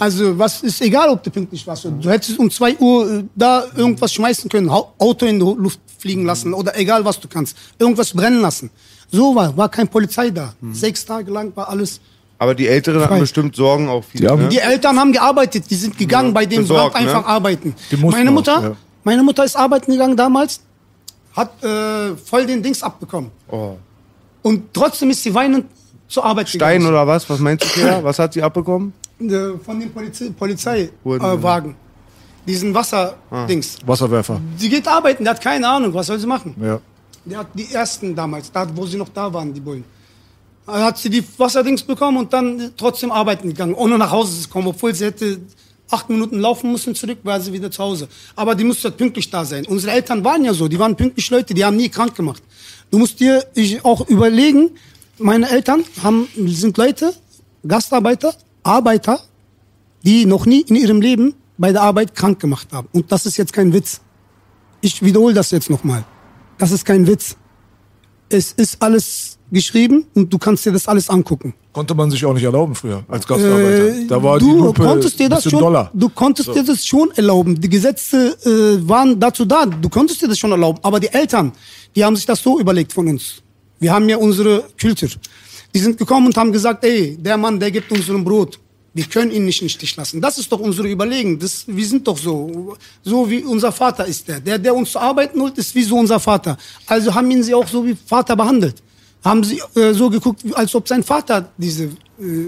Also 0.00 0.36
was 0.36 0.62
ist 0.62 0.82
egal, 0.82 1.08
ob 1.10 1.22
du 1.22 1.30
pünktlich 1.30 1.64
warst. 1.64 1.84
Du 1.84 2.10
hättest 2.10 2.38
um 2.40 2.50
2 2.50 2.76
Uhr 2.78 3.10
äh, 3.10 3.24
da 3.36 3.64
irgendwas 3.76 4.12
schmeißen 4.12 4.50
können, 4.50 4.68
Auto 4.68 5.26
in 5.26 5.38
die 5.38 5.44
Luft 5.44 5.78
fliegen 5.98 6.24
lassen 6.26 6.52
oder 6.52 6.76
egal 6.76 7.04
was 7.04 7.20
du 7.20 7.28
kannst. 7.28 7.56
Irgendwas 7.78 8.12
brennen 8.12 8.40
lassen. 8.40 8.70
So 9.12 9.34
war, 9.34 9.56
war 9.56 9.68
kein 9.68 9.86
Polizei 9.86 10.30
da. 10.30 10.54
Sechs 10.72 11.04
Tage 11.04 11.30
lang 11.30 11.54
war 11.54 11.68
alles. 11.68 12.00
Aber 12.38 12.54
die 12.54 12.68
Älteren 12.68 13.00
hatten 13.02 13.18
bestimmt 13.18 13.56
Sorgen 13.56 13.88
auch 13.88 14.04
viel. 14.04 14.20
Die 14.20 14.28
haben- 14.28 14.42
ne? 14.42 14.48
Die 14.48 14.58
Eltern 14.58 14.98
haben 14.98 15.12
gearbeitet, 15.12 15.64
die 15.70 15.74
sind 15.74 15.96
gegangen 15.96 16.28
Ja, 16.28 16.34
bei 16.34 16.46
dem 16.46 16.62
besorgt, 16.62 16.92
Brand 16.94 17.06
einfach 17.06 17.22
ne? 17.22 17.26
arbeiten. 17.26 17.74
Meine 18.02 18.30
auch, 18.30 18.34
Mutter, 18.34 18.60
ja. 18.62 18.76
meine 19.04 19.22
Mutter 19.22 19.44
ist 19.44 19.56
arbeiten 19.56 19.90
gegangen 19.92 20.16
damals, 20.16 20.60
hat 21.34 21.62
äh, 21.64 22.14
voll 22.16 22.46
den 22.46 22.62
Dings 22.62 22.82
abbekommen. 22.82 23.30
Oh. 23.48 23.76
Und 24.42 24.72
trotzdem 24.74 25.10
ist 25.10 25.22
sie 25.22 25.34
weinend 25.34 25.64
zur 26.08 26.24
Arbeit 26.24 26.48
Stein 26.48 26.80
gegangen. 26.80 26.86
oder 26.88 27.06
was? 27.06 27.28
Was 27.28 27.38
meinst 27.40 27.64
du, 27.64 27.68
Kira? 27.68 28.02
Was 28.04 28.18
hat 28.18 28.32
sie 28.34 28.42
abbekommen? 28.42 28.92
Äh, 29.18 29.58
Von 29.64 29.80
dem 29.80 29.90
Polizei, 29.92 30.28
Polizeiwagen. 30.38 31.70
Äh. 31.70 31.74
Diesen 32.46 32.72
Wasserdings. 32.72 33.78
Wasserwerfer. 33.84 34.40
Sie 34.56 34.68
geht 34.68 34.86
arbeiten, 34.86 35.24
die 35.24 35.30
hat 35.30 35.40
keine 35.40 35.66
Ahnung, 35.66 35.92
was 35.92 36.06
soll 36.06 36.18
sie 36.18 36.26
machen? 36.28 36.54
Ja. 36.62 36.78
Die 37.24 37.36
hat 37.36 37.48
die 37.54 37.72
ersten 37.72 38.14
damals, 38.14 38.52
da, 38.52 38.66
wo 38.72 38.86
sie 38.86 38.96
noch 38.96 39.08
da 39.08 39.32
waren, 39.32 39.52
die 39.52 39.58
Bullen. 39.58 39.82
Hat 40.66 40.98
sie 40.98 41.10
die 41.10 41.24
Wasserdings 41.38 41.82
bekommen 41.82 42.18
und 42.18 42.32
dann 42.32 42.72
trotzdem 42.76 43.12
arbeiten 43.12 43.48
gegangen, 43.48 43.74
ohne 43.74 43.98
nach 43.98 44.10
Hause 44.10 44.40
zu 44.40 44.48
kommen, 44.48 44.68
obwohl 44.68 44.94
sie 44.94 45.04
hätte 45.04 45.40
acht 45.90 46.08
Minuten 46.10 46.40
laufen 46.40 46.72
müssen 46.72 46.94
zurück, 46.94 47.18
war 47.22 47.40
sie 47.40 47.52
wieder 47.52 47.70
zu 47.70 47.82
Hause. 47.82 48.08
Aber 48.34 48.54
die 48.54 48.64
musste 48.64 48.90
pünktlich 48.90 49.30
da 49.30 49.44
sein. 49.44 49.64
Unsere 49.66 49.92
Eltern 49.92 50.24
waren 50.24 50.44
ja 50.44 50.52
so, 50.52 50.66
die 50.68 50.78
waren 50.78 50.96
pünktlich 50.96 51.30
Leute, 51.30 51.54
die 51.54 51.64
haben 51.64 51.76
nie 51.76 51.88
krank 51.88 52.14
gemacht. 52.16 52.42
Du 52.90 52.98
musst 52.98 53.20
dir 53.20 53.44
auch 53.84 54.08
überlegen, 54.08 54.70
meine 55.18 55.48
Eltern 55.48 55.84
haben, 56.02 56.28
sind 56.46 56.76
Leute, 56.76 57.14
Gastarbeiter, 57.66 58.34
Arbeiter, 58.62 59.20
die 60.04 60.26
noch 60.26 60.46
nie 60.46 60.60
in 60.62 60.76
ihrem 60.76 61.00
Leben 61.00 61.34
bei 61.58 61.72
der 61.72 61.82
Arbeit 61.82 62.14
krank 62.14 62.40
gemacht 62.40 62.68
haben. 62.72 62.88
Und 62.92 63.10
das 63.12 63.26
ist 63.26 63.36
jetzt 63.36 63.52
kein 63.52 63.72
Witz. 63.72 64.00
Ich 64.80 65.02
wiederhole 65.02 65.34
das 65.34 65.50
jetzt 65.52 65.70
nochmal. 65.70 66.04
Das 66.58 66.70
ist 66.70 66.84
kein 66.84 67.06
Witz. 67.06 67.36
Es 68.28 68.52
ist 68.52 68.82
alles 68.82 69.35
geschrieben 69.50 70.06
und 70.14 70.32
du 70.32 70.38
kannst 70.38 70.64
dir 70.66 70.72
das 70.72 70.88
alles 70.88 71.08
angucken. 71.08 71.54
Konnte 71.72 71.94
man 71.94 72.10
sich 72.10 72.24
auch 72.24 72.34
nicht 72.34 72.42
erlauben 72.42 72.74
früher 72.74 73.04
als 73.08 73.26
Gastarbeiter. 73.26 73.88
Äh, 73.88 74.06
da 74.06 74.22
war 74.22 74.38
du 74.38 74.46
die 74.46 74.58
Lupe 74.58 74.82
konntest 74.82 75.18
dir 75.18 75.28
das 75.28 75.44
schon, 75.44 75.60
Dollar. 75.60 75.90
du 75.92 76.08
konntest 76.08 76.54
dir 76.54 76.64
das 76.64 76.86
schon 76.86 77.10
erlauben. 77.12 77.60
Die 77.60 77.68
Gesetze 77.68 78.36
äh, 78.44 78.88
waren 78.88 79.20
dazu 79.20 79.44
da. 79.44 79.66
Du 79.66 79.88
konntest 79.88 80.22
dir 80.22 80.28
das 80.28 80.38
schon 80.38 80.50
erlauben. 80.50 80.78
Aber 80.82 80.98
die 80.98 81.08
Eltern, 81.08 81.52
die 81.94 82.04
haben 82.04 82.16
sich 82.16 82.26
das 82.26 82.42
so 82.42 82.58
überlegt 82.58 82.92
von 82.92 83.06
uns. 83.08 83.42
Wir 83.78 83.92
haben 83.92 84.08
ja 84.08 84.16
unsere 84.16 84.64
Kultur. 84.80 85.08
Die 85.74 85.78
sind 85.78 85.98
gekommen 85.98 86.26
und 86.26 86.36
haben 86.36 86.52
gesagt, 86.52 86.84
ey, 86.84 87.16
der 87.18 87.36
Mann, 87.36 87.60
der 87.60 87.70
gibt 87.70 87.92
uns 87.92 88.08
ein 88.08 88.24
Brot. 88.24 88.58
Wir 88.94 89.04
können 89.04 89.30
ihn 89.30 89.44
nicht 89.44 89.60
im 89.60 89.68
Stich 89.68 89.94
lassen. 89.94 90.22
Das 90.22 90.38
ist 90.38 90.50
doch 90.50 90.58
unsere 90.58 90.88
Überlegung. 90.88 91.38
Das, 91.38 91.64
wir 91.66 91.86
sind 91.86 92.08
doch 92.08 92.16
so. 92.16 92.74
So 93.02 93.28
wie 93.28 93.44
unser 93.44 93.70
Vater 93.70 94.06
ist 94.06 94.26
der. 94.26 94.40
Der, 94.40 94.58
der 94.58 94.74
uns 94.74 94.92
zu 94.92 94.98
arbeiten 94.98 95.38
holt, 95.38 95.58
ist 95.58 95.74
wie 95.74 95.82
so 95.82 95.98
unser 95.98 96.18
Vater. 96.18 96.56
Also 96.86 97.14
haben 97.14 97.30
ihn 97.30 97.42
sie 97.42 97.52
auch 97.52 97.68
so 97.68 97.84
wie 97.84 97.94
Vater 97.94 98.34
behandelt. 98.34 98.82
Haben 99.26 99.42
sie 99.42 99.60
äh, 99.74 99.92
so 99.92 100.08
geguckt, 100.08 100.42
als 100.54 100.74
ob 100.74 100.86
sein 100.86 101.02
Vater 101.02 101.48
diese 101.56 101.84
äh, 101.84 101.90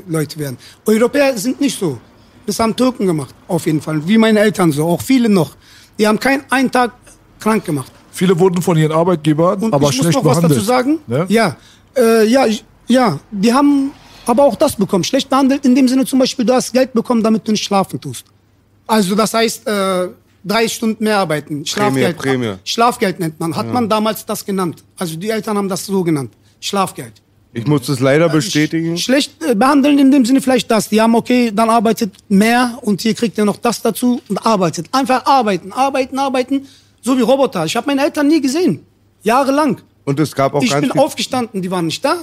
Leute 0.06 0.38
wären. 0.38 0.56
Europäer 0.86 1.36
sind 1.36 1.60
nicht 1.60 1.78
so. 1.78 1.98
Das 2.46 2.58
haben 2.60 2.74
Türken 2.74 3.04
gemacht, 3.06 3.34
auf 3.48 3.66
jeden 3.66 3.80
Fall. 3.80 4.06
Wie 4.06 4.16
meine 4.16 4.40
Eltern 4.40 4.70
so, 4.72 4.86
auch 4.86 5.02
viele 5.02 5.28
noch. 5.28 5.50
Die 5.98 6.06
haben 6.06 6.20
keinen 6.20 6.44
einen 6.50 6.70
Tag 6.70 6.92
krank 7.40 7.64
gemacht. 7.64 7.92
Viele 8.12 8.38
wurden 8.38 8.62
von 8.62 8.76
ihren 8.76 8.92
Arbeitgebern 8.92 9.60
Und 9.64 9.74
aber 9.74 9.90
ich 9.90 9.96
muss 9.96 10.06
schlecht 10.06 10.18
noch 10.18 10.24
was 10.24 10.36
behandelt. 10.36 10.60
dazu 10.60 10.66
sagen. 10.66 10.98
Ne? 11.06 11.26
Ja, 11.28 11.56
äh, 11.96 12.26
ja, 12.26 12.46
ich, 12.46 12.64
ja, 12.86 13.18
die 13.30 13.52
haben 13.52 13.90
aber 14.24 14.44
auch 14.44 14.56
das 14.56 14.76
bekommen. 14.76 15.04
Schlecht 15.04 15.28
behandelt 15.28 15.64
in 15.64 15.74
dem 15.74 15.88
Sinne 15.88 16.04
zum 16.04 16.18
Beispiel, 16.20 16.44
du 16.44 16.52
hast 16.54 16.72
Geld 16.72 16.92
bekommen, 16.92 17.22
damit 17.22 17.46
du 17.46 17.52
nicht 17.52 17.64
schlafen 17.64 18.00
tust. 18.00 18.24
Also 18.86 19.14
das 19.14 19.34
heißt, 19.34 19.66
äh, 19.66 20.08
drei 20.44 20.68
Stunden 20.68 21.02
mehr 21.04 21.18
arbeiten. 21.18 21.66
Schlafgeld. 21.66 22.16
Prämie. 22.16 22.54
Schlafgeld 22.64 23.20
nennt 23.20 23.38
man. 23.40 23.54
Hat 23.54 23.72
man 23.72 23.88
damals 23.88 24.24
das 24.24 24.44
genannt. 24.44 24.84
Also 24.96 25.16
die 25.16 25.30
Eltern 25.30 25.56
haben 25.58 25.68
das 25.68 25.84
so 25.84 26.02
genannt. 26.02 26.32
Schlafgeld. 26.60 27.22
Ich 27.52 27.66
muss 27.66 27.86
das 27.86 28.00
leider 28.00 28.28
bestätigen. 28.28 28.98
Schlecht 28.98 29.42
äh, 29.42 29.54
behandeln 29.54 29.98
in 29.98 30.10
dem 30.10 30.24
Sinne 30.24 30.40
vielleicht 30.40 30.70
das. 30.70 30.88
Die 30.88 31.00
haben, 31.00 31.14
okay, 31.14 31.50
dann 31.52 31.70
arbeitet 31.70 32.12
mehr 32.28 32.78
und 32.82 33.00
hier 33.00 33.14
kriegt 33.14 33.38
ihr 33.38 33.44
noch 33.44 33.56
das 33.56 33.80
dazu 33.80 34.20
und 34.28 34.44
arbeitet. 34.44 34.86
Einfach 34.92 35.24
arbeiten, 35.24 35.72
arbeiten, 35.72 36.18
arbeiten. 36.18 36.66
So 37.00 37.16
wie 37.16 37.22
Roboter. 37.22 37.64
Ich 37.64 37.74
habe 37.74 37.86
meine 37.86 38.02
Eltern 38.02 38.28
nie 38.28 38.40
gesehen. 38.40 38.84
Jahrelang. 39.22 39.80
Und 40.04 40.20
es 40.20 40.34
gab 40.34 40.54
auch 40.54 40.62
Ich 40.62 40.70
ganz 40.70 40.88
bin 40.88 40.98
aufgestanden, 40.98 41.62
die 41.62 41.70
waren 41.70 41.86
nicht 41.86 42.04
da. 42.04 42.16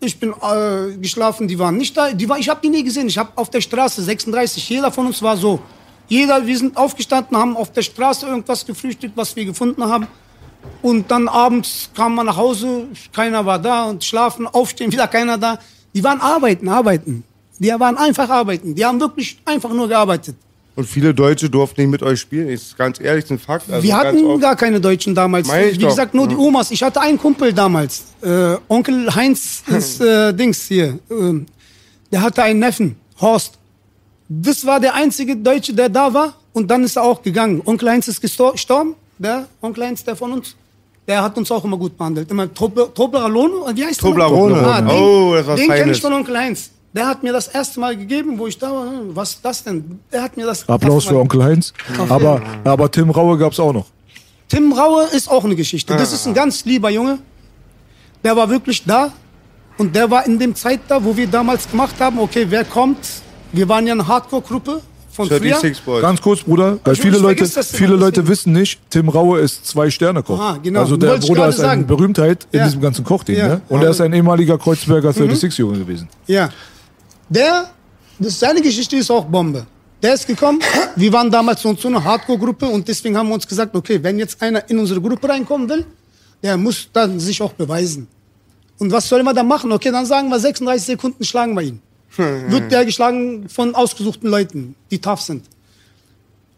Ich 0.00 0.18
bin 0.18 0.32
äh, 0.32 0.96
geschlafen, 0.96 1.46
die 1.46 1.58
waren 1.58 1.76
nicht 1.76 1.96
da. 1.96 2.12
Die 2.12 2.28
war, 2.28 2.38
ich 2.38 2.48
habe 2.48 2.60
die 2.62 2.70
nie 2.70 2.82
gesehen. 2.82 3.06
Ich 3.06 3.18
habe 3.18 3.30
auf 3.36 3.50
der 3.50 3.60
Straße 3.60 4.02
36, 4.02 4.68
jeder 4.68 4.90
von 4.90 5.06
uns 5.06 5.22
war 5.22 5.36
so. 5.36 5.60
Jeder, 6.08 6.44
wir 6.44 6.58
sind 6.58 6.76
aufgestanden, 6.76 7.36
haben 7.36 7.56
auf 7.56 7.70
der 7.72 7.82
Straße 7.82 8.26
irgendwas 8.26 8.66
gefrühstückt, 8.66 9.16
was 9.16 9.36
wir 9.36 9.44
gefunden 9.44 9.84
haben. 9.84 10.08
Und 10.82 11.10
dann 11.10 11.28
abends 11.28 11.90
kam 11.94 12.14
man 12.14 12.26
nach 12.26 12.36
Hause, 12.36 12.86
keiner 13.12 13.44
war 13.44 13.58
da 13.58 13.84
und 13.84 14.02
schlafen, 14.02 14.46
aufstehen, 14.46 14.90
wieder 14.92 15.08
keiner 15.08 15.36
da. 15.36 15.58
Die 15.94 16.02
waren 16.02 16.20
arbeiten, 16.20 16.68
arbeiten. 16.68 17.24
Die 17.58 17.68
waren 17.68 17.98
einfach 17.98 18.30
arbeiten. 18.30 18.74
Die 18.74 18.84
haben 18.84 18.98
wirklich 19.00 19.38
einfach 19.44 19.70
nur 19.70 19.88
gearbeitet. 19.88 20.36
Und 20.76 20.86
viele 20.86 21.12
Deutsche 21.12 21.50
durften 21.50 21.82
nicht 21.82 21.90
mit 21.90 22.02
euch 22.02 22.20
spielen. 22.20 22.48
Ist 22.48 22.78
ganz 22.78 22.98
ehrlich, 23.00 23.24
ist 23.24 23.30
ein 23.32 23.38
Fakt. 23.38 23.70
Also 23.70 23.82
wir 23.82 23.94
hatten 23.94 24.40
gar 24.40 24.56
keine 24.56 24.80
Deutschen 24.80 25.14
damals. 25.14 25.46
Wie 25.52 25.76
doch. 25.76 25.88
gesagt, 25.88 26.14
nur 26.14 26.26
die 26.26 26.36
Omas. 26.36 26.70
Ich 26.70 26.82
hatte 26.82 27.00
einen 27.02 27.18
Kumpel 27.18 27.52
damals. 27.52 28.04
Äh, 28.22 28.54
Onkel 28.68 29.14
Heinz 29.14 29.62
ist 29.66 30.00
äh, 30.00 30.32
Dings 30.32 30.62
hier. 30.66 30.98
ähm, 31.10 31.44
der 32.10 32.22
hatte 32.22 32.42
einen 32.42 32.60
Neffen, 32.60 32.96
Horst. 33.20 33.58
Das 34.28 34.64
war 34.64 34.80
der 34.80 34.94
einzige 34.94 35.36
Deutsche, 35.36 35.74
der 35.74 35.88
da 35.90 36.14
war. 36.14 36.34
Und 36.52 36.70
dann 36.70 36.82
ist 36.84 36.96
er 36.96 37.02
auch 37.02 37.20
gegangen. 37.20 37.60
Onkel 37.66 37.90
Heinz 37.90 38.08
ist 38.08 38.22
gestor- 38.24 38.52
gestorben. 38.52 38.94
Der 39.20 39.46
Onkel 39.60 39.84
Heinz, 39.84 40.02
der 40.02 40.16
von 40.16 40.32
uns. 40.32 40.56
Der 41.06 41.22
hat 41.22 41.36
uns 41.36 41.50
auch 41.50 41.62
immer 41.64 41.76
gut 41.76 41.96
behandelt. 41.98 42.30
Immer 42.30 42.46
Tobler- 42.54 42.92
Toblerone. 42.94 43.76
Wie 43.76 43.84
heißt 43.84 44.00
der? 44.02 44.08
Toblerone. 44.10 44.58
Ah, 44.66 44.80
den, 44.80 44.90
Oh, 44.90 45.34
das 45.34 45.46
was 45.46 45.60
Den 45.60 45.68
kenne 45.68 45.92
ich 45.92 46.00
von 46.00 46.12
Onkel 46.12 46.36
Heinz. 46.38 46.70
Der 46.92 47.06
hat 47.06 47.22
mir 47.22 47.32
das 47.32 47.48
erste 47.48 47.78
Mal 47.80 47.96
gegeben, 47.96 48.38
wo 48.38 48.46
ich 48.46 48.58
da 48.58 48.70
war. 48.72 48.90
Was 49.14 49.30
ist 49.32 49.44
das 49.44 49.62
denn? 49.62 50.00
Der 50.10 50.22
hat 50.22 50.36
mir 50.36 50.46
das 50.46 50.66
Applaus 50.68 51.04
für 51.04 51.18
Onkel 51.18 51.44
Heinz. 51.44 51.72
Aber, 52.08 52.40
aber 52.64 52.90
Tim 52.90 53.10
Raue 53.10 53.36
gab 53.38 53.52
es 53.52 53.60
auch 53.60 53.72
noch. 53.72 53.86
Tim 54.48 54.72
Raue 54.72 55.04
ist 55.12 55.30
auch 55.30 55.44
eine 55.44 55.54
Geschichte. 55.54 55.94
Das 55.96 56.12
ist 56.12 56.26
ein 56.26 56.34
ganz 56.34 56.64
lieber 56.64 56.90
Junge. 56.90 57.18
Der 58.24 58.34
war 58.36 58.48
wirklich 58.48 58.84
da. 58.84 59.12
Und 59.78 59.94
der 59.94 60.10
war 60.10 60.26
in 60.26 60.38
dem 60.38 60.54
Zeit 60.54 60.80
da, 60.88 61.02
wo 61.04 61.16
wir 61.16 61.26
damals 61.26 61.70
gemacht 61.70 61.94
haben, 62.00 62.18
okay, 62.18 62.46
wer 62.48 62.64
kommt? 62.64 62.98
Wir 63.52 63.68
waren 63.68 63.86
ja 63.86 63.92
eine 63.94 64.06
Hardcore-Gruppe 64.06 64.80
von 65.10 65.26
früher. 65.28 65.38
36 65.38 65.82
Boys. 65.82 66.02
Ganz 66.02 66.20
kurz, 66.20 66.42
Bruder, 66.42 66.78
weil 66.84 66.96
viele 66.96 67.18
Leute, 67.18 67.46
viele 67.46 67.96
Leute 67.96 68.26
wissen 68.28 68.52
nicht, 68.52 68.80
Tim 68.90 69.08
Raue 69.08 69.40
ist 69.40 69.66
Zwei-Sterne-Koch. 69.66 70.38
Aha, 70.38 70.58
genau. 70.62 70.80
Also 70.80 70.96
der 70.96 71.10
Wollte 71.10 71.26
Bruder 71.26 71.48
ist 71.48 71.60
eine 71.60 71.68
sagen. 71.68 71.86
Berühmtheit 71.86 72.46
in 72.52 72.58
Ja. 72.60 72.64
diesem 72.66 72.80
ganzen 72.80 73.04
Kochding. 73.04 73.36
Ja. 73.36 73.48
Ne? 73.48 73.60
Und 73.68 73.82
er 73.82 73.90
ist 73.90 74.00
ein 74.00 74.12
ehemaliger 74.12 74.56
Kreuzberger 74.58 75.10
36-Junge 75.10 75.78
gewesen. 75.78 76.08
Ja. 76.26 76.50
Der, 77.28 77.70
das, 78.18 78.38
seine 78.38 78.60
Geschichte 78.60 78.96
ist 78.96 79.10
auch 79.10 79.24
Bombe. 79.24 79.66
Der 80.02 80.14
ist 80.14 80.26
gekommen, 80.26 80.60
wir 80.96 81.12
waren 81.12 81.30
damals 81.30 81.60
so 81.60 81.74
so 81.76 81.88
eine 81.88 82.02
Hardcore-Gruppe 82.02 82.66
und 82.66 82.88
deswegen 82.88 83.16
haben 83.18 83.28
wir 83.28 83.34
uns 83.34 83.46
gesagt, 83.46 83.76
okay, 83.76 84.02
wenn 84.02 84.18
jetzt 84.18 84.40
einer 84.40 84.68
in 84.70 84.78
unsere 84.78 85.00
Gruppe 85.00 85.28
reinkommen 85.28 85.68
will, 85.68 85.84
der 86.42 86.56
muss 86.56 86.88
dann 86.92 87.20
sich 87.20 87.42
auch 87.42 87.52
beweisen. 87.52 88.08
Und 88.78 88.90
was 88.90 89.06
sollen 89.06 89.24
wir 89.26 89.34
da 89.34 89.42
machen? 89.42 89.70
Okay, 89.72 89.90
dann 89.90 90.06
sagen 90.06 90.30
wir 90.30 90.38
36 90.40 90.86
Sekunden 90.86 91.22
schlagen 91.22 91.54
wir 91.54 91.60
ihn. 91.62 91.82
Wird 92.48 92.72
der 92.72 92.84
geschlagen 92.84 93.48
von 93.48 93.74
ausgesuchten 93.74 94.28
Leuten, 94.28 94.74
die 94.90 95.00
tough 95.00 95.20
sind. 95.20 95.44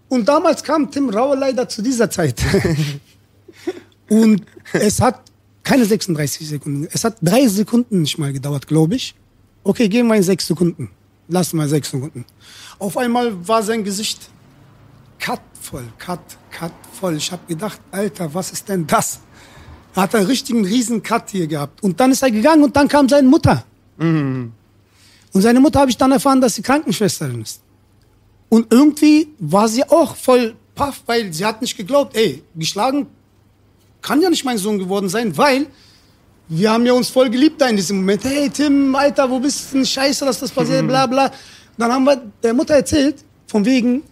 Und 0.09 0.29
damals 0.29 0.63
kam 0.63 0.91
Tim 0.91 1.09
Raue 1.09 1.37
leider 1.37 1.69
zu 1.69 1.83
dieser 1.83 2.11
Zeit. 2.11 2.41
Und 4.09 4.45
es 4.73 5.01
hat 5.01 5.23
keine 5.63 5.85
36 5.85 6.49
Sekunden. 6.49 6.89
Es 6.93 7.05
hat 7.05 7.17
drei 7.23 7.47
Sekunden 7.47 8.03
nicht 8.03 8.19
mal 8.19 8.33
gedauert, 8.33 8.67
glaube 8.67 8.97
ich. 8.97 9.15
Okay, 9.65 9.89
gehen 9.89 10.07
wir 10.09 10.17
in 10.17 10.23
sechs 10.23 10.47
Sekunden. 10.47 10.91
Lassen 11.29 11.57
wir 11.57 11.69
sechs 11.69 11.91
Sekunden. 11.91 12.25
Auf 12.79 12.97
einmal 12.97 13.47
war 13.47 13.63
sein 13.63 13.85
Gesicht 13.85 14.29
cut 15.19 15.41
voll, 15.61 15.85
cut, 15.99 16.21
cut 16.51 16.73
voll. 16.93 17.17
Ich 17.17 17.31
habe 17.31 17.43
gedacht, 17.47 17.81
Alter, 17.91 18.35
was 18.35 18.51
ist 18.51 18.69
denn 18.69 18.87
das? 18.87 19.21
Er 19.95 20.03
hat 20.03 20.15
einen 20.15 20.27
richtigen 20.27 20.65
riesen 20.65 21.03
Cut 21.03 21.31
hier 21.31 21.47
gehabt. 21.47 21.83
Und 21.83 22.01
dann 22.01 22.11
ist 22.11 22.23
er 22.23 22.31
gegangen 22.31 22.65
und 22.65 22.75
dann 22.75 22.89
kam 22.89 23.09
seine 23.09 23.29
Mutter. 23.29 23.65
Und 25.33 25.43
seine 25.43 25.61
Mutter 25.61 25.81
habe 25.81 25.91
ich 25.91 25.97
dann 25.97 26.13
erfahren, 26.13 26.41
dass 26.41 26.55
sie 26.55 26.63
Krankenschwesterin 26.63 27.43
ist. 27.43 27.63
Und 28.49 28.73
irgendwie 28.73 29.29
war 29.39 29.69
sie 29.69 29.85
auch 29.85 30.15
voll 30.15 30.55
paff, 30.75 31.03
weil 31.07 31.33
sie 31.33 31.45
hat 31.45 31.63
nicht 31.63 31.77
geglaubt, 31.77 32.17
ey, 32.17 32.43
geschlagen 32.55 33.07
kann 34.03 34.21
ja 34.21 34.29
nicht 34.29 34.45
mein 34.45 34.59
Sohn 34.59 34.79
geworden 34.79 35.09
sein, 35.09 35.37
weil 35.37 35.67
wir 36.49 36.71
haben 36.71 36.85
ja 36.85 36.93
uns 36.93 37.09
voll 37.09 37.31
geliebt 37.31 37.61
da 37.61 37.69
in 37.69 37.77
diesem 37.77 37.99
Moment. 37.99 38.25
Hey 38.25 38.51
Tim, 38.51 38.95
Alter, 38.95 39.31
wo 39.31 39.39
bist 39.39 39.73
du 39.73 39.79
denn? 39.79 39.87
Scheiße, 39.87 40.25
dass 40.25 40.41
das 40.41 40.51
passiert, 40.51 40.87
bla 40.87 41.07
bla. 41.07 41.31
Dann 41.79 41.91
haben 41.91 42.05
wir 42.05 42.21
der 42.43 42.53
Mutter 42.53 42.75
erzählt, 42.75 43.25
von 43.47 43.65
wegen, 43.65 44.03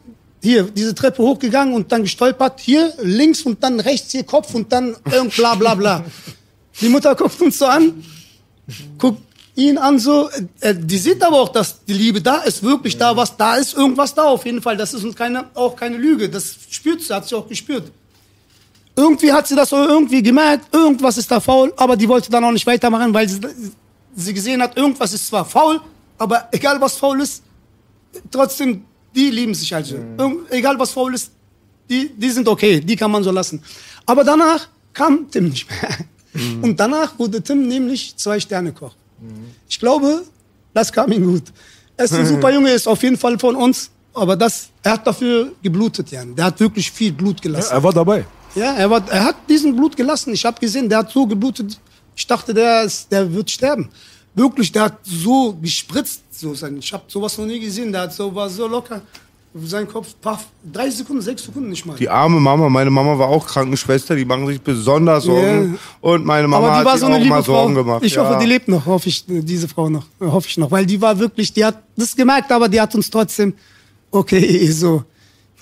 hier, 0.43 0.65
diese 0.65 0.95
Treppe 0.95 1.23
hochgegangen 1.23 1.75
und 1.75 1.93
dann 1.93 2.03
gestolpert, 2.03 2.61
hier 2.61 2.95
links 3.03 3.43
und 3.43 3.63
dann 3.63 3.79
rechts 3.79 4.13
hier 4.13 4.25
Kopf 4.25 4.55
und 4.55 4.73
dann 4.73 4.97
irgend 5.11 5.37
bla 5.37 5.55
bla 5.55 5.75
bla. 5.75 6.05
Die 6.81 6.89
Mutter 6.89 7.15
guckt 7.15 7.39
uns 7.43 7.59
so 7.59 7.67
an, 7.67 8.03
guckt 8.97 9.21
ihn 9.68 9.79
an 9.79 9.99
so, 9.99 10.31
äh, 10.61 10.75
die 10.75 10.99
sieht 10.99 11.23
aber 11.23 11.40
auch, 11.40 11.51
dass 11.51 11.85
die 11.85 11.92
Liebe 11.92 12.20
da 12.20 12.38
ist, 12.42 12.62
wirklich 12.62 12.96
da, 12.96 13.16
was 13.16 13.37
da 13.37 13.57
ist, 13.57 13.75
irgendwas 13.75 14.14
da 14.14 14.25
auf 14.25 14.44
jeden 14.44 14.62
Fall. 14.62 14.77
Das 14.77 14.94
ist 14.94 15.05
uns 15.05 15.14
keine, 15.14 15.44
auch 15.55 15.77
keine 15.77 15.96
Lüge, 15.96 16.29
das 16.29 16.57
spürt 16.70 17.03
sie, 17.03 17.14
hat 17.14 17.29
sie 17.29 17.37
auch 17.37 17.49
gespürt. 17.49 17.90
Irgendwie 18.96 19.33
hat 19.33 19.46
sie 19.46 19.55
das 19.55 19.73
irgendwie 19.73 20.23
gemerkt, 20.23 20.75
irgendwas 20.75 21.16
ist 21.18 21.31
da 21.31 21.40
faul, 21.40 21.73
aber 21.77 21.96
die 21.96 22.09
wollte 22.09 22.31
dann 22.31 22.44
auch 22.44 22.53
nicht 22.53 22.66
weitermachen, 22.66 23.12
weil 23.14 23.29
sie, 23.29 23.40
sie 24.16 24.35
gesehen 24.35 24.61
hat, 24.62 24.77
irgendwas 24.77 25.12
ist 25.12 25.27
zwar 25.27 25.44
faul, 25.44 25.81
aber 26.18 26.49
egal 26.53 26.81
was 26.81 26.96
faul 26.96 27.20
ist, 27.20 27.42
trotzdem, 28.31 28.85
die 29.14 29.31
lieben 29.31 29.55
sich 29.55 29.75
also. 29.75 29.96
Irgend, 30.18 30.51
egal 30.51 30.79
was 30.79 30.90
faul 30.90 31.14
ist, 31.14 31.31
die, 31.88 32.11
die 32.11 32.31
sind 32.31 32.46
okay, 32.49 32.81
die 32.81 32.96
kann 32.96 33.11
man 33.11 33.23
so 33.23 33.31
lassen. 33.31 33.62
Aber 34.07 34.25
danach 34.25 34.68
kam 34.92 35.31
Tim 35.31 35.49
nicht 35.49 35.68
mehr. 35.68 35.90
Und 36.62 36.79
danach 36.79 37.18
wurde 37.18 37.42
Tim 37.42 37.66
nämlich 37.66 38.16
Zwei-Sterne-Koch. 38.16 38.94
Ich 39.69 39.79
glaube, 39.79 40.23
das 40.73 40.93
kam 40.93 41.13
ihm 41.13 41.25
gut. 41.25 41.45
Er 41.97 42.05
ist 42.05 42.15
ein 42.15 42.27
super 42.35 42.53
Junge, 42.53 42.71
ist 42.71 42.89
auf 42.89 43.03
jeden 43.03 43.17
Fall 43.17 43.39
von 43.39 43.57
uns, 43.57 43.91
aber 44.15 44.37
das, 44.37 44.71
er 44.83 44.93
hat 44.93 45.07
dafür 45.07 45.53
geblutet, 45.63 46.11
Jan. 46.11 46.35
Der 46.35 46.47
hat 46.47 46.61
wirklich 46.61 46.91
viel 46.91 47.13
Blut 47.13 47.41
gelassen. 47.41 47.73
Er 47.73 47.83
war 47.83 47.93
dabei. 47.93 48.27
Ja, 48.55 48.73
er, 48.75 48.91
war, 48.91 49.03
er 49.11 49.25
hat 49.25 49.37
diesen 49.49 49.77
Blut 49.77 49.97
gelassen. 49.97 50.33
Ich 50.33 50.45
habe 50.45 50.59
gesehen, 50.59 50.89
der 50.89 50.99
hat 50.99 51.13
so 51.13 51.27
geblutet. 51.27 51.79
Ich 52.17 52.27
dachte, 52.27 52.53
der, 52.53 52.83
ist, 52.83 53.11
der 53.13 53.33
wird 53.33 53.51
sterben. 53.51 53.89
Wirklich, 54.35 54.73
der 54.73 54.83
hat 54.85 54.99
so 55.05 55.57
gespritzt. 55.61 56.23
So 56.31 56.55
sein. 56.55 56.79
Ich 56.79 56.93
habe 56.93 57.05
sowas 57.07 57.37
noch 57.39 57.47
nie 57.47 57.61
gesehen. 57.61 57.93
Der 57.93 58.03
hat 58.03 58.13
so, 58.13 58.35
war 58.35 58.49
so 58.49 58.67
locker. 58.67 59.03
Sein 59.53 59.89
Kopf, 59.89 60.15
paff, 60.21 60.47
drei 60.73 60.89
Sekunden, 60.91 61.23
sechs 61.23 61.43
Sekunden 61.43 61.71
nicht 61.71 61.85
mal. 61.85 61.97
Die 61.97 62.09
arme 62.09 62.39
Mama, 62.39 62.69
meine 62.69 62.91
Mama 62.91 63.19
war 63.19 63.27
auch 63.27 63.45
Krankenschwester, 63.45 64.15
die 64.15 64.25
machen 64.25 64.47
sich 64.47 64.61
besonders 64.61 65.25
Sorgen. 65.25 65.77
Und 66.01 66.25
meine 66.25 66.47
Mama 66.47 66.77
hat 66.77 66.89
sich 66.93 67.01
so 67.01 67.07
auch 67.07 67.25
mal 67.25 67.43
Sorgen 67.43 67.75
Frau. 67.75 67.83
gemacht. 67.83 68.05
Ich 68.05 68.15
ja. 68.15 68.25
hoffe, 68.25 68.39
die 68.41 68.47
lebt 68.47 68.69
noch, 68.69 68.87
hoffe 68.87 69.09
ich, 69.09 69.25
diese 69.27 69.67
Frau 69.67 69.89
noch, 69.89 70.07
hoffe 70.21 70.47
ich 70.49 70.57
noch, 70.57 70.71
weil 70.71 70.87
die 70.87 71.01
war 71.01 71.19
wirklich, 71.19 71.53
die 71.53 71.65
hat 71.65 71.83
das 71.97 72.15
gemerkt, 72.15 72.53
aber 72.53 72.69
die 72.69 72.81
hat 72.81 72.95
uns 72.95 73.11
trotzdem, 73.11 73.55
okay, 74.13 74.67
so, 74.71 75.03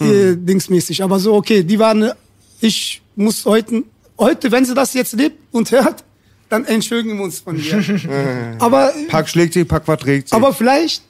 äh, 0.01 0.37
dingsmäßig, 0.37 1.03
aber 1.03 1.18
so, 1.18 1.35
okay, 1.35 1.62
die 1.62 1.79
war 1.79 1.92
eine, 1.92 2.14
ich 2.61 3.01
muss 3.16 3.46
heute, 3.46 3.85
heute, 4.18 4.53
wenn 4.53 4.66
sie 4.66 4.74
das 4.74 4.92
jetzt 4.92 5.14
lebt 5.14 5.38
und 5.51 5.70
hört, 5.70 6.05
dann 6.51 6.66
entschuldigen 6.66 7.16
wir 7.16 7.24
uns 7.24 7.40
von 7.40 7.59
ihr. 7.59 8.57
aber, 8.59 8.92
Pack 9.09 9.31
schlägt 9.31 9.55
sich, 9.55 9.66
Pack 9.66 9.87
verträgt 9.87 10.29
sich. 10.29 10.37
aber 10.37 10.53
vielleicht 10.53 11.08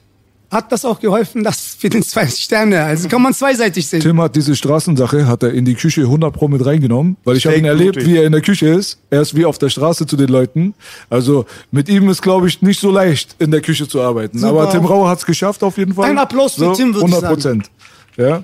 hat 0.51 0.71
das 0.71 0.83
auch 0.83 0.99
geholfen, 0.99 1.43
dass 1.43 1.75
für 1.75 1.89
den 1.89 2.01
zwei 2.01 2.27
Sterne, 2.27 2.83
also 2.83 3.07
kann 3.07 3.21
man 3.21 3.33
zweiseitig 3.33 3.87
sehen. 3.87 3.99
Tim 4.01 4.19
hat 4.21 4.35
diese 4.35 4.55
Straßensache, 4.55 5.27
hat 5.27 5.43
er 5.43 5.53
in 5.53 5.65
die 5.65 5.75
Küche 5.75 6.01
100 6.01 6.33
Pro 6.33 6.47
mit 6.47 6.65
reingenommen, 6.65 7.17
weil 7.23 7.37
ich 7.37 7.45
habe 7.45 7.57
ihn 7.57 7.65
erlebt, 7.65 8.03
wie 8.05 8.17
er 8.17 8.25
in 8.25 8.31
der 8.31 8.41
Küche 8.41 8.67
ist. 8.67 8.99
Er 9.09 9.21
ist 9.21 9.35
wie 9.35 9.45
auf 9.45 9.57
der 9.59 9.69
Straße 9.69 10.07
zu 10.07 10.17
den 10.17 10.29
Leuten. 10.29 10.73
Also 11.09 11.45
mit 11.71 11.87
ihm 11.87 12.09
ist, 12.09 12.21
glaube 12.21 12.47
ich, 12.47 12.61
nicht 12.61 12.79
so 12.79 12.89
leicht, 12.89 13.35
in 13.39 13.51
der 13.51 13.61
Küche 13.61 13.87
zu 13.87 14.01
arbeiten. 14.01 14.39
Super. 14.39 14.49
Aber 14.49 14.71
Tim 14.71 14.85
Rauer 14.85 15.09
hat 15.09 15.19
es 15.19 15.25
geschafft 15.25 15.61
auf 15.63 15.77
jeden 15.77 15.93
Fall. 15.93 16.09
Ein 16.09 16.17
Applaus 16.17 16.55
für 16.55 16.73
Tim, 16.73 16.95
würde 16.95 17.07
ich 17.07 17.13
100 17.13 17.31
Prozent. 17.31 17.71
Ja. 18.17 18.41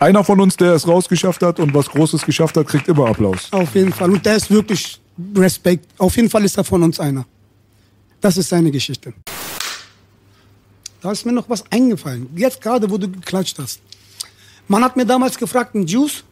Einer 0.00 0.24
von 0.24 0.40
uns, 0.40 0.56
der 0.56 0.72
es 0.72 0.88
rausgeschafft 0.88 1.42
hat 1.42 1.60
und 1.60 1.72
was 1.72 1.86
Großes 1.86 2.26
geschafft 2.26 2.56
hat, 2.56 2.66
kriegt 2.66 2.88
immer 2.88 3.06
Applaus. 3.06 3.48
Auf 3.52 3.74
jeden 3.76 3.92
Fall. 3.92 4.10
Und 4.10 4.26
der 4.26 4.36
ist 4.36 4.50
wirklich 4.50 5.00
Respekt. 5.36 5.86
Auf 5.98 6.16
jeden 6.16 6.28
Fall 6.28 6.44
ist 6.44 6.56
er 6.56 6.64
von 6.64 6.82
uns 6.82 6.98
einer. 6.98 7.24
Das 8.20 8.36
ist 8.36 8.48
seine 8.48 8.70
Geschichte. 8.70 9.14
Da 11.04 11.12
ist 11.12 11.26
mir 11.26 11.32
noch 11.32 11.50
was 11.50 11.62
eingefallen. 11.70 12.30
Jetzt 12.34 12.62
gerade, 12.62 12.90
wo 12.90 12.96
du 12.96 13.06
geklatscht 13.06 13.58
hast. 13.58 13.78
Man 14.68 14.82
hat 14.82 14.96
mir 14.96 15.04
damals 15.04 15.36
gefragt, 15.36 15.74
ein 15.74 15.86
Juice, 15.86 16.24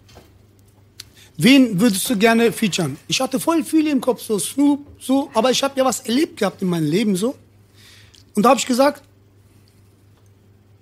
wen 1.36 1.78
würdest 1.78 2.08
du 2.08 2.16
gerne 2.16 2.50
featuren? 2.50 2.96
Ich 3.06 3.20
hatte 3.20 3.38
voll 3.38 3.62
viele 3.64 3.90
im 3.90 4.00
Kopf, 4.00 4.22
so 4.22 4.38
Snoop, 4.38 4.86
so, 4.98 5.28
aber 5.34 5.50
ich 5.50 5.62
habe 5.62 5.78
ja 5.78 5.84
was 5.84 6.00
erlebt 6.00 6.38
gehabt 6.38 6.62
in 6.62 6.70
meinem 6.70 6.88
Leben, 6.88 7.14
so. 7.16 7.34
Und 8.34 8.44
da 8.44 8.48
habe 8.48 8.60
ich 8.60 8.64
gesagt, 8.64 9.02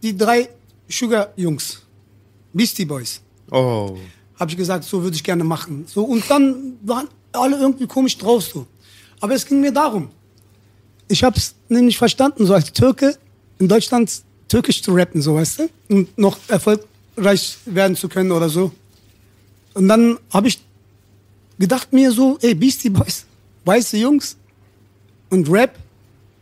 die 0.05 0.17
drei 0.17 0.49
Sugar-Jungs, 0.89 1.83
Beastie 2.53 2.85
Boys 2.85 3.21
oh. 3.51 3.99
habe 4.39 4.53
ich 4.53 4.57
gesagt, 4.57 4.85
so 4.85 5.03
würde 5.03 5.17
ich 5.17 5.25
gerne 5.25 5.43
machen. 5.43 5.85
So, 5.89 6.05
und 6.05 6.31
dann 6.31 6.79
waren 6.83 7.09
alle 7.33 7.59
irgendwie 7.59 7.89
komisch 7.89 8.17
drauf 8.17 8.45
so. 8.45 8.69
Aber 9.19 9.35
es 9.35 9.45
ging 9.45 9.61
mir 9.61 9.73
darum. 9.73 10.11
Ich 11.09 11.25
habe 11.25 11.37
es 11.37 11.57
nämlich 11.69 11.99
verstanden, 11.99 12.47
so 12.47 12.55
als 12.55 12.73
Türke 12.73 13.19
in 13.61 13.69
Deutschland 13.69 14.11
türkisch 14.49 14.83
zu 14.83 14.93
rappen, 14.93 15.23
so 15.23 15.37
weißt 15.37 15.61
du, 15.61 15.69
und 15.89 16.19
noch 16.19 16.39
erfolgreich 16.49 17.59
werden 17.67 17.95
zu 17.95 18.09
können 18.09 18.33
oder 18.33 18.49
so. 18.49 18.73
Und 19.75 19.87
dann 19.87 20.19
habe 20.33 20.49
ich 20.49 20.61
gedacht 21.59 21.93
mir 21.93 22.11
so, 22.11 22.39
ey, 22.41 22.55
Beastie 22.55 22.91
Boys, 22.91 23.27
weiße 23.65 23.99
Jungs 23.99 24.37
und 25.29 25.49
Rap 25.49 25.79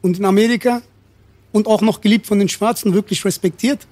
und 0.00 0.18
in 0.18 0.24
Amerika 0.24 0.80
und 1.52 1.66
auch 1.66 1.82
noch 1.82 2.00
geliebt 2.00 2.26
von 2.26 2.38
den 2.38 2.48
Schwarzen, 2.48 2.94
wirklich 2.94 3.24
respektiert. 3.24 3.86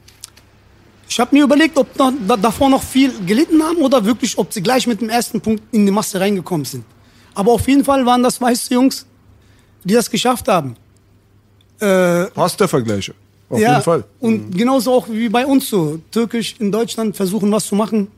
Ich 1.09 1.21
habe 1.21 1.35
mir 1.37 1.45
überlegt, 1.45 1.77
ob 1.77 1.97
noch, 1.99 2.13
da, 2.27 2.37
davor 2.37 2.71
noch 2.71 2.83
viel 2.83 3.13
gelitten 3.27 3.63
haben 3.63 3.79
oder 3.79 4.05
wirklich, 4.05 4.39
ob 4.39 4.53
sie 4.53 4.63
gleich 4.63 4.87
mit 4.87 5.01
dem 5.01 5.09
ersten 5.09 5.41
Punkt 5.41 5.63
in 5.73 5.85
die 5.85 5.93
Masse 5.93 6.19
reingekommen 6.19 6.65
sind. 6.65 6.85
Aber 7.35 7.53
auf 7.53 7.67
jeden 7.69 7.85
Fall 7.85 8.07
waren 8.07 8.23
das 8.23 8.41
weiße 8.41 8.73
Jungs, 8.73 9.05
die 9.85 9.95
das 9.95 10.11
geschafft 10.11 10.49
haben. 10.49 10.77
Passt 11.79 12.61
der 12.61 12.69
Vergleiche. 12.69 13.15
Auf 13.49 13.61
ja, 13.61 13.73
jeden 13.73 13.83
Fall. 13.83 14.05
Und 14.21 14.57
genauso 14.57 14.93
auch 14.93 15.09
wie 15.09 15.29
bei 15.29 15.47
uns 15.47 15.69
so. 15.69 15.99
Türkisch 16.11 16.57
in 16.59 16.73
Deutschland 16.73 17.17
versuchen 17.17 17.53
was 17.53 17.67
zu 17.67 17.75
machen. 17.75 18.09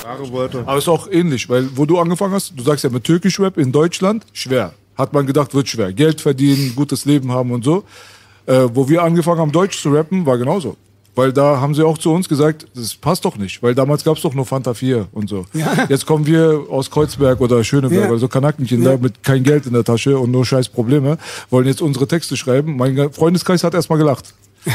Klare 0.00 0.32
Worte. 0.32 0.64
Aber 0.66 0.78
ist 0.78 0.88
auch 0.88 1.08
ähnlich, 1.10 1.48
weil 1.48 1.68
wo 1.76 1.86
du 1.86 1.98
angefangen 1.98 2.34
hast, 2.34 2.52
du 2.56 2.62
sagst 2.62 2.82
ja 2.82 2.90
mit 2.90 3.04
Türkisch 3.04 3.38
Rap 3.38 3.56
in 3.56 3.70
Deutschland, 3.70 4.26
schwer. 4.32 4.72
Hat 4.96 5.12
man 5.12 5.26
gedacht, 5.26 5.54
wird 5.54 5.68
schwer. 5.68 5.92
Geld 5.92 6.20
verdienen, 6.20 6.74
gutes 6.74 7.04
Leben 7.04 7.30
haben 7.30 7.52
und 7.52 7.64
so. 7.64 7.84
Äh, 8.46 8.68
wo 8.72 8.88
wir 8.88 9.02
angefangen 9.02 9.40
haben, 9.40 9.52
Deutsch 9.52 9.80
zu 9.80 9.90
rappen, 9.90 10.26
war 10.26 10.36
genauso. 10.36 10.76
Weil 11.14 11.32
da 11.32 11.60
haben 11.60 11.74
sie 11.74 11.84
auch 11.84 11.98
zu 11.98 12.10
uns 12.10 12.26
gesagt, 12.28 12.66
das 12.74 12.94
passt 12.94 13.24
doch 13.26 13.36
nicht, 13.36 13.62
weil 13.62 13.74
damals 13.74 14.02
gab's 14.02 14.22
doch 14.22 14.32
nur 14.32 14.46
Fanta 14.46 14.72
4 14.72 15.08
und 15.12 15.28
so. 15.28 15.44
Ja. 15.52 15.86
Jetzt 15.88 16.06
kommen 16.06 16.24
wir 16.26 16.64
aus 16.70 16.90
Kreuzberg 16.90 17.40
oder 17.40 17.62
Schöneberg, 17.62 18.04
Ja. 18.04 18.10
also 18.10 18.28
Kanackenkinder 18.28 18.96
mit 18.96 19.22
kein 19.22 19.42
Geld 19.42 19.66
in 19.66 19.74
der 19.74 19.84
Tasche 19.84 20.18
und 20.18 20.30
nur 20.30 20.46
scheiß 20.46 20.70
Probleme, 20.70 21.18
wollen 21.50 21.66
jetzt 21.66 21.82
unsere 21.82 22.06
Texte 22.06 22.36
schreiben. 22.36 22.76
Mein 22.78 23.12
Freundeskreis 23.12 23.62
hat 23.62 23.74
erstmal 23.74 23.98
gelacht, 23.98 24.32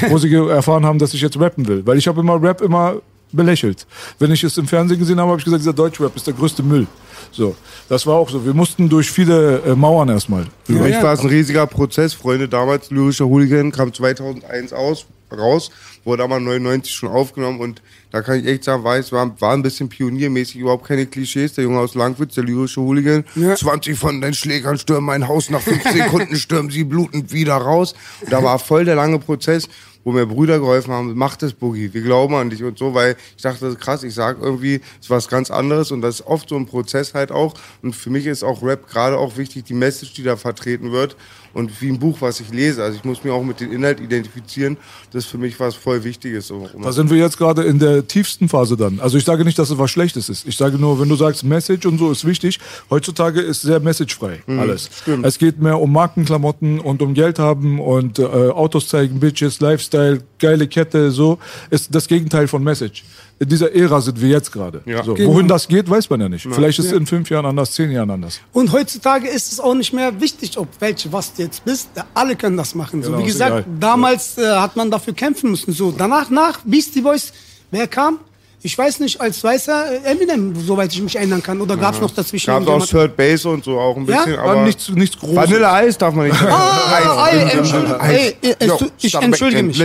wo 0.10 0.18
sie 0.20 0.32
erfahren 0.34 0.86
haben, 0.86 1.00
dass 1.00 1.14
ich 1.16 1.22
jetzt 1.22 1.40
rappen 1.40 1.68
will. 1.68 1.84
Weil 1.86 1.98
ich 1.98 2.08
habe 2.08 2.22
immer 2.22 2.40
Rap 2.42 2.62
immer 2.62 3.02
belächelt. 3.32 3.88
Wenn 4.20 4.32
ich 4.32 4.44
es 4.44 4.58
im 4.58 4.68
Fernsehen 4.68 5.00
gesehen 5.00 5.20
habe, 5.20 5.30
habe 5.32 5.40
ich 5.40 5.46
gesagt, 5.46 5.62
dieser 5.62 5.74
Deutschrap 5.74 6.16
ist 6.16 6.28
der 6.28 6.34
größte 6.34 6.64
Müll. 6.64 6.88
So, 7.32 7.56
das 7.90 8.06
war 8.06 8.16
auch 8.16 8.30
so. 8.30 8.46
Wir 8.46 8.54
mussten 8.54 8.90
durch 8.90 9.12
viele 9.12 9.60
äh, 9.66 9.76
Mauern 9.76 10.10
erstmal. 10.10 10.46
Für 10.66 10.74
mich 10.74 10.94
ja. 10.94 11.04
war 11.04 11.14
es 11.14 11.22
ein 11.22 11.28
riesiger 11.30 11.68
Prozess. 11.68 12.14
Freunde, 12.14 12.48
damals 12.48 12.90
lyrischer 12.90 13.26
Hooligan 13.26 13.72
kam 13.72 13.94
2001 13.94 14.72
aus, 14.72 15.06
raus, 15.36 15.70
wurde 16.08 16.24
aber 16.24 16.40
99 16.40 16.92
schon 16.94 17.10
aufgenommen 17.10 17.60
und 17.60 17.82
da 18.12 18.22
kann 18.22 18.40
ich 18.40 18.48
echt 18.48 18.64
sagen, 18.64 18.84
war, 18.84 18.98
es 18.98 19.12
war, 19.12 19.40
war 19.42 19.54
ein 19.54 19.62
bisschen 19.62 19.90
pioniermäßig, 19.90 20.56
überhaupt 20.56 20.88
keine 20.88 21.06
Klischees. 21.06 21.54
Der 21.54 21.66
Junge 21.66 21.80
aus 21.80 21.94
Langwitz, 21.94 22.36
der 22.36 22.46
lyrische 22.46 22.82
Hooligan, 22.82 23.26
Ja. 23.36 23.56
20 23.56 24.00
von 24.00 24.22
den 24.22 24.34
Schlägern 24.34 24.78
stürmen 24.78 25.06
mein 25.06 25.28
Haus, 25.28 25.50
nach 25.50 25.62
5 25.62 25.84
Sekunden 25.92 26.36
stürmen 26.38 26.72
sie 26.72 26.86
blutend 26.86 27.34
wieder 27.34 27.56
raus. 27.56 27.94
Und 28.22 28.32
da 28.32 28.42
war 28.42 28.58
voll 28.60 28.86
der 28.86 28.96
lange 28.96 29.20
Prozess, 29.20 29.68
wo 30.06 30.14
mir 30.14 30.26
Brüder 30.26 30.60
geholfen 30.60 30.94
haben, 30.94 31.12
mach 31.16 31.36
das, 31.36 31.52
Boogie, 31.52 31.94
wir 31.94 32.02
glauben 32.02 32.34
an 32.36 32.50
dich 32.50 32.64
und 32.64 32.78
so, 32.78 32.94
weil 32.94 33.18
ich 33.36 33.44
dachte, 33.44 33.76
krass, 33.76 34.04
ich 34.04 34.14
sag 34.14 34.42
irgendwie, 34.42 34.76
es 34.76 35.08
ist 35.08 35.10
was 35.10 35.28
ganz 35.28 35.52
anderes 35.52 35.92
und 35.92 36.02
das 36.02 36.22
ist 36.22 36.28
oft 36.28 36.48
so 36.48 36.56
ein 36.56 36.66
Prozess 36.66 37.14
halt 37.14 37.30
auch 37.30 37.56
und 37.82 37.94
für 37.94 38.10
mich 38.10 38.26
ist 38.26 38.42
auch 38.42 38.64
Rap 38.64 38.88
gerade 38.88 39.18
auch 39.18 39.36
wichtig, 39.36 39.66
die 39.66 39.74
Message, 39.74 40.14
die 40.14 40.24
da 40.24 40.38
vertreten 40.38 40.94
wird 40.94 41.18
und 41.58 41.82
wie 41.82 41.90
ein 41.90 41.98
Buch, 41.98 42.18
was 42.20 42.40
ich 42.40 42.50
lese, 42.52 42.84
also 42.84 42.96
ich 42.96 43.04
muss 43.04 43.24
mich 43.24 43.34
auch 43.34 43.44
mit 43.44 43.60
dem 43.60 43.72
Inhalt 43.72 44.00
identifizieren, 44.00 44.78
das 45.12 45.26
ist 45.26 45.32
für 45.32 45.40
mich 45.40 45.60
was 45.60 45.74
voll 45.74 46.04
Wichtiges. 46.04 46.54
Da 46.84 46.92
sind 46.92 47.10
wir 47.10 47.18
jetzt 47.18 47.36
gerade 47.36 47.64
in 47.64 47.80
der 47.80 48.08
tiefsten 48.08 48.48
Phase 48.48 48.78
dann. 48.78 49.00
Also 49.00 49.18
ich 49.18 49.26
sage 49.26 49.44
nicht, 49.44 49.58
dass 49.58 49.72
es 49.72 49.78
was 49.80 49.90
Schlechtes 49.90 50.30
ist. 50.30 50.48
Ich 50.48 50.56
sage 50.56 50.78
nur, 50.78 51.00
wenn 51.00 51.10
du 51.10 51.16
sagst, 51.16 51.44
Message 51.44 51.88
und 51.88 51.98
so 51.98 52.12
ist 52.12 52.26
wichtig, 52.26 52.60
heutzutage 52.92 53.42
ist 53.42 53.64
sehr 53.64 53.80
messagefrei 53.80 54.44
alles. 54.48 54.88
stimmt. 55.02 55.26
Es 55.26 55.40
geht 55.40 55.60
mehr 55.60 55.80
um 55.80 55.92
Markenklamotten 55.92 56.80
und 56.80 57.02
um 57.02 57.16
Geld 57.16 57.40
haben 57.40 57.80
und 57.80 58.20
äh, 58.20 58.24
Autos 58.24 58.88
zeigen, 58.88 59.20
Bitches, 59.20 59.60
Lifestyle, 59.60 60.22
geile 60.38 60.68
Kette, 60.68 61.10
so 61.10 61.40
ist 61.72 61.94
das 61.96 62.08
Gegenteil 62.08 62.48
von 62.48 62.64
Message. 62.64 63.04
In 63.40 63.48
dieser 63.50 63.72
Ära 63.76 64.02
sind 64.02 64.20
wir 64.20 64.30
jetzt 64.30 64.52
gerade. 64.52 64.82
Ja. 64.86 65.04
So, 65.04 65.14
Genau. 65.14 65.34
Wohin 65.34 65.48
das 65.48 65.68
geht, 65.68 65.88
weiß 65.88 66.10
man 66.10 66.22
ja 66.22 66.28
nicht. 66.30 66.48
Vielleicht 66.52 66.80
ist 66.80 66.86
es 66.86 66.92
in 66.92 67.06
fünf 67.06 67.30
Jahren 67.30 67.46
anders, 67.46 67.72
zehn 67.72 67.92
Jahren 67.92 68.10
anders. 68.10 68.40
Und 68.52 68.72
heutzutage 68.72 69.28
ist 69.28 69.52
es 69.52 69.60
auch 69.60 69.76
nicht 69.76 69.94
mehr 69.94 70.20
wichtig, 70.20 70.58
ob 70.58 70.68
welche, 70.80 71.14
was 71.14 71.34
du 71.36 71.44
jetzt 71.44 71.64
bist. 71.64 71.90
Alle 72.16 72.36
können 72.36 72.58
das 72.58 72.74
machen. 72.74 73.04
So, 73.04 73.12
Genau, 73.12 73.22
wie 73.24 73.28
gesagt, 73.28 73.52
egal. 73.52 73.66
damals 73.80 74.40
äh, 74.40 74.48
hat 74.56 74.76
man 74.76 74.90
dafür 74.90 75.14
kämpfen 75.14 75.52
müssen. 75.52 75.72
So, 75.72 75.92
danach, 75.96 76.32
nach 76.32 76.60
Beastie 76.64 77.02
Boys, 77.02 77.32
wer 77.70 77.88
kam? 77.88 78.20
Ich 78.64 78.76
weiß 78.76 79.00
nicht, 79.02 79.22
als 79.22 79.44
Weißer 79.44 80.04
äh, 80.04 80.12
Eminem, 80.12 80.56
soweit 80.60 80.92
ich 80.92 81.00
mich 81.00 81.16
erinnern 81.16 81.44
kann. 81.44 81.62
Oder 81.62 81.78
gab 81.78 81.94
es 81.94 82.02
noch 82.02 82.10
dazwischen 82.10 82.48
Gab 82.48 82.64
auch 82.64 82.68
irgendjemand? 82.80 82.90
Third 82.90 83.16
Base 83.16 83.48
und 83.48 83.64
so 83.64 83.80
auch 83.80 83.96
ein 83.96 84.06
Ja? 84.08 84.18
bisschen, 84.24 84.40
Aber 84.40 84.52
aber 84.54 84.64
nichts, 84.64 84.90
nichts 84.90 85.16
Großes. 85.20 85.36
Vanille 85.36 85.72
Eis 85.72 85.96
darf 85.96 86.16
man 86.16 86.26
nicht 86.28 86.40
sagen. 86.40 86.52
Ah, 86.52 87.28
ey, 87.32 87.52
entschuldige, 87.60 88.02
Eis. 88.02 88.34
ey, 88.42 88.56
äh, 88.60 88.66
Jo, 88.66 88.76
es- 88.82 89.06
ich 89.06 89.14
entschuldige 89.14 89.62
mich. 89.62 89.80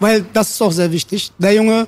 Weil 0.00 0.24
das 0.32 0.50
ist 0.50 0.60
auch 0.60 0.72
sehr 0.72 0.90
wichtig. 0.90 1.30
Der 1.38 1.54
Junge, 1.54 1.86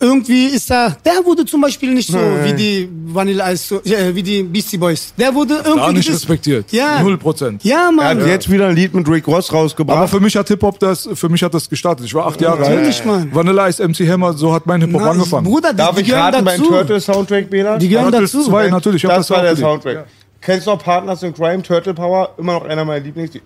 irgendwie 0.00 0.46
ist 0.46 0.70
er, 0.70 0.96
der 1.04 1.24
wurde 1.24 1.44
zum 1.44 1.60
Beispiel 1.60 1.92
nicht 1.92 2.10
so 2.10 2.18
wie 2.18 2.52
die 2.54 2.88
Vanille 3.06 3.44
Eis, 3.44 3.68
so, 3.68 3.80
äh, 3.82 4.14
wie 4.14 4.22
die 4.22 4.42
Beastie 4.42 4.78
Boys. 4.78 5.12
Der 5.18 5.34
wurde 5.34 5.54
irgendwie 5.56 5.76
Gar 5.78 5.92
nicht 5.92 6.06
gedisst. 6.06 6.22
respektiert. 6.24 6.72
Ja. 6.72 7.02
Null 7.02 7.18
Prozent. 7.18 7.62
Ja, 7.64 7.86
Er 7.86 7.92
Mann. 7.92 8.06
hat 8.20 8.26
jetzt 8.26 8.50
wieder 8.50 8.68
ein 8.68 8.76
Lied 8.76 8.94
mit 8.94 9.06
Rick 9.08 9.26
Ross 9.26 9.52
rausgebracht. 9.52 9.96
Aber 9.98 10.08
für 10.08 10.20
mich 10.20 10.34
hat 10.36 10.48
Hip-Hop 10.48 10.78
das, 10.78 11.08
für 11.14 11.28
mich 11.28 11.42
hat 11.42 11.52
das 11.54 11.68
gestartet. 11.68 12.06
Ich 12.06 12.14
war 12.14 12.26
acht 12.26 12.40
Jahre 12.40 12.60
Natürlich, 12.60 12.98
alt. 13.00 13.06
Mann. 13.06 13.34
Vanilla 13.34 13.68
Ice, 13.68 13.82
MC 13.86 14.08
Hammer, 14.08 14.32
so 14.32 14.52
hat 14.54 14.66
mein 14.66 14.80
Hip-Hop 14.80 15.02
angefangen. 15.02 15.44
Bruder, 15.44 15.72
die, 15.72 15.76
Darf 15.76 15.94
die 15.96 16.02
ich 16.02 16.08
gehören 16.08 16.22
raten 16.34 16.44
beim 16.44 16.58
dazu. 16.58 16.70
Turtle-Soundtrack, 16.72 17.50
Bela? 17.50 17.78
Die 17.78 17.88
gehören 17.88 18.10
Turtles 18.10 18.32
dazu. 18.32 18.44
2, 18.48 18.68
natürlich, 18.68 19.02
das, 19.02 19.16
das 19.26 19.30
war 19.30 19.42
der 19.42 19.52
auch 19.66 19.80
geliebt. 19.80 20.04
Kennst 20.42 20.66
du 20.66 20.70
noch 20.70 20.82
Partners 20.82 21.22
in 21.22 21.34
Crime, 21.34 21.62
Turtle 21.62 21.92
Power? 21.92 22.30
Immer 22.38 22.54
noch 22.54 22.64
einer 22.64 22.82
meiner 22.86 23.04
Lieblings. 23.04 23.32
die- 23.32 23.42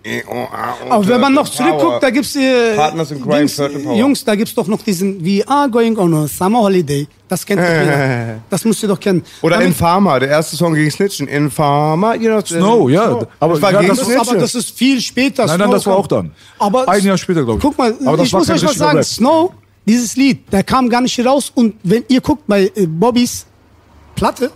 Aber 0.89 1.09
wenn 1.09 1.21
man 1.21 1.35
noch 1.35 1.49
zurückguckt, 1.49 2.01
da 2.01 2.11
gibt's 2.11 2.37
äh, 2.37 2.77
Partners 2.77 3.11
in 3.11 3.21
Crime, 3.21 3.39
Dings, 3.39 3.57
Turtle 3.57 3.81
Power. 3.81 3.97
Jungs, 3.97 4.25
da 4.25 4.37
gibt's 4.37 4.55
doch 4.55 4.69
noch 4.69 4.81
diesen 4.81 5.25
We 5.25 5.43
are 5.49 5.69
going 5.69 5.99
on 5.99 6.15
a 6.15 6.29
summer 6.29 6.61
holiday. 6.61 7.09
Das 7.27 7.45
kennt 7.45 7.61
doch 7.61 7.67
jeder. 7.69 8.37
Das 8.51 8.65
müsst 8.65 8.81
ihr 8.85 8.89
doch 8.89 9.01
kennen. 9.01 9.25
Oder 9.43 9.57
Damit- 9.57 9.69
Infama, 9.71 10.21
der 10.21 10.29
erste 10.29 10.55
Song 10.57 10.73
gegen 10.75 10.89
Snitchen. 10.89 11.27
Infama, 11.27 12.15
you 12.15 12.29
know, 12.31 12.41
Snow, 12.45 12.89
ja. 12.89 13.27
Aber 13.41 13.55
das 13.55 13.63
war 13.63 13.73
ja, 13.73 13.83
das 13.83 13.99
ist, 13.99 14.17
aber 14.17 14.39
das 14.39 14.55
ist 14.55 14.71
viel 14.79 15.01
später. 15.01 15.47
Nein, 15.47 15.59
nein, 15.59 15.71
das 15.73 15.87
war 15.87 15.97
auch 15.97 16.07
dann. 16.07 16.31
Aber 16.61 16.89
Ein 16.89 17.05
Jahr 17.05 17.19
später, 17.19 17.43
glaube 17.43 17.59
ich. 17.59 17.63
Guck 17.63 17.77
mal, 17.77 17.93
Aber 18.07 18.23
ich 18.23 18.33
muss 18.33 18.49
euch 18.49 18.65
was 18.65 18.77
sagen. 18.77 18.99
Rap. 18.99 19.05
Snow, 19.05 19.53
dieses 19.85 20.15
Lied, 20.15 20.53
der 20.53 20.63
kam 20.63 20.89
gar 20.89 21.01
nicht 21.01 21.15
hier 21.17 21.27
raus. 21.27 21.51
Und 21.57 21.75
wenn 21.83 22.05
ihr 22.09 22.21
guckt 22.21 22.45
bei 22.47 22.71
äh, 22.77 22.87
Bobbys 22.87 23.47
Platte, 24.15 24.53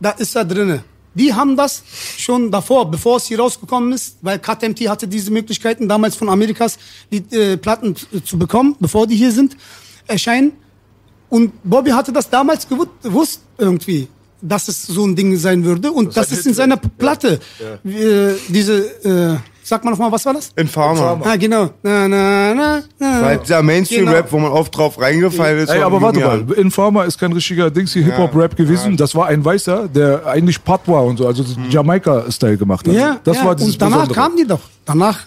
da 0.00 0.10
ist 0.12 0.34
er 0.34 0.46
drinne. 0.46 0.84
Die 1.18 1.34
haben 1.34 1.56
das 1.56 1.82
schon 2.16 2.50
davor, 2.50 2.90
bevor 2.90 3.16
es 3.16 3.26
hier 3.26 3.40
rausgekommen 3.40 3.92
ist, 3.92 4.18
weil 4.22 4.38
KTMT 4.38 4.88
hatte 4.88 5.08
diese 5.08 5.30
Möglichkeiten 5.32 5.88
damals 5.88 6.14
von 6.14 6.28
Amerikas, 6.28 6.78
die 7.10 7.24
äh, 7.34 7.56
Platten 7.56 7.96
zu, 8.24 8.38
bekommen, 8.38 8.76
bevor 8.78 9.06
die 9.06 9.16
hier 9.16 9.32
sind, 9.32 9.56
erscheinen. 10.06 10.52
Und 11.28 11.52
Bobby 11.64 11.90
hatte 11.90 12.12
das 12.12 12.30
damals 12.30 12.66
gewusst, 12.68 13.40
irgendwie, 13.58 14.08
dass 14.40 14.68
es 14.68 14.86
so 14.86 15.04
ein 15.04 15.16
Ding 15.16 15.36
sein 15.36 15.64
würde. 15.64 15.90
Und 15.90 16.16
das, 16.16 16.30
ein 16.30 16.38
ist 16.38 16.46
in 16.46 16.54
seiner. 16.54 16.76
Platte. 16.76 17.40
Äh, 17.84 18.34
diese, 18.48 18.76
äh, 19.04 19.36
sag 19.68 19.84
mal 19.84 19.90
nochmal, 19.90 20.10
was 20.10 20.24
war 20.26 20.34
das? 20.34 20.50
Infama. 20.56 21.20
Ah, 21.24 21.36
genau. 21.36 21.70
Na, 21.82 22.08
na, 22.08 22.54
na, 22.54 22.82
na. 22.98 23.22
Weil 23.22 23.38
dieser 23.38 23.62
Mainstream-Rap, 23.62 24.30
Genau. 24.30 24.32
wo 24.32 24.38
man 24.48 24.52
oft 24.52 24.76
drauf 24.76 25.00
reingefallen 25.00 25.58
ist. 25.60 25.70
Ey, 25.70 25.82
aber 25.82 26.00
warte 26.02 26.20
mal, 26.20 26.44
Informer 26.56 27.04
ist 27.04 27.18
kein 27.18 27.32
richtiger 27.32 27.70
Dings, 27.70 27.92
hier 27.92 28.04
Hip-Hop-Rap 28.04 28.56
gewesen. 28.56 28.96
Das 28.96 29.14
war 29.14 29.26
ein 29.26 29.44
Weißer, 29.44 29.88
der 29.88 30.26
eigentlich 30.26 30.62
Patois 30.64 31.02
und 31.02 31.18
so, 31.18 31.26
also 31.26 31.44
Jamaika-Style 31.70 32.56
gemacht 32.56 32.86
hat. 32.88 32.94
Ja, 32.94 33.18
das 33.22 33.36
ja. 33.38 33.44
war 33.44 33.54
dieses 33.54 33.74
Und 33.74 33.82
danach 33.82 33.96
Besondere. 34.08 34.20
kamen 34.20 34.36
die 34.36 34.46
doch. 34.46 34.60
Danach. 34.84 35.18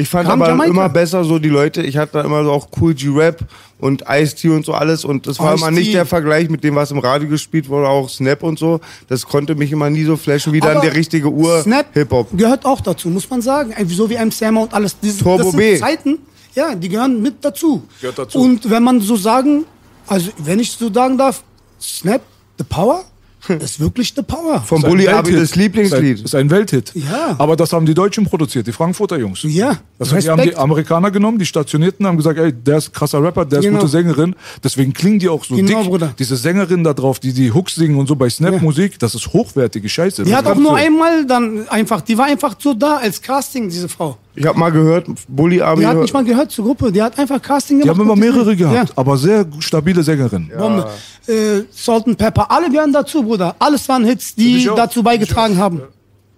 Ich 0.00 0.08
fand 0.08 0.28
Kam 0.28 0.40
aber 0.40 0.52
Jamaika. 0.52 0.70
immer 0.70 0.88
besser 0.88 1.24
so 1.24 1.40
die 1.40 1.48
Leute, 1.48 1.82
ich 1.82 1.96
hatte 1.96 2.12
da 2.12 2.20
immer 2.22 2.44
so 2.44 2.52
auch 2.52 2.68
Cool 2.80 2.94
G-Rap 2.94 3.40
und 3.80 4.04
Ice-T 4.08 4.48
und 4.48 4.64
so 4.64 4.72
alles 4.72 5.04
und 5.04 5.26
das 5.26 5.40
war 5.40 5.54
immer 5.54 5.66
Ice-T. 5.70 5.80
nicht 5.80 5.92
der 5.92 6.06
Vergleich 6.06 6.48
mit 6.48 6.62
dem, 6.62 6.76
was 6.76 6.92
im 6.92 6.98
Radio 7.00 7.28
gespielt 7.28 7.68
wurde, 7.68 7.88
auch 7.88 8.08
Snap 8.08 8.44
und 8.44 8.60
so. 8.60 8.78
Das 9.08 9.26
konnte 9.26 9.56
mich 9.56 9.72
immer 9.72 9.90
nie 9.90 10.04
so 10.04 10.16
flashen 10.16 10.52
wie 10.52 10.60
dann 10.60 10.76
Aber 10.76 10.86
der 10.86 10.94
richtige 10.94 11.26
Snap 11.62 11.86
Ur-Hip-Hop. 11.88 12.28
gehört 12.36 12.64
auch 12.64 12.80
dazu, 12.80 13.08
muss 13.08 13.28
man 13.28 13.42
sagen. 13.42 13.74
So 13.88 14.08
wie 14.08 14.14
MC 14.14 14.40
Hammer 14.42 14.62
und 14.62 14.72
alles. 14.72 14.96
Diese, 15.00 15.18
Turbo 15.20 15.38
das 15.42 15.50
sind 15.50 15.58
B. 15.58 15.78
Zeiten, 15.78 16.18
ja, 16.54 16.76
die 16.76 16.88
gehören 16.88 17.20
mit 17.20 17.44
dazu. 17.44 17.82
Gehört 18.00 18.20
dazu. 18.20 18.38
Und 18.38 18.70
wenn 18.70 18.84
man 18.84 19.00
so 19.00 19.16
sagen, 19.16 19.64
also 20.06 20.30
wenn 20.38 20.60
ich 20.60 20.70
so 20.70 20.92
sagen 20.92 21.18
darf, 21.18 21.42
Snap, 21.80 22.22
The 22.56 22.64
Power, 22.64 23.04
ist 23.48 23.80
wirklich 23.80 24.12
The 24.14 24.22
Power. 24.22 24.60
Vom 24.62 24.78
Ist 24.78 24.84
ein 24.84 24.90
Bully 24.90 25.08
Abi 25.08 25.32
das 25.34 25.54
Lieblingslied. 25.56 26.16
Ist 26.16 26.20
ein, 26.20 26.24
ist 26.24 26.34
ein 26.34 26.50
Welthit. 26.50 26.92
Ja. 26.94 27.34
Aber 27.38 27.56
das 27.56 27.72
haben 27.72 27.86
die 27.86 27.94
Deutschen 27.94 28.24
produziert, 28.24 28.66
die 28.66 28.72
Frankfurter 28.72 29.18
Jungs. 29.18 29.42
Ja, 29.44 29.78
Also 29.98 30.16
die 30.16 30.28
haben 30.28 30.42
die. 30.42 30.54
Amerikaner 30.56 31.10
genommen, 31.10 31.38
die 31.38 31.46
Stationierten 31.46 32.06
haben 32.06 32.16
gesagt, 32.16 32.38
ey, 32.38 32.52
der 32.52 32.78
ist 32.78 32.92
krasser 32.92 33.22
Rapper, 33.22 33.44
der 33.44 33.60
ist 33.60 33.64
Genau. 33.64 33.78
gute 33.80 33.90
Sängerin. 33.90 34.34
Deswegen 34.62 34.92
klingen 34.92 35.18
die 35.18 35.28
auch 35.28 35.44
so 35.44 35.56
Genau, 35.56 35.80
dick. 35.80 35.88
Bruder. 35.88 36.14
Diese 36.18 36.36
Sängerin 36.36 36.84
da 36.84 36.92
drauf, 36.94 37.18
die 37.20 37.32
die 37.32 37.52
Hooks 37.52 37.74
singen 37.74 37.96
und 37.96 38.06
so 38.06 38.16
bei 38.16 38.26
Ja. 38.26 38.30
Snap-Musik, 38.30 38.98
das 38.98 39.14
ist 39.14 39.32
hochwertige 39.32 39.88
Scheiße. 39.88 40.24
Die 40.24 40.30
Das 40.30 40.38
hat 40.40 40.46
auch 40.46 40.54
nur 40.56 40.70
du- 40.72 40.76
einmal 40.76 41.24
dann 41.26 41.68
einfach, 41.68 42.00
die 42.00 42.16
war 42.18 42.26
einfach 42.26 42.54
so 42.58 42.74
da 42.74 42.96
als 42.98 43.20
Casting, 43.22 43.68
diese 43.68 43.88
Frau. 43.88 44.16
Ich 44.40 44.46
habe 44.46 44.58
mal 44.58 44.70
gehört, 44.70 45.06
Bully 45.28 45.60
Abi. 45.60 45.80
Die 45.80 45.86
hat 45.86 45.96
nicht 45.98 46.14
mal 46.14 46.24
gehört 46.24 46.50
zur 46.50 46.64
Gruppe, 46.64 46.90
die 46.92 47.02
hat 47.02 47.18
einfach 47.18 47.40
Casting 47.40 47.78
Die 47.78 47.82
gemacht. 47.82 47.98
haben 47.98 48.04
immer 48.06 48.14
die- 48.14 48.20
mehrere 48.20 48.56
gehabt, 48.56 48.88
Ja. 48.90 48.94
aber 48.96 49.16
sehr 49.16 49.44
stabile 49.60 50.02
Sängerin. 50.02 50.50
Bombe. 50.56 50.88
Äh, 51.26 51.62
Salt 51.70 52.06
and 52.06 52.16
Pepper, 52.18 52.50
alle 52.50 52.70
gehören 52.70 52.92
dazu, 52.92 53.22
Bruder. 53.22 53.54
Alles 53.58 53.88
waren 53.88 54.04
Hits, 54.04 54.34
die 54.34 54.64
dazu 54.76 55.02
beigetragen 55.02 55.56
haben. 55.58 55.82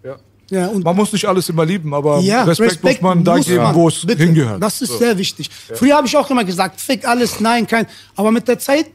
Ja. 0.03 0.17
Ja, 0.51 0.67
und 0.69 0.85
Man 0.85 0.97
muss 0.97 1.13
nicht 1.13 1.25
alles 1.27 1.49
immer 1.49 1.65
lieben, 1.65 1.95
aber 1.95 2.19
ja, 2.21 2.43
Respekt, 2.43 2.83
muss 2.83 3.01
man 3.01 3.23
da 3.23 3.39
geben, 3.39 3.69
wo 3.73 3.87
es 3.89 4.01
hingehört. 4.01 4.61
Das 4.63 4.83
ist 4.83 4.99
sehr 4.99 5.17
wichtig. 5.17 5.49
Früher 5.75 5.97
habe 5.97 6.07
ich 6.09 6.17
auch 6.17 6.29
immer 6.31 6.45
gesagt, 6.45 6.81
fick 6.81 7.07
alles, 7.07 7.39
nein, 7.39 7.67
kein. 7.67 7.87
Aber 8.17 8.33
mit 8.33 8.49
der 8.49 8.59
Zeit, 8.59 8.87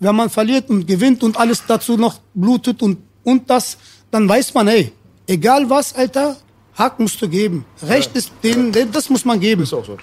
wenn 0.00 0.16
man 0.16 0.30
verliert 0.30 0.70
und 0.70 0.86
gewinnt 0.86 1.22
und 1.22 1.36
alles 1.38 1.62
dazu 1.66 1.96
noch 1.96 2.20
blutet 2.34 2.80
und 2.82 2.98
und 3.22 3.48
das, 3.48 3.78
dann 4.10 4.28
weiß 4.28 4.52
man, 4.54 4.68
ey, 4.68 4.92
egal 5.26 5.68
was, 5.70 5.94
Alter, 5.94 6.36
Hack 6.74 6.98
musst 6.98 7.20
du 7.22 7.28
geben. 7.28 7.64
Recht 7.82 8.14
ist 8.16 8.32
denen, 8.42 8.72
das 8.92 9.08
muss 9.10 9.24
man 9.24 9.38
geben. 9.40 9.62
Ist 9.62 9.72
auch 9.72 9.84
so. 9.84 9.96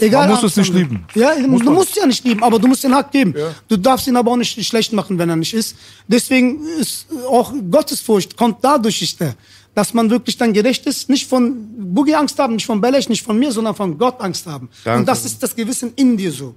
Egal, 0.00 0.28
Man 0.28 0.36
muss 0.36 0.44
es 0.44 0.56
nicht 0.56 0.72
lieben. 0.72 1.04
Ja, 1.14 1.34
du 1.34 1.46
Muss 1.46 1.62
man 1.62 1.74
musst 1.74 1.96
ja 1.96 2.06
nicht 2.06 2.24
lieben, 2.24 2.42
aber 2.42 2.58
du 2.58 2.66
musst 2.66 2.82
den 2.82 2.94
Hack 2.94 3.12
geben. 3.12 3.34
Ja. 3.36 3.54
Du 3.68 3.76
darfst 3.76 4.06
ihn 4.06 4.16
aber 4.16 4.30
auch 4.30 4.36
nicht 4.36 4.64
schlecht 4.66 4.92
machen, 4.92 5.18
wenn 5.18 5.28
er 5.28 5.36
nicht 5.36 5.52
ist. 5.52 5.76
Deswegen 6.08 6.64
ist 6.80 7.06
auch 7.28 7.52
Gottesfurcht 7.70 8.36
kommt 8.36 8.58
dadurch, 8.62 9.02
ist 9.02 9.20
der, 9.20 9.34
dass 9.74 9.92
man 9.92 10.08
wirklich 10.10 10.36
dann 10.38 10.52
gerecht 10.52 10.86
ist, 10.86 11.08
nicht 11.10 11.28
von 11.28 11.94
Boogie 11.94 12.14
Angst 12.14 12.38
haben, 12.38 12.54
nicht 12.54 12.66
von 12.66 12.80
Belech, 12.80 13.08
nicht 13.08 13.22
von 13.22 13.38
mir, 13.38 13.52
sondern 13.52 13.74
von 13.74 13.98
Gott 13.98 14.20
Angst 14.20 14.46
haben. 14.46 14.68
Danke. 14.84 15.00
Und 15.00 15.06
das 15.06 15.24
ist 15.24 15.42
das 15.42 15.54
Gewissen 15.54 15.92
in 15.96 16.16
dir 16.16 16.32
so. 16.32 16.54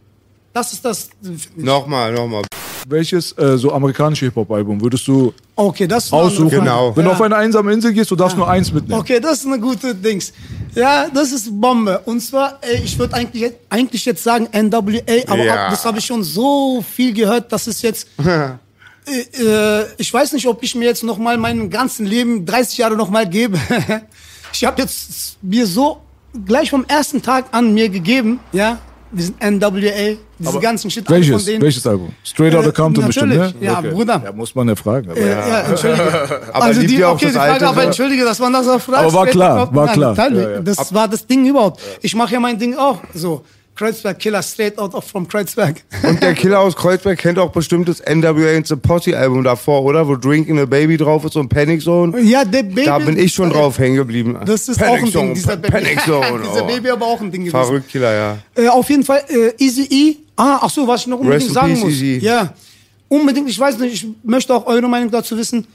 Das 0.54 0.72
ist 0.74 0.86
das. 0.86 1.10
Nochmal, 1.56 2.14
nochmal. 2.14 2.44
Welches 2.88 3.32
äh, 3.38 3.58
so 3.58 3.72
amerikanische 3.72 4.26
Hip-Hop-Album 4.26 4.82
würdest 4.82 5.08
du 5.08 5.34
Okay, 5.56 5.88
das 5.88 6.12
aussuchen? 6.12 6.50
Genau. 6.50 6.96
Wenn 6.96 7.06
du 7.06 7.10
Ja. 7.12 7.16
auf 7.16 7.22
eine 7.22 7.36
einsame 7.38 7.72
Insel 7.72 7.94
gehst, 7.94 8.12
du 8.12 8.16
darfst 8.16 8.36
nur 8.38 8.50
eins 8.50 8.72
mitnehmen. 8.74 9.00
Okay, 9.00 9.20
das 9.22 9.40
ist 9.40 9.46
eine 9.48 9.60
gute 9.60 9.96
Dings. 9.96 10.34
Ja, 10.76 11.08
das 11.14 11.32
ist 11.32 11.50
Bombe. 11.62 12.00
Und 12.06 12.20
zwar, 12.20 12.58
ey, 12.62 12.82
ich 12.84 12.98
würde 13.00 13.14
eigentlich, 13.16 13.52
eigentlich 13.70 14.04
jetzt 14.06 14.24
sagen 14.24 14.48
NWA, 14.52 15.02
aber 15.28 15.44
Ja. 15.44 15.70
das 15.70 15.86
habe 15.86 16.00
ich 16.00 16.06
schon 16.06 16.24
so 16.24 16.84
viel 16.84 17.14
gehört, 17.14 17.52
dass 17.52 17.68
es 17.68 17.82
jetzt. 17.82 18.08
äh, 19.08 19.42
äh, 19.42 19.86
ich 19.98 20.14
weiß 20.14 20.34
nicht, 20.34 20.48
ob 20.48 20.62
ich 20.62 20.76
mir 20.76 20.86
jetzt 20.86 21.04
noch 21.04 21.18
mal 21.18 21.38
mein 21.38 21.70
ganzen 21.70 22.06
Leben 22.06 22.46
30 22.46 22.78
Jahre 22.80 22.98
noch 22.98 23.10
mal 23.10 23.28
gebe. 23.28 23.58
ich 24.54 24.66
habe 24.66 24.82
jetzt 24.82 25.38
mir 25.42 25.66
so 25.68 26.02
gleich 26.46 26.70
vom 26.70 26.84
ersten 26.88 27.22
Tag 27.22 27.46
an 27.52 27.74
mir 27.74 27.88
gegeben, 27.90 28.40
ja, 28.52 28.80
diesen 29.14 29.36
NWA, 29.40 30.18
diese 30.40 30.60
ganzen 30.60 30.90
Shit 30.92 31.08
alle 31.08 31.18
Welches? 31.18 31.36
von 31.36 31.46
denen. 31.46 31.62
Welches 31.62 31.88
Album? 31.88 32.14
Straight 32.24 32.56
Outta 32.56 32.70
Äh, 32.70 32.72
Compton 32.72 33.06
bestimmt, 33.06 33.36
ne? 33.36 33.54
Ja, 33.62 33.82
Bruder. 33.82 34.22
Ja, 34.26 34.32
muss 34.32 34.54
man 34.56 34.68
ja 34.68 34.76
fragen. 34.76 35.10
Aber 35.12 35.20
Ja, 35.20 35.48
ja, 35.48 35.60
entschuldige. 35.62 36.04
Aber 36.54 36.66
also 36.66 36.82
die, 36.82 37.04
okay, 37.04 37.26
das 37.26 37.34
die 37.34 37.38
Frage, 37.40 37.68
aber 37.68 37.84
entschuldige, 37.84 38.24
dass 38.26 38.40
man 38.40 38.54
das 38.54 38.68
auch 38.68 38.82
fragt. 38.82 39.04
Aber 39.04 39.14
war 39.14 39.28
klar, 39.28 39.74
war 39.74 39.88
klar. 39.94 40.16
Ja, 40.18 40.30
ja. 40.30 40.60
Das 40.60 40.94
war 40.94 41.08
das 41.08 41.26
Ding 41.26 41.46
überhaupt. 41.46 41.80
Ich 42.02 42.16
mache 42.16 42.34
ja 42.34 42.40
mein 42.40 42.58
Ding 42.60 42.76
auch 42.76 43.00
so. 43.14 43.44
Kreuzberg 43.76 44.20
Killer, 44.20 44.44
straight 44.44 44.78
out 44.78 44.94
of 44.94 45.04
from 45.04 45.28
Kreuzberg. 45.28 45.84
Und 46.04 46.22
der 46.22 46.34
Killer 46.36 46.60
aus 46.60 46.76
Kreuzberg 46.76 47.18
kennt 47.18 47.40
auch 47.40 47.52
bestimmt 47.52 47.90
das 47.90 48.02
NWA 48.02 48.56
and 48.56 48.68
the 48.68 48.76
Posse 48.76 49.18
Album 49.18 49.44
davor, 49.44 49.84
oder? 49.84 50.08
Wo 50.08 50.16
Drinking 50.16 50.60
a 50.60 50.66
Baby 50.66 50.98
drauf 50.98 51.26
ist 51.26 51.36
und 51.36 51.50
Panic 51.50 51.82
Zone. 51.82 52.20
ja, 52.22 52.46
der 52.46 52.64
Baby. 52.64 52.86
Da 52.86 53.00
bin 53.00 53.18
ich 53.18 53.34
schon 53.34 53.50
drauf 53.50 53.80
hängen 53.80 53.96
geblieben. 53.96 54.38
Das 54.46 54.70
ist 54.70 54.78
Panic 54.78 54.94
auch 54.94 55.06
ein 55.06 55.12
Zone, 55.12 55.26
Ding, 55.26 55.34
dieser 55.36 55.58
Baby. 55.58 55.72
Panic 55.72 56.02
Zone. 56.02 56.42
dieser 56.44 56.64
oh. 56.64 56.68
Baby 56.68 56.90
aber 56.90 57.06
auch 57.06 57.20
ein 57.20 57.32
Ding 57.32 57.46
gewesen. 57.46 57.64
Verrückt 57.64 57.90
Killer, 57.90 58.14
ja. 58.14 58.38
Äh, 58.56 58.68
auf 58.68 58.88
jeden 58.90 59.04
Fall, 59.04 59.24
äh, 59.28 59.64
Easy 59.64 59.88
E. 59.90 60.16
Ah, 60.36 60.60
ach 60.62 60.70
so, 60.70 60.88
was 60.88 61.02
ich 61.02 61.08
noch 61.08 61.20
unbedingt 61.20 61.44
Rest 61.44 61.54
sagen 61.54 61.80
muss. 61.80 61.90
Eazy. 61.90 62.20
Ja, 62.20 62.54
unbedingt. 63.08 63.50
Ich 63.50 63.60
weiß 63.60 63.78
nicht, 63.80 63.94
ich 63.94 64.08
möchte 64.24 64.54
auch 64.54 64.66
eure 64.66 64.88
Meinung 64.88 65.10
dazu 65.10 65.38
wissen. 65.38 65.66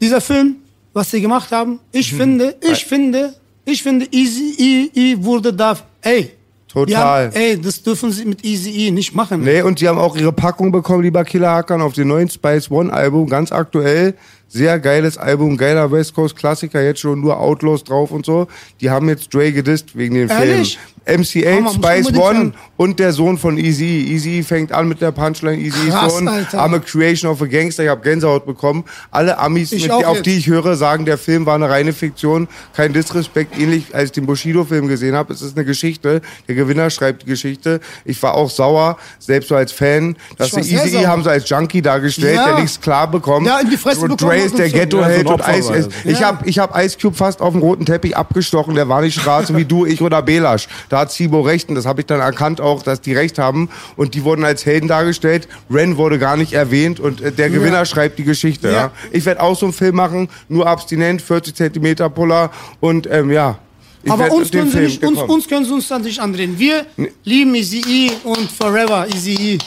Dieser 0.00 0.20
Film, 0.20 0.56
was 0.92 1.10
sie 1.10 1.20
gemacht 1.20 1.50
haben, 1.52 1.78
ich 1.92 2.12
Mhm. 2.12 2.16
finde, 2.16 2.56
ich 2.60 2.84
finde, 2.84 3.34
ich 3.64 3.82
finde, 3.82 4.06
Easy 4.10 4.54
E, 4.58 4.90
e 4.94 5.16
wurde 5.24 5.52
da, 5.52 5.76
ey. 6.02 6.32
Total. 6.76 7.28
Haben, 7.28 7.34
ey, 7.34 7.58
das 7.58 7.82
dürfen 7.82 8.12
sie 8.12 8.26
mit 8.26 8.44
Easy 8.44 8.70
E 8.70 8.90
nicht 8.90 9.14
machen. 9.14 9.40
Nee, 9.40 9.62
und 9.62 9.80
die 9.80 9.88
haben 9.88 9.96
auch 9.96 10.14
ihre 10.14 10.32
Packung 10.32 10.72
bekommen, 10.72 11.02
lieber 11.02 11.24
Killer 11.24 11.50
Hackern, 11.50 11.80
auf 11.80 11.94
dem 11.94 12.08
neuen 12.08 12.28
Spice 12.28 12.70
One 12.70 12.92
Album, 12.92 13.30
ganz 13.30 13.50
aktuell. 13.50 14.12
Sehr 14.46 14.78
geiles 14.78 15.16
Album, 15.16 15.56
geiler 15.56 15.90
West 15.90 16.14
Coast 16.14 16.36
Klassiker, 16.36 16.82
jetzt 16.82 17.00
schon 17.00 17.22
nur 17.22 17.40
Outlaws 17.40 17.82
drauf 17.82 18.10
und 18.10 18.26
so. 18.26 18.46
Die 18.82 18.90
haben 18.90 19.08
jetzt 19.08 19.32
Dre 19.32 19.52
gedisst 19.52 19.96
wegen 19.96 20.16
den 20.16 20.28
Ehrlich? 20.28 20.76
Filmen. 20.76 20.95
MC8, 21.06 21.46
Hammer, 21.46 21.60
muss 21.62 21.74
Spice 21.74 22.12
One 22.18 22.52
und 22.76 22.98
der 22.98 23.12
Sohn 23.12 23.38
von 23.38 23.58
Easy. 23.58 24.06
Easy 24.10 24.42
fängt 24.42 24.72
an 24.72 24.88
mit 24.88 25.00
der 25.00 25.12
Punchline, 25.12 25.56
Easy 25.56 25.88
Krass, 25.88 26.14
Sohn. 26.16 26.26
Alter. 26.26 26.58
I'm 26.58 26.74
a 26.74 26.78
Creation 26.80 27.30
of 27.30 27.40
a 27.40 27.46
Gangster, 27.46 27.84
ich 27.84 27.88
habe 27.90 28.00
Gänsehaut 28.02 28.44
bekommen. 28.44 28.84
Alle 29.12 29.38
Amis, 29.38 29.70
mit, 29.70 29.88
auf 29.90 30.22
die 30.22 30.36
ich 30.38 30.48
höre, 30.48 30.74
sagen, 30.76 31.04
der 31.04 31.16
Film 31.16 31.46
war 31.46 31.54
eine 31.54 31.70
reine 31.70 31.92
Fiktion. 31.92 32.48
Kein 32.74 32.92
Disrespekt, 32.92 33.56
ähnlich 33.58 33.94
als 33.94 34.06
ich 34.06 34.12
den 34.12 34.26
Bushido-Film 34.26 34.88
gesehen 34.88 35.14
habe. 35.14 35.32
Es 35.32 35.42
ist 35.42 35.56
eine 35.56 35.64
Geschichte. 35.64 36.22
Der 36.48 36.54
Gewinner 36.56 36.90
schreibt 36.90 37.22
die 37.22 37.26
Geschichte. 37.26 37.80
Ich 38.04 38.20
war 38.22 38.34
auch 38.34 38.50
sauer, 38.50 38.96
selbst 39.20 39.48
so 39.48 39.54
als 39.54 39.70
Fan, 39.70 40.16
dass 40.38 40.50
sehr 40.50 40.64
Easy 40.64 40.88
sauer. 40.90 41.06
haben 41.06 41.22
sie 41.22 41.30
als 41.30 41.48
Junkie 41.48 41.82
dargestellt, 41.82 42.34
Ja. 42.34 42.46
der 42.46 42.58
nichts 42.60 42.80
klar 42.80 43.08
bekommt. 43.08 43.46
Ja, 43.46 43.60
in 43.60 43.70
die 43.70 43.76
Fresse 43.76 44.00
und 44.00 44.16
bekommen 44.16 44.30
Dre 44.32 44.38
ist 44.44 44.58
der 44.58 44.68
so. 44.70 44.76
Ghetto-Held 44.76 45.28
Ja, 45.28 45.28
so 45.28 45.34
und 45.34 45.58
Ice. 45.58 45.68
War 45.86 46.10
Ich 46.12 46.18
Ja. 46.18 46.26
habe 46.26 46.48
ich 46.48 46.58
hab 46.58 46.76
Ice 46.76 46.98
Cube 47.00 47.16
fast 47.16 47.40
auf 47.40 47.52
dem 47.52 47.60
roten 47.62 47.86
Teppich 47.86 48.16
abgestochen. 48.16 48.74
Der 48.74 48.88
war 48.88 49.02
nicht 49.02 49.20
schwarz 49.20 49.54
wie 49.54 49.64
du, 49.64 49.86
ich 49.86 50.02
oder 50.02 50.20
Belasch. 50.20 50.66
Da 50.88 50.95
hat 50.96 51.12
Sibo 51.12 51.40
recht 51.40 51.68
und 51.68 51.74
das 51.74 51.86
habe 51.86 52.00
ich 52.00 52.06
dann 52.06 52.20
erkannt 52.20 52.60
auch, 52.60 52.82
dass 52.82 53.00
die 53.00 53.14
recht 53.14 53.38
haben. 53.38 53.68
Und 53.96 54.14
die 54.14 54.24
wurden 54.24 54.44
als 54.44 54.66
Helden 54.66 54.88
dargestellt. 54.88 55.48
Ren 55.70 55.96
wurde 55.96 56.18
gar 56.18 56.36
nicht 56.36 56.52
erwähnt 56.52 57.00
und 57.00 57.20
äh, 57.20 57.32
der 57.32 57.50
Gewinner 57.50 57.84
schreibt 57.84 58.18
die 58.18 58.24
Geschichte. 58.24 58.68
Ja. 58.68 58.74
Ja. 58.74 58.90
Ich 59.12 59.24
werde 59.24 59.42
auch 59.42 59.56
so 59.56 59.66
einen 59.66 59.72
Film 59.72 59.96
machen, 59.96 60.28
nur 60.48 60.66
abstinent, 60.66 61.22
40 61.22 61.54
Zentimeter 61.54 62.08
Puller 62.10 62.50
und 62.80 63.08
ähm, 63.10 63.30
ja. 63.30 63.58
Ich 64.02 64.12
Aber 64.12 64.30
uns 64.30 64.52
können, 64.52 64.70
sie 64.70 64.78
nicht, 64.78 65.04
uns, 65.04 65.18
uns 65.18 65.48
können 65.48 65.64
sie 65.64 65.72
uns 65.72 65.88
dann 65.88 66.02
nicht 66.02 66.20
andrehen. 66.20 66.56
Wir 66.56 66.86
lieben 67.24 67.54
Easy 67.56 67.82
E 67.88 68.10
und 68.22 68.52
Forever 68.52 69.06
Easy 69.12 69.34
E. 69.34 69.58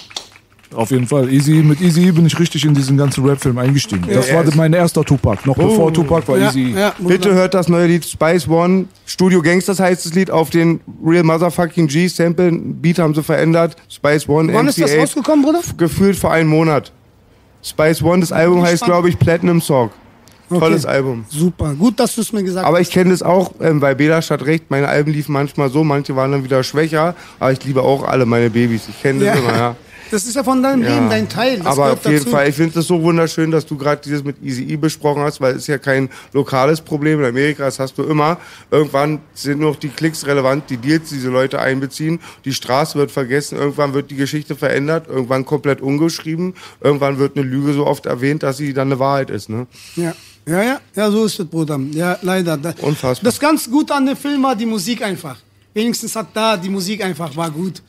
Auf 0.76 0.92
jeden 0.92 1.08
Fall. 1.08 1.32
Easy, 1.34 1.54
mit 1.64 1.82
Easy 1.82 2.12
bin 2.12 2.28
ich 2.28 2.38
richtig 2.40 2.64
in 2.64 2.76
diesen 2.76 2.96
ganzen 2.96 3.26
Rap-Film 3.26 3.58
eingestiegen. 3.58 4.06
das 4.08 4.32
war 4.32 4.44
mein 4.56 4.74
erster 4.74 5.04
Tupac. 5.04 5.46
Noch 5.48 5.56
bevor 5.56 5.92
Tupac 5.92 6.28
war 6.28 6.38
Ja, 6.38 6.48
Easy. 6.50 6.74
ja, 6.78 6.94
Bitte 7.00 7.34
hört 7.34 7.56
das 7.56 7.68
neue 7.70 7.88
Lied 7.88 8.06
Spice 8.06 8.48
One. 8.48 8.86
Studio 9.06 9.42
Gangsters 9.42 9.80
heißt 9.80 10.06
das 10.06 10.14
Lied 10.14 10.30
auf 10.30 10.52
den 10.52 10.80
Real 11.04 11.24
Motherfucking 11.24 11.88
G 11.88 12.08
Sample. 12.08 12.52
Beat 12.52 13.00
haben 13.00 13.16
sie 13.16 13.24
verändert. 13.24 13.76
Spice 13.90 14.30
One, 14.30 14.54
Wann 14.54 14.68
ist 14.68 14.80
das 14.80 14.92
MC8. 14.92 15.00
rausgekommen, 15.00 15.44
Bruder? 15.44 15.62
Gefühlt 15.78 16.16
vor 16.18 16.32
einem 16.32 16.50
Monat. 16.50 16.92
Spice 17.64 18.04
One, 18.04 18.20
das 18.22 18.32
Album 18.32 18.62
heißt, 18.62 18.84
glaube 18.86 19.10
ich, 19.10 19.18
Platinum 19.18 19.62
Song. 19.62 19.90
Tolles 20.50 20.86
Okay. 20.86 20.94
Album. 20.96 21.26
Super, 21.30 21.74
gut, 21.76 22.00
dass 22.00 22.16
du 22.16 22.22
es 22.22 22.32
mir 22.34 22.42
gesagt 22.44 22.66
Aber 22.66 22.78
hast. 22.80 22.88
ich 22.88 22.94
kenne 22.94 23.12
das 23.12 23.22
auch, 23.22 23.52
ähm, 23.62 23.82
weil 23.82 23.96
Belasch 23.96 24.32
hat 24.32 24.44
recht, 24.46 24.66
meine 24.72 24.88
Alben 24.88 25.12
liefen 25.14 25.32
manchmal 25.34 25.70
so, 25.70 25.84
manche 25.84 26.16
waren 26.16 26.32
dann 26.32 26.44
wieder 26.44 26.64
schwächer, 26.64 27.14
aber 27.40 27.52
ich 27.52 27.64
liebe 27.66 27.84
auch 27.84 28.04
alle 28.04 28.26
meine 28.26 28.50
Babys. 28.50 28.88
Ich 28.90 29.00
kenne 29.02 29.26
das 29.26 29.36
Ja. 29.36 29.42
immer, 29.42 29.56
ja. 29.58 29.76
Das 30.12 30.26
ist 30.26 30.36
ja 30.36 30.43
von 30.43 30.62
deinem 30.64 30.84
Ja. 30.84 30.95
Leben, 30.95 31.10
dein 31.10 31.30
Teil. 31.30 31.57
Das 31.57 31.68
Aber 31.68 31.93
auf 31.93 32.03
jeden 32.05 32.18
dazu. 32.20 32.30
Fall, 32.32 32.49
ich 32.49 32.55
finde 32.55 32.74
das 32.74 32.88
so 32.88 33.01
wunderschön, 33.01 33.51
dass 33.51 33.66
du 33.66 33.78
gerade 33.78 34.01
dieses 34.03 34.24
mit 34.24 34.41
Easy 34.43 34.64
E 34.64 34.76
besprochen 34.76 35.22
hast, 35.22 35.39
weil 35.41 35.53
es 35.53 35.60
ist 35.64 35.68
ja 35.68 35.78
kein 35.78 36.10
lokales 36.34 36.82
Problem. 36.82 37.20
In 37.20 37.26
Amerika, 37.26 37.66
das 37.66 37.80
hast 37.80 37.97
du 37.97 38.03
immer. 38.03 38.38
Irgendwann 38.72 39.20
sind 39.34 39.60
nur 39.60 39.72
noch 39.72 39.80
die 39.80 39.89
Klicks 39.89 40.26
relevant, 40.26 40.70
die 40.70 40.78
Deals, 40.78 41.10
die 41.10 41.16
diese 41.16 41.30
Leute 41.30 41.60
einbeziehen. 41.60 42.20
Die 42.45 42.53
Straße 42.53 42.97
wird 42.97 43.12
vergessen, 43.12 43.57
irgendwann 43.57 43.93
wird 43.93 44.10
die 44.12 44.16
Geschichte 44.16 44.55
verändert, 44.55 45.07
irgendwann 45.07 45.45
komplett 45.45 45.82
umgeschrieben, 45.82 46.53
irgendwann 46.82 47.20
wird 47.20 47.38
eine 47.38 47.45
Lüge 47.45 47.74
so 47.74 47.86
oft 47.86 48.05
erwähnt, 48.05 48.43
dass 48.43 48.57
sie 48.57 48.74
dann 48.74 48.88
eine 48.89 48.99
Wahrheit 48.99 49.30
ist. 49.30 49.49
Ne? 49.49 49.68
Ja. 49.95 50.14
Ja, 50.47 50.64
ja, 50.64 50.80
ja, 50.95 51.12
so 51.12 51.26
ist 51.26 51.39
es, 51.39 51.45
Bruder. 51.45 51.80
Ja, 51.91 52.18
leider. 52.24 52.57
Unfassbar. 52.82 53.30
Das 53.30 53.39
ganz 53.39 53.70
Gute 53.70 53.93
an 53.93 54.07
dem 54.07 54.18
Film 54.18 54.41
war 54.41 54.55
die 54.55 54.66
Musik 54.66 55.03
einfach. 55.03 55.38
Wenigstens 55.74 56.16
hat 56.16 56.28
da 56.34 56.57
die 56.57 56.70
Musik 56.70 57.03
einfach 57.03 57.36
war 57.36 57.51
gut. 57.51 57.84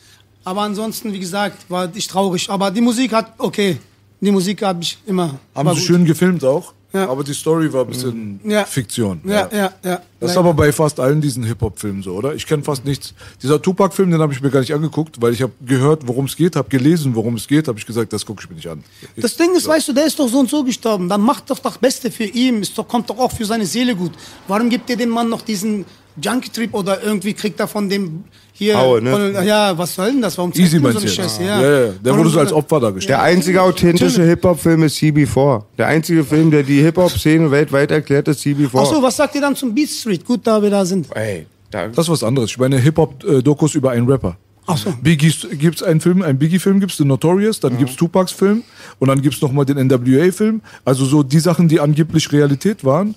Aber 0.51 0.62
ansonsten, 0.62 1.12
wie 1.12 1.20
gesagt, 1.20 1.70
war 1.70 1.88
ich 1.94 2.09
traurig. 2.09 2.51
Aber 2.51 2.72
die 2.72 2.80
Musik 2.80 3.12
hat, 3.12 3.34
okay, 3.38 3.78
die 4.20 4.32
Musik 4.32 4.62
habe 4.62 4.82
ich 4.82 4.98
immer. 5.07 5.38
Haben 5.55 5.68
sie 5.68 5.74
gut. 5.76 5.84
schön 5.84 6.05
gefilmt 6.05 6.42
auch. 6.44 6.72
Ja. 6.92 7.09
Aber 7.09 7.22
die 7.22 7.34
Story 7.34 7.72
war 7.72 7.82
ein 7.82 7.86
bisschen 7.86 8.40
Ja. 8.42 8.64
Fiktion. 8.64 9.20
Ja, 9.22 9.48
ja, 9.53 9.72
ja. 9.84 10.03
Das 10.18 10.32
ist 10.32 10.36
aber 10.36 10.53
bei 10.53 10.72
fast 10.72 10.98
allen 10.98 11.20
diesen 11.20 11.44
Hip-Hop-Filmen 11.44 12.03
so, 12.03 12.14
oder? 12.14 12.34
Ich 12.34 12.44
kenne 12.48 12.64
fast 12.64 12.84
nichts. 12.84 13.14
Dieser 13.40 13.62
Tupac-Film, 13.62 14.11
den 14.11 14.20
habe 14.20 14.32
ich 14.32 14.42
mir 14.42 14.51
gar 14.51 14.59
nicht 14.59 14.74
angeguckt, 14.74 15.22
weil 15.22 15.32
ich 15.32 15.40
habe 15.40 15.53
gehört, 15.64 16.09
worum 16.09 16.24
es 16.24 16.34
geht, 16.34 16.57
habe 16.57 16.68
gelesen, 16.68 17.14
worum 17.14 17.36
es 17.36 17.46
geht, 17.46 17.68
habe 17.68 17.78
ich 17.78 17.86
gesagt, 17.86 18.12
das 18.12 18.26
gucke 18.26 18.42
ich 18.42 18.51
mir 18.51 18.57
nicht 18.57 18.66
an. 18.68 18.82
Ich, 19.14 19.22
Das 19.22 19.36
Ding 19.36 19.55
ist, 19.55 19.68
weißt 19.68 19.86
du, 19.86 19.92
der 19.92 20.07
ist 20.07 20.18
doch 20.18 20.26
so 20.28 20.40
und 20.40 20.51
so 20.51 20.64
gestorben. 20.64 21.09
Dann 21.09 21.20
macht 21.20 21.48
doch 21.48 21.61
das 21.61 21.78
Beste 21.78 22.11
für 22.11 22.24
ihn. 22.24 22.66
Doch, 22.74 22.88
kommt 22.88 23.09
doch 23.09 23.18
auch 23.18 23.30
für 23.30 23.44
seine 23.44 23.66
Seele 23.66 23.94
gut. 23.94 24.11
Warum 24.48 24.68
gibt 24.68 24.90
ihr 24.90 24.96
dem 24.96 25.11
Mann 25.11 25.28
noch 25.28 25.42
diesen 25.42 25.84
Junkie-Trip 26.22 26.74
oder 26.74 27.02
irgendwie 27.02 27.34
kriegt 27.34 27.58
er 27.60 27.68
von 27.68 27.88
dem 27.88 28.24
hier. 28.52 28.78
Aue, 28.78 29.00
ne? 29.00 29.14
Oder, 29.14 29.42
ja, 29.42 29.76
was 29.76 29.94
soll 29.94 30.12
denn 30.12 30.22
das? 30.22 30.36
Warum 30.36 30.52
zeigt 30.52 30.66
Easy 30.66 30.76
so 30.76 30.82
meinst 30.82 30.98
eine 30.98 31.06
du 31.06 31.12
jetzt? 31.12 31.16
Scheiße? 31.16 31.44
Ja, 31.44 31.60
ja, 31.62 31.86
ja. 31.86 31.92
Der 32.04 32.16
wurde 32.16 32.30
so 32.30 32.40
als 32.40 32.52
Opfer 32.52 32.80
dargestellt. 32.80 33.18
Der 33.18 33.22
einzige 33.22 33.62
authentische 33.62 34.22
Hip-Hop-Film 34.24 34.82
ist 34.82 34.98
CB4. 34.98 35.62
Der 35.78 35.86
einzige 35.86 36.24
Film, 36.24 36.50
der 36.50 36.62
die 36.62 36.82
Hip-Hop-Szene 36.82 37.50
weltweit 37.50 37.90
erklärt, 37.90 38.28
ist 38.28 38.42
CB4. 38.42 38.70
Ach 38.74 38.86
so, 38.86 39.02
was 39.02 39.16
sagt 39.16 39.34
ihr 39.34 39.40
dann 39.40 39.56
zum 39.56 39.74
Beat 39.74 39.88
Street? 39.88 40.24
Gut, 40.24 40.46
da 40.46 40.62
wir 40.62 40.70
da 40.70 40.84
sind. 40.84 41.06
Ey, 41.16 41.46
da, 41.70 41.88
Das 41.88 42.06
ist 42.06 42.10
was 42.10 42.22
anderes. 42.22 42.50
Ich 42.50 42.58
meine 42.58 42.78
Hip-Hop-Dokus 42.78 43.74
über 43.74 43.92
einen 43.92 44.06
Rapper. 44.06 44.36
Ach 44.66 44.76
so. 44.76 44.92
Biggies 45.02 45.48
gibt's 45.52 45.82
einen 45.82 46.00
Film, 46.00 46.22
einen 46.22 46.38
Biggie-Film 46.38 46.80
gibt's, 46.80 46.96
den 46.98 47.08
Notorious, 47.08 47.58
dann 47.58 47.76
gibt's 47.76 47.96
Tupacs 47.96 48.30
Film 48.30 48.62
und 48.98 49.08
dann 49.08 49.20
gibt's 49.20 49.40
noch 49.40 49.50
mal 49.50 49.64
den 49.64 49.78
NWA-Film. 49.88 50.60
Also 50.84 51.06
so 51.06 51.22
die 51.22 51.40
Sachen, 51.40 51.66
die 51.66 51.80
angeblich 51.80 52.30
Realität 52.30 52.84
waren, 52.84 53.14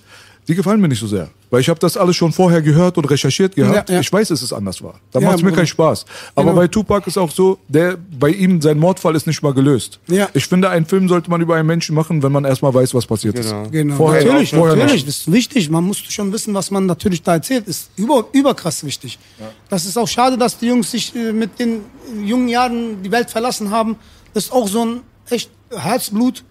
die 0.47 0.55
gefallen 0.55 0.81
mir 0.81 0.87
nicht 0.89 0.99
so 0.99 1.07
sehr. 1.07 1.29
Weil 1.49 1.61
ich 1.61 1.69
habe 1.69 1.79
das 1.79 1.95
alles 1.97 2.15
schon 2.15 2.31
vorher 2.33 2.61
gehört 2.61 2.97
und 2.97 3.05
recherchiert 3.05 3.55
gehabt. 3.55 3.87
Ja, 3.89 3.95
ja. 3.95 4.01
Ich 4.01 4.11
weiß, 4.11 4.29
dass 4.29 4.41
es 4.41 4.51
anders 4.51 4.81
war. 4.81 4.95
Da 5.11 5.19
Ja, 5.19 5.27
macht's 5.27 5.41
mir 5.41 5.49
Bruder. 5.49 5.57
keinen 5.61 5.67
Spaß. 5.67 6.05
Aber 6.35 6.45
Genau. 6.49 6.55
bei 6.61 6.67
Tupac 6.67 7.07
ist 7.07 7.17
auch 7.17 7.29
so, 7.31 7.59
der, 7.67 7.95
bei 8.19 8.29
ihm, 8.29 8.59
sein 8.61 8.79
Mordfall 8.79 9.15
ist 9.15 9.27
nicht 9.27 9.41
mal 9.43 9.53
gelöst. 9.53 9.99
Ja. 10.07 10.29
Ich 10.33 10.47
finde, 10.47 10.69
einen 10.71 10.85
Film 10.85 11.07
sollte 11.07 11.29
man 11.29 11.41
über 11.41 11.55
einen 11.55 11.67
Menschen 11.67 11.95
machen, 11.95 12.23
wenn 12.23 12.31
man 12.31 12.43
erstmal 12.45 12.73
weiß, 12.73 12.93
was 12.95 13.05
passiert 13.05 13.35
Genau. 13.35 13.63
ist. 13.63 13.71
Genau. 13.71 13.95
Vorher, 13.95 14.25
natürlich, 14.25 14.49
vorher 14.49 14.75
natürlich. 14.75 14.93
nicht. 15.05 15.07
Das 15.07 15.17
ist 15.19 15.31
wichtig. 15.31 15.69
Man 15.69 15.83
muss 15.83 15.97
schon 15.99 16.33
wissen, 16.33 16.53
was 16.55 16.71
man 16.71 16.87
natürlich 16.87 17.21
da 17.21 17.33
erzählt. 17.35 17.67
Ist 17.67 17.91
über, 17.95 18.25
überkrass 18.33 18.83
wichtig. 18.83 19.19
Das 19.69 19.85
ist 19.85 19.97
auch 19.97 20.07
schade, 20.07 20.37
dass 20.37 20.57
die 20.57 20.65
Jungs 20.67 20.89
sich 20.91 21.15
äh, 21.15 21.31
mit 21.31 21.59
den 21.59 21.81
jungen 22.25 22.47
Jahren 22.47 23.03
die 23.03 23.11
Welt 23.11 23.29
verlassen 23.29 23.69
haben. 23.69 23.95
Das 24.33 24.45
ist 24.45 24.51
auch 24.51 24.67
so 24.67 24.83
ein 24.85 25.01
echt 25.29 25.51
Herzblut. 25.71 26.43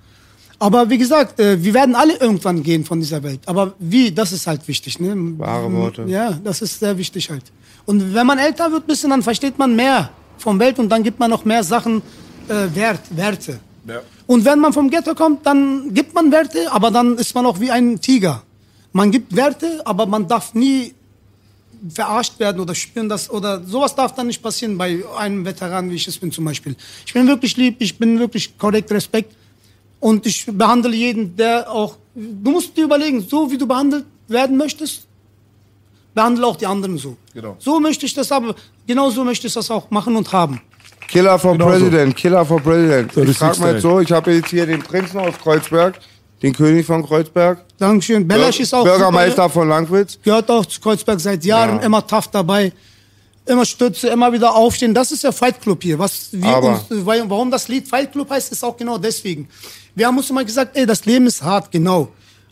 Aber 0.62 0.88
wie 0.88 0.96
gesagt, 0.96 1.40
äh, 1.40 1.60
wir 1.60 1.74
werden 1.74 1.96
alle 1.96 2.14
irgendwann 2.18 2.62
gehen 2.62 2.84
von 2.84 3.00
dieser 3.00 3.20
Welt. 3.24 3.40
Aber 3.46 3.74
wie, 3.80 4.12
das 4.12 4.30
ist 4.30 4.46
halt 4.46 4.68
wichtig. 4.68 5.00
Ne? 5.00 5.12
Wahre 5.36 5.72
Worte. 5.72 6.04
Ja, 6.06 6.38
das 6.44 6.62
ist 6.62 6.78
sehr 6.78 6.96
wichtig 6.96 7.30
halt. 7.30 7.42
Und 7.84 8.14
wenn 8.14 8.24
man 8.24 8.38
älter 8.38 8.70
wird, 8.70 8.86
bisschen, 8.86 9.10
dann 9.10 9.24
versteht 9.24 9.58
man 9.58 9.74
mehr 9.74 10.10
vom 10.38 10.60
Welt 10.60 10.78
und 10.78 10.88
dann 10.88 11.02
gibt 11.02 11.18
man 11.18 11.30
noch 11.30 11.44
mehr 11.44 11.64
Sachen 11.64 12.00
äh, 12.48 12.72
Wert, 12.76 13.00
Werte. 13.10 13.58
Und 14.28 14.44
wenn 14.44 14.60
man 14.60 14.72
vom 14.72 14.88
Ghetto 14.88 15.16
kommt, 15.16 15.44
dann 15.44 15.92
gibt 15.92 16.14
man 16.14 16.30
Werte, 16.30 16.70
aber 16.70 16.92
dann 16.92 17.18
ist 17.18 17.34
man 17.34 17.44
auch 17.44 17.58
wie 17.58 17.72
ein 17.72 18.00
Tiger. 18.00 18.44
Man 18.92 19.10
gibt 19.10 19.34
Werte, 19.34 19.84
aber 19.84 20.06
man 20.06 20.28
darf 20.28 20.54
nie 20.54 20.94
verarscht 21.92 22.38
werden 22.38 22.60
oder 22.60 22.76
spüren 22.76 23.08
das 23.08 23.28
oder 23.28 23.60
sowas 23.64 23.96
darf 23.96 24.14
dann 24.14 24.28
nicht 24.28 24.40
passieren 24.40 24.78
bei 24.78 25.02
einem 25.18 25.44
Veteran, 25.44 25.90
wie 25.90 25.96
ich 25.96 26.06
es 26.06 26.18
bin 26.18 26.30
zum 26.30 26.44
Beispiel. 26.44 26.76
Ich 27.04 27.12
bin 27.12 27.26
wirklich 27.26 27.56
lieb, 27.56 27.78
ich 27.80 27.98
bin 27.98 28.20
wirklich 28.20 28.56
korrekt, 28.56 28.92
Respekt 28.92 29.34
und 30.02 30.26
ich 30.26 30.44
behandle 30.46 30.94
jeden, 30.94 31.36
der 31.36 31.70
auch. 31.70 31.96
Du 32.14 32.50
musst 32.50 32.76
dir 32.76 32.84
überlegen, 32.84 33.20
so 33.22 33.50
wie 33.50 33.56
du 33.56 33.66
behandelt 33.66 34.04
werden 34.28 34.56
möchtest, 34.56 35.06
behandle 36.12 36.44
auch 36.46 36.56
die 36.56 36.66
anderen 36.66 36.98
so. 36.98 37.16
Genau. 37.32 37.56
So 37.58 37.78
möchte 37.80 38.04
ich 38.04 38.12
das 38.12 38.30
aber, 38.32 38.54
genau 38.86 39.10
so 39.10 39.22
möchte 39.24 39.46
ich 39.46 39.54
das 39.54 39.70
auch 39.70 39.90
machen 39.90 40.16
und 40.16 40.30
haben. 40.32 40.60
Killer 41.08 41.38
for 41.38 41.52
Genau 41.52 41.66
so. 41.66 41.70
President, 41.70 42.16
Killer 42.16 42.44
for 42.44 42.60
President. 42.60 43.12
So, 43.12 43.20
ich 43.22 43.28
das 43.28 43.36
frag 43.38 43.50
siehst 43.54 43.60
mal 43.62 43.72
jetzt 43.74 43.82
so, 43.82 44.00
ich 44.00 44.10
habe 44.12 44.32
jetzt 44.32 44.50
hier 44.50 44.66
den 44.66 44.80
Prinzen 44.82 45.18
aus 45.20 45.34
Kreuzberg, 45.42 45.98
den 46.42 46.52
König 46.52 46.84
von 46.84 47.06
Kreuzberg, 47.06 47.64
Dankeschön. 47.78 48.26
Belasch 48.26 48.60
ist 48.60 48.74
auch 48.74 48.84
Bürgermeister 48.84 49.48
von 49.48 49.68
Langwitz. 49.68 50.12
super, 50.14 50.24
gehört 50.24 50.50
auch 50.50 50.66
zu 50.66 50.80
Kreuzberg 50.80 51.20
seit 51.20 51.44
Jahren, 51.44 51.76
Ja. 51.76 51.82
immer 51.86 52.04
tough 52.06 52.28
dabei. 52.28 52.72
Immer 53.44 53.64
Stütze, 53.64 54.08
immer 54.08 54.32
wieder 54.32 54.54
aufstehen. 54.54 54.94
Das 54.94 55.10
ist 55.10 55.24
der 55.24 55.32
Fight 55.32 55.60
Club 55.60 55.82
hier. 55.82 55.98
Was 55.98 56.28
wir 56.30 56.62
uns, 56.62 56.80
warum 56.90 57.50
das 57.50 57.66
Lied 57.68 57.88
Fight 57.88 58.12
Club 58.12 58.30
heißt, 58.30 58.52
ist 58.52 58.62
auch 58.64 58.76
genau 58.76 58.98
deswegen. 58.98 59.48
Wir 59.94 60.06
haben 60.06 60.16
uns 60.16 60.30
immer 60.30 60.44
gesagt, 60.44 60.76
ey, 60.76 60.86
das 60.86 61.04
Leben 61.04 61.26
ist 61.26 61.42
hart, 61.42 61.70
genau. 61.70 62.08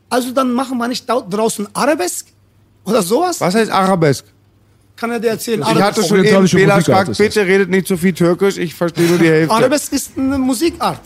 Also 0.09 0.33
dann 0.33 0.53
machen 0.53 0.77
wir 0.79 0.89
nicht 0.89 1.09
da 1.09 1.21
draußen 1.21 1.69
Arabesk 1.73 2.27
oder 2.85 3.03
sowas. 3.03 3.41
Was 3.41 3.55
heißt 3.55 3.71
Arabesk? 3.71 4.25
Kann 4.97 5.13
er 5.13 5.21
dir 5.21 5.29
erzählen? 5.29 5.63
Ich 5.63 5.81
hatte 5.81 6.03
schon 6.05 6.25
eben 6.25 6.47
Bela 6.47 6.79
gesagt, 6.79 7.17
bitte 7.17 7.47
redet 7.47 7.71
nicht 7.71 7.87
zu 7.87 7.97
viel 7.97 8.13
Türkisch, 8.13 8.59
ich 8.59 8.75
verstehe 8.75 9.07
nur 9.09 9.19
die 9.19 9.29
Hälfte. 9.29 9.55
Arabesk 9.55 9.93
ist 9.93 10.11
eine 10.19 10.39
Musikart. 10.39 11.01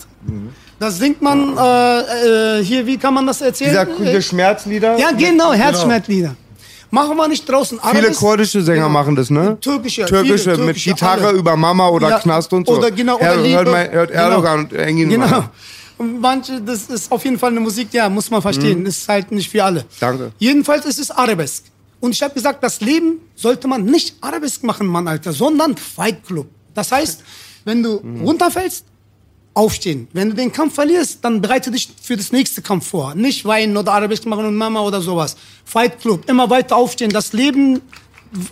Das 0.79 0.97
singt 0.97 1.21
man 1.21 1.55
äh, 1.57 2.59
äh, 2.59 2.63
hier, 2.63 2.85
wie 2.85 2.97
kann 2.97 3.13
man 3.13 3.25
das 3.27 3.39
erzählen? 3.39 3.87
Dieser, 3.87 4.11
diese 4.11 4.21
Schmerzlieder. 4.21 4.97
ja, 4.97 5.11
genau, 5.11 5.53
Herzschmerzlieder. 5.53 6.35
Machen 6.95 7.17
wir 7.17 7.27
nicht 7.27 7.47
draußen 7.49 7.77
Viele 7.79 7.99
Arabesk. 7.99 8.19
kurdische 8.19 8.61
Sänger 8.61 8.83
Genau. 8.87 8.89
machen 8.99 9.15
das, 9.15 9.29
ne? 9.29 9.57
Türkische, 9.59 10.05
Türkische, 10.05 10.37
viele 10.51 10.57
mit 10.57 10.65
türkische, 10.67 10.89
Gitarre 10.91 11.27
alle. 11.27 11.37
über 11.39 11.55
Mama 11.57 11.89
oder 11.89 12.09
Ja, 12.09 12.19
Knast 12.19 12.53
und 12.53 12.65
so. 12.67 12.77
Oder 12.77 12.89
genau, 12.91 13.15
oder 13.17 13.25
Hör- 13.35 13.41
Liebe. 13.43 13.55
hört, 13.57 13.67
mein, 13.71 13.91
hört 13.91 14.11
Genau. 14.11 14.21
Erdogan 14.23 14.59
und 14.59 14.73
Engin 14.73 15.09
Genau. 15.09 15.27
mal. 15.27 15.49
Manche, 15.97 16.61
das 16.61 16.83
ist 16.87 17.11
auf 17.11 17.23
jeden 17.25 17.37
Fall 17.39 17.51
eine 17.51 17.59
Musik, 17.59 17.89
ja, 17.93 18.09
muss 18.09 18.29
man 18.29 18.41
verstehen. 18.41 18.85
Ist 18.85 19.07
halt 19.09 19.31
nicht 19.31 19.49
für 19.49 19.63
alle. 19.63 19.81
Mhm. 19.81 19.85
Danke. 19.99 20.31
Jedenfalls 20.39 20.85
ist 20.85 20.99
es 20.99 21.11
Arabesk. 21.11 21.63
Und 22.01 22.11
ich 22.11 22.21
habe 22.23 22.33
gesagt, 22.33 22.63
das 22.63 22.81
Leben 22.81 23.19
sollte 23.35 23.67
man 23.67 23.83
nicht 23.85 24.15
Arabesk 24.21 24.63
machen, 24.63 24.87
Mann, 24.87 25.07
Alter, 25.07 25.31
sondern 25.33 25.75
Fight 25.77 26.25
Club. 26.25 26.47
Das 26.73 26.91
heißt, 26.91 27.23
wenn 27.65 27.81
du 27.83 27.99
Mhm. 28.03 28.21
runterfällst, 28.21 28.85
aufstehen. 29.55 30.07
Wenn 30.13 30.29
du 30.29 30.35
den 30.35 30.51
Kampf 30.51 30.75
verlierst, 30.75 31.19
dann 31.23 31.41
bereite 31.41 31.71
dich 31.71 31.89
für 32.01 32.15
das 32.15 32.31
nächste 32.31 32.61
Kampf 32.61 32.87
vor. 32.89 33.15
Nicht 33.15 33.45
weinen 33.45 33.75
oder 33.75 33.93
Arabesk 33.93 34.25
machen 34.27 34.45
und 34.45 34.55
Mama 34.55 34.81
oder 34.81 35.01
sowas. 35.01 35.35
Fight 35.63 35.99
Club, 35.99 36.29
immer 36.29 36.49
weiter 36.49 36.75
aufstehen. 36.75 37.09
Das 37.11 37.33
Leben 37.33 37.81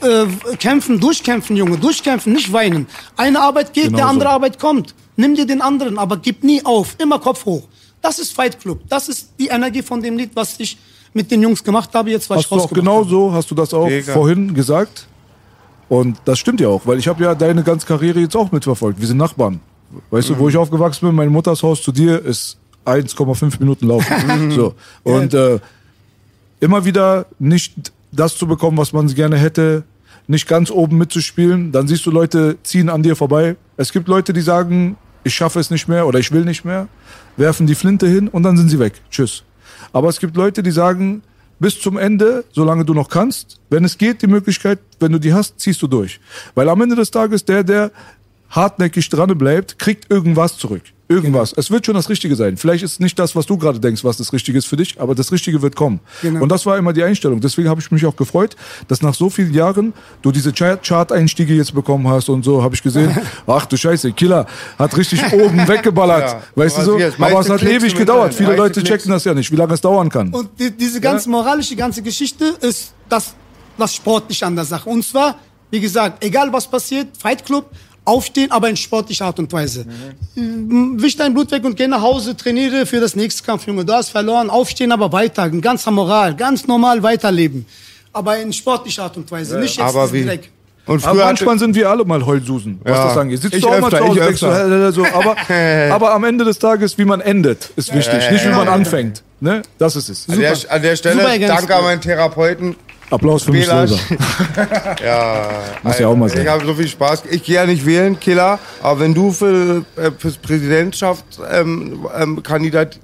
äh, 0.01 0.25
kämpfen, 0.57 0.99
durchkämpfen, 0.99 1.55
Junge, 1.57 1.77
durchkämpfen, 1.77 2.33
nicht 2.33 2.51
weinen. 2.51 2.87
Eine 3.17 3.39
Arbeit 3.41 3.73
geht, 3.73 3.85
Genau 3.85 3.97
der 3.97 4.07
andere 4.07 4.29
so. 4.29 4.33
Arbeit 4.35 4.57
kommt. 4.59 4.95
Nimm 5.15 5.35
dir 5.35 5.45
den 5.45 5.61
anderen, 5.61 5.99
aber 5.99 6.17
gib 6.17 6.43
nie 6.43 6.63
auf. 6.65 6.95
Immer 6.97 7.19
Kopf 7.19 7.45
hoch. 7.45 7.67
Das 8.01 8.17
ist 8.17 8.33
Fight 8.33 8.59
Club. 8.59 8.79
Das 8.89 9.09
ist 9.09 9.29
die 9.37 9.47
Energie 9.47 9.81
von 9.81 10.01
dem 10.01 10.17
Lied, 10.17 10.31
was 10.33 10.55
ich 10.57 10.77
mit 11.13 11.29
den 11.29 11.41
Jungs 11.43 11.63
gemacht 11.63 11.89
habe, 11.93 12.09
jetzt 12.11 12.29
was 12.29 12.37
Hast 12.37 12.45
ich 12.45 12.49
du 12.49 12.55
auch 12.63 12.69
genau 12.73 12.99
habe. 13.01 13.09
so, 13.09 13.31
hast 13.33 13.51
du 13.51 13.55
das 13.55 13.73
auch 13.73 13.87
Mega. 13.87 14.13
vorhin 14.13 14.53
gesagt. 14.53 15.05
Und 15.89 16.17
das 16.25 16.39
stimmt 16.39 16.59
ja 16.61 16.69
auch, 16.69 16.81
weil 16.85 16.97
ich 16.97 17.07
habe 17.07 17.23
ja 17.23 17.35
deine 17.35 17.61
ganze 17.61 17.85
Karriere 17.85 18.19
jetzt 18.21 18.35
auch 18.35 18.51
mitverfolgt. 18.51 18.99
Wir 18.99 19.07
sind 19.07 19.17
Nachbarn. 19.17 19.59
Weißt 20.09 20.29
du, 20.29 20.37
wo 20.37 20.49
ich 20.49 20.57
aufgewachsen 20.57 21.07
bin, 21.07 21.15
mein 21.15 21.29
Mutters 21.29 21.63
Haus 21.63 21.81
zu 21.81 21.91
dir 21.91 22.23
ist 22.23 22.57
1,5 22.85 23.59
Minuten 23.59 23.87
laufen. 23.87 24.51
so. 24.51 24.75
Und 25.03 25.33
äh, 25.33 25.59
immer 26.59 26.85
wieder 26.85 27.25
nicht 27.39 27.91
das 28.11 28.37
zu 28.37 28.47
bekommen, 28.47 28.77
was 28.77 28.93
man 28.93 29.07
gerne 29.07 29.37
hätte, 29.37 29.83
nicht 30.27 30.47
ganz 30.47 30.71
oben 30.71 30.97
mitzuspielen. 30.97 31.71
Dann 31.71 31.87
siehst 31.87 32.05
du 32.05 32.11
Leute 32.11 32.57
ziehen 32.63 32.89
an 32.89 33.03
dir 33.03 33.15
vorbei. 33.15 33.55
Es 33.77 33.91
gibt 33.91 34.07
Leute, 34.07 34.33
die 34.33 34.41
sagen, 34.41 34.97
ich 35.23 35.33
schaffe 35.33 35.59
es 35.59 35.69
nicht 35.69 35.87
mehr 35.87 36.07
oder 36.07 36.19
ich 36.19 36.31
will 36.31 36.45
nicht 36.45 36.65
mehr, 36.65 36.87
werfen 37.37 37.67
die 37.67 37.75
Flinte 37.75 38.07
hin 38.07 38.27
und 38.27 38.43
dann 38.43 38.57
sind 38.57 38.69
sie 38.69 38.79
weg. 38.79 38.93
Tschüss. 39.09 39.43
Aber 39.91 40.09
es 40.09 40.19
gibt 40.19 40.35
Leute, 40.35 40.63
die 40.63 40.71
sagen, 40.71 41.23
bis 41.59 41.79
zum 41.79 41.97
Ende, 41.97 42.43
solange 42.51 42.83
du 42.83 42.93
noch 42.93 43.09
kannst, 43.09 43.59
wenn 43.69 43.83
es 43.85 43.97
geht, 43.97 44.21
die 44.21 44.27
Möglichkeit, 44.27 44.79
wenn 44.99 45.11
du 45.11 45.19
die 45.19 45.33
hast, 45.33 45.59
ziehst 45.59 45.81
du 45.81 45.87
durch. 45.87 46.19
Weil 46.55 46.67
am 46.67 46.81
Ende 46.81 46.95
des 46.95 47.11
Tages 47.11 47.45
der, 47.45 47.63
der 47.63 47.91
hartnäckig 48.53 49.09
dran 49.09 49.37
bleibt, 49.37 49.77
kriegt 49.79 50.09
irgendwas 50.11 50.57
zurück. 50.57 50.83
Irgendwas. 51.09 51.49
Genau. 51.51 51.59
Es 51.59 51.69
wird 51.69 51.85
schon 51.85 51.95
das 51.95 52.09
Richtige 52.09 52.35
sein. 52.35 52.55
Vielleicht 52.55 52.81
ist 52.83 52.93
es 52.93 52.99
nicht 52.99 53.19
das, 53.19 53.35
was 53.35 53.45
du 53.45 53.57
gerade 53.57 53.79
denkst, 53.79 54.03
was 54.05 54.17
das 54.17 54.31
Richtige 54.31 54.57
ist 54.57 54.65
für 54.67 54.77
dich, 54.77 54.99
aber 55.01 55.13
das 55.13 55.31
Richtige 55.33 55.61
wird 55.61 55.75
kommen. 55.75 55.99
Genau. 56.21 56.41
Und 56.41 56.49
das 56.49 56.65
war 56.65 56.77
immer 56.77 56.93
die 56.93 57.03
Einstellung. 57.03 57.41
Deswegen 57.41 57.67
habe 57.67 57.81
ich 57.81 57.91
mich 57.91 58.05
auch 58.05 58.15
gefreut, 58.15 58.55
dass 58.87 59.01
nach 59.01 59.13
so 59.13 59.29
vielen 59.29 59.53
Jahren 59.53 59.93
du 60.21 60.31
diese 60.31 60.53
Chart- 60.53 60.81
Chart-Einstiege 60.81 61.53
jetzt 61.53 61.75
bekommen 61.75 62.07
hast 62.07 62.29
und 62.29 62.43
so, 62.45 62.63
habe 62.63 62.73
ich 62.73 62.81
gesehen. 62.81 63.15
Ach 63.47 63.65
du 63.65 63.75
Scheiße, 63.75 64.13
Killer 64.13 64.47
hat 64.79 64.95
richtig 64.95 65.21
oben 65.33 65.57
weggeballert. 65.67 66.29
Ja. 66.31 66.43
Weißt 66.55 66.77
du 66.77 66.81
so? 66.83 66.93
Aber 67.19 67.39
es 67.41 67.49
hat 67.49 67.59
Klicks 67.59 67.83
ewig 67.83 67.95
gedauert. 67.95 68.31
Internet, 68.31 68.37
Viele 68.37 68.47
meiste 68.49 68.61
Leute 68.61 68.81
Klicks. 68.81 68.89
checken 68.89 69.11
das 69.11 69.23
ja 69.25 69.33
nicht, 69.33 69.51
wie 69.51 69.55
lange 69.57 69.73
es 69.73 69.81
dauern 69.81 70.09
kann. 70.09 70.33
Und 70.33 70.49
die, 70.57 70.71
diese 70.71 71.01
ganze 71.01 71.29
moralische, 71.29 71.75
ganze 71.75 72.01
Geschichte 72.01 72.45
ist 72.61 72.93
das, 73.09 73.35
das 73.77 73.93
Sportliche 73.93 74.45
an 74.45 74.55
der 74.55 74.65
Sache. 74.65 74.89
Und 74.89 75.03
zwar, 75.05 75.35
wie 75.69 75.81
gesagt, 75.81 76.23
egal 76.23 76.51
was 76.53 76.65
passiert, 76.67 77.09
Fight 77.17 77.45
Club, 77.45 77.69
aufstehen, 78.05 78.51
aber 78.51 78.69
in 78.69 78.75
sportlicher 78.77 79.25
Art 79.25 79.39
und 79.39 79.51
Weise. 79.53 79.85
Mhm. 80.35 81.01
Wisch 81.01 81.15
dein 81.15 81.33
Blut 81.33 81.51
weg 81.51 81.63
und 81.63 81.75
geh 81.77 81.87
nach 81.87 82.01
Hause, 82.01 82.35
trainiere 82.35 82.85
für 82.85 82.99
das 82.99 83.15
nächste 83.15 83.43
Kampf, 83.43 83.65
Junge. 83.67 83.85
Du 83.85 83.93
hast 83.93 84.09
verloren, 84.09 84.49
aufstehen, 84.49 84.91
aber 84.91 85.11
weiter, 85.11 85.45
in 85.45 85.61
ganzer 85.61 85.91
Moral, 85.91 86.35
ganz 86.35 86.67
normal 86.67 87.01
weiterleben. 87.03 87.65
Aber 88.11 88.37
in 88.37 88.51
sportlicher 88.53 89.03
Art 89.03 89.17
und 89.17 89.29
Weise, 89.31 89.59
nicht 89.59 89.77
jetzt 89.77 89.85
Aber 89.85 90.11
wie? 90.11 90.21
direkt. 90.21 90.49
Und 90.85 91.01
Aber 91.05 91.15
früher 91.15 91.25
manchmal 91.25 91.57
sind 91.59 91.75
wir 91.75 91.89
alle 91.89 92.03
mal 92.03 92.25
Heulsusen, 92.25 92.79
was 92.83 92.91
Ja. 92.97 93.07
das 93.07 93.17
angeht. 93.17 93.41
Sitzt 93.41 93.55
Ich 93.55 93.61
du 93.61 93.69
auch 93.69 93.79
mal 93.79 93.85
öfter, 93.87 93.99
zu 93.99 94.03
Hause, 94.05 94.19
ich 94.19 94.39
denkst 94.39 94.95
so, 94.95 95.05
aber, 95.05 95.35
aber 95.93 96.13
am 96.13 96.25
Ende 96.25 96.43
des 96.43 96.59
Tages, 96.59 96.97
wie 96.97 97.05
man 97.05 97.21
endet, 97.21 97.69
ist 97.77 97.93
wichtig. 97.95 98.29
Nicht 98.31 98.43
wie 98.45 98.49
man 98.49 98.67
anfängt. 98.67 99.23
Ne? 99.39 99.61
Das 99.77 99.95
ist 99.95 100.09
es. 100.09 100.27
an 100.29 100.39
der, 100.39 100.57
an 100.69 100.81
der 100.81 100.95
Stelle, 100.97 101.21
Super 101.21 101.39
danke 101.47 101.75
an 101.75 101.83
meinen 101.83 102.01
Therapeuten. 102.01 102.75
Applaus 103.13 103.43
für 103.43 103.51
mich 103.51 103.65
selber. 103.65 103.95
Ja, 105.03 105.49
Muss 105.83 105.99
ja 105.99 106.07
auch 106.07 106.15
mal 106.15 106.29
sein. 106.29 106.41
Ich 106.41 106.47
habe 106.47 106.65
so 106.65 106.73
viel 106.73 106.87
Spaß. 106.87 107.23
Ich 107.29 107.43
gehe 107.43 107.55
ja 107.55 107.65
nicht 107.65 107.85
wählen, 107.85 108.19
Killer, 108.19 108.59
aber 108.81 108.99
wenn 109.01 109.13
du 109.13 109.31
für, 109.31 109.83
äh, 109.95 110.11
fürs 110.17 110.37
Präsidentschaft 110.37 111.23
ähm, 111.51 112.05
ähm, 112.17 112.41
Kandidat, 112.43 112.99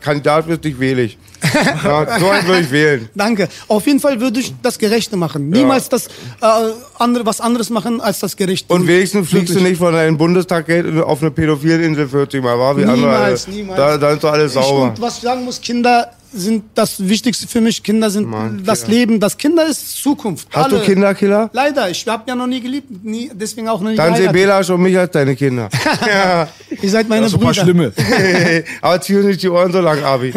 Kandidat 0.00 0.46
wirst, 0.48 0.64
dich 0.64 0.78
wähle 0.78 1.02
ich. 1.02 1.18
Ja, 1.84 2.18
so 2.18 2.30
einen 2.30 2.46
würde 2.46 2.60
ich 2.62 2.70
wählen. 2.70 3.08
Danke. 3.14 3.48
Auf 3.68 3.86
jeden 3.86 4.00
Fall 4.00 4.18
würde 4.18 4.40
ich 4.40 4.54
das 4.62 4.78
Gerechte 4.78 5.16
machen. 5.16 5.50
Niemals 5.50 5.88
das 5.90 6.06
äh, 6.06 6.10
andere, 6.98 7.26
was 7.26 7.40
anderes 7.40 7.68
machen 7.68 8.00
als 8.00 8.20
das 8.20 8.34
Gerechte. 8.36 8.72
Und 8.72 8.86
wenigstens 8.86 9.28
fliegst 9.28 9.54
du 9.54 9.60
nicht 9.60 9.76
von 9.76 9.92
deinem 9.92 10.16
Bundestag 10.16 10.64
auf 11.04 11.20
eine 11.20 11.30
Pädophilinsel 11.30 12.08
40 12.08 12.42
Mal, 12.42 12.58
war 12.58 12.76
wie 12.76 12.84
Niemals, 12.86 13.44
andere. 13.44 13.60
niemals. 13.60 13.76
Da, 13.78 13.98
da 13.98 14.10
ist 14.12 14.24
doch 14.24 14.32
alles 14.32 14.54
Ich, 14.56 14.60
sauber. 14.62 14.84
und 14.84 15.00
was 15.00 15.16
ich 15.18 15.22
sagen 15.22 15.44
muss, 15.44 15.60
Kinder 15.60 16.08
sind 16.34 16.64
das 16.74 17.08
Wichtigste 17.08 17.46
für 17.48 17.60
mich. 17.60 17.82
Kinder 17.82 18.10
sind 18.10 18.26
Mann, 18.28 18.62
das 18.64 18.82
Kinder. 18.82 18.96
Leben. 18.96 19.20
Das 19.20 19.36
Kinder 19.36 19.66
ist 19.66 20.02
Zukunft. 20.02 20.48
Hast 20.52 20.72
du 20.72 20.76
Alle- 20.76 20.84
Kinder, 20.84 21.14
Killer? 21.14 21.50
Leider, 21.52 21.88
ich 21.90 22.06
habe 22.06 22.24
ja 22.26 22.34
noch 22.34 22.46
nie 22.46 22.60
geliebt, 22.60 23.04
nie, 23.04 23.30
deswegen 23.34 23.68
auch 23.68 23.80
noch 23.80 23.90
nie 23.90 23.96
Dann. 23.96 24.32
Belasch 24.32 24.70
und 24.70 24.82
mich 24.82 24.98
als 24.98 25.12
deine 25.12 25.36
Kinder. 25.36 25.68
ja. 26.06 26.48
Ihr 26.82 26.90
seid 26.90 27.08
meine 27.08 27.26
ein 27.26 27.32
paar 27.32 27.40
Brüder. 27.40 27.54
Schlimme. 27.54 27.92
Aber 28.80 29.00
zieh 29.00 29.14
nicht 29.14 29.42
die 29.42 29.48
Ohren 29.48 29.72
so 29.72 29.80
lang, 29.80 30.02
Abi. 30.02 30.32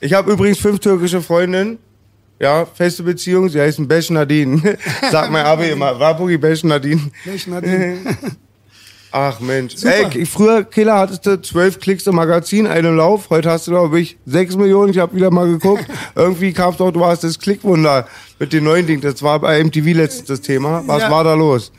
Ich 0.00 0.12
habe 0.12 0.32
übrigens 0.32 0.58
fünf 0.58 0.78
türkische 0.80 1.20
Freundinnen. 1.20 1.78
Ja, 2.40 2.66
feste 2.66 3.02
Beziehung. 3.04 3.48
Sie 3.48 3.60
heißen 3.60 3.86
Beş 3.86 4.10
Nadine. 4.10 4.76
Sagt 5.10 5.30
mein 5.30 5.46
Abi 5.46 5.68
immer. 5.68 5.98
Wapugi 6.00 6.36
Beş 6.36 6.64
Nadine. 6.64 7.00
Ich, 7.32 7.46
Nadine. 7.46 7.96
Ach 9.16 9.38
Mensch. 9.38 9.76
Super. 9.76 9.94
Ey, 10.12 10.18
ich- 10.22 10.28
früher, 10.28 10.64
Killer, 10.64 10.98
hattest 10.98 11.24
du 11.24 11.40
zwölf 11.40 11.78
Klicks 11.78 12.04
im 12.08 12.16
Magazin, 12.16 12.66
einen 12.66 12.96
Lauf. 12.96 13.30
Heute 13.30 13.48
hast 13.48 13.68
du, 13.68 13.70
glaube 13.70 14.00
ich, 14.00 14.16
sechs 14.26 14.56
Millionen. 14.56 14.90
Ich 14.90 14.98
habe 14.98 15.14
wieder 15.14 15.30
mal 15.30 15.46
geguckt. 15.46 15.84
Irgendwie 16.16 16.52
kam 16.52 16.76
doch, 16.76 16.90
du 16.90 16.98
warst 16.98 17.22
das 17.22 17.38
Klickwunder 17.38 18.08
mit 18.40 18.52
den 18.52 18.64
neuen 18.64 18.88
Dingen. 18.88 19.02
Das 19.02 19.22
war 19.22 19.38
bei 19.38 19.62
MTV 19.62 19.92
letztens 19.96 20.26
das 20.26 20.40
Thema. 20.40 20.82
Was 20.86 21.02
Ja. 21.02 21.10
war 21.12 21.22
da 21.22 21.34
los? 21.34 21.70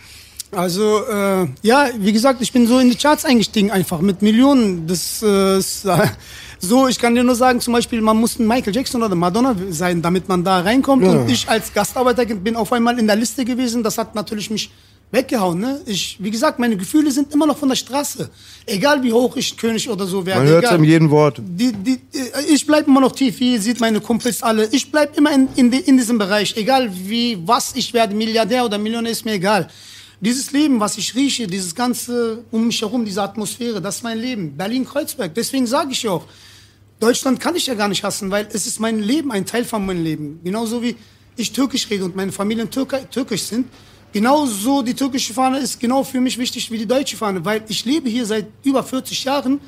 Also, 0.55 1.01
äh, 1.11 1.47
ja, 1.61 1.89
wie 1.99 2.13
gesagt, 2.13 2.41
ich 2.41 2.53
bin 2.53 2.67
so 2.67 2.79
in 2.79 2.89
die 2.89 2.95
Charts 2.95 3.25
eingestiegen 3.25 3.69
einfach 3.69 3.99
mit 3.99 4.21
Millionen. 4.21 4.87
Das 4.87 5.21
äh, 5.21 5.57
ist, 5.57 5.83
äh, 5.83 5.97
so, 6.59 6.87
ich 6.87 6.97
kann 6.99 7.15
dir 7.15 7.25
nur 7.25 7.35
sagen, 7.35 7.59
zum 7.59 7.73
Beispiel, 7.73 7.99
man 7.99 8.15
muss 8.15 8.39
ein 8.39 8.47
Michael 8.47 8.73
Jackson 8.73 9.03
oder 9.03 9.15
Madonna 9.15 9.53
sein, 9.71 10.01
damit 10.01 10.29
man 10.29 10.45
da 10.45 10.61
reinkommt. 10.61 11.03
Und 11.05 11.29
ich 11.29 11.49
als 11.49 11.73
Gastarbeiter 11.73 12.23
bin 12.27 12.55
auf 12.55 12.71
einmal 12.71 12.97
in 12.97 13.07
der 13.07 13.17
Liste 13.17 13.43
gewesen. 13.43 13.83
Das 13.83 13.97
hat 13.97 14.15
natürlich 14.15 14.49
mich 14.49 14.71
weggehauen. 15.15 15.59
Ne? 15.59 15.81
Ich, 15.85 16.17
wie 16.19 16.29
gesagt, 16.29 16.59
meine 16.59 16.77
Gefühle 16.77 17.09
sind 17.09 17.33
immer 17.33 17.47
noch 17.47 17.57
von 17.57 17.69
der 17.69 17.75
Straße. 17.75 18.29
Egal 18.67 19.01
wie 19.01 19.11
hoch 19.11 19.35
ich 19.35 19.57
König 19.57 19.89
oder 19.89 20.05
so 20.05 20.25
werde. 20.25 20.41
Man 20.41 20.49
hört 20.49 20.65
es 20.65 20.71
in 20.71 20.83
jedem 20.83 21.09
Wort. 21.09 21.41
Die, 21.43 21.71
die, 21.71 21.93
äh, 22.13 22.53
ich 22.53 22.65
bleib 22.67 22.87
immer 22.87 23.01
noch 23.01 23.13
tief, 23.13 23.39
wie 23.39 23.53
ihr 23.53 23.61
seht 23.61 23.79
meine 23.79 23.99
Kumpels 23.99 24.43
alle. 24.43 24.67
Ich 24.71 24.91
bleib 24.91 25.17
immer 25.17 25.33
in, 25.33 25.47
in, 25.55 25.71
in 25.71 25.97
diesem 25.97 26.17
Bereich. 26.17 26.55
Egal 26.55 26.91
wie, 26.93 27.39
was 27.45 27.75
ich 27.75 27.93
werde, 27.93 28.13
Milliardär 28.13 28.65
oder 28.65 28.77
Millionär, 28.77 29.11
ist 29.11 29.25
mir 29.25 29.33
egal. 29.33 29.69
Dieses 30.21 30.51
Leben, 30.51 30.79
was 30.79 30.97
ich 30.97 31.15
rieche, 31.15 31.47
dieses 31.47 31.73
ganze 31.73 32.43
um 32.51 32.67
mich 32.67 32.81
herum, 32.81 33.03
diese 33.03 33.21
Atmosphäre, 33.21 33.81
das 33.81 33.97
ist 33.97 34.03
mein 34.03 34.19
Leben. 34.19 34.55
Berlin-Kreuzberg. 34.55 35.33
Deswegen 35.33 35.67
sage 35.67 35.91
ich 35.91 36.07
auch, 36.07 36.25
Deutschland 36.99 37.39
kann 37.39 37.55
ich 37.55 37.67
ja 37.67 37.73
gar 37.73 37.89
nicht 37.89 38.03
hassen, 38.03 38.31
weil 38.31 38.47
es 38.51 38.65
ist 38.65 38.79
mein 38.79 38.99
Leben, 38.99 39.31
ein 39.31 39.45
Teil 39.45 39.65
von 39.65 39.85
meinem 39.85 40.03
Leben. 40.03 40.39
Genauso 40.43 40.81
wie 40.81 40.95
ich 41.35 41.51
Türkisch 41.51 41.89
rede 41.89 42.05
und 42.05 42.15
meine 42.15 42.31
Familien 42.31 42.69
Türkei, 42.69 42.99
türkisch 43.11 43.43
sind. 43.43 43.67
Genauso 44.19 44.81
die 44.81 44.93
türkische 44.93 45.33
Fahne 45.33 45.57
ist 45.59 45.77
genau 45.77 46.01
für 46.01 46.21
mich 46.21 46.37
wichtig 46.37 46.71
wie 46.71 46.77
die 46.77 46.85
deutsche 46.85 47.17
Fahne, 47.17 47.43
weil 47.43 47.61
ich 47.67 47.83
lebe 47.83 48.07
hier 48.09 48.25
seit 48.25 48.45
über 48.63 48.81
40 48.81 49.25
Jahren 49.25 49.59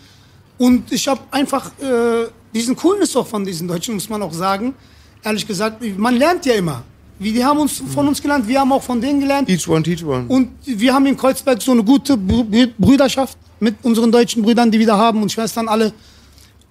und 0.58 0.90
ich 0.90 1.06
habe 1.10 1.20
einfach 1.32 1.66
äh, 1.82 2.28
diesen 2.56 2.74
Coolness 2.78 3.14
auch 3.18 3.28
von 3.28 3.44
diesen 3.44 3.68
Deutschen, 3.68 3.96
muss 3.96 4.08
man 4.08 4.22
auch 4.22 4.32
sagen. 4.32 4.74
Ehrlich 5.22 5.46
gesagt, 5.46 5.84
man 5.98 6.16
lernt 6.16 6.46
ja 6.46 6.54
immer. 6.54 6.82
Wie, 7.20 7.34
die 7.34 7.44
haben 7.44 7.60
uns 7.60 7.84
von 7.94 8.08
uns 8.08 8.22
gelernt, 8.22 8.48
wir 8.48 8.62
haben 8.62 8.72
auch 8.72 8.82
von 8.82 9.02
denen 9.02 9.20
gelernt. 9.20 9.50
Each 9.50 9.68
one, 9.68 9.84
teach 9.84 10.06
one. 10.06 10.24
Und 10.30 10.52
wir 10.64 10.94
haben 10.94 11.06
in 11.08 11.18
Kreuzberg 11.18 11.62
so 11.62 11.74
eine 11.74 11.84
gute 11.84 12.14
Brü- 12.14 12.46
Brü- 12.50 12.72
Brüderschaft 12.78 13.38
mit 13.60 13.76
unseren 13.84 14.14
deutschen 14.14 14.44
Brüdern, 14.44 14.72
die 14.72 14.80
wir 14.80 14.88
da 14.88 14.98
haben 14.98 15.22
und 15.24 15.30
Schwestern 15.30 15.68
alle. 15.68 15.92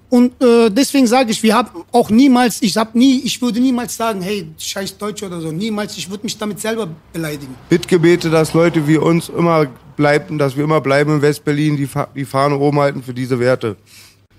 Und 0.08 0.40
äh, 0.40 0.70
deswegen 0.70 1.06
sage 1.06 1.32
ich, 1.32 1.42
wir 1.42 1.54
haben 1.54 1.84
auch 1.90 2.10
niemals, 2.10 2.62
ich 2.62 2.76
hab 2.76 2.94
nie, 2.94 3.22
ich 3.24 3.42
würde 3.42 3.58
niemals 3.58 3.96
sagen, 3.96 4.20
hey, 4.20 4.46
scheiß 4.56 4.96
Deutsch 4.98 5.22
oder 5.22 5.40
so, 5.40 5.50
niemals. 5.50 5.96
Ich 5.96 6.08
würde 6.08 6.24
mich 6.24 6.38
damit 6.38 6.60
selber 6.60 6.88
beleidigen. 7.12 7.54
Bittgebete, 7.68 8.30
dass 8.30 8.54
Leute 8.54 8.86
wie 8.86 8.98
uns 8.98 9.28
immer 9.28 9.66
bleiben, 9.96 10.38
dass 10.38 10.56
wir 10.56 10.62
immer 10.62 10.80
bleiben 10.80 11.16
in 11.16 11.22
West-Berlin, 11.22 11.76
die, 11.76 11.86
Fa 11.86 12.08
die 12.14 12.24
Fahne 12.24 12.56
oben 12.56 12.78
halten 12.78 13.02
für 13.02 13.14
diese 13.14 13.40
Werte. 13.40 13.76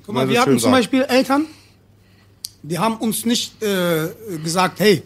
Guck 0.06 0.16
mal, 0.16 0.30
wir 0.30 0.40
hatten 0.40 0.52
zum 0.52 0.60
sagen. 0.60 0.74
Beispiel 0.74 1.02
Eltern, 1.02 1.46
die 2.64 2.80
haben 2.80 2.96
uns 2.98 3.26
nicht 3.26 3.62
äh, 3.62 4.08
gesagt, 4.42 4.80
hey, 4.80 5.04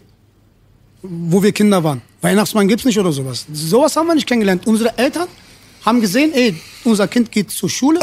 wo 1.02 1.42
wir 1.42 1.50
Kinder 1.50 1.82
waren, 1.82 2.00
Weihnachtsmann 2.20 2.68
gibt's 2.68 2.84
nicht 2.84 2.98
oder 2.98 3.10
sowas. 3.10 3.46
Sowas 3.52 3.96
haben 3.96 4.06
wir 4.06 4.14
nicht 4.14 4.28
kennengelernt. 4.28 4.64
Unsere 4.64 4.96
Eltern 4.96 5.26
haben 5.84 6.00
gesehen, 6.00 6.32
ey, 6.32 6.54
unser 6.84 7.08
Kind 7.08 7.32
geht 7.32 7.50
zur 7.50 7.68
Schule, 7.68 7.98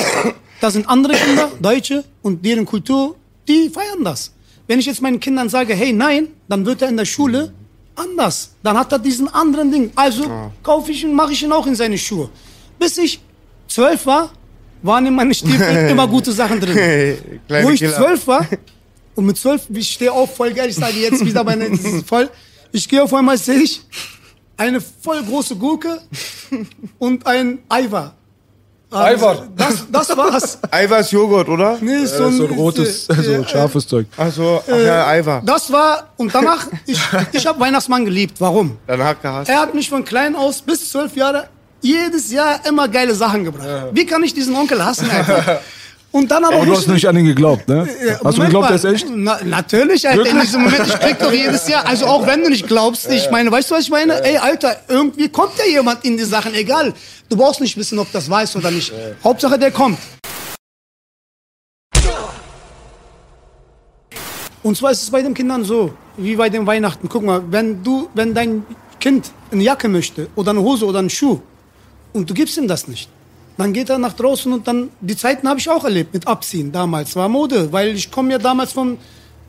da 0.61 0.71
sind 0.71 0.87
andere 0.87 1.13
Kinder, 1.13 1.51
Deutsche 1.61 2.03
und 2.21 2.43
deren 2.45 2.65
Kultur, 2.65 3.15
die 3.47 3.69
feiern 3.69 4.03
das. 4.03 4.31
Wenn 4.67 4.79
ich 4.79 4.85
jetzt 4.85 5.01
meinen 5.01 5.19
Kindern 5.19 5.49
sage, 5.49 5.73
hey, 5.73 5.91
nein, 5.93 6.27
dann 6.47 6.65
wird 6.65 6.81
er 6.81 6.89
in 6.89 6.97
der 6.97 7.05
Schule 7.05 7.53
anders. 7.95 8.51
Dann 8.63 8.77
hat 8.77 8.91
er 8.91 8.99
diesen 8.99 9.27
anderen 9.27 9.71
Ding. 9.71 9.91
Also 9.95 10.23
kaufe 10.63 10.91
ich 10.91 11.03
ihn, 11.03 11.13
mache 11.13 11.33
ich 11.33 11.43
ihn 11.43 11.51
auch 11.51 11.65
in 11.65 11.75
seine 11.75 11.97
Schuhe. 11.97 12.29
Bis 12.77 12.97
ich 12.97 13.19
zwölf 13.67 14.05
war, 14.05 14.31
waren 14.81 15.05
in 15.05 15.15
meinen 15.15 15.33
Stiefeln 15.33 15.89
immer 15.89 16.07
gute 16.07 16.31
Sachen 16.31 16.59
drin. 16.59 16.77
Wo 17.47 17.69
ich 17.69 17.79
zwölf 17.79 18.27
war, 18.27 18.45
und 19.15 19.25
mit 19.25 19.37
zwölf, 19.37 19.63
ich 19.73 19.91
stehe 19.91 20.11
auf, 20.11 20.35
voll 20.35 20.53
geil, 20.53 20.69
ich 20.69 20.75
sage 20.75 20.97
jetzt 20.99 21.25
wieder 21.25 21.43
meine, 21.43 21.69
das 21.69 21.81
ist 21.81 22.07
voll. 22.07 22.29
Ich 22.71 22.87
gehe 22.87 23.03
auf 23.03 23.13
einmal, 23.13 23.37
sehe 23.37 23.59
ich 23.59 23.81
eine 24.55 24.79
voll 24.79 25.23
große 25.23 25.55
Gurke 25.55 26.01
und 26.99 27.25
ein 27.25 27.59
Eiwar. 27.67 28.15
Eiwar. 28.91 29.47
Das, 29.55 29.85
das 29.91 30.17
war's. 30.17 30.57
Eiweiß 30.71 31.11
Joghurt, 31.11 31.47
oder? 31.47 31.77
Nee, 31.79 32.05
So 32.05 32.25
ein, 32.25 32.33
so 32.33 32.45
ein 32.47 32.53
rotes, 32.55 33.07
äh, 33.09 33.13
so 33.21 33.31
äh, 33.31 33.35
ein 33.35 33.47
scharfes 33.47 33.87
Zeug. 33.87 34.07
Ach 34.17 34.31
so, 34.31 34.61
ach 34.65 34.77
ja, 34.77 35.05
Eiweiß. 35.07 35.43
Das 35.45 35.71
war, 35.71 36.09
und 36.17 36.33
danach, 36.33 36.65
ich, 36.87 36.99
ich 37.31 37.45
habe 37.45 37.59
Weihnachtsmann 37.59 38.03
geliebt. 38.05 38.35
Warum? 38.39 38.77
Dann 38.87 39.03
hat 39.03 39.21
gehasst. 39.21 39.49
Er 39.49 39.59
hat 39.61 39.75
mich 39.75 39.89
von 39.89 40.03
klein 40.03 40.35
aus 40.35 40.61
bis 40.61 40.89
zwölf 40.91 41.15
Jahre 41.15 41.49
jedes 41.81 42.31
Jahr 42.31 42.59
immer 42.67 42.87
geile 42.87 43.13
Sachen 43.13 43.43
gebracht. 43.43 43.67
Wie 43.93 44.05
kann 44.05 44.23
ich 44.23 44.33
diesen 44.33 44.55
Onkel 44.55 44.83
hassen, 44.83 45.09
Alter? 45.09 45.61
Und 46.11 46.31
dann 46.31 46.43
aber, 46.43 46.55
Aber 46.55 46.65
du 46.65 46.71
hast 46.75 46.87
nicht 46.87 47.07
an 47.07 47.15
ihn 47.17 47.25
geglaubt, 47.25 47.67
ne? 47.67 47.87
Ja, 48.03 48.19
Hast 48.23 48.37
du 48.37 48.41
geglaubt, 48.41 48.69
der 48.69 48.77
ist 48.77 48.83
echt? 48.83 49.05
Na, 49.13 49.39
natürlich, 49.45 50.09
Alter. 50.09 50.25
In 50.25 50.39
diesem 50.39 50.63
Moment, 50.63 50.87
ich 50.87 50.99
krieg 50.99 51.19
doch 51.19 51.31
jedes 51.31 51.67
Jahr. 51.67 51.85
Also 51.87 52.07
auch 52.07 52.25
wenn 52.25 52.41
du 52.43 52.49
nicht 52.49 52.65
glaubst, 52.65 53.11
ich 53.11 53.29
meine, 53.29 53.51
weißt 53.51 53.69
du, 53.69 53.75
was 53.75 53.83
ich 53.83 53.91
meine? 53.91 54.23
Ey, 54.23 54.37
Alter, 54.37 54.75
irgendwie 54.87 55.29
kommt 55.29 55.51
ja 55.59 55.65
jemand 55.65 56.03
in 56.03 56.17
die 56.17 56.23
Sachen, 56.23 56.55
egal. 56.55 56.93
Du 57.29 57.37
brauchst 57.37 57.61
nicht 57.61 57.77
wissen, 57.77 57.99
ob 57.99 58.11
das 58.11 58.27
weiß 58.27 58.55
oder 58.55 58.71
nicht. 58.71 58.91
Hauptsache, 59.23 59.59
der 59.59 59.69
kommt. 59.69 59.99
Und 64.63 64.75
zwar 64.75 64.91
ist 64.91 65.03
es 65.03 65.11
bei 65.11 65.21
den 65.21 65.33
Kindern 65.35 65.63
so, 65.63 65.93
wie 66.17 66.35
bei 66.35 66.49
den 66.49 66.65
Weihnachten. 66.65 67.07
Guck 67.07 67.23
mal, 67.23 67.43
wenn 67.51 67.83
du, 67.83 68.09
wenn 68.15 68.33
dein 68.33 68.65
Kind 68.99 69.31
eine 69.51 69.63
Jacke 69.63 69.87
möchte 69.87 70.27
oder 70.35 70.51
eine 70.51 70.61
Hose 70.61 70.85
oder 70.85 70.99
einen 70.99 71.09
Schuh 71.09 71.39
und 72.13 72.29
du 72.29 72.33
gibst 72.33 72.57
ihm 72.57 72.67
das 72.67 72.87
nicht, 72.87 73.09
dann 73.59 73.73
geht 73.73 73.89
er 73.89 73.97
nach 73.97 74.13
draußen 74.13 74.51
und 74.53 74.65
dann, 74.67 74.89
die 75.01 75.17
Zeiten 75.17 75.47
habe 75.47 75.59
ich 75.59 75.69
auch 75.69 75.83
erlebt 75.83 76.13
mit 76.13 76.25
Abziehen 76.25 76.71
damals, 76.71 77.15
war 77.17 77.27
Mode, 77.27 77.71
weil 77.73 77.89
ich 77.89 78.09
komme 78.09 78.31
ja 78.31 78.37
damals 78.37 78.71
vom 78.71 78.97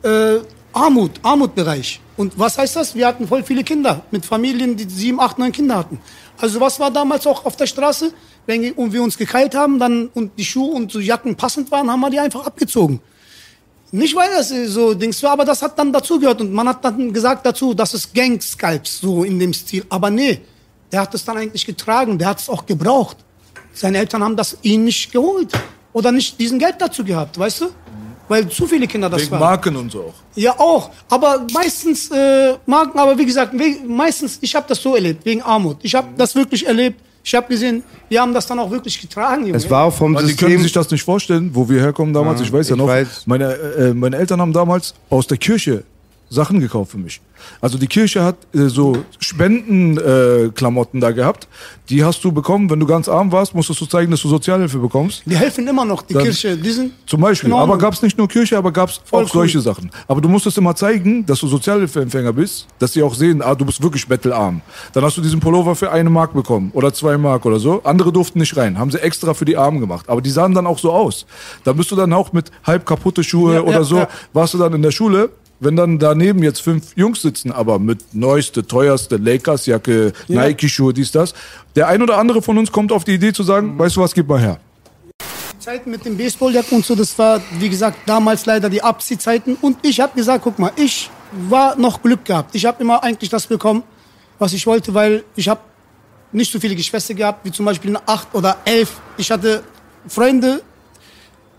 äh, 0.03 0.39
Armut, 0.73 1.11
Armutbereich. 1.23 2.01
Und 2.17 2.37
was 2.37 2.57
heißt 2.57 2.75
das? 2.75 2.93
Wir 2.93 3.07
hatten 3.07 3.25
voll 3.25 3.41
viele 3.43 3.63
Kinder 3.63 4.01
mit 4.11 4.25
Familien, 4.25 4.75
die 4.75 4.83
sieben, 4.89 5.21
acht, 5.21 5.39
neun 5.39 5.53
Kinder 5.53 5.77
hatten. 5.77 5.99
Also 6.37 6.59
was 6.59 6.77
war 6.77 6.91
damals 6.91 7.25
auch 7.25 7.45
auf 7.45 7.55
der 7.55 7.67
Straße? 7.67 8.11
Wenn 8.45 8.61
wir 8.75 9.01
uns 9.01 9.17
gekeilt 9.17 9.55
haben 9.55 9.79
dann, 9.79 10.07
und 10.13 10.37
die 10.37 10.43
Schuhe 10.43 10.73
und 10.73 10.91
so 10.91 10.99
Jacken 10.99 11.37
passend 11.37 11.71
waren, 11.71 11.89
haben 11.89 12.01
wir 12.01 12.09
die 12.09 12.19
einfach 12.19 12.45
abgezogen. 12.45 12.99
Nicht 13.91 14.13
weil 14.13 14.29
das 14.35 14.51
äh, 14.51 14.65
so 14.65 14.93
Dings 14.93 15.23
war, 15.23 15.31
aber 15.31 15.45
das 15.45 15.61
hat 15.61 15.79
dann 15.79 15.93
dazugehört 15.93 16.41
und 16.41 16.51
man 16.51 16.67
hat 16.67 16.83
dann 16.83 17.13
gesagt 17.13 17.45
dazu, 17.45 17.73
das 17.73 17.93
ist 17.93 18.13
Gangscalps, 18.13 18.99
so 18.99 19.23
in 19.23 19.39
dem 19.39 19.53
Stil. 19.53 19.85
Aber 19.87 20.09
nee, 20.09 20.41
der 20.91 20.99
hat 20.99 21.13
es 21.13 21.23
dann 21.23 21.37
eigentlich 21.37 21.65
getragen, 21.65 22.17
der 22.17 22.27
hat 22.27 22.39
es 22.39 22.49
auch 22.49 22.65
gebraucht. 22.65 23.17
Seine 23.73 23.97
Eltern 23.99 24.23
haben 24.23 24.35
das 24.35 24.57
ihn 24.61 24.83
nicht 24.83 25.11
geholt 25.11 25.49
oder 25.93 26.11
nicht 26.11 26.39
diesen 26.39 26.59
Geld 26.59 26.75
dazu 26.79 27.03
gehabt, 27.03 27.37
weißt 27.37 27.61
du? 27.61 27.65
Weil 28.27 28.47
zu 28.47 28.65
viele 28.65 28.87
Kinder 28.87 29.09
das 29.09 29.21
Wegen 29.23 29.31
waren. 29.31 29.39
Marken 29.41 29.75
und 29.75 29.91
so 29.91 29.99
auch. 30.03 30.13
Ja, 30.35 30.57
auch. 30.57 30.89
Aber 31.09 31.45
meistens 31.53 32.09
äh, 32.11 32.53
Marken, 32.65 32.97
aber 32.97 33.17
wie 33.17 33.25
gesagt, 33.25 33.53
we- 33.53 33.85
meistens, 33.85 34.37
ich 34.41 34.55
habe 34.55 34.65
das 34.69 34.81
so 34.81 34.95
erlebt, 34.95 35.25
wegen 35.25 35.41
Armut. 35.41 35.77
Ich 35.81 35.93
habe 35.95 36.07
das 36.15 36.33
wirklich 36.35 36.65
erlebt. 36.65 36.99
Ich 37.23 37.35
habe 37.35 37.47
gesehen, 37.49 37.83
wir 38.09 38.21
haben 38.21 38.33
das 38.33 38.47
dann 38.47 38.57
auch 38.59 38.71
wirklich 38.71 38.99
getragen, 38.99 39.45
Junge. 39.45 39.57
Es 39.57 39.69
war 39.69 39.83
auch 39.83 39.93
vom 39.93 40.15
Weil 40.15 40.25
die 40.25 40.35
können 40.35 40.51
System. 40.51 40.63
sich 40.63 40.71
das 40.71 40.89
nicht 40.91 41.03
vorstellen, 41.03 41.51
wo 41.53 41.67
wir 41.69 41.79
herkommen 41.81 42.13
damals. 42.13 42.39
Ja, 42.39 42.45
ich 42.47 42.53
weiß 42.53 42.69
ja 42.69 42.75
ich 42.75 42.79
noch, 42.81 42.87
weiß. 42.87 43.23
Meine, 43.27 43.53
äh, 43.53 43.93
meine 43.93 44.17
Eltern 44.17 44.39
haben 44.41 44.53
damals 44.53 44.93
aus 45.09 45.27
der 45.27 45.37
Kirche 45.37 45.83
Sachen 46.33 46.61
gekauft 46.61 46.91
für 46.91 46.97
mich. 46.97 47.19
Also 47.59 47.77
die 47.77 47.87
Kirche 47.87 48.23
hat 48.23 48.37
äh, 48.53 48.67
so 48.69 48.95
Spendenklamotten 49.19 50.99
äh, 50.99 51.01
da 51.01 51.11
gehabt. 51.11 51.47
Die 51.89 52.03
hast 52.05 52.23
du 52.23 52.31
bekommen, 52.31 52.69
wenn 52.69 52.79
du 52.79 52.85
ganz 52.85 53.09
arm 53.09 53.31
warst, 53.31 53.53
musstest 53.53 53.81
du 53.81 53.85
zeigen, 53.85 54.11
dass 54.11 54.21
du 54.21 54.29
Sozialhilfe 54.29 54.77
bekommst. 54.79 55.23
die 55.25 55.35
helfen 55.35 55.67
immer 55.67 55.83
noch, 55.83 56.03
die 56.03 56.13
Dann- 56.13 56.23
Kirche. 56.23 56.55
Die 56.55 56.71
sind 56.71 56.93
Zum 57.05 57.19
Beispiel. 57.19 57.51
Ordnung. 57.51 57.69
Aber 57.69 57.77
gab 57.77 57.93
es 57.93 58.01
nicht 58.01 58.17
nur 58.17 58.27
Kirche, 58.29 58.57
aber 58.57 58.71
gab 58.71 58.89
es 58.89 59.01
auch 59.11 59.27
solche 59.27 59.59
Sachen. 59.59 59.91
Aber 60.07 60.21
du 60.21 60.29
musstest 60.29 60.57
immer 60.57 60.73
zeigen, 60.75 61.25
dass 61.25 61.39
du 61.39 61.47
Sozialhilfeempfänger 61.47 62.31
bist, 62.31 62.67
dass 62.79 62.93
sie 62.93 63.03
auch 63.03 63.13
sehen, 63.13 63.41
ah, 63.41 63.53
du 63.55 63.65
bist 63.65 63.81
wirklich 63.83 64.07
bettelarm. 64.07 64.61
Dann 64.93 65.03
hast 65.03 65.17
du 65.17 65.21
diesen 65.21 65.39
Pullover 65.41 65.75
für 65.75 65.91
eine 65.91 66.09
Mark 66.09 66.33
bekommen 66.33 66.71
oder 66.73 66.93
zwei 66.93 67.17
Mark 67.17 67.45
oder 67.45 67.59
so. 67.59 67.81
Andere 67.83 68.13
durften 68.13 68.39
nicht 68.39 68.55
rein. 68.55 68.79
Haben 68.79 68.91
sie 68.91 68.99
extra 69.01 69.33
für 69.33 69.45
die 69.45 69.57
Armen 69.57 69.81
gemacht. 69.81 70.07
Aber 70.07 70.21
die 70.21 70.29
sahen 70.29 70.53
dann 70.53 70.65
auch 70.67 70.79
so 70.79 70.91
aus. 70.93 71.25
Da 71.65 71.73
bist 71.73 71.91
du 71.91 71.95
dann 71.97 72.13
auch 72.13 72.31
mit 72.31 72.51
halb 72.63 72.85
kaputte 72.85 73.23
Schuhe 73.23 73.55
Ja, 73.55 73.61
oder 73.61 73.71
ja, 73.73 73.83
so, 73.83 73.97
ja. 73.97 74.07
warst 74.31 74.53
du 74.53 74.57
dann 74.57 74.73
in 74.73 74.81
der 74.81 74.91
Schule. 74.91 75.29
Wenn 75.63 75.75
dann 75.75 75.99
daneben 75.99 76.41
jetzt 76.41 76.59
fünf 76.59 76.97
Jungs 76.97 77.21
sitzen, 77.21 77.51
aber 77.51 77.77
mit 77.77 78.15
neueste, 78.15 78.65
teuerste 78.65 79.17
Lakers-Jacke, 79.17 80.11
Nike-Schuhe, 80.27 80.91
dies, 80.91 81.11
das. 81.11 81.35
Der 81.75 81.87
ein 81.87 82.01
oder 82.01 82.17
andere 82.17 82.41
von 82.41 82.57
uns 82.57 82.71
kommt 82.71 82.91
auf 82.91 83.03
die 83.03 83.13
Idee 83.13 83.31
zu 83.31 83.43
sagen, 83.43 83.77
weißt 83.77 83.95
du 83.95 84.01
was, 84.01 84.15
gib 84.15 84.27
mal 84.27 84.39
her. 84.39 84.59
Zeiten 85.59 85.91
mit 85.91 86.03
den 86.03 86.17
Baseballjacken 86.17 86.77
und 86.77 86.83
so, 86.83 86.95
das 86.95 87.15
war, 87.19 87.39
wie 87.59 87.69
gesagt, 87.69 87.99
damals 88.07 88.47
leider 88.47 88.71
die 88.71 88.81
Abziehzeiten. 88.81 89.55
Und 89.61 89.77
ich 89.83 89.99
habe 89.99 90.15
gesagt, 90.15 90.43
guck 90.43 90.57
mal, 90.57 90.71
ich 90.75 91.11
war 91.47 91.75
noch 91.75 92.01
Glück 92.01 92.25
gehabt. 92.25 92.55
Ich 92.55 92.65
habe 92.65 92.81
immer 92.81 93.03
eigentlich 93.03 93.29
das 93.29 93.45
bekommen, 93.45 93.83
was 94.39 94.53
ich 94.53 94.65
wollte, 94.65 94.95
weil 94.95 95.23
ich 95.35 95.47
habe 95.47 95.61
nicht 96.31 96.51
so 96.51 96.59
viele 96.59 96.75
Geschwister 96.75 97.13
gehabt, 97.13 97.45
wie 97.45 97.51
zum 97.51 97.67
Beispiel 97.67 97.91
eine 97.91 98.07
acht 98.07 98.33
oder 98.33 98.57
elf. 98.65 98.99
Ich 99.17 99.29
hatte 99.29 99.61
Freunde, 100.07 100.63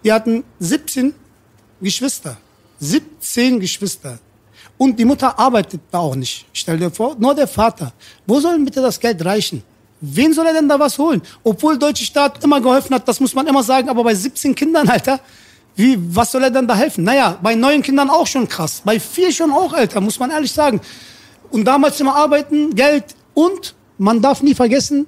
die 0.03 0.13
hatten 0.13 0.43
17 0.59 1.15
Geschwister. 1.81 2.37
17 2.83 3.61
Geschwister. 3.61 4.19
Und 4.77 4.99
die 4.99 5.05
Mutter 5.05 5.39
arbeitet 5.39 5.81
da 5.91 5.99
auch 5.99 6.17
nicht. 6.17 6.47
Stell 6.53 6.79
dir 6.79 6.91
vor, 6.91 7.15
nur 7.17 7.35
der 7.35 7.47
Vater. 7.47 7.93
Wo 8.27 8.41
soll 8.41 8.59
bitte 8.59 8.83
das 8.83 8.99
Geld 8.99 9.25
reichen? 9.25 9.63
Wen 10.01 10.33
soll 10.33 10.47
er 10.47 10.55
denn 10.55 10.69
da 10.69 10.79
was 10.81 10.99
holen? 10.99 11.23
Obwohl 11.45 11.79
der 11.79 11.89
deutsche 11.89 12.05
Staat 12.05 12.43
immer 12.43 12.61
geholfen 12.61 12.93
hat, 12.95 13.07
das 13.07 13.21
muss 13.21 13.35
man 13.35 13.47
immer 13.47 13.63
sagen, 13.63 13.89
aber 13.89 14.03
bei 14.03 14.15
17 14.15 14.55
Kindern, 14.57 14.89
Alter, 14.89 15.21
wie, 15.77 15.97
was 16.15 16.33
soll 16.33 16.43
er 16.43 16.51
denn 16.51 16.67
da 16.67 16.75
helfen? 16.75 17.05
Naja, 17.05 17.39
bei 17.41 17.55
neun 17.55 17.83
Kindern 17.83 18.11
auch 18.11 18.27
schon 18.27 18.49
krass. 18.49 18.83
Bei 18.85 18.99
vier 18.99 19.33
schon 19.33 19.53
auch, 19.53 19.73
Alter, 19.73 20.01
muss 20.01 20.19
man 20.19 20.31
ehrlich 20.33 20.51
sagen. 20.51 20.81
Und 21.51 21.65
damals 21.65 22.01
immer 22.01 22.17
arbeiten, 22.17 22.75
Geld 22.75 23.15
und 23.35 23.75
man 23.97 24.21
darf 24.21 24.43
nie 24.43 24.55
vergessen, 24.55 25.07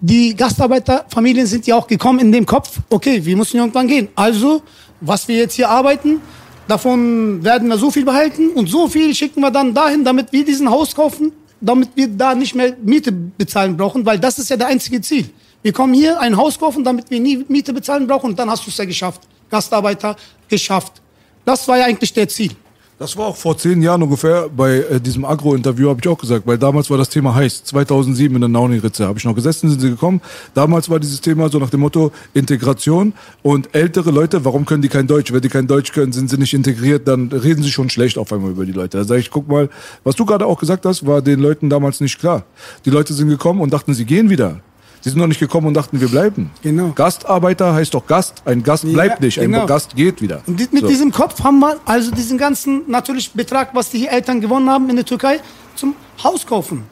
die 0.00 0.36
Gastarbeiterfamilien 0.36 1.46
sind 1.46 1.66
ja 1.66 1.74
auch 1.74 1.88
gekommen 1.88 2.20
in 2.20 2.30
dem 2.30 2.46
Kopf, 2.46 2.78
okay, 2.90 3.24
wir 3.24 3.36
müssen 3.36 3.56
irgendwann 3.56 3.88
gehen. 3.88 4.08
Also, 4.14 4.62
was 5.00 5.26
wir 5.26 5.36
jetzt 5.36 5.54
hier 5.54 5.68
arbeiten, 5.68 6.20
davon 6.68 7.42
werden 7.44 7.68
wir 7.68 7.78
so 7.78 7.90
viel 7.90 8.04
behalten 8.04 8.50
und 8.50 8.68
so 8.68 8.88
viel 8.88 9.14
schicken 9.14 9.40
wir 9.40 9.50
dann 9.50 9.74
dahin, 9.74 10.04
damit 10.04 10.32
wir 10.32 10.44
diesen 10.44 10.70
Haus 10.70 10.94
kaufen 10.94 11.32
damit 11.60 11.90
wir 11.94 12.08
da 12.08 12.34
nicht 12.34 12.54
mehr 12.54 12.76
Miete 12.82 13.12
bezahlen 13.12 13.76
brauchen, 13.76 14.04
weil 14.04 14.18
das 14.18 14.38
ist 14.38 14.50
ja 14.50 14.56
der 14.56 14.68
einzige 14.68 15.00
Ziel. 15.00 15.28
Wir 15.62 15.72
kommen 15.72 15.94
hier 15.94 16.20
ein 16.20 16.36
Haus 16.36 16.58
kaufen, 16.58 16.84
damit 16.84 17.10
wir 17.10 17.20
nie 17.20 17.44
Miete 17.48 17.72
bezahlen 17.72 18.06
brauchen 18.06 18.30
und 18.30 18.38
dann 18.38 18.50
hast 18.50 18.66
du 18.66 18.70
es 18.70 18.76
ja 18.76 18.84
geschafft. 18.84 19.22
Gastarbeiter 19.50 20.16
geschafft. 20.48 21.00
Das 21.44 21.66
war 21.68 21.78
ja 21.78 21.84
eigentlich 21.86 22.12
der 22.12 22.28
Ziel. 22.28 22.52
Das 22.98 23.14
war 23.18 23.26
auch 23.26 23.36
vor 23.36 23.58
zehn 23.58 23.82
Jahren 23.82 24.02
ungefähr 24.02 24.48
bei 24.48 24.76
äh, 24.78 24.98
diesem 24.98 25.26
Agro-Interview, 25.26 25.90
habe 25.90 26.00
ich 26.02 26.08
auch 26.08 26.16
gesagt, 26.16 26.46
weil 26.46 26.56
damals 26.56 26.88
war 26.88 26.96
das 26.96 27.10
Thema 27.10 27.34
heiß. 27.34 27.64
2007 27.64 28.34
in 28.34 28.40
der 28.40 28.48
Nauni-Ritze 28.48 29.06
habe 29.06 29.18
ich 29.18 29.24
noch 29.26 29.34
gesessen, 29.34 29.68
sind 29.68 29.80
sie 29.80 29.90
gekommen. 29.90 30.22
Damals 30.54 30.88
war 30.88 30.98
dieses 30.98 31.20
Thema 31.20 31.50
so 31.50 31.58
nach 31.58 31.68
dem 31.68 31.80
Motto 31.80 32.10
Integration 32.32 33.12
und 33.42 33.74
ältere 33.74 34.10
Leute, 34.10 34.46
warum 34.46 34.64
können 34.64 34.80
die 34.80 34.88
kein 34.88 35.06
Deutsch? 35.06 35.30
Wenn 35.30 35.42
die 35.42 35.50
kein 35.50 35.66
Deutsch 35.66 35.92
können, 35.92 36.12
sind 36.12 36.30
sie 36.30 36.38
nicht 36.38 36.54
integriert, 36.54 37.06
dann 37.06 37.28
reden 37.28 37.62
sie 37.62 37.70
schon 37.70 37.90
schlecht 37.90 38.16
auf 38.16 38.32
einmal 38.32 38.52
über 38.52 38.64
die 38.64 38.72
Leute. 38.72 38.96
Da 38.96 39.04
sage 39.04 39.20
ich, 39.20 39.30
guck 39.30 39.46
mal, 39.46 39.68
was 40.02 40.16
du 40.16 40.24
gerade 40.24 40.46
auch 40.46 40.58
gesagt 40.58 40.86
hast, 40.86 41.06
war 41.06 41.20
den 41.20 41.40
Leuten 41.40 41.68
damals 41.68 42.00
nicht 42.00 42.18
klar. 42.18 42.44
Die 42.86 42.90
Leute 42.90 43.12
sind 43.12 43.28
gekommen 43.28 43.60
und 43.60 43.74
dachten, 43.74 43.92
sie 43.92 44.06
gehen 44.06 44.30
wieder. 44.30 44.62
Sie 45.06 45.10
sind 45.10 45.20
noch 45.20 45.28
nicht 45.28 45.38
gekommen 45.38 45.68
und 45.68 45.74
dachten, 45.74 46.00
wir 46.00 46.08
bleiben. 46.08 46.50
Genau. 46.62 46.90
Gastarbeiter 46.92 47.72
heißt 47.72 47.94
doch 47.94 48.04
Gast. 48.08 48.42
Ein 48.44 48.64
Gast 48.64 48.82
Ja, 48.82 48.90
bleibt 48.92 49.20
nicht, 49.20 49.38
ein 49.38 49.52
genau. 49.52 49.64
Gast 49.64 49.94
geht 49.94 50.20
wieder. 50.20 50.42
Und 50.48 50.58
die- 50.58 50.66
mit 50.72 50.80
So. 50.82 50.88
diesem 50.88 51.12
Kopf 51.12 51.44
haben 51.44 51.60
wir 51.60 51.76
also 51.84 52.10
diesen 52.10 52.36
ganzen 52.38 52.82
natürlich 52.88 53.30
Betrag, 53.30 53.68
was 53.72 53.88
die 53.90 54.08
Eltern 54.08 54.40
gewonnen 54.40 54.68
haben 54.68 54.90
in 54.90 54.96
der 54.96 55.04
Türkei, 55.04 55.38
zum 55.76 55.94
Haus 56.24 56.44
kaufen. 56.44 56.82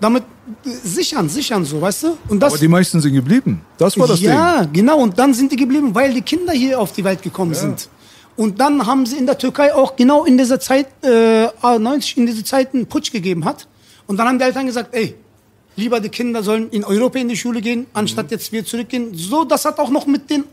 Damit 0.00 0.22
äh, 0.64 0.70
sichern, 0.82 1.28
sichern 1.28 1.66
so, 1.66 1.78
weißt 1.82 2.04
du? 2.04 2.16
Und 2.28 2.40
das 2.40 2.54
Aber 2.54 2.58
die 2.58 2.68
meisten 2.68 3.02
sind 3.02 3.12
geblieben. 3.12 3.60
Das 3.76 3.98
war 3.98 4.06
das 4.08 4.18
Ding. 4.20 4.30
ja, 4.30 4.64
genau. 4.72 5.00
Und 5.00 5.18
dann 5.18 5.34
sind 5.34 5.52
die 5.52 5.56
geblieben, 5.56 5.94
weil 5.94 6.14
die 6.14 6.22
Kinder 6.22 6.54
hier 6.54 6.80
auf 6.80 6.92
die 6.92 7.04
Welt 7.04 7.20
gekommen 7.20 7.52
sind. 7.52 7.90
Und 8.34 8.58
dann 8.60 8.86
haben 8.86 9.04
sie 9.04 9.18
in 9.18 9.26
der 9.26 9.36
Türkei 9.36 9.74
auch 9.74 9.94
genau 9.94 10.24
in 10.24 10.38
dieser 10.38 10.58
Zeit, 10.58 10.86
äh, 11.04 11.48
90, 11.78 12.16
in 12.16 12.24
dieser 12.24 12.46
Zeit 12.46 12.72
einen 12.72 12.86
Putsch 12.86 13.12
gegeben 13.12 13.44
hat. 13.44 13.68
Und 14.06 14.16
dann 14.16 14.26
haben 14.26 14.38
die 14.38 14.44
Eltern 14.46 14.64
gesagt, 14.64 14.94
ey, 14.94 15.16
lieber 15.78 16.00
die 16.00 16.08
Kinder 16.08 16.42
sollen 16.42 16.68
in 16.70 16.84
Europa 16.84 17.18
in 17.18 17.28
die 17.28 17.36
Schule 17.36 17.60
gehen, 17.60 17.86
anstatt 17.92 18.30
jetzt 18.30 18.52
wir 18.52 18.64
zurückgehen. 18.64 19.14
So, 19.14 19.44
das 19.44 19.64
hat 19.64 19.78
auch 19.78 19.90
noch 19.90 20.06
mit 20.06 20.28
den 20.28 20.44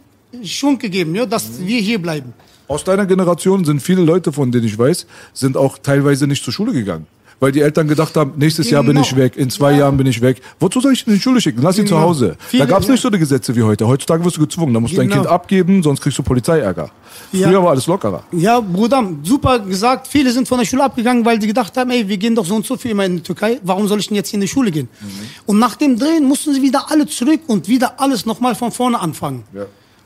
Schwung 0.43 0.77
gegeben, 0.77 1.15
ja, 1.15 1.25
dass 1.25 1.59
wir 1.59 1.79
hier 1.79 1.99
bleiben. 1.99 2.33
Aus 2.67 2.83
deiner 2.83 3.05
Generation 3.05 3.63
sind 3.65 3.81
viele 3.81 4.01
Leute, 4.01 4.31
von 4.31 4.51
denen 4.51 4.65
ich 4.65 4.77
weiß, 4.77 5.05
sind 5.33 5.57
auch 5.57 5.77
teilweise 5.77 6.25
nicht 6.27 6.43
zur 6.43 6.53
Schule 6.53 6.73
gegangen. 6.73 7.07
Weil 7.39 7.51
die 7.51 7.59
Eltern 7.61 7.87
gedacht 7.87 8.15
haben, 8.15 8.33
nächstes 8.37 8.69
Jahr 8.69 8.81
bin 8.83 8.93
Genau. 8.93 9.05
ich 9.05 9.15
weg, 9.15 9.35
in 9.35 9.49
zwei 9.49 9.73
Ja. 9.73 9.79
Jahren 9.79 9.97
bin 9.97 10.07
ich 10.07 10.21
weg. 10.21 10.41
Wozu 10.59 10.79
soll 10.79 10.93
ich 10.93 11.05
ihn 11.05 11.11
in 11.11 11.15
die 11.17 11.21
Schule 11.21 11.41
schicken? 11.41 11.61
Lass 11.61 11.77
ihn 11.77 11.85
zu 11.85 11.95
Genau. 11.95 12.07
Hause. 12.07 12.37
Viele- 12.47 12.63
da 12.63 12.69
gab 12.69 12.79
es 12.81 12.87
ja. 12.87 12.93
nicht 12.93 13.01
so 13.01 13.09
die 13.09 13.19
Gesetze 13.19 13.53
wie 13.55 13.61
heute. 13.61 13.85
Heutzutage 13.85 14.23
wirst 14.23 14.37
du 14.37 14.41
gezwungen. 14.41 14.73
Da 14.73 14.79
musst 14.79 14.93
du 14.93 14.97
dein 14.97 15.09
Genau. 15.09 15.21
Kind 15.23 15.31
abgeben, 15.31 15.83
sonst 15.83 15.99
kriegst 16.01 16.17
du 16.17 16.23
Polizeiärger. 16.23 16.89
Ja. 17.33 17.47
Früher 17.49 17.61
war 17.63 17.71
alles 17.71 17.87
lockerer. 17.87 18.23
Ja, 18.31 18.59
Bruder, 18.61 19.03
super 19.23 19.59
gesagt. 19.59 20.07
Viele 20.07 20.31
sind 20.31 20.47
von 20.47 20.57
der 20.59 20.65
Schule 20.65 20.83
abgegangen, 20.83 21.25
weil 21.25 21.37
die 21.37 21.47
gedacht 21.47 21.75
haben, 21.75 21.89
ey, 21.91 22.07
wir 22.07 22.17
gehen 22.17 22.35
doch 22.35 22.45
so 22.45 22.55
und 22.55 22.65
so 22.65 22.77
viel 22.77 22.91
immer 22.91 23.05
in 23.05 23.17
die 23.17 23.23
Türkei. 23.23 23.59
Warum 23.63 23.87
soll 23.87 23.99
ich 23.99 24.07
denn 24.07 24.15
jetzt 24.15 24.29
hier 24.29 24.37
in 24.37 24.41
die 24.41 24.47
Schule 24.47 24.71
gehen? 24.71 24.87
Mhm. 25.01 25.07
Und 25.45 25.59
nach 25.59 25.75
dem 25.75 25.99
Drehen 25.99 26.23
mussten 26.25 26.53
sie 26.53 26.61
wieder 26.61 26.89
alle 26.89 27.05
zurück 27.05 27.41
und 27.47 27.67
wieder 27.67 27.99
alles 27.99 28.25
nochmal 28.25 28.55
von 28.55 28.71
vorne 28.71 28.97
anfangen. 28.99 29.43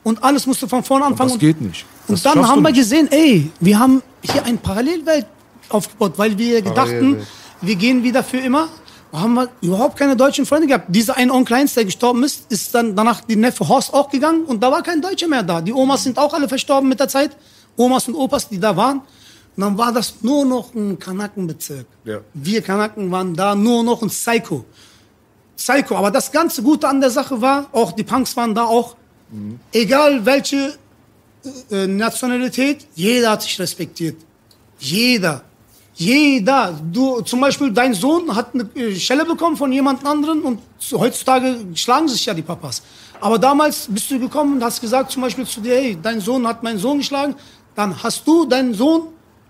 Und 0.02 0.22
alles 0.24 0.46
musste 0.46 0.66
von 0.66 0.82
vorne 0.82 1.04
anfangen. 1.04 1.30
Das 1.30 1.38
geht 1.38 1.60
nicht. 1.60 1.84
Das 2.08 2.24
Und 2.26 2.34
dann 2.36 2.48
haben 2.48 2.62
wir 2.62 2.72
gesehen, 2.72 3.06
ey, 3.12 3.50
wir 3.60 3.78
haben 3.78 4.02
hier 4.22 4.44
eine 4.44 4.56
Parallelwelt 4.58 5.26
aufgebaut, 5.70 6.14
weil 6.16 6.36
wir 6.38 6.62
gedachten, 6.62 6.74
Parallelwelt. 6.90 7.26
wir 7.60 7.76
gehen 7.76 8.02
wieder 8.02 8.22
für 8.22 8.38
immer. 8.38 8.68
Da 9.12 9.20
haben 9.20 9.34
wir 9.34 9.48
überhaupt 9.60 9.98
keine 9.98 10.16
deutschen 10.16 10.46
Freunde 10.46 10.68
gehabt. 10.68 10.86
Dieser 10.88 11.16
ein 11.16 11.30
Onkel 11.30 11.56
Heinz, 11.56 11.74
der 11.74 11.84
gestorben 11.84 12.22
ist, 12.22 12.50
ist 12.50 12.74
dann 12.74 12.94
danach 12.94 13.22
die 13.22 13.36
Neffe 13.36 13.68
Horst 13.68 13.92
auch 13.92 14.08
gegangen 14.08 14.44
und 14.44 14.62
da 14.62 14.70
war 14.70 14.82
kein 14.82 15.02
Deutscher 15.02 15.26
mehr 15.26 15.42
da. 15.42 15.60
Die 15.60 15.72
Omas 15.72 16.04
sind 16.04 16.16
auch 16.18 16.32
alle 16.32 16.48
verstorben 16.48 16.88
mit 16.88 17.00
der 17.00 17.08
Zeit. 17.08 17.36
Omas 17.76 18.06
und 18.08 18.14
Opas, 18.14 18.48
die 18.48 18.58
da 18.58 18.76
waren. 18.76 18.98
Und 19.56 19.62
dann 19.64 19.76
war 19.76 19.92
das 19.92 20.14
nur 20.22 20.44
noch 20.44 20.74
ein 20.74 20.98
Kanakenbezirk. 20.98 21.86
Ja. 22.04 22.20
Wir 22.34 22.62
Kanaken 22.62 23.10
waren 23.10 23.34
da 23.34 23.54
nur 23.54 23.82
noch 23.82 24.00
ein 24.02 24.08
Psycho. 24.08 24.64
Psycho. 25.56 25.96
Aber 25.96 26.10
das 26.10 26.30
ganze 26.30 26.62
Gute 26.62 26.88
an 26.88 27.00
der 27.00 27.10
Sache 27.10 27.40
war, 27.40 27.68
auch 27.72 27.92
die 27.92 28.04
Punks 28.04 28.36
waren 28.36 28.54
da 28.54 28.64
auch, 28.64 28.96
egal 29.72 30.24
welche 30.24 30.74
äh, 31.70 31.86
Nationalität, 31.86 32.86
jeder 32.94 33.32
hat 33.32 33.42
sich 33.42 33.58
respektiert. 33.58 34.16
Jeder. 34.78 35.42
Jeder. 36.00 36.74
Du, 36.92 37.20
zum 37.20 37.40
Beispiel, 37.42 37.70
dein 37.70 37.92
Sohn 37.92 38.34
hat 38.34 38.54
eine 38.54 38.64
äh, 38.74 38.94
Schelle 38.98 39.24
bekommen 39.26 39.54
von 39.54 39.70
jemand 39.70 40.04
anderen 40.06 40.40
und 40.40 40.58
zu- 40.78 40.98
heutzutage 40.98 41.56
schlagen 41.74 42.08
sich 42.08 42.24
ja 42.24 42.32
die 42.32 42.40
Papas. 42.40 42.82
Aber 43.20 43.38
damals 43.38 43.86
bist 43.86 44.10
du 44.10 44.18
gekommen 44.18 44.54
und 44.56 44.64
hast 44.64 44.80
gesagt 44.80 45.10
zum 45.12 45.20
Beispiel 45.20 45.46
zu 45.46 45.60
dir, 45.60 45.74
hey, 45.74 45.98
dein 46.02 46.18
Sohn 46.22 46.46
hat 46.48 46.62
meinen 46.62 46.78
Sohn 46.78 46.98
geschlagen, 46.98 47.34
dann 47.74 47.94
hast 48.02 48.26
du 48.26 48.46
deinen 48.46 48.72
Sohn 48.72 49.02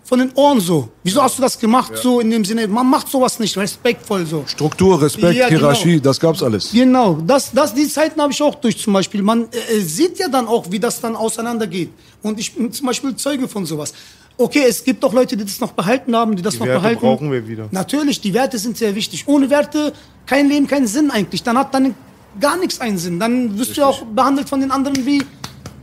von 0.02 0.18
den 0.18 0.32
Ohren 0.34 0.58
so. 0.60 0.88
Wieso 1.04 1.22
hast 1.22 1.38
du 1.38 1.42
das 1.42 1.56
gemacht 1.56 1.92
so 2.02 2.18
in 2.18 2.28
dem 2.32 2.44
Sinne? 2.44 2.66
Man 2.66 2.88
macht 2.90 3.08
sowas 3.08 3.38
nicht 3.38 3.56
respektvoll 3.56 4.26
so. 4.26 4.42
Struktur, 4.48 5.00
Respekt, 5.00 5.36
Ja, 5.36 5.46
genau. 5.48 5.60
Hierarchie, 5.60 6.00
das 6.00 6.18
gab's 6.18 6.42
alles. 6.42 6.72
Genau, 6.72 7.18
das, 7.24 7.52
das, 7.52 7.72
die 7.72 7.86
Zeiten 7.86 8.20
habe 8.20 8.32
ich 8.32 8.42
auch 8.42 8.56
durch 8.56 8.76
zum 8.76 8.92
Beispiel. 8.92 9.22
Man 9.22 9.44
äh, 9.52 9.76
äh, 9.76 9.80
sieht 9.82 10.18
ja 10.18 10.26
dann 10.26 10.48
auch, 10.48 10.64
wie 10.68 10.80
das 10.80 11.00
dann 11.00 11.14
auseinandergeht. 11.14 11.90
Und 12.22 12.40
ich 12.40 12.52
bin 12.52 12.72
zum 12.72 12.88
Beispiel 12.88 13.14
Zeuge 13.14 13.46
von 13.46 13.64
sowas. 13.64 13.92
Okay, 14.40 14.64
es 14.66 14.82
gibt 14.82 15.04
doch 15.04 15.12
Leute, 15.12 15.36
die 15.36 15.44
das 15.44 15.60
noch 15.60 15.72
behalten 15.72 16.16
haben, 16.16 16.34
die 16.34 16.40
das 16.40 16.58
noch 16.58 16.64
Werte 16.64 16.80
behalten. 16.80 17.00
brauchen 17.00 17.30
wir 17.30 17.46
wieder. 17.46 17.68
Natürlich, 17.72 18.22
die 18.22 18.32
Werte 18.32 18.56
sind 18.56 18.74
sehr 18.74 18.94
wichtig. 18.94 19.28
Ohne 19.28 19.50
Werte 19.50 19.92
kein 20.24 20.48
Leben, 20.48 20.66
keinen 20.66 20.86
Sinn 20.86 21.10
eigentlich. 21.10 21.42
Dann 21.42 21.58
hat 21.58 21.74
dann 21.74 21.94
gar 22.40 22.56
nichts 22.56 22.80
einen 22.80 22.96
Sinn. 22.96 23.20
Dann 23.20 23.58
wirst 23.58 23.76
du 23.76 23.82
ja 23.82 23.88
auch 23.88 24.02
behandelt 24.02 24.48
von 24.48 24.62
den 24.62 24.70
anderen 24.70 25.04
wie, 25.04 25.22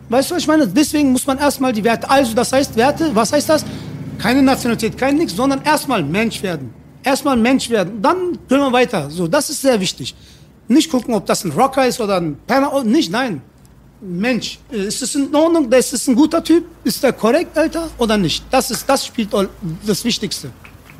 weißt 0.09 0.31
du, 0.31 0.35
was 0.35 0.41
ich 0.41 0.47
meine? 0.47 0.67
Deswegen 0.67 1.11
muss 1.11 1.27
man 1.27 1.37
erstmal 1.37 1.71
die 1.71 1.83
Werte, 1.83 2.09
also 2.09 2.33
das 2.33 2.51
heißt 2.51 2.75
Werte, 2.75 3.11
was 3.13 3.31
heißt 3.31 3.47
das? 3.47 3.63
Keine 4.17 4.41
Nationalität, 4.41 4.97
kein 4.97 5.17
Nix, 5.17 5.35
sondern 5.35 5.61
erstmal 5.61 6.01
Mensch 6.01 6.41
werden. 6.41 6.73
Erstmal 7.03 7.37
Mensch 7.37 7.69
werden, 7.69 8.01
dann 8.01 8.39
können 8.49 8.63
wir 8.63 8.73
weiter. 8.73 9.11
So, 9.11 9.27
das 9.27 9.51
ist 9.51 9.61
sehr 9.61 9.79
wichtig. 9.79 10.15
Nicht 10.67 10.89
gucken, 10.89 11.13
ob 11.13 11.27
das 11.27 11.45
ein 11.45 11.51
Rocker 11.51 11.85
ist 11.85 12.01
oder 12.01 12.17
ein 12.19 12.39
Penner, 12.47 12.83
nicht, 12.83 13.11
nein. 13.11 13.43
Mensch, 14.01 14.59
äh, 14.71 14.87
ist 14.87 15.01
es 15.01 15.15
in 15.15 15.33
Ordnung? 15.33 15.71
Ist 15.71 15.93
es 15.93 16.07
ein 16.07 16.15
guter 16.15 16.43
Typ? 16.43 16.65
Ist 16.83 17.01
der 17.03 17.13
korrekt, 17.13 17.57
Alter, 17.57 17.89
oder 17.97 18.17
nicht? 18.17 18.43
Das 18.51 18.69
ist, 18.71 18.87
das 18.87 19.05
spielt 19.05 19.29
das 19.85 20.03
Wichtigste. 20.03 20.49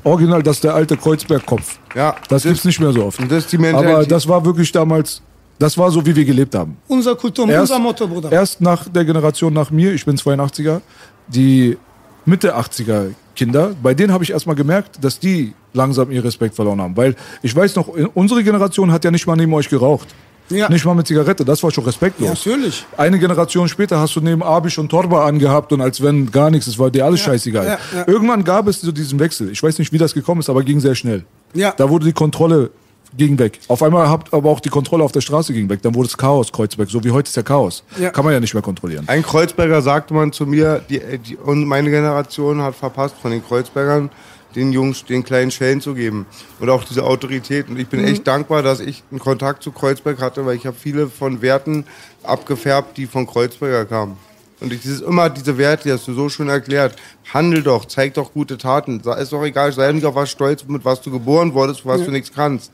Original, 0.03 0.41
das 0.41 0.57
ist 0.57 0.63
der 0.63 0.73
alte 0.73 0.95
Kreuzberg-Kopf. 0.95 1.79
Ja, 1.95 2.15
Das 2.29 2.43
gibt's 2.43 2.63
nicht 2.63 2.79
mehr 2.79 2.93
so 2.93 3.05
oft. 3.05 3.19
Das 3.29 3.43
ist 3.43 3.51
die 3.51 3.57
Mentalität. 3.57 3.95
Aber 3.95 4.05
das 4.05 4.27
war 4.27 4.43
wirklich 4.43 4.71
damals, 4.71 5.21
das 5.59 5.77
war 5.77 5.91
so, 5.91 6.05
wie 6.05 6.15
wir 6.15 6.25
gelebt 6.25 6.55
haben. 6.55 6.77
Unser 6.87 7.15
Kultur, 7.15 7.45
unser 7.45 7.79
Motto, 7.79 8.07
Bruder. 8.07 8.31
Erst 8.31 8.61
nach 8.61 8.87
der 8.87 9.03
Generation 9.03 9.53
nach 9.53 9.69
mir, 9.69 9.93
ich 9.93 10.05
bin 10.05 10.15
82er, 10.15 10.81
die 11.27 11.77
Mitte 12.25 12.55
80er 12.55 13.13
Kinder, 13.35 13.75
bei 13.81 13.93
denen 13.93 14.11
habe 14.11 14.23
ich 14.23 14.31
erstmal 14.31 14.55
gemerkt, 14.55 15.03
dass 15.03 15.19
die 15.19 15.53
langsam 15.73 16.09
ihren 16.11 16.23
Respekt 16.23 16.55
verloren 16.55 16.81
haben. 16.81 16.97
Weil 16.97 17.15
ich 17.41 17.55
weiß 17.55 17.75
noch, 17.75 17.87
unsere 18.15 18.43
Generation 18.43 18.91
hat 18.91 19.03
ja 19.05 19.11
nicht 19.11 19.27
mal 19.27 19.35
neben 19.35 19.53
euch 19.53 19.69
geraucht. 19.69 20.07
Ja. 20.49 20.69
Nicht 20.69 20.85
mal 20.85 20.95
mit 20.95 21.07
Zigarette, 21.07 21.43
das 21.43 21.61
war 21.63 21.71
schon 21.71 21.83
respektlos. 21.83 22.45
Ja, 22.45 22.51
natürlich. 22.51 22.85
Eine 22.95 23.19
Generation 23.19 23.67
später 23.67 23.99
hast 23.99 24.15
du 24.15 24.21
neben 24.21 24.43
Abisch 24.43 24.77
und 24.77 24.89
Torba 24.89 25.25
angehabt 25.25 25.73
und 25.73 25.81
als 25.81 26.01
wenn 26.01 26.31
gar 26.31 26.49
nichts, 26.49 26.67
es 26.67 26.79
war 26.79 26.89
dir 26.89 27.05
alles 27.05 27.19
scheißegal. 27.19 27.65
ja, 27.65 27.77
ja. 27.93 28.07
Irgendwann 28.07 28.43
gab 28.43 28.67
es 28.67 28.81
so 28.81 28.91
diesen 28.91 29.19
Wechsel. 29.19 29.51
Ich 29.51 29.61
weiß 29.61 29.77
nicht, 29.79 29.91
wie 29.91 29.97
das 29.97 30.13
gekommen 30.13 30.39
ist, 30.39 30.49
aber 30.49 30.63
ging 30.63 30.79
sehr 30.79 30.95
schnell. 30.95 31.25
Ja. 31.53 31.73
Da 31.75 31.89
wurde 31.89 32.05
die 32.05 32.13
Kontrolle 32.13 32.71
ging 33.15 33.39
weg. 33.39 33.59
Auf 33.67 33.81
einmal 33.83 34.09
habt 34.09 34.33
aber 34.33 34.49
auch 34.49 34.59
die 34.59 34.69
Kontrolle 34.69 35.03
auf 35.03 35.11
der 35.11 35.21
Straße 35.21 35.53
ging 35.53 35.69
weg. 35.69 35.81
Dann 35.81 35.95
wurde 35.95 36.07
es 36.07 36.17
Chaos, 36.17 36.51
Kreuzberg. 36.51 36.89
So 36.89 37.03
wie 37.03 37.11
heute 37.11 37.27
ist 37.29 37.35
ja 37.35 37.43
Chaos. 37.43 37.83
Ja. 37.99 38.09
Kann 38.09 38.25
man 38.25 38.33
ja 38.33 38.39
nicht 38.39 38.53
mehr 38.53 38.63
kontrollieren. 38.63 39.05
Ein 39.07 39.23
Kreuzberger 39.23 39.81
sagte 39.81 40.13
man 40.13 40.31
zu 40.31 40.45
mir, 40.45 40.81
die, 40.89 40.99
die, 41.17 41.35
und 41.37 41.65
meine 41.65 41.89
Generation 41.89 42.61
hat 42.61 42.75
verpasst, 42.75 43.15
von 43.21 43.31
den 43.31 43.43
Kreuzbergern 43.45 44.09
den 44.55 44.71
Jungs 44.71 45.05
den 45.05 45.23
kleinen 45.23 45.51
Schellen 45.51 45.81
zu 45.81 45.93
geben. 45.93 46.25
Und 46.59 46.69
auch 46.69 46.83
diese 46.83 47.03
Autorität. 47.03 47.69
Und 47.69 47.79
ich 47.79 47.87
bin 47.87 48.03
echt 48.03 48.25
dankbar, 48.27 48.63
dass 48.63 48.79
ich 48.79 49.03
einen 49.11 49.19
Kontakt 49.19 49.63
zu 49.63 49.71
Kreuzberg 49.71 50.19
hatte, 50.21 50.45
weil 50.45 50.55
ich 50.55 50.65
habe 50.65 50.77
viele 50.79 51.07
von 51.07 51.41
Werten 51.41 51.85
abgefärbt, 52.23 52.97
die 52.97 53.05
von 53.05 53.27
Kreuzberger 53.27 53.85
kamen. 53.85 54.17
Und 54.59 54.73
ich, 54.73 54.81
dieses 54.81 55.01
immer 55.01 55.29
diese 55.29 55.57
Werte, 55.57 55.83
die 55.83 55.91
hast 55.91 56.07
du 56.07 56.13
so 56.13 56.29
schön 56.29 56.49
erklärt. 56.49 56.95
Handel 57.31 57.61
doch, 57.61 57.85
zeig 57.85 58.15
doch 58.15 58.33
gute 58.33 58.57
Taten. 58.57 58.99
Ist 58.99 59.31
doch 59.31 59.43
egal, 59.43 59.71
sei 59.71 59.91
nicht 59.91 60.05
auf 60.05 60.15
was 60.15 60.31
stolz, 60.31 60.65
mit 60.67 60.83
was 60.83 61.01
du 61.01 61.11
geboren 61.11 61.53
wurdest, 61.53 61.85
was 61.85 62.03
du 62.03 62.11
nichts 62.11 62.31
kannst. 62.33 62.71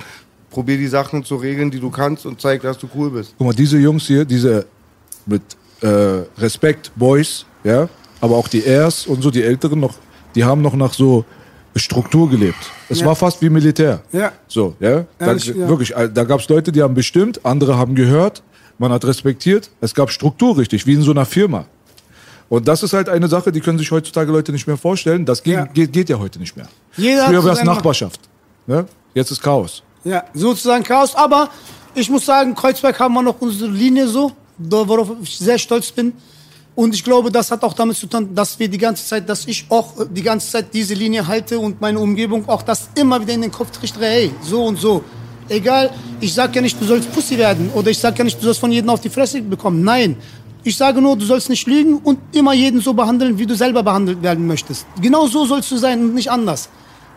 Probier 0.49 0.77
die 0.77 0.87
Sachen 0.87 1.25
zu 1.25 1.35
regeln, 1.35 1.71
die 1.71 1.79
du 1.79 1.89
kannst 1.89 2.25
und 2.25 2.39
zeig, 2.39 2.61
dass 2.61 2.77
du 2.77 2.87
cool 2.95 3.09
bist. 3.09 3.33
Guck 3.37 3.47
mal, 3.47 3.53
diese 3.53 3.77
Jungs 3.77 4.05
hier, 4.05 4.23
diese 4.23 4.65
mit 5.25 5.41
äh, 5.81 6.21
Respekt 6.37 6.91
Boys, 6.95 7.45
ja, 7.63 7.89
aber 8.21 8.37
auch 8.37 8.47
die 8.47 8.63
Airs 8.63 9.05
und 9.05 9.21
so, 9.21 9.31
die 9.31 9.43
Älteren 9.43 9.79
noch, 9.79 9.95
die 10.35 10.43
haben 10.43 10.61
noch 10.61 10.75
nach 10.75 10.93
so 10.93 11.25
Struktur 11.75 12.29
gelebt. 12.29 12.57
Es 12.89 12.99
Ja. 12.99 13.07
war 13.07 13.15
fast 13.15 13.41
wie 13.41 13.49
Militär. 13.49 14.01
Ja. 14.11 14.31
So, 14.47 14.75
ja. 14.79 15.05
Da, 15.17 15.27
Ehrlich, 15.27 15.47
ja. 15.47 15.67
Wirklich, 15.67 15.95
äh, 15.95 16.09
da 16.13 16.23
gab 16.23 16.39
es 16.39 16.47
Leute, 16.49 16.71
die 16.71 16.81
haben 16.81 16.93
bestimmt, 16.93 17.43
andere 17.45 17.77
haben 17.77 17.95
gehört, 17.95 18.43
man 18.77 18.91
hat 18.91 19.05
respektiert. 19.05 19.69
Es 19.81 19.93
gab 19.93 20.11
Struktur 20.11 20.57
richtig, 20.57 20.85
wie 20.85 20.93
in 20.93 21.01
so 21.01 21.11
einer 21.11 21.25
Firma. 21.25 21.65
Und 22.49 22.67
das 22.67 22.83
ist 22.83 22.93
halt 22.93 23.09
eine 23.09 23.27
Sache, 23.27 23.51
die 23.51 23.61
können 23.61 23.79
sich 23.79 23.89
heutzutage 23.89 24.31
Leute 24.31 24.51
nicht 24.51 24.67
mehr 24.67 24.77
vorstellen. 24.77 25.25
Das 25.25 25.41
geht, 25.41 25.53
Ja. 25.55 25.65
geht, 25.65 25.91
geht 25.93 26.09
ja 26.09 26.19
heute 26.19 26.37
nicht 26.39 26.55
mehr. 26.55 26.67
Jeder 26.97 27.25
Früher 27.27 27.43
war 27.43 27.53
es 27.53 27.63
Nachbarschaft. 27.63 28.19
Ne? 28.67 28.85
Jetzt 29.15 29.31
ist 29.31 29.41
Chaos. 29.41 29.81
Ja, 30.03 30.23
sozusagen 30.33 30.83
Chaos. 30.83 31.15
Aber 31.15 31.49
ich 31.95 32.09
muss 32.09 32.25
sagen, 32.25 32.53
Kreuzberg 32.53 32.99
haben 32.99 33.13
wir 33.15 33.23
noch 33.23 33.39
unsere 33.41 33.71
Linie 33.71 34.07
so, 34.07 34.31
da- 34.59 34.87
worauf 34.87 35.11
ich 35.23 35.37
sehr 35.37 35.57
stolz 35.57 35.91
bin. 35.91 36.13
Und 36.75 36.95
ich 36.95 37.03
glaube, 37.03 37.31
das 37.31 37.51
hat 37.51 37.63
auch 37.63 37.73
damit 37.73 37.97
zu 37.97 38.07
tun, 38.07 38.33
dass 38.33 38.57
wir 38.57 38.67
die 38.67 38.79
ganze 38.79 39.05
Zeit, 39.05 39.29
dass 39.29 39.45
ich 39.45 39.65
auch 39.69 39.93
die 40.09 40.23
ganze 40.23 40.49
Zeit 40.49 40.73
diese 40.73 40.95
Linie 40.95 41.27
halte 41.27 41.59
und 41.59 41.79
meine 41.79 41.99
Umgebung 41.99 42.47
auch 42.49 42.63
das 42.63 42.89
immer 42.95 43.21
wieder 43.21 43.33
in 43.33 43.41
den 43.41 43.51
Kopf 43.51 43.71
trichtere, 43.71 44.05
hey, 44.05 44.31
so 44.41 44.63
und 44.65 44.79
so. 44.79 45.03
Egal, 45.49 45.91
ich 46.19 46.33
sag 46.33 46.55
ja 46.55 46.61
nicht, 46.61 46.79
du 46.81 46.85
sollst 46.85 47.11
Pussy 47.13 47.37
werden 47.37 47.69
oder 47.75 47.91
ich 47.91 47.99
sag 47.99 48.17
ja 48.17 48.23
nicht, 48.23 48.39
du 48.39 48.45
sollst 48.45 48.59
von 48.59 48.71
jedem 48.71 48.89
auf 48.89 49.01
die 49.01 49.09
Fresse 49.09 49.41
bekommen. 49.41 49.83
Nein, 49.83 50.15
ich 50.63 50.75
sage 50.75 51.01
nur, 51.01 51.15
du 51.15 51.25
sollst 51.25 51.49
nicht 51.49 51.67
lügen 51.67 51.97
und 51.97 52.19
immer 52.31 52.53
jeden 52.53 52.79
so 52.81 52.93
behandeln, 52.93 53.37
wie 53.37 53.45
du 53.45 53.55
selber 53.55 53.83
behandelt 53.83 54.23
werden 54.23 54.47
möchtest. 54.47 54.87
Genau 54.99 55.27
so 55.27 55.45
sollst 55.45 55.69
du 55.69 55.77
sein 55.77 55.99
und 55.99 56.15
nicht 56.15 56.31
anders. 56.31 56.69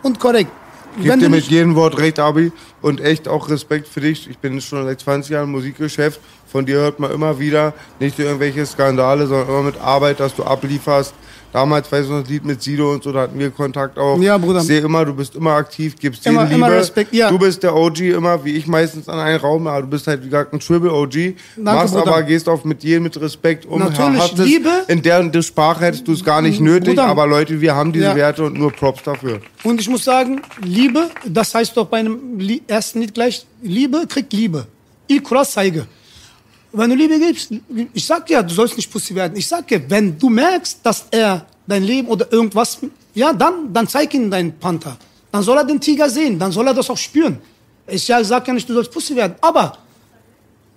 Und 0.03 0.19
korrekt. 0.19 0.51
Gib 0.97 1.07
Wenn 1.07 1.19
dir 1.19 1.29
mit 1.29 1.45
jedem 1.45 1.75
Wort 1.75 1.97
recht, 1.97 2.19
Abi. 2.19 2.51
Und 2.87 3.01
echt 3.01 3.27
auch 3.27 3.49
Respekt 3.49 3.85
für 3.89 3.99
dich. 3.99 4.29
Ich 4.29 4.37
bin 4.37 4.61
schon 4.61 4.85
seit 4.85 5.01
20 5.01 5.31
Jahren 5.31 5.43
im 5.47 5.51
Musikgeschäft. 5.51 6.21
Von 6.49 6.65
dir 6.65 6.77
hört 6.77 6.99
man 7.01 7.11
immer 7.11 7.37
wieder, 7.37 7.73
nicht 7.99 8.17
irgendwelche 8.17 8.65
Skandale, 8.65 9.27
sondern 9.27 9.49
immer 9.49 9.63
mit 9.63 9.77
Arbeit, 9.81 10.21
dass 10.21 10.33
du 10.35 10.45
ablieferst. 10.45 11.13
Damals, 11.57 11.91
weißt 11.91 12.07
du 12.07 12.13
noch, 12.13 12.19
das 12.21 12.29
Lied 12.29 12.45
mit 12.45 12.61
Sido 12.61 12.91
und 12.93 13.01
so, 13.01 13.11
da 13.11 13.21
hatten 13.21 13.39
wir 13.39 13.49
Kontakt 13.49 13.97
auch. 13.97 14.19
Ja, 14.21 14.37
Bruder. 14.37 14.59
Ich 14.59 14.67
sehe 14.67 14.81
immer, 14.81 15.03
du 15.05 15.15
bist 15.15 15.33
immer 15.35 15.53
aktiv, 15.53 15.95
gibst 15.99 16.23
Immer- 16.27 16.41
jedem 16.43 16.55
Liebe. 16.57 16.67
immer 16.67 16.75
Respekt, 16.77 17.11
ja. 17.15 17.31
Du 17.31 17.39
bist 17.39 17.63
der 17.63 17.75
OG 17.75 17.99
immer, 18.11 18.45
wie 18.45 18.51
ich 18.51 18.67
meistens 18.67 19.09
an 19.09 19.17
einen 19.17 19.39
Raum, 19.39 19.65
aber 19.65 19.81
du 19.81 19.87
bist 19.87 20.05
halt, 20.05 20.21
wie 20.21 20.25
gesagt, 20.25 20.53
ein 20.53 20.59
Triple 20.59 20.93
OG. 20.93 21.35
machst 21.55 21.95
Bruder. 21.95 22.07
aber, 22.11 22.21
gehst 22.21 22.47
auf 22.47 22.63
mit 22.63 22.83
jedem 22.83 23.03
mit 23.03 23.19
Respekt 23.19 23.65
um. 23.65 23.79
Natürlich, 23.79 24.21
Hast 24.21 24.37
es- 24.37 24.45
Liebe- 24.45 24.69
In 24.87 25.01
deren 25.01 25.31
der 25.31 25.41
Sprache 25.41 25.83
hättest 25.85 26.07
du 26.07 26.13
es 26.13 26.23
gar 26.23 26.43
nicht 26.43 26.61
nötig, 26.61 26.89
Bruder. 26.89 27.05
aber 27.07 27.25
Leute, 27.25 27.59
wir 27.59 27.73
haben 27.73 27.91
diese 27.91 28.05
Ja. 28.05 28.15
Werte 28.15 28.43
und 28.43 28.53
nur 28.59 28.71
Props 28.71 29.01
dafür. 29.01 29.39
und 29.63 29.81
ich 29.81 29.89
muss 29.89 30.03
sagen, 30.03 30.41
Liebe, 30.61 31.09
das 31.25 31.55
heißt 31.55 31.75
doch 31.75 31.87
bei 31.87 31.97
einem 31.97 32.19
ersten 32.67 32.99
Lied 33.01 33.15
gleich, 33.15 33.47
Liebe 33.63 34.05
kriegt 34.07 34.31
Liebe. 34.31 34.67
Ikra 35.07 35.43
zeige. 35.43 35.87
Wenn 36.71 36.89
du 36.89 36.95
Liebe 36.95 37.17
gibst, 37.19 37.51
ich 37.93 38.05
sag 38.05 38.29
ja, 38.29 38.43
du 38.43 38.53
sollst 38.53 38.75
nicht 38.75 38.91
Pussy 38.91 39.15
werden. 39.15 39.37
Ich 39.37 39.47
sag 39.47 39.69
ja, 39.71 39.79
wenn 39.87 40.17
du 40.17 40.29
merkst, 40.29 40.79
dass 40.83 41.05
er 41.11 41.45
dein 41.65 41.83
Leben 41.83 42.07
oder 42.07 42.31
irgendwas, 42.31 42.77
ja, 43.13 43.33
dann, 43.33 43.73
dann 43.73 43.87
zeig 43.87 44.13
ihm 44.13 44.29
deinen 44.29 44.57
Panther. 44.57 44.97
Dann 45.31 45.43
soll 45.43 45.57
er 45.57 45.63
den 45.63 45.79
Tiger 45.79 46.09
sehen, 46.09 46.37
dann 46.37 46.51
soll 46.51 46.67
er 46.67 46.73
das 46.73 46.89
auch 46.89 46.97
spüren. 46.97 47.37
Ich 47.87 48.05
sag 48.05 48.47
ja 48.47 48.53
nicht, 48.53 48.67
du 48.67 48.73
sollst 48.73 48.91
Pussy 48.91 49.15
werden, 49.15 49.35
aber 49.41 49.77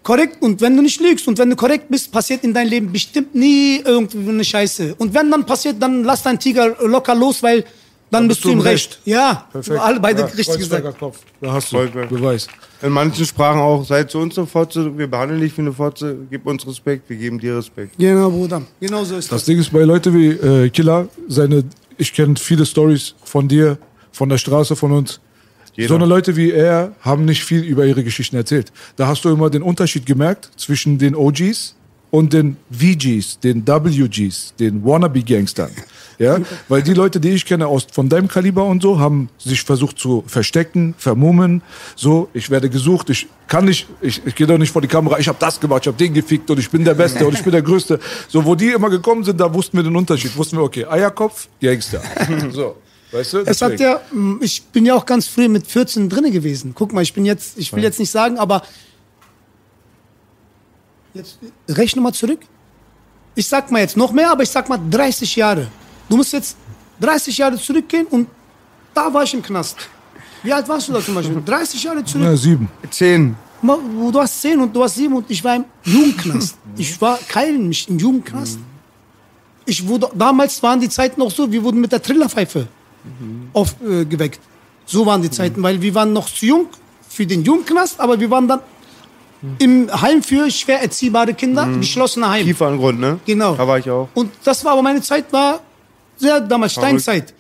korrekt 0.03 0.41
und 0.43 0.61
wenn 0.61 0.77
du 0.77 0.83
nicht 0.83 1.01
lügst 1.01 1.27
und 1.29 1.39
wenn 1.39 1.51
du 1.51 1.57
korrekt 1.57 1.87
bist, 1.89 2.11
passiert 2.11 2.45
in 2.45 2.55
deinem 2.55 2.71
Leben 2.71 2.93
bestimmt 2.93 3.35
nie 3.35 3.81
irgendwie 3.85 4.29
eine 4.29 4.45
Scheiße. 4.45 4.95
Und 4.97 5.13
wenn 5.13 5.31
dann 5.31 5.45
passiert, 5.45 5.77
dann 5.81 6.05
lass 6.05 6.23
deinen 6.23 6.39
Tiger 6.39 6.77
locker 6.81 7.15
los, 7.15 7.43
weil 7.43 7.65
dann, 8.11 8.29
bist 8.29 8.45
du 8.45 8.51
im 8.51 8.61
Recht. 8.61 8.99
Ja, 9.05 9.49
alle 9.79 10.01
beide 10.01 10.21
Ja, 10.23 10.27
richtig 10.27 10.59
gesagt. 10.59 10.99
Kopf. 10.99 11.19
Da 11.41 11.53
hast 11.53 11.73
du 11.73 11.77
Kreuzberg. 11.77 12.09
Beweis. 12.09 12.47
In 12.83 12.93
manchen 12.93 13.25
Sprachen 13.25 13.61
auch, 13.61 13.85
seid 13.85 14.11
zu 14.11 14.19
uns 14.19 14.37
eine 14.39 14.47
Fotze, 14.47 14.97
wir 14.97 15.07
behandeln 15.07 15.41
dich 15.41 15.57
wie 15.57 15.63
eine 15.63 15.73
Fotze, 15.73 16.17
gib 16.31 16.47
uns 16.47 16.67
Respekt, 16.67 17.09
wir 17.11 17.17
geben 17.17 17.39
dir 17.39 17.57
Respekt. 17.57 17.97
Genau, 17.99 18.31
Bruder. 18.31 18.63
Genau 18.81 19.05
so 19.05 19.17
ist 19.17 19.31
Das 19.31 19.41
das. 19.41 19.45
Ding 19.45 19.59
ist 19.59 19.73
bei 19.73 19.83
Leute 19.83 20.13
wie 20.15 20.29
äh, 20.29 20.71
Killer, 20.71 21.09
seine, 21.29 21.65
ich 21.99 22.13
kenne 22.13 22.37
viele 22.37 22.65
Stories 22.65 23.15
von 23.23 23.49
dir, 23.49 23.79
von 24.13 24.29
der 24.29 24.39
Straße, 24.39 24.75
von 24.77 24.93
uns. 24.93 25.21
Jeder. 25.75 25.89
So 25.91 25.95
eine 25.95 26.07
Leute 26.07 26.37
wie 26.37 26.51
er 26.51 26.93
haben 27.01 27.25
nicht 27.27 27.45
viel 27.45 27.63
über 27.63 27.87
ihre 27.87 28.03
Geschichten 28.03 28.35
erzählt. 28.37 28.73
Da 28.97 29.07
hast 29.07 29.25
du 29.25 29.29
immer 29.29 29.51
den 29.51 29.63
Unterschied 29.63 30.05
gemerkt 30.05 30.51
zwischen 30.57 30.99
den 30.99 31.15
OGs 31.15 31.77
und 32.11 32.33
den 32.33 32.57
VGs, 32.71 33.39
den 33.41 33.67
WGs, 33.67 34.55
den 34.59 34.85
Wannabe-Gangstern. 34.85 35.71
Ja? 36.19 36.39
Weil 36.69 36.83
die 36.83 36.93
Leute, 36.93 37.19
die 37.19 37.31
ich 37.31 37.47
kenne 37.47 37.67
aus 37.67 37.87
von 37.91 38.09
deinem 38.09 38.29
Kaliber 38.29 38.65
und 38.65 38.83
so, 38.83 38.99
haben 38.99 39.31
sich 39.39 39.63
versucht 39.63 39.99
zu 39.99 40.23
verstecken, 40.27 40.95
vermummen. 40.99 41.63
So, 41.97 42.29
ich 42.35 42.51
werde 42.51 42.69
gesucht, 42.69 43.11
ich 43.11 43.27
kann 43.49 43.65
nicht, 43.65 43.87
ich, 44.01 44.21
ich 44.27 44.35
gehe 44.35 44.47
doch 44.47 44.59
nicht 44.59 44.71
vor 44.71 44.83
die 44.83 44.89
Kamera, 44.89 45.19
ich 45.19 45.29
habe 45.29 45.39
das 45.41 45.59
gemacht, 45.59 45.83
ich 45.83 45.87
habe 45.87 45.97
den 45.97 46.13
gefickt 46.13 46.51
und 46.51 46.59
ich 46.59 46.71
bin 46.71 46.85
der 46.85 46.95
Beste 46.95 47.27
und 47.27 47.35
ich 47.35 47.43
bin 47.43 47.53
der 47.53 47.63
Größte. 47.63 47.99
So, 48.29 48.45
wo 48.45 48.55
die 48.55 48.69
immer 48.69 48.91
gekommen 48.91 49.25
sind, 49.25 49.41
da 49.41 49.53
wussten 49.53 49.79
wir 49.79 49.85
den 49.85 49.97
Unterschied. 49.97 50.37
Wussten 50.37 50.59
wir, 50.59 50.65
okay, 50.65 50.85
Eierkopf, 50.85 51.49
Gangster. 51.61 52.03
So, 52.53 52.77
weißt 53.13 53.33
du? 53.33 53.39
Es 53.39 53.63
hat 53.63 53.79
ja, 53.81 54.01
mm, 54.13 54.41
ich 54.41 54.63
bin 54.65 54.85
ja 54.85 54.95
auch 54.95 55.07
ganz 55.07 55.27
früh 55.27 55.49
mit 55.49 55.67
14 55.67 56.09
drinne 56.09 56.31
gewesen. 56.31 56.73
Guck 56.75 56.93
mal, 56.93 57.03
ich 57.03 57.15
bin 57.15 57.25
jetzt, 57.25 57.57
ich 57.59 57.73
will 57.73 57.83
jetzt 57.83 57.99
nicht 57.99 58.11
sagen, 58.11 58.39
aber 58.39 58.63
jetzt 61.15 61.39
rechne 61.69 62.01
mal 62.03 62.13
zurück. 62.13 62.41
Ich 63.35 63.47
sag 63.47 63.71
mal 63.71 63.81
jetzt 63.81 63.97
noch 63.97 64.13
mehr, 64.13 64.31
aber 64.31 64.43
ich 64.43 64.51
sag 64.51 64.69
mal 64.69 64.79
30 64.91 65.37
Jahre. 65.37 65.69
Du 66.09 66.17
musst 66.17 66.33
jetzt 66.33 66.57
30 67.01 67.39
Jahre 67.39 67.57
zurückgehen 67.57 68.07
und 68.07 68.29
da 68.95 69.13
war 69.13 69.23
ich 69.23 69.35
im 69.35 69.43
Knast. 69.43 69.77
Wie 70.43 70.53
alt 70.53 70.69
warst 70.69 70.89
du 70.89 70.93
da 70.93 71.01
zum 71.01 71.15
Beispiel? 71.15 71.41
30 71.45 71.83
Jahre 71.83 72.05
zurück. 72.05 72.25
Ja, 72.25 72.37
sieben. 72.37 72.69
Zehn. 72.91 73.37
Du 73.63 74.21
hast 74.21 74.41
10 74.41 74.61
und 74.61 74.75
du 74.75 74.83
hast 74.83 74.95
7 74.95 75.15
und 75.15 75.31
ich 75.31 75.45
war 75.45 75.57
im 75.57 75.65
Jugendknast. 75.85 76.57
Ich 76.77 77.01
war 77.01 77.19
keilen 77.29 77.69
mich 77.69 77.89
im 77.89 77.99
Jugendknast. 77.99 78.59
Ich 79.67 79.87
wurde, 79.87 80.09
damals 80.15 80.63
waren 80.63 80.81
die 80.81 80.89
Zeiten 80.89 81.19
noch 81.21 81.31
so, 81.31 81.51
wir 81.51 81.63
wurden 81.63 81.81
mit 81.81 81.93
der 81.93 82.01
Trillerpfeife 82.01 82.69
aufgeweckt. 83.53 84.03
Äh, 84.03 84.05
geweckt. 84.05 84.41
so 84.87 85.05
waren 85.05 85.21
die 85.21 85.31
Zeiten, 85.31 85.63
weil 85.63 85.83
wir 85.83 85.95
waren 85.95 86.13
noch 86.13 86.29
zu 86.33 86.47
jung 86.47 86.67
für 87.09 87.27
den 87.27 87.43
Jugendknast, 87.43 87.99
aber 87.99 88.19
wir 88.21 88.31
waren 88.31 88.47
dann 88.47 88.61
im 89.59 89.89
Heim 90.03 90.23
für 90.23 90.51
schwer 90.51 90.83
erziehbare 90.83 91.35
Kinder, 91.35 91.67
geschlossener 91.79 92.31
Heim. 92.31 92.45
Kieferngrund, 92.45 93.01
ne? 93.01 93.19
Genau. 93.27 93.55
Da 93.55 93.67
war 93.67 93.79
ich 93.79 93.89
auch. 93.91 94.09
Und 94.15 94.31
das 94.45 94.65
war 94.65 94.73
aber 94.73 94.83
meine 94.83 95.01
Zeit, 95.03 95.33
war 95.33 95.61
sehr 96.17 96.41
damals 96.41 96.73
Steinzeit. 96.73 97.33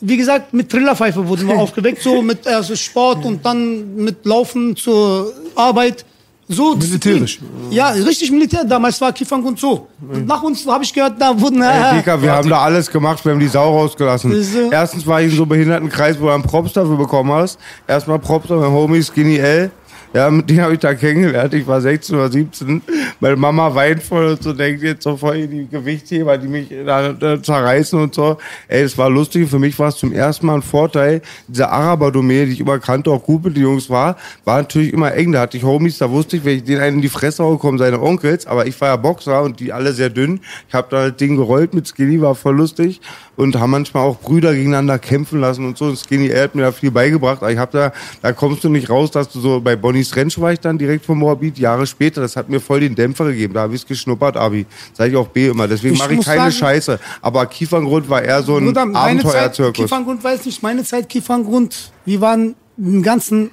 Wie 0.00 0.16
gesagt, 0.16 0.52
mit 0.52 0.68
Trillerpfeife 0.70 1.26
wurden 1.26 1.46
wir 1.48 1.56
aufgeweckt, 1.58 2.02
so 2.02 2.22
mit 2.22 2.46
also 2.46 2.74
Sport 2.76 3.24
und 3.24 3.44
dann 3.44 3.94
mit 3.96 4.24
Laufen 4.26 4.74
zur 4.76 5.32
Arbeit. 5.54 6.04
So 6.52 6.74
Militärisch. 6.74 7.38
Disziplin. 7.38 7.70
Ja, 7.70 7.90
richtig 7.90 8.32
Militär. 8.32 8.64
Damals 8.64 9.00
war 9.00 9.12
Kieferngrund 9.12 9.60
so. 9.60 9.86
Und 10.00 10.26
nach 10.26 10.42
uns 10.42 10.66
habe 10.66 10.82
ich 10.82 10.92
gehört, 10.92 11.14
da 11.20 11.40
wurden. 11.40 11.62
Ey, 11.62 11.92
Äh, 11.92 11.96
Dika, 11.98 12.20
wir 12.20 12.32
haben 12.32 12.48
da 12.48 12.62
alles 12.62 12.90
gemacht, 12.90 13.24
wir 13.24 13.30
haben 13.30 13.38
die 13.38 13.46
Sau 13.46 13.70
rausgelassen. 13.78 14.34
Erstens 14.72 15.06
war 15.06 15.20
ich 15.22 15.30
in 15.30 15.36
so 15.36 15.42
einem 15.42 15.50
Behindertenkreis, 15.50 16.20
wo 16.20 16.24
du 16.26 16.32
einen 16.32 16.42
Props 16.42 16.72
dafür 16.72 16.96
bekommen 16.96 17.30
hast. 17.30 17.56
Erstmal 17.86 18.18
Props 18.18 18.50
an 18.50 18.58
mein 18.58 18.72
Homie 18.72 19.00
Skinny 19.00 19.36
L. 19.36 19.70
Ja, 20.12 20.28
mit 20.28 20.50
dem 20.50 20.60
habe 20.60 20.72
ich 20.72 20.80
da 20.80 20.92
kennengelernt. 20.92 21.54
Ich 21.54 21.64
war 21.68 21.80
16 21.80 22.16
oder 22.16 22.28
17. 22.28 22.82
Meine 23.20 23.36
Mama 23.36 23.72
weint 23.72 24.02
voll 24.02 24.30
und 24.32 24.42
so 24.42 24.52
denkt 24.52 24.82
jetzt 24.82 25.04
so 25.04 25.16
voll 25.16 25.46
die 25.46 25.68
Gewichtheber, 25.68 26.36
die 26.36 26.48
mich 26.48 26.68
da, 26.84 27.12
da 27.12 27.40
zerreißen 27.40 27.96
und 27.96 28.12
so. 28.12 28.36
Ey, 28.66 28.82
das 28.82 28.98
war 28.98 29.08
lustig. 29.08 29.48
Für 29.48 29.60
mich 29.60 29.78
war 29.78 29.88
es 29.88 29.96
zum 29.98 30.12
ersten 30.12 30.46
Mal 30.46 30.56
ein 30.56 30.62
Vorteil. 30.62 31.22
Diese 31.46 31.68
Araber-Domäne, 31.68 32.46
die 32.46 32.52
ich 32.54 32.60
immer 32.60 32.80
kannte, 32.80 33.08
auch 33.12 33.22
gut 33.22 33.44
mit 33.44 33.56
den 33.56 33.62
Jungs 33.62 33.88
war, 33.88 34.16
war 34.44 34.58
natürlich 34.58 34.92
immer 34.92 35.14
eng. 35.14 35.30
Da 35.30 35.42
hatte 35.42 35.56
ich 35.56 35.62
Homies, 35.62 35.98
da 35.98 36.10
wusste 36.10 36.38
ich, 36.38 36.44
wenn 36.44 36.56
ich 36.56 36.64
den 36.64 36.80
einen 36.80 36.96
in 36.96 37.02
die 37.02 37.08
Fresse 37.08 37.44
haue, 37.44 37.58
kommen 37.58 37.78
seine 37.78 38.00
Onkels. 38.00 38.48
Aber 38.48 38.66
ich 38.66 38.80
war 38.80 38.88
ja 38.88 38.96
Boxer 38.96 39.42
und 39.42 39.60
die 39.60 39.72
alle 39.72 39.92
sehr 39.92 40.10
dünn. 40.10 40.40
Ich 40.66 40.74
habe 40.74 40.88
da 40.90 40.98
halt 41.02 41.20
Ding 41.20 41.36
gerollt 41.36 41.72
mit 41.72 41.86
Skinny, 41.86 42.20
war 42.20 42.34
voll 42.34 42.56
lustig. 42.56 43.00
Und 43.40 43.56
haben 43.58 43.70
manchmal 43.70 44.02
auch 44.02 44.18
Brüder 44.20 44.52
gegeneinander 44.52 44.98
kämpfen 44.98 45.40
lassen 45.40 45.64
und 45.64 45.78
so. 45.78 45.86
Und 45.86 45.96
Skinny 45.98 46.28
L 46.28 46.42
hat 46.42 46.54
mir 46.54 46.62
da 46.62 46.72
viel 46.72 46.90
beigebracht. 46.90 47.38
Aber 47.40 47.50
ich 47.50 47.56
habe 47.58 47.72
da, 47.72 47.92
da 48.20 48.32
kommst 48.32 48.62
du 48.64 48.68
nicht 48.68 48.90
raus, 48.90 49.10
dass 49.10 49.30
du 49.30 49.40
so 49.40 49.60
bei 49.60 49.76
Bonnie's 49.76 50.14
Ranch 50.14 50.38
war 50.38 50.52
ich 50.52 50.60
dann 50.60 50.76
direkt 50.76 51.06
vom 51.06 51.18
Moabit, 51.20 51.58
Jahre 51.58 51.86
später. 51.86 52.20
Das 52.20 52.36
hat 52.36 52.50
mir 52.50 52.60
voll 52.60 52.80
den 52.80 52.94
Dämpfer 52.94 53.24
gegeben. 53.26 53.54
Da 53.54 53.62
habe 53.62 53.74
ich 53.74 53.80
es 53.80 53.86
geschnuppert, 53.86 54.36
Abi. 54.36 54.66
Sag 54.92 55.08
ich 55.08 55.16
auch 55.16 55.28
B 55.28 55.48
immer. 55.48 55.66
Deswegen 55.66 55.96
mache 55.96 56.12
ich 56.12 56.20
keine 56.24 56.38
sagen- 56.40 56.52
Scheiße. 56.52 57.00
Aber 57.22 57.46
Kieferngrund 57.46 58.10
war 58.10 58.22
eher 58.22 58.42
so 58.42 58.56
ein 58.58 58.76
Abenteuerzirkus. 58.76 59.84
Kieferngrund 59.84 60.22
weiß 60.22 60.44
nicht, 60.44 60.62
meine 60.62 60.84
Zeit 60.84 61.08
Kieferngrund, 61.08 61.92
wir 62.04 62.20
waren 62.20 62.54
im 62.76 63.02
ganzen 63.02 63.50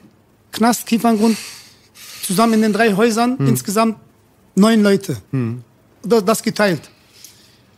Knast 0.52 0.86
Kieferngrund 0.86 1.38
zusammen 2.24 2.56
in 2.56 2.62
den 2.64 2.74
drei 2.74 2.94
Häusern, 2.94 3.38
Hm. 3.40 3.48
insgesamt 3.48 3.96
neun 4.56 4.84
Leute. 4.84 5.16
Das, 6.04 6.26
das 6.26 6.44
geteilt. 6.44 6.82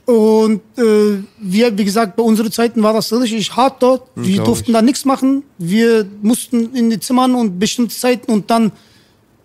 Und 0.09 0.61
äh, 0.77 1.21
wir, 1.39 1.77
wie 1.77 1.85
gesagt, 1.85 2.15
bei 2.15 2.23
unseren 2.23 2.51
Zeiten 2.51 2.81
war 2.81 2.93
das 2.93 3.13
richtig 3.13 3.55
hart 3.55 3.81
dort. 3.83 4.07
Wir 4.15 4.25
Hm, 4.25 4.33
glaub 4.33 4.45
durften 4.47 4.71
ich. 4.71 4.73
da 4.73 4.81
nichts 4.81 5.05
machen. 5.05 5.43
Wir 5.59 6.03
mussten 6.23 6.73
in 6.75 6.89
die 6.89 6.99
Zimmern 6.99 7.35
und 7.35 7.59
bestimmte 7.59 7.95
Zeiten 7.95 8.31
und 8.31 8.49
dann 8.49 8.71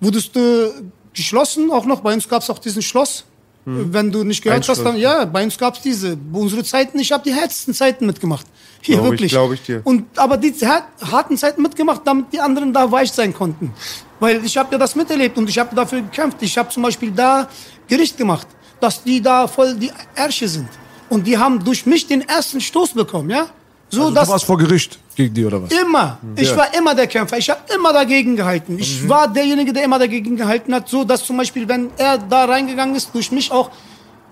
wurdest 0.01 0.35
du 0.35 0.73
geschlossen, 1.13 1.71
auch 1.71 1.85
noch. 1.85 2.01
Bei 2.01 2.15
uns 2.15 2.27
gab 2.27 2.41
es 2.43 2.49
auch 2.49 2.59
diesen 2.59 2.81
Schloss. 2.81 3.25
Wenn 3.67 4.11
du 4.13 4.25
nicht 4.25 4.43
gehört 4.43 4.69
hast, 4.69 4.83
dann, 4.85 4.97
ja, 4.99 5.25
bei 5.25 5.43
uns 5.43 5.57
gab 5.57 5.75
es 5.77 5.81
diese. 5.83 6.17
Bei 6.17 6.39
unseren 6.39 6.65
Zeiten, 6.65 6.99
ich 6.99 7.11
habe 7.13 7.25
die 7.25 7.33
härtesten 7.35 7.73
Zeiten 7.73 8.05
mitgemacht. 8.07 8.47
Hier 8.83 8.97
Glaub 8.97 9.05
ich, 9.07 9.11
wirklich. 9.13 9.33
glaub 9.33 9.53
ich 9.55 9.63
dir. 9.63 9.81
Und 9.85 10.05
aber 10.19 10.37
die 10.37 10.53
har- 10.67 10.87
harten 11.01 11.37
Zeiten 11.39 11.63
mitgemacht, 11.63 12.03
damit 12.05 12.27
die 12.33 12.41
anderen 12.41 12.73
da 12.75 12.91
weich 12.93 13.11
sein 13.13 13.33
konnten. 13.33 13.73
Weil 14.21 14.45
ich 14.45 14.57
habe 14.59 14.69
ja 14.73 14.79
das 14.79 14.95
miterlebt 14.95 15.37
und 15.39 15.49
ich 15.49 15.59
habe 15.59 15.75
dafür 15.75 16.03
gekämpft. 16.03 16.39
Ich 16.43 16.57
habe 16.59 16.69
zum 16.71 16.83
Beispiel 16.83 17.11
da 17.11 17.49
Gericht 17.89 18.19
gemacht, 18.19 18.47
dass 18.85 19.03
die 19.03 19.21
da 19.23 19.37
voll 19.49 19.75
die 19.75 19.91
Ärsche 20.15 20.47
sind. 20.47 20.69
Und 21.09 21.27
die 21.27 21.37
haben 21.43 21.55
durch 21.69 21.87
mich 21.87 22.07
den 22.07 22.23
ersten 22.37 22.61
Stoß 22.61 22.91
bekommen, 22.93 23.31
ja? 23.31 23.47
So, 23.89 24.03
Also, 24.03 24.15
dass 24.15 24.27
du 24.29 24.33
warst 24.33 24.45
vor 24.45 24.59
Gericht 24.59 24.99
gegen 25.17 25.33
die 25.37 25.45
oder 25.45 25.63
was? 25.63 25.71
Immer. 25.73 26.19
Ich 26.37 26.55
war 26.55 26.69
immer 26.79 26.95
der 26.95 27.07
Kämpfer. 27.07 27.39
Ich 27.39 27.49
habe 27.49 27.61
immer 27.75 27.93
dagegen 27.93 28.37
gehalten. 28.37 28.79
Ich 28.79 29.09
war 29.09 29.27
derjenige, 29.29 29.73
der 29.73 29.85
immer 29.85 29.99
dagegen 29.99 30.37
gehalten 30.37 30.75
hat. 30.75 30.89
So, 30.89 31.05
dass 31.05 31.25
zum 31.25 31.37
Beispiel, 31.39 31.67
wenn 31.67 31.91
er 31.97 32.19
da 32.19 32.45
reingegangen 32.45 32.95
ist, 32.95 33.09
durch 33.15 33.31
mich 33.31 33.51
auch 33.51 33.71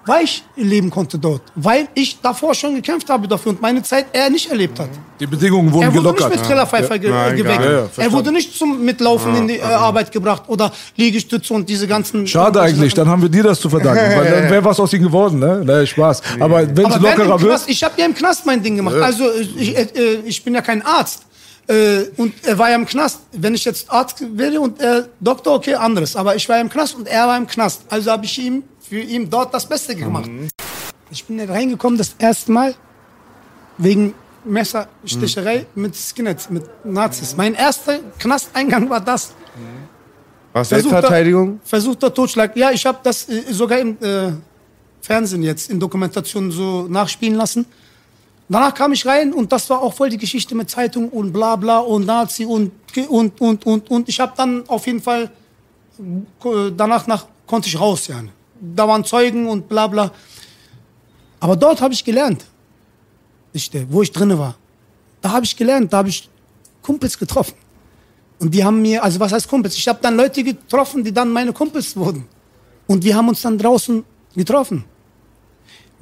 weich 0.07 0.42
leben 0.57 0.90
konnte 0.90 1.18
dort, 1.18 1.42
weil 1.55 1.88
ich 1.94 2.20
davor 2.20 2.55
schon 2.55 2.74
gekämpft 2.74 3.09
habe 3.09 3.28
dafür 3.28 3.50
und 3.53 3.62
meine 3.62 3.82
Zeit 3.82 4.07
er 4.12 4.30
nicht 4.30 4.50
erlebt 4.50 4.78
hat. 4.78 4.88
Die 5.20 5.26
Bedingungen 5.26 5.72
wurden 5.72 5.84
Er 5.84 5.94
wurde 5.94 6.03
gelockert. 6.03 6.30
nicht 6.30 6.40
mit 6.40 6.46
Trillerpfeifer 6.48 6.98
ge 6.98 7.11
Nein, 7.11 7.36
geweckt. 7.36 7.64
Ja, 7.64 7.70
ja, 7.72 7.88
er 7.96 8.12
wurde 8.12 8.32
nicht 8.32 8.57
zum 8.59 8.84
Mitlaufen 8.84 9.36
in 9.36 9.48
die 9.48 9.59
äh, 9.59 9.62
Arbeit 9.62 10.11
gebracht 10.11 10.42
oder 10.48 10.72
Liegestütze 10.96 11.55
und 11.55 11.68
diese 11.68 11.86
ganzen. 11.86 12.26
Schade 12.26 12.61
eigentlich, 12.61 12.94
dann 12.94 13.09
haben 13.09 13.22
wir 13.22 13.28
dir 13.28 13.44
das 13.44 13.61
zu 13.61 13.70
verdanken, 13.70 14.16
weil 14.16 14.30
dann 14.30 14.50
wäre 14.50 14.64
was 14.64 14.80
aus 14.80 14.92
ihm 14.92 15.03
geworden, 15.03 15.38
ne? 15.38 15.64
Ne, 15.64 15.86
Spaß. 15.86 16.22
Aber 16.40 16.66
wenn 16.66 16.86
es 16.86 16.92
Aber 16.92 16.94
wenn 16.94 17.03
lockerer 17.18 17.40
wird, 17.40 17.62
ich 17.66 17.84
habe 17.84 17.94
ja 17.96 18.07
im 18.07 18.14
Knast 18.14 18.44
mein 18.44 18.62
Ding 18.62 18.76
gemacht. 18.76 18.96
Also 18.96 19.24
ich, 19.57 19.76
äh, 19.76 19.86
ich 20.24 20.42
bin 20.42 20.55
ja 20.55 20.62
kein 20.62 20.82
Arzt. 20.84 21.22
Äh, 21.68 22.04
und 22.16 22.34
er 22.44 22.58
war 22.58 22.70
ja 22.70 22.76
im 22.76 22.86
Knast. 22.86 23.20
Wenn 23.32 23.54
ich 23.54 23.64
jetzt 23.64 23.90
Arzt 23.90 24.22
wäre 24.36 24.60
und 24.60 24.80
er 24.80 25.08
Doktor, 25.20 25.54
okay, 25.54 25.74
anderes. 25.74 26.16
Aber 26.16 26.34
ich 26.36 26.48
war 26.48 26.60
im 26.60 26.68
Knast 26.68 26.96
und 26.96 27.06
er 27.06 27.26
war 27.26 27.36
im 27.36 27.46
Knast. 27.46 27.82
Also 27.88 28.10
habe 28.10 28.24
ich 28.24 28.38
ihm 28.38 28.64
für 28.80 29.00
ihn 29.00 29.30
dort 29.30 29.54
das 29.54 29.66
Beste 29.66 29.94
gemacht. 29.94 30.28
Ich 31.10 31.24
bin 31.24 31.38
reingekommen 31.40 31.98
das 31.98 32.14
erste 32.18 32.50
Mal 32.52 32.74
wegen 33.78 34.14
Messersticherei 34.44 35.66
mit 35.74 35.94
Skinheads, 35.94 36.50
mit 36.50 36.64
Nazis. 36.84 37.36
Mein 37.36 37.54
erster 37.54 38.00
Knasteingang 38.18 38.90
war 38.90 39.00
das. 39.00 39.32
Was 40.52 40.68
Versuchter- 40.68 40.90
Selbstverteidigung? 40.96 41.60
Versuchter 41.64 42.12
Totschlag. 42.12 42.56
Ja, 42.56 42.72
ich 42.72 42.84
habe 42.84 42.98
das 43.02 43.28
äh, 43.28 43.42
sogar 43.52 43.78
im 43.78 43.96
äh, 44.02 44.32
Fernsehen 45.00 45.42
jetzt 45.42 45.70
in 45.70 45.78
Dokumentationen 45.80 46.50
so 46.50 46.86
nachspielen 46.88 47.36
lassen. 47.36 47.66
Danach 48.53 48.74
kam 48.74 48.92
ich 48.92 49.07
rein 49.07 49.32
und 49.32 49.50
das 49.50 49.70
war 49.70 49.80
auch 49.80 49.94
voll 49.94 50.11
die 50.11 50.18
Geschichte 50.18 50.55
mit 50.55 50.68
Zeitung 50.68 51.09
und 51.09 51.32
bla 51.32 51.57
bla 51.57 51.78
und 51.78 52.05
Nazi 52.05 52.44
und 52.44 52.70
und 53.09 53.40
und 53.40 53.64
und 53.64 53.90
und 53.90 54.09
ich 54.11 54.20
habe 54.20 54.34
dann 54.36 54.68
auf 54.68 54.86
jeden 54.86 55.00
Fall 55.00 55.30
danach 56.76 57.07
nach, 57.07 57.26
konnte 57.46 57.68
ich 57.68 57.80
raus 57.80 58.09
ja. 58.09 58.22
Da 58.61 58.86
waren 58.86 59.05
Zeugen 59.05 59.48
und 59.48 59.68
bla 59.70 59.86
bla. 59.86 60.12
Aber 61.40 61.57
dort 61.57 61.80
habe 61.80 61.94
ich 61.94 62.05
gelernt, 62.05 62.44
wo 63.88 64.03
ich 64.03 64.12
drinne 64.12 64.38
war. 64.38 64.55
Da 65.22 65.30
habe 65.30 65.46
ich 65.46 65.57
gelernt, 65.57 65.90
da 65.90 65.98
habe 65.98 66.11
ich 66.11 66.28
Kumpels 66.82 67.18
getroffen. 67.18 67.55
Und 68.38 68.53
die 68.53 68.62
haben 68.62 68.82
mir, 68.82 69.03
also 69.03 69.18
was 69.18 69.32
heißt 69.32 69.48
Kumpels? 69.48 69.76
Ich 69.76 69.88
habe 69.88 69.98
dann 70.03 70.14
Leute 70.14 70.44
getroffen, 70.44 71.03
die 71.03 71.12
dann 71.12 71.30
meine 71.30 71.55
Kumpels 71.55 71.96
wurden. 71.96 72.26
Und 72.86 73.03
wir 73.03 73.16
haben 73.16 73.28
uns 73.28 73.40
dann 73.40 73.57
draußen 73.57 74.05
getroffen. 74.36 74.84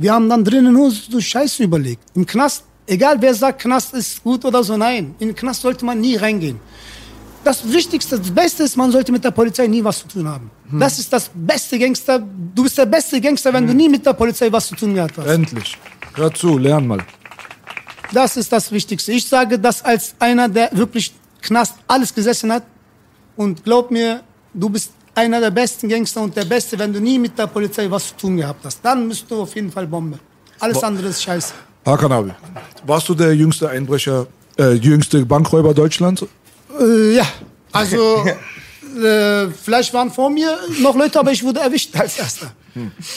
Wir 0.01 0.15
haben 0.15 0.31
dann 0.31 0.43
drinnen 0.43 0.73
nur 0.73 0.91
so 0.91 1.21
Scheiße 1.21 1.63
überlegt. 1.63 2.03
Im 2.15 2.25
Knast, 2.25 2.65
egal 2.87 3.21
wer 3.21 3.35
sagt, 3.35 3.61
Knast 3.61 3.93
ist 3.93 4.23
gut 4.25 4.43
oder 4.47 4.65
so, 4.65 4.75
nein. 4.75 5.15
In 5.19 5.29
den 5.29 5.37
Knast 5.37 5.61
sollte 5.61 5.85
man 5.85 6.01
nie 6.01 6.17
reingehen. 6.17 6.59
Das 7.45 7.71
Wichtigste, 7.71 8.19
das 8.19 8.31
Beste 8.31 8.63
ist, 8.63 8.79
man 8.79 8.91
sollte 8.91 9.13
mit 9.13 9.23
der 9.23 9.31
Polizei 9.31 9.67
nie 9.67 9.85
was 9.85 9.99
zu 9.99 10.09
tun 10.09 10.27
haben. 10.27 10.51
Das 10.73 10.99
ist 10.99 11.13
das 11.13 11.31
beste 11.35 11.79
Gangster. 11.79 12.19
Du 12.55 12.63
bist 12.63 12.79
der 12.79 12.87
beste 12.87 13.21
Gangster, 13.21 13.53
wenn 13.53 13.67
du 13.67 13.75
nie 13.75 13.91
mit 13.91 14.07
der 14.07 14.15
Polizei 14.15 14.51
was 14.51 14.69
zu 14.69 14.75
tun 14.75 14.95
gehabt 14.95 15.19
hast. 15.19 15.27
endlich. 15.27 15.77
Hör 16.15 16.33
zu, 16.33 16.57
lern 16.57 16.87
mal. 16.87 17.05
Das 18.11 18.39
ist 18.39 18.51
das 18.51 18.73
Wichtigste. 18.73 19.13
Ich 19.13 19.27
sage 19.27 19.59
das 19.59 19.85
als 19.85 20.15
einer, 20.19 20.49
der 20.49 20.71
wirklich 20.73 21.13
Knast 21.43 21.75
alles 21.87 22.15
gesessen 22.15 22.51
hat. 22.51 22.63
Und 23.37 23.63
glaub 23.65 23.91
mir, 23.91 24.23
du 24.55 24.71
bist 24.71 24.93
einer 25.15 25.41
der 25.41 25.51
besten 25.51 25.89
Gangster 25.89 26.21
und 26.23 26.37
der 26.37 26.45
Beste, 26.45 26.79
wenn 26.79 26.93
du 26.93 27.01
nie 27.01 27.19
mit 27.19 27.39
der 27.39 27.47
Polizei 27.47 27.91
was 27.91 28.09
zu 28.09 28.17
tun 28.17 28.37
gehabt 28.37 28.65
hast. 28.65 28.81
Dann 28.83 29.09
bist 29.09 29.25
du 29.31 29.43
auf 29.43 29.55
jeden 29.55 29.71
Fall 29.71 29.87
Bombe. 29.87 30.19
Alles 30.59 30.83
andere 30.83 31.09
ist 31.09 31.23
scheiße. 31.23 31.53
Hakan 31.87 32.13
abi, 32.13 32.31
warst 32.87 33.09
du 33.09 33.15
der 33.15 33.35
jüngste 33.35 33.69
Einbrecher, 33.69 34.27
äh, 34.59 34.73
jüngste 34.75 35.25
Bankräuber 35.25 35.73
Deutschlands? 35.73 36.25
Äh, 36.79 37.15
ja, 37.17 37.27
also 37.73 38.25
äh, 39.03 39.49
vielleicht 39.49 39.93
waren 39.95 40.11
vor 40.11 40.29
mir 40.31 40.59
noch 40.81 40.95
Leute, 40.95 41.19
aber 41.19 41.33
ich 41.33 41.43
wurde 41.43 41.61
erwischt 41.61 41.97
als 41.99 42.19
Erster. 42.19 42.53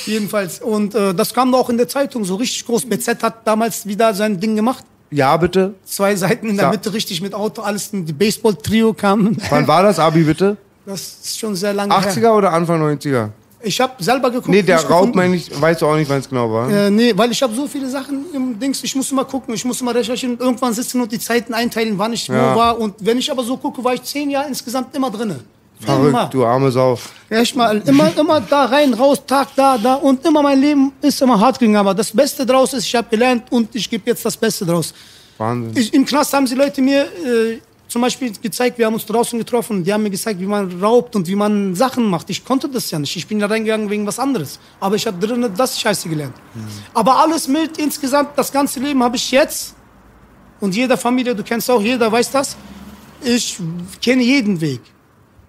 Jedenfalls. 0.05 0.61
Und 0.61 0.95
äh, 0.95 1.13
das 1.13 1.33
kam 1.33 1.53
auch 1.53 1.69
in 1.69 1.77
der 1.77 1.87
Zeitung 1.87 2.25
so 2.25 2.35
richtig 2.35 2.65
groß. 2.65 2.85
BZ 2.85 3.21
hat 3.21 3.45
damals 3.45 3.85
wieder 3.85 4.13
sein 4.13 4.39
Ding 4.39 4.55
gemacht. 4.55 4.83
Ja, 5.11 5.37
bitte. 5.37 5.75
Zwei 5.85 6.15
Seiten 6.15 6.49
in 6.49 6.55
der 6.55 6.65
Ja. 6.65 6.71
Mitte 6.71 6.91
richtig 6.91 7.21
mit 7.21 7.35
Auto, 7.35 7.61
alles, 7.61 7.91
die 7.91 8.13
Baseball-Trio 8.13 8.93
kam. 8.93 9.37
Wann 9.49 9.67
war 9.67 9.83
das 9.83 9.99
Abi, 9.99 10.23
bitte? 10.23 10.57
Das 10.85 11.01
ist 11.23 11.39
schon 11.39 11.55
sehr 11.55 11.73
lange 11.73 11.93
her. 11.99 12.11
80er 12.13 12.31
oder 12.31 12.51
Anfang 12.51 12.81
90er? 12.81 13.29
Ich 13.65 13.79
habe 13.79 13.93
selber 14.03 14.29
geguckt. 14.29 14.49
Nee, 14.49 14.61
der 14.61 14.83
Raub 14.85 15.15
meine 15.15 15.37
ich, 15.37 15.49
weißt 15.61 15.81
du 15.81 15.87
auch 15.87 15.95
nicht, 15.95 16.09
wann 16.09 16.19
es 16.19 16.27
genau 16.27 16.51
war. 16.51 16.69
Äh, 16.69 16.91
nee, 16.91 17.13
weil 17.15 17.31
ich 17.31 17.41
habe 17.41 17.53
so 17.55 17.65
viele 17.65 17.89
Sachen 17.89 18.25
im 18.33 18.59
Dings, 18.59 18.83
ich 18.83 18.93
muss 18.93 19.09
immer 19.09 19.23
gucken, 19.23 19.53
ich 19.53 19.63
muss 19.63 19.79
immer 19.79 19.95
recherchieren 19.95 20.37
irgendwann 20.37 20.73
sitzen 20.73 20.99
und 20.99 21.09
die 21.09 21.19
Zeiten 21.19 21.53
einteilen, 21.53 21.97
wann 21.97 22.11
ich 22.11 22.27
Ja. 22.27 22.53
wo 22.53 22.59
war. 22.59 22.77
Und 22.77 22.95
wenn 22.99 23.17
ich 23.17 23.31
aber 23.31 23.41
so 23.43 23.55
gucke, 23.55 23.81
war 23.81 23.93
ich 23.93 24.03
zehn 24.03 24.29
Jahre 24.29 24.49
insgesamt 24.49 24.93
immer 24.93 25.09
drinne. 25.09 25.39
Immer. 25.87 26.11
Verrückt, 26.11 26.33
du 26.33 26.45
arme 26.45 26.71
Sau. 26.71 26.97
Echt 27.29 27.55
mal, 27.55 27.81
immer, 27.85 28.11
immer 28.17 28.41
da 28.41 28.65
rein, 28.65 28.93
raus, 28.93 29.21
Tag 29.25 29.49
da, 29.55 29.77
da. 29.77 29.95
Und 29.95 30.25
immer 30.25 30.41
mein 30.41 30.59
Leben 30.59 30.91
ist 31.01 31.21
immer 31.21 31.39
hart 31.39 31.57
gegangen. 31.57 31.77
Aber 31.77 31.93
das 31.93 32.11
Beste 32.11 32.45
draus 32.45 32.73
ist, 32.73 32.85
ich 32.85 32.95
habe 32.95 33.07
gelernt 33.09 33.43
und 33.49 33.73
ich 33.75 33.89
gebe 33.89 34.09
jetzt 34.09 34.25
das 34.25 34.35
Beste 34.35 34.65
draus. 34.65 34.93
Wahnsinn. 35.37 35.71
Ich, 35.75 35.93
Im 35.93 36.05
Knast 36.05 36.33
haben 36.33 36.45
sie 36.47 36.55
Leute 36.55 36.81
mir 36.81 37.03
äh, 37.03 37.59
zum 37.93 38.01
Beispiel 38.01 38.33
gezeigt, 38.41 38.79
wir 38.79 38.87
haben 38.87 38.95
uns 38.95 39.05
draußen 39.05 39.37
getroffen, 39.37 39.83
die 39.83 39.93
haben 39.93 40.01
mir 40.01 40.09
gezeigt, 40.09 40.39
wie 40.39 40.47
man 40.47 40.81
raubt 40.81 41.15
und 41.15 41.27
wie 41.27 41.35
man 41.35 41.75
Sachen 41.75 42.03
macht. 42.09 42.27
Ich 42.31 42.43
konnte 42.43 42.67
das 42.67 42.89
ja 42.89 42.97
nicht. 42.97 43.15
Ich 43.15 43.27
bin 43.27 43.37
da 43.37 43.45
reingegangen 43.45 43.87
wegen 43.91 44.03
was 44.07 44.17
anderes. 44.17 44.59
Aber 44.79 44.95
ich 44.95 45.05
habe 45.05 45.19
drinnen 45.25 45.53
das 45.55 45.79
Scheiße 45.79 46.09
gelernt. 46.09 46.33
Aber 46.95 47.17
alles 47.21 47.47
mild 47.47 47.77
insgesamt, 47.77 48.31
das 48.35 48.51
ganze 48.51 48.79
Leben 48.79 49.03
habe 49.03 49.15
ich 49.15 49.29
jetzt. 49.29 49.75
Und 50.59 50.75
jeder 50.75 50.97
Familie, 50.97 51.35
du 51.35 51.43
kennst 51.43 51.69
auch, 51.69 51.81
jeder 51.83 52.11
weiß 52.11 52.31
das. 52.31 52.57
Ich 53.23 53.59
kenne 54.01 54.23
jeden 54.23 54.59
Weg. 54.59 54.81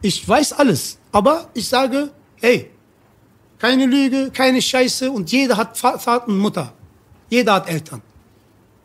Ich 0.03 0.29
weiß 0.29 0.53
alles. 0.53 0.99
Aber 1.13 1.49
ich 1.55 1.67
sage, 1.67 2.11
hey, 2.43 2.71
keine 3.59 3.87
Lüge, 3.87 4.31
keine 4.31 4.61
Scheiße 4.61 5.11
und 5.11 5.33
jeder 5.33 5.57
hat 5.57 5.83
Va- 5.83 5.99
Vater 5.99 6.29
und 6.29 6.37
Mutter. 6.37 6.75
Jeder 7.31 7.55
hat 7.55 7.71
Eltern. 7.71 8.03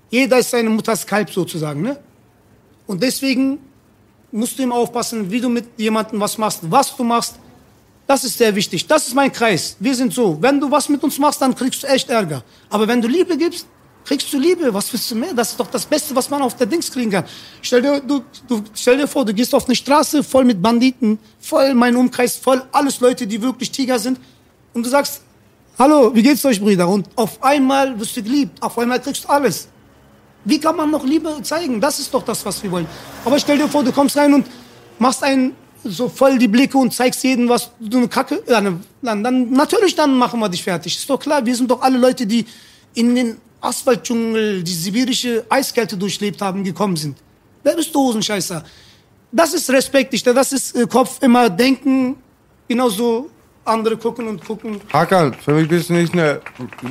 Jeder 0.10 0.40
ist 0.40 0.50
seine 0.50 0.70
Mutters 0.70 1.06
Kalb 1.06 1.30
sozusagen, 1.30 1.82
ne? 1.82 2.00
Und 2.90 3.04
deswegen 3.04 3.60
musst 4.32 4.58
du 4.58 4.64
immer 4.64 4.74
aufpassen, 4.74 5.30
wie 5.30 5.40
du 5.40 5.48
mit 5.48 5.66
jemandem 5.78 6.20
was 6.20 6.40
machst, 6.40 6.62
was 6.64 6.96
du 6.98 7.04
machst. 7.04 7.36
Das 8.08 8.24
ist 8.24 8.36
sehr 8.36 8.56
wichtig. 8.56 8.88
Das 8.88 9.08
ist 9.08 9.14
mein 9.14 9.32
Kreis. 9.32 9.78
Wir 9.80 9.94
sind 9.94 10.12
so. 10.12 10.36
Wenn 10.42 10.60
du 10.60 10.72
was 10.72 10.90
mit 10.90 11.04
uns 11.04 11.20
machst, 11.20 11.40
dann 11.40 11.54
kriegst 11.54 11.84
du 11.84 11.88
echt 11.88 12.10
Ärger. 12.10 12.44
Aber 12.68 12.88
wenn 12.88 13.00
du 13.00 13.08
Liebe 13.08 13.38
gibst, 13.38 13.68
kriegst 14.04 14.34
du 14.34 14.40
Liebe. 14.40 14.74
Was 14.74 14.92
willst 14.92 15.12
du 15.12 15.16
mehr? 15.16 15.36
Das 15.36 15.52
ist 15.52 15.60
doch 15.60 15.70
das 15.70 15.86
Beste, 15.86 16.16
was 16.16 16.32
man 16.32 16.42
auf 16.42 16.56
der 16.56 16.66
Dings 16.66 16.92
kriegen 16.92 17.12
kann. 17.12 17.26
Stell 17.62 17.84
dir, 17.84 18.00
du, 18.00 18.24
du, 18.48 18.64
stell 18.74 18.98
dir 18.98 19.08
vor, 19.08 19.24
du 19.24 19.36
gehst 19.36 19.54
auf 19.54 19.68
eine 19.68 19.76
Straße 19.76 20.24
voll 20.24 20.46
mit 20.46 20.60
Banditen, 20.60 21.20
voll 21.40 21.76
mein 21.76 21.96
Umkreis, 21.96 22.38
voll 22.38 22.64
alles 22.72 23.00
Leute, 23.02 23.28
die 23.28 23.40
wirklich 23.40 23.70
Tiger 23.70 24.00
sind. 24.00 24.20
Und 24.74 24.84
du 24.84 24.90
sagst, 24.90 25.22
hallo, 25.78 26.16
wie 26.16 26.24
geht's 26.24 26.44
euch, 26.44 26.60
Brüder? 26.60 26.90
Und 26.90 27.08
auf 27.16 27.44
einmal 27.44 28.00
wirst 28.00 28.18
du 28.18 28.24
geliebt. 28.24 28.60
Auf 28.64 28.80
einmal 28.80 29.00
kriegst 29.00 29.26
du 29.26 29.30
alles. 29.30 29.68
Wie 30.46 30.60
kann 30.60 30.76
man 30.76 30.90
noch 30.90 31.06
Liebe 31.06 31.42
zeigen? 31.44 31.82
Das 31.82 32.00
ist 32.00 32.14
doch 32.14 32.24
das, 32.24 32.46
was 32.46 32.62
wir 32.64 32.72
wollen. 32.72 32.88
Aber 33.26 33.38
stell 33.40 33.58
dir 33.58 33.68
vor, 33.68 33.84
du 33.84 33.92
kommst 33.92 34.18
rein 34.18 34.34
und 34.34 34.46
machst 34.98 35.24
einen 35.24 35.54
so 35.84 36.10
voll 36.10 36.38
die 36.38 36.48
Blicke 36.48 36.78
und 36.78 36.94
zeigst 36.94 37.24
jedem, 37.24 37.48
was 37.48 37.72
du 37.80 37.98
eine 37.98 38.08
Kacke. 38.08 38.44
Ja, 38.48 38.62
ne, 38.62 38.80
dann, 39.02 39.24
dann 39.24 39.52
natürlich 39.52 39.96
dann 39.96 40.18
machen 40.18 40.40
wir 40.40 40.50
dich 40.50 40.64
fertig. 40.64 40.98
Ist 40.98 41.10
doch 41.10 41.20
klar. 41.20 41.46
Wir 41.46 41.56
sind 41.56 41.70
doch 41.70 41.82
alle 41.82 41.98
Leute, 41.98 42.26
die 42.26 42.46
in 42.96 43.16
den 43.16 43.38
Asphaltdschungel, 43.62 44.64
die 44.64 44.74
sibirische 44.74 45.46
Eiskälte 45.50 45.98
durchlebt 45.98 46.42
haben, 46.42 46.64
gekommen 46.64 46.96
sind. 46.96 47.18
Wer 47.64 47.76
bist 47.76 47.94
du, 47.94 48.00
Hosenscheißer? 48.00 48.64
Das 49.32 49.54
ist 49.54 49.70
Respekt, 49.70 50.12
nicht? 50.12 50.26
Das 50.26 50.52
ist 50.52 50.76
äh, 50.76 50.88
Kopf 50.88 51.22
immer 51.22 51.50
denken, 51.50 52.16
genauso 52.68 53.30
andere 53.66 53.98
gucken 53.98 54.28
und 54.28 54.44
gucken. 54.44 54.82
Hakan, 54.92 55.34
für 55.34 55.54
mich 55.54 55.68
bist 55.68 55.90
du 55.90 55.94
nicht 55.94 56.14
eine 56.14 56.42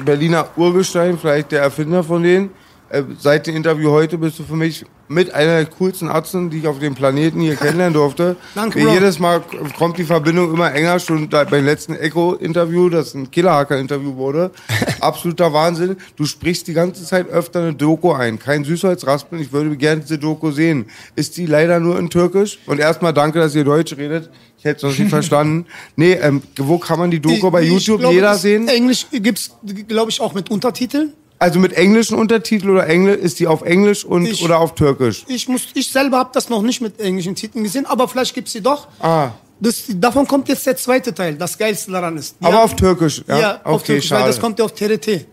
Berliner 0.05 0.48
Urgestein, 0.56 1.18
vielleicht 1.18 1.51
der 1.52 1.62
Erfinder 1.62 2.05
von 2.05 2.22
denen. 2.22 2.51
Äh, 2.90 3.02
Seit 3.19 3.47
dem 3.47 3.56
Interview 3.56 3.90
heute 3.90 4.16
bist 4.19 4.39
du 4.39 4.44
für 4.44 4.56
mich 4.56 4.85
mit 5.09 5.32
einer 5.32 5.56
der 5.56 5.66
coolsten 5.66 6.09
Arzten, 6.09 6.51
die 6.51 6.59
ich 6.59 6.66
auf 6.66 6.78
dem 6.78 6.94
Planeten 6.94 7.40
hier 7.40 7.56
kennenlernen 7.56 7.94
durfte. 7.94 8.36
Danke, 8.55 8.81
Bro. 8.81 8.93
Jedes 8.93 9.19
Mal 9.19 9.43
kommt 9.77 9.98
die 9.98 10.05
Verbindung 10.05 10.52
immer 10.52 10.73
enger. 10.73 10.98
Schon 10.98 11.28
beim 11.28 11.65
letzten 11.65 11.94
Echo-Interview, 11.94 12.89
das 12.89 13.15
ein 13.15 13.31
Killer-Hacker-Interview 13.31 14.16
wurde. 14.16 14.51
Absoluter 15.01 15.52
Wahnsinn. 15.52 15.97
Du 16.16 16.24
sprichst 16.24 16.66
die 16.69 16.74
ganze 16.74 17.05
Zeit 17.05 17.28
öfter 17.28 17.60
eine 17.60 17.74
Doku 17.74 18.12
ein. 18.12 18.39
Kein 18.39 18.65
Süßholzraspeln. 18.65 19.40
Ich 19.43 19.52
würde 19.52 19.77
gerne 19.77 20.02
diese 20.02 20.19
Doku 20.19 20.51
sehen. 20.51 20.86
Ist 21.15 21.36
die 21.36 21.47
leider 21.47 21.81
nur 21.81 21.98
in 21.98 22.10
Türkisch? 22.10 22.59
Und 22.66 22.81
erstmal 22.81 23.12
danke, 23.12 23.39
dass 23.39 23.55
ihr 23.55 23.65
Deutsch 23.65 23.97
redet. 23.97 24.31
Ich 24.59 24.65
hätte 24.65 24.86
es 24.86 24.93
noch 24.93 24.98
nicht 24.98 25.10
verstanden. 25.10 25.66
Nee, 25.97 26.12
ähm, 26.15 26.43
wo 26.59 26.78
kann 26.78 26.98
man 26.98 27.10
die 27.10 27.20
Doku 27.20 27.51
bei 27.51 27.62
Ich 27.62 27.70
YouTube 27.70 28.01
glaube, 28.01 28.15
jeder 28.15 28.35
sehen? 28.35 28.69
Englisch 28.69 29.06
gibt's, 29.10 29.52
glaube 29.89 30.10
ich, 30.10 30.20
auch 30.20 30.35
mit 30.35 30.51
Untertiteln. 30.51 31.12
Also 31.40 31.59
mit 31.60 31.73
englischen 31.74 32.16
Untertiteln 32.19 32.70
oder 32.73 32.86
Englisch 32.89 33.16
ist 33.19 33.39
die 33.39 33.47
auf 33.47 33.62
Englisch 33.62 34.05
und 34.05 34.27
Ich- 34.27 34.43
oder 34.43 34.59
auf 34.59 34.74
Türkisch? 34.74 35.24
Ich, 35.28 35.47
muss, 35.48 35.69
ich 35.74 35.89
selber 35.90 36.19
habe 36.19 36.31
das 36.32 36.48
noch 36.48 36.62
nicht 36.62 36.81
mit 36.81 36.98
englischen 37.01 37.35
Titeln 37.36 37.62
gesehen, 37.62 37.86
aber 37.86 38.09
vielleicht 38.09 38.35
gibt's 38.35 38.52
sie 38.52 38.60
doch. 38.60 38.89
Ah. 39.01 39.31
Das, 39.60 39.85
davon 39.89 40.27
kommt 40.27 40.48
jetzt 40.48 40.66
der 40.66 40.77
zweite 40.77 41.15
Teil, 41.15 41.35
das 41.36 41.56
Geilste 41.59 41.90
daran 41.93 42.16
ist. 42.16 42.36
Die 42.40 42.44
Aber 42.44 42.56
haben- 42.56 42.65
auf 42.65 42.77
Türkisch, 42.77 43.23
ja? 43.28 43.39
Ja, 43.39 43.60
auf 43.65 43.77
Okay, 43.82 43.86
Türkisch, 43.86 44.10
weil 44.10 44.19
schade. 44.19 44.31
das 44.31 44.40
kommt 44.40 44.59
ja 44.59 44.65
auf 44.65 44.73
TRT. 44.74 45.27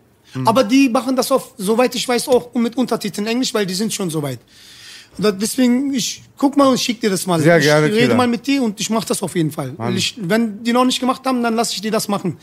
Aber 0.44 0.64
die 0.65 0.90
machen 0.90 1.15
das 1.15 1.32
auf, 1.32 1.53
soweit 1.57 1.95
ich 1.95 2.06
weiß, 2.07 2.27
auch 2.27 2.53
mit 2.56 2.76
Untertiteln 2.76 3.26
Englisch, 3.26 3.53
weil 3.53 3.65
die 3.65 3.73
sind 3.73 3.94
schon 3.94 4.10
soweit. 4.10 4.40
Deswegen, 5.18 5.94
ich 5.94 6.23
guck 6.38 6.57
mal 6.57 6.68
und 6.68 6.77
schick 6.80 6.99
dir 6.99 7.10
das 7.10 7.26
mal. 7.26 7.40
Sehr 7.40 7.57
ich 7.57 7.64
gerne, 7.64 7.86
rede 7.88 7.98
Killer. 7.99 8.15
mal 8.15 8.27
mit 8.27 8.45
dir 8.45 8.61
und 8.61 8.77
ich 8.82 8.90
mache 8.90 9.07
das 9.07 9.23
auf 9.23 9.34
jeden 9.36 9.49
Fall. 9.52 9.73
Ich, 9.95 10.15
wenn 10.19 10.61
die 10.61 10.73
noch 10.73 10.84
nicht 10.84 10.99
gemacht 10.99 11.22
haben, 11.26 11.41
dann 11.41 11.56
lasse 11.56 11.73
ich 11.76 11.82
die 11.82 11.90
das 11.90 12.10
machen. 12.10 12.38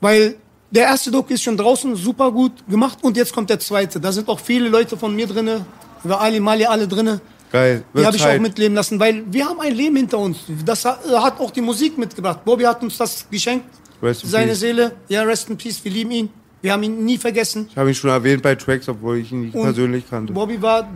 Weil 0.00 0.36
Der 0.70 0.84
erste 0.84 1.10
Doku 1.10 1.32
ist 1.32 1.42
schon 1.42 1.56
draußen, 1.56 1.96
super 1.96 2.30
gut 2.30 2.52
gemacht. 2.68 2.98
Und 3.02 3.16
jetzt 3.16 3.32
kommt 3.32 3.48
der 3.48 3.58
zweite. 3.58 3.98
Da 3.98 4.12
sind 4.12 4.28
auch 4.28 4.38
viele 4.40 4.68
Leute 4.68 4.96
von 4.96 5.14
mir 5.14 5.26
drinne, 5.26 5.64
über 6.04 6.20
Ali 6.20 6.40
Mali 6.40 6.64
alle 6.66 6.86
drinne. 6.86 7.20
Geil. 7.50 7.84
Die 7.96 8.04
habe 8.04 8.16
ich 8.16 8.22
Zeit. 8.22 8.38
auch 8.38 8.42
mitleben 8.42 8.74
lassen, 8.74 9.00
weil 9.00 9.24
wir 9.32 9.46
haben 9.46 9.58
ein 9.60 9.74
Leben 9.74 9.96
hinter 9.96 10.18
uns. 10.18 10.38
Das 10.66 10.84
hat, 10.84 11.00
hat 11.10 11.40
auch 11.40 11.50
die 11.50 11.62
Musik 11.62 11.96
mitgebracht. 11.96 12.44
Bobby 12.44 12.64
hat 12.64 12.82
uns 12.82 12.98
das 12.98 13.26
geschenkt. 13.30 13.66
Rest 14.02 14.24
in 14.24 14.30
Seine 14.30 14.48
peace. 14.48 14.60
Seele. 14.60 14.92
Ja, 15.08 15.22
rest 15.22 15.48
in 15.48 15.56
peace. 15.56 15.82
Wir 15.82 15.90
lieben 15.90 16.10
ihn. 16.10 16.28
Wir 16.60 16.72
haben 16.72 16.82
ihn 16.82 17.04
nie 17.04 17.16
vergessen. 17.16 17.68
Ich 17.70 17.76
habe 17.78 17.88
ihn 17.88 17.94
schon 17.94 18.10
erwähnt 18.10 18.42
bei 18.42 18.54
Tracks, 18.54 18.88
obwohl 18.88 19.18
ich 19.18 19.32
ihn 19.32 19.42
nicht 19.42 19.54
Und 19.54 19.62
persönlich 19.62 20.04
kannte. 20.10 20.32
Bobby 20.32 20.60
war 20.60 20.88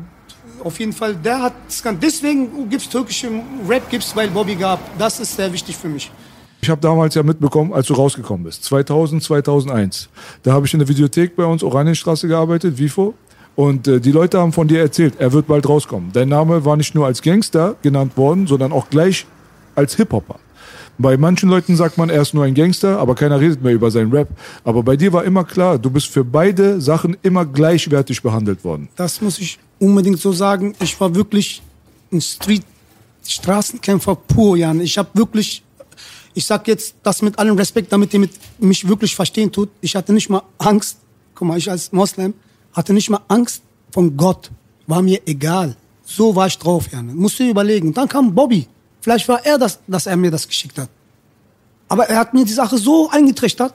auf 0.62 0.78
jeden 0.78 0.93
Fall, 0.93 1.15
der 1.15 1.43
hat 1.43 1.55
es 1.69 1.82
Deswegen 2.01 2.69
gibt 2.69 2.82
es 2.82 2.89
türkische 2.89 3.31
Rap, 3.69 3.89
gibt's, 3.89 4.15
weil 4.15 4.28
Bobby 4.28 4.57
gab. 4.57 4.81
Das 4.99 5.20
ist 5.20 5.36
sehr 5.36 5.53
wichtig 5.53 5.77
für 5.77 5.89
mich. 5.89 6.11
Ich 6.64 6.70
habe 6.70 6.80
damals 6.80 7.16
ja 7.16 7.24
mitbekommen, 7.24 7.72
als 7.72 7.89
du 7.89 7.94
rausgekommen 7.94 8.44
bist, 8.44 8.62
2000, 8.62 9.20
2001. 9.20 10.09
Da 10.44 10.52
habe 10.52 10.64
ich 10.64 10.72
in 10.72 10.78
der 10.78 10.86
Videothek 10.86 11.34
bei 11.34 11.44
uns 11.44 11.64
Oranienstraße 11.64 12.28
gearbeitet, 12.28 12.78
Vifo. 12.78 13.14
Und 13.56 13.89
äh, 13.89 14.01
die 14.01 14.12
Leute 14.12 14.39
haben 14.39 14.52
von 14.52 14.68
dir 14.68 14.78
erzählt, 14.78 15.14
er 15.18 15.32
wird 15.32 15.48
bald 15.48 15.68
rauskommen. 15.68 16.10
Dein 16.12 16.28
Name 16.28 16.64
war 16.64 16.76
nicht 16.76 16.94
nur 16.94 17.05
als 17.05 17.20
Gangster 17.20 17.74
genannt 17.82 18.16
worden, 18.16 18.47
sondern 18.47 18.70
auch 18.70 18.89
gleich 18.90 19.26
als 19.74 19.97
Hip-Hopper. 19.97 20.36
Bei 20.98 21.16
manchen 21.16 21.48
Leuten 21.48 21.74
sagt 21.74 21.98
man, 21.98 22.10
er 22.10 22.22
ist 22.22 22.32
nur 22.32 22.44
ein 22.44 22.55
Gangster, 22.55 23.01
aber 23.01 23.16
keiner 23.16 23.40
redet 23.40 23.60
mehr 23.60 23.72
über 23.72 23.90
seinen 23.90 24.12
Rap. 24.12 24.28
Aber 24.62 24.84
bei 24.84 24.97
dir 24.97 25.12
war 25.12 25.24
immer 25.24 25.43
klar, 25.43 25.80
du 25.80 25.90
bist 25.90 26.06
für 26.06 26.22
beide 26.22 26.80
Sachen 26.80 27.16
immer 27.22 27.44
gleichwertig 27.44 28.22
behandelt 28.22 28.62
worden. 28.62 28.89
Das 28.94 29.20
muss 29.20 29.40
ich 29.40 29.59
unbedingt 29.80 30.20
so 30.20 30.30
sagen. 30.30 30.76
Ich 30.80 31.01
war 31.01 31.12
wirklich 31.12 31.60
ein 32.12 32.20
Street 32.20 32.62
Straßenkämpfer 33.26 34.14
pur, 34.14 34.56
Jan. 34.56 34.80
Ich 34.80 34.98
habe 34.98 35.09
wirklich, 35.14 35.62
ich 36.35 36.47
sag 36.47 36.67
jetzt 36.69 36.95
das 37.03 37.23
mit 37.23 37.39
allem 37.39 37.57
Respekt, 37.57 37.93
damit 37.93 38.13
ihr 38.15 38.21
mit 38.21 38.33
mich 38.59 38.87
wirklich 38.87 39.15
verstehen 39.15 39.51
tut. 39.53 39.69
Ich 39.81 39.95
hatte 39.97 40.13
nicht 40.13 40.29
mal 40.29 40.43
Angst. 40.59 40.99
Guck 41.35 41.49
mal, 41.49 41.59
ich 41.59 41.71
als 41.71 41.93
Moslem 41.93 42.35
hatte 42.73 42.93
nicht 42.93 43.11
mal 43.11 43.21
Angst 43.29 43.63
von 43.91 44.17
Gott. 44.17 44.51
War 44.87 45.03
mir 45.03 45.21
egal. 45.27 45.77
So 46.05 46.35
war 46.35 46.47
ich 46.47 46.59
drauf, 46.59 46.91
Jan. 46.91 47.15
Musst 47.15 47.39
du 47.39 47.45
dir 47.45 47.51
überlegen. 47.51 47.93
Dann 47.93 48.09
kam 48.09 48.35
Bobby. 48.35 48.67
Vielleicht 49.01 49.29
war 49.29 49.45
er 49.45 49.59
das, 49.59 49.79
dass 49.87 50.07
er 50.07 50.17
mir 50.17 50.31
das 50.31 50.47
geschickt 50.47 50.79
hat. 50.79 50.89
Aber 51.89 52.09
er 52.09 52.19
hat 52.19 52.33
mir 52.33 52.45
die 52.45 52.53
Sache 52.53 52.79
so 52.79 53.11
eingetrichtert. 53.11 53.75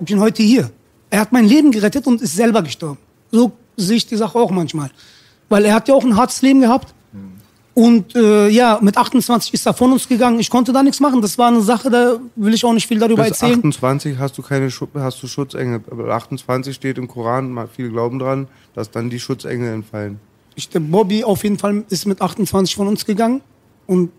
Ich 0.00 0.06
bin 0.06 0.20
heute 0.20 0.42
hier. 0.42 0.70
Er 1.10 1.20
hat 1.20 1.32
mein 1.32 1.46
Leben 1.46 1.70
gerettet 1.70 2.06
und 2.06 2.20
ist 2.20 2.34
selber 2.34 2.62
gestorben. 2.62 2.98
So 3.30 3.52
sehe 3.76 3.96
ich 3.96 4.06
die 4.06 4.16
Sache 4.16 4.38
auch 4.38 4.50
manchmal. 4.50 4.90
Weil 5.48 5.64
er 5.64 5.74
hat 5.74 5.88
ja 5.88 5.94
auch 5.94 6.04
ein 6.04 6.16
hartes 6.16 6.42
Leben 6.42 6.60
gehabt. 6.60 6.94
Und 7.74 8.14
äh, 8.14 8.48
ja, 8.48 8.78
mit 8.80 8.96
28 8.96 9.52
ist 9.52 9.66
er 9.66 9.74
von 9.74 9.92
uns 9.92 10.06
gegangen. 10.06 10.38
Ich 10.38 10.48
konnte 10.48 10.72
da 10.72 10.82
nichts 10.82 11.00
machen. 11.00 11.20
Das 11.20 11.36
war 11.38 11.48
eine 11.48 11.60
Sache, 11.60 11.90
da 11.90 12.18
will 12.36 12.54
ich 12.54 12.64
auch 12.64 12.72
nicht 12.72 12.86
viel 12.86 13.00
darüber 13.00 13.24
Bis 13.24 13.32
erzählen. 13.32 13.58
28 13.58 14.16
hast 14.16 14.38
du 14.38 14.42
keine 14.42 14.70
Schu 14.70 14.86
hast 14.94 15.20
du 15.20 15.26
Schutzengel. 15.26 15.80
Aber 15.90 16.14
28 16.14 16.74
steht 16.74 16.98
im 16.98 17.08
Koran, 17.08 17.50
mal 17.50 17.68
viele 17.68 17.90
glauben 17.90 18.20
dran, 18.20 18.46
dass 18.74 18.92
dann 18.92 19.10
die 19.10 19.18
Schutzengel 19.18 19.72
entfallen. 19.72 20.20
Ich, 20.54 20.68
der 20.68 20.78
Bobby 20.78 21.24
auf 21.24 21.42
jeden 21.42 21.58
Fall 21.58 21.84
ist 21.88 22.06
mit 22.06 22.22
28 22.22 22.76
von 22.76 22.86
uns 22.86 23.04
gegangen. 23.04 23.40
Und 23.88 24.12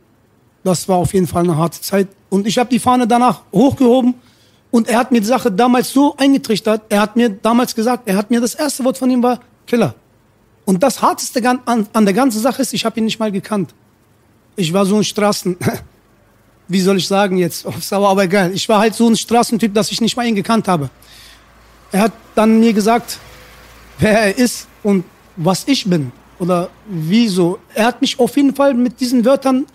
das 0.66 0.90
war 0.90 0.98
auf 0.98 1.14
jeden 1.14 1.28
Fall 1.28 1.44
eine 1.44 1.56
harte 1.56 1.80
Zeit. 1.80 2.10
Und 2.30 2.48
ich 2.48 2.58
habe 2.58 2.70
die 2.70 2.80
Fahne 2.80 3.08
danach 3.08 3.44
hochgehoben. 3.54 4.16
Und 4.70 4.90
er 4.90 5.00
hat 5.00 5.14
mir 5.14 5.22
die 5.22 5.28
Sache 5.28 5.50
damals 5.50 5.94
so 5.94 6.14
eingetrichtert. 6.18 6.82
Er 6.90 7.00
hat 7.00 7.16
mir 7.16 7.30
damals 7.30 7.74
gesagt, 7.74 8.10
er 8.10 8.18
hat 8.18 8.30
mir 8.30 8.42
das 8.42 8.56
erste 8.56 8.84
Wort 8.84 8.98
von 8.98 9.10
ihm 9.10 9.24
war 9.24 9.40
Killer. 9.66 9.96
Und 10.66 10.82
das 10.82 11.02
Harteste 11.02 11.48
an, 11.48 11.88
an 11.94 12.06
der 12.06 12.14
ganzen 12.14 12.42
Sache 12.42 12.62
ist, 12.62 12.74
ich 12.74 12.84
habe 12.86 13.00
ihn 13.00 13.06
nicht 13.06 13.20
mal 13.20 13.32
gekannt. 13.32 13.74
Ich 14.56 14.74
war 14.74 14.86
so 14.86 14.98
ein 14.98 15.04
Straßen... 15.04 15.58
Wie 16.68 16.82
soll 16.82 16.98
ich 16.98 17.08
sagen 17.08 17.38
jetzt? 17.38 17.64
Aber, 17.92 18.10
aber 18.10 18.24
egal. 18.24 18.52
Ich 18.52 18.68
war 18.68 18.80
halt 18.80 18.96
so 18.96 19.08
ein 19.08 19.16
Straßentyp, 19.16 19.72
dass 19.72 19.92
ich 19.92 20.02
nicht 20.02 20.18
mal 20.18 20.26
ihn 20.26 20.34
gekannt 20.34 20.68
habe. 20.68 20.90
Er 21.92 22.02
hat 22.02 22.12
dann 22.34 22.60
mir 22.60 22.74
gesagt, 22.74 23.20
wer 24.00 24.20
er 24.20 24.38
ist 24.38 24.68
und 24.82 25.06
was 25.36 25.68
ich 25.68 25.86
bin 25.86 26.12
oder 26.40 26.70
wieso. 26.88 27.60
Er 27.76 27.86
hat 27.86 28.02
mich 28.02 28.20
auf 28.20 28.36
jeden 28.36 28.56
Fall 28.56 28.74
mit 28.74 29.00
diesen 29.00 29.24
Wörtern 29.24 29.68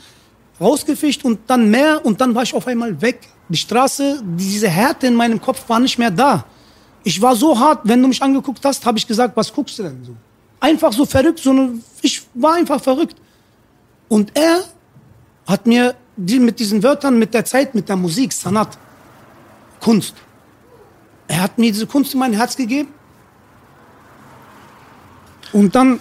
rausgefischt 0.60 1.24
und 1.24 1.38
dann 1.46 1.70
mehr 1.70 2.04
und 2.04 2.20
dann 2.20 2.34
war 2.34 2.42
ich 2.42 2.54
auf 2.54 2.66
einmal 2.66 3.00
weg. 3.00 3.20
Die 3.48 3.56
Straße, 3.56 4.20
diese 4.36 4.68
Härte 4.68 5.06
in 5.06 5.14
meinem 5.14 5.40
Kopf 5.40 5.68
war 5.68 5.78
nicht 5.78 5.96
mehr 5.96 6.10
da. 6.10 6.44
Ich 7.02 7.22
war 7.22 7.34
so 7.34 7.58
hart, 7.58 7.80
wenn 7.84 8.02
du 8.02 8.08
mich 8.08 8.22
angeguckt 8.22 8.64
hast, 8.64 8.84
habe 8.84 8.98
ich 8.98 9.06
gesagt, 9.06 9.36
was 9.36 9.52
guckst 9.52 9.78
du 9.78 9.84
denn 9.84 10.04
so? 10.04 10.14
Einfach 10.60 10.92
so 10.92 11.06
verrückt, 11.06 11.40
so 11.40 11.50
eine, 11.50 11.80
ich 12.02 12.22
war 12.34 12.54
einfach 12.54 12.80
verrückt. 12.80 13.16
Und 14.08 14.36
er 14.36 14.64
hat 15.46 15.66
mir 15.66 15.94
die, 16.16 16.38
mit 16.38 16.60
diesen 16.60 16.82
Wörtern, 16.82 17.18
mit 17.18 17.32
der 17.32 17.44
Zeit, 17.44 17.74
mit 17.74 17.88
der 17.88 17.96
Musik, 17.96 18.32
Sanat, 18.32 18.78
Kunst. 19.80 20.14
Er 21.26 21.42
hat 21.42 21.58
mir 21.58 21.72
diese 21.72 21.86
Kunst 21.86 22.12
in 22.12 22.20
mein 22.20 22.32
Herz 22.32 22.56
gegeben. 22.56 22.92
Und 25.52 25.74
dann 25.74 26.00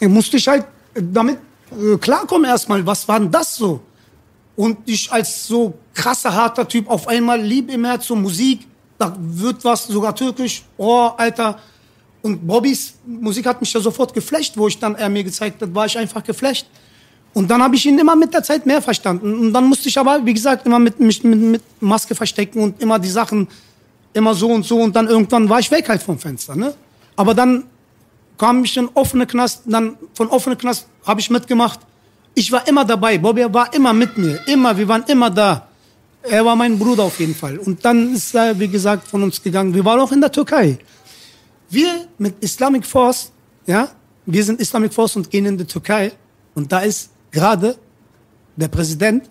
musste 0.00 0.36
ich 0.36 0.46
halt 0.46 0.66
damit 0.94 1.38
äh, 1.70 1.96
klarkommen 1.96 2.48
erstmal. 2.48 2.84
Was 2.86 3.06
war 3.08 3.18
denn 3.18 3.30
das 3.30 3.56
so? 3.56 3.80
Und 4.56 4.78
ich 4.86 5.10
als 5.10 5.46
so 5.46 5.74
krasser, 5.92 6.32
harter 6.32 6.68
Typ 6.68 6.88
auf 6.88 7.08
einmal 7.08 7.40
lieb 7.40 7.70
im 7.70 7.84
Herz 7.84 8.08
Musik. 8.10 8.66
Da 8.98 9.14
wird 9.18 9.64
was, 9.64 9.86
sogar 9.86 10.14
türkisch. 10.14 10.62
Oh, 10.76 11.10
Alter. 11.16 11.58
Und 12.24 12.46
Bobbys 12.46 12.94
Musik 13.04 13.44
hat 13.44 13.60
mich 13.60 13.70
ja 13.70 13.80
sofort 13.80 14.14
geflasht, 14.14 14.56
wo 14.56 14.66
ich 14.66 14.78
dann 14.78 14.94
er 14.94 15.10
mir 15.10 15.22
gezeigt 15.22 15.60
hat, 15.60 15.74
war 15.74 15.84
ich 15.84 15.98
einfach 15.98 16.24
geflasht. 16.24 16.64
Und 17.34 17.50
dann 17.50 17.62
habe 17.62 17.76
ich 17.76 17.84
ihn 17.84 17.98
immer 17.98 18.16
mit 18.16 18.32
der 18.32 18.42
Zeit 18.42 18.64
mehr 18.64 18.80
verstanden. 18.80 19.34
Und 19.40 19.52
dann 19.52 19.66
musste 19.66 19.90
ich 19.90 19.98
aber, 19.98 20.24
wie 20.24 20.32
gesagt, 20.32 20.64
immer 20.64 20.78
mit, 20.78 20.98
mich 20.98 21.22
mit, 21.22 21.38
mit 21.38 21.62
Maske 21.80 22.14
verstecken 22.14 22.62
und 22.62 22.80
immer 22.80 22.98
die 22.98 23.10
Sachen 23.10 23.46
immer 24.14 24.34
so 24.34 24.48
und 24.48 24.64
so. 24.64 24.80
Und 24.80 24.96
dann 24.96 25.06
irgendwann 25.06 25.50
war 25.50 25.58
ich 25.58 25.70
weg 25.70 25.86
halt 25.86 26.02
vom 26.02 26.18
Fenster. 26.18 26.56
Ne? 26.56 26.72
Aber 27.14 27.34
dann 27.34 27.64
kam 28.38 28.64
ich 28.64 28.74
in 28.78 28.88
offene 28.94 29.26
Knast. 29.26 29.60
Dann 29.66 29.94
von 30.14 30.28
offene 30.28 30.56
Knast 30.56 30.86
habe 31.04 31.20
ich 31.20 31.28
mitgemacht. 31.28 31.80
Ich 32.34 32.50
war 32.50 32.66
immer 32.66 32.86
dabei. 32.86 33.18
Bobby 33.18 33.44
war 33.52 33.70
immer 33.74 33.92
mit 33.92 34.16
mir. 34.16 34.40
Immer. 34.46 34.74
Wir 34.78 34.88
waren 34.88 35.04
immer 35.08 35.28
da. 35.28 35.68
Er 36.22 36.42
war 36.42 36.56
mein 36.56 36.78
Bruder 36.78 37.02
auf 37.02 37.20
jeden 37.20 37.34
Fall. 37.34 37.58
Und 37.58 37.84
dann 37.84 38.14
ist 38.14 38.34
er, 38.34 38.58
wie 38.58 38.68
gesagt, 38.68 39.06
von 39.06 39.22
uns 39.22 39.42
gegangen. 39.42 39.74
Wir 39.74 39.84
waren 39.84 40.00
auch 40.00 40.10
in 40.10 40.22
der 40.22 40.32
Türkei. 40.32 40.78
Wir 41.74 42.06
mit 42.18 42.34
Islamic 42.42 42.86
Force, 42.86 43.32
ja, 43.66 43.88
wir 44.26 44.44
sind 44.44 44.60
Islamic 44.60 44.92
Force 44.92 45.16
und 45.16 45.30
gehen 45.30 45.46
in 45.46 45.58
die 45.58 45.64
Türkei. 45.64 46.12
Und 46.54 46.70
da 46.70 46.80
ist 46.80 47.10
gerade 47.30 47.76
der 48.56 48.68
Präsident 48.68 49.28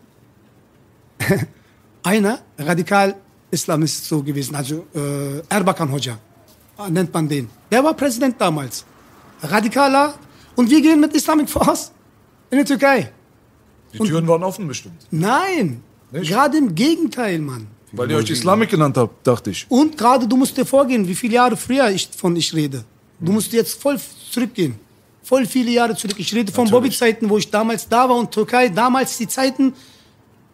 einer 2.04 2.40
Radikal-Islamist 2.58 4.06
so 4.06 4.22
gewesen, 4.22 4.56
also 4.56 4.86
äh, 4.94 5.40
Erbakan 5.48 5.90
Hoca, 5.92 6.18
nennt 6.90 7.14
man 7.14 7.28
den. 7.30 7.50
Der 7.72 7.84
war 7.84 7.94
Präsident 7.94 8.36
damals. 8.40 8.86
Radikaler. 9.42 10.14
Und 10.56 10.70
wir 10.70 10.82
gehen 10.82 11.00
mit 11.00 11.16
Islamic 11.16 11.50
Force 11.50 11.92
in 12.50 12.58
die 12.60 12.66
Türkei. 12.66 13.12
Die 13.94 14.00
Türen 14.00 14.28
waren 14.28 14.44
offen 14.44 14.68
bestimmt. 14.68 15.08
Nein, 15.12 15.82
Nicht? 16.12 16.30
gerade 16.30 16.58
im 16.58 16.76
Gegenteil, 16.76 17.40
Mann. 17.40 17.68
Weil 17.96 18.10
ihr 18.10 18.18
euch 18.18 18.30
Islamik 18.30 18.70
genannt 18.70 18.98
habt, 18.98 19.26
dachte 19.26 19.52
ich. 19.52 19.68
Und 19.70 19.96
gerade 19.96 20.28
du 20.28 20.36
musst 20.36 20.58
dir 20.58 20.66
vorgehen, 20.66 21.08
wie 21.08 21.14
viele 21.14 21.36
Jahre 21.36 21.56
früher 21.56 21.90
ich 21.92 22.10
von 22.16 22.36
ich 22.36 22.54
rede. 22.54 22.84
Du 23.20 23.32
musst 23.32 23.54
jetzt 23.54 23.80
voll 23.80 24.00
zurückgehen. 24.32 24.76
Voll 25.22 25.46
viele 25.46 25.72
Jahre 25.72 25.96
zurück. 25.96 26.16
Ich 26.18 26.34
rede 26.34 26.52
von 26.52 26.70
Bobby-Zeiten, 26.70 27.30
wo 27.30 27.38
ich 27.38 27.50
damals 27.50 27.88
da 27.88 28.10
war 28.10 28.18
und 28.18 28.32
Türkei. 28.32 28.68
Damals 28.70 29.18
die 29.18 29.28
Zeiten, 29.28 29.74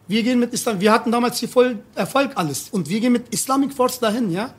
wir 0.07 0.21
gehen 0.21 0.37
mit 0.39 0.53
Islam, 0.53 0.79
wir 0.79 0.91
hatten 0.91 1.11
damals 1.11 1.39
hier 1.39 1.49
voll 1.49 1.79
Erfolg 1.95 2.31
alles. 2.35 2.67
Und 2.69 2.89
wir 2.89 2.99
gehen 2.99 3.13
mit 3.13 3.33
Islamic 3.33 3.73
Force 3.73 3.99
dahin, 3.99 4.31
ja. 4.31 4.53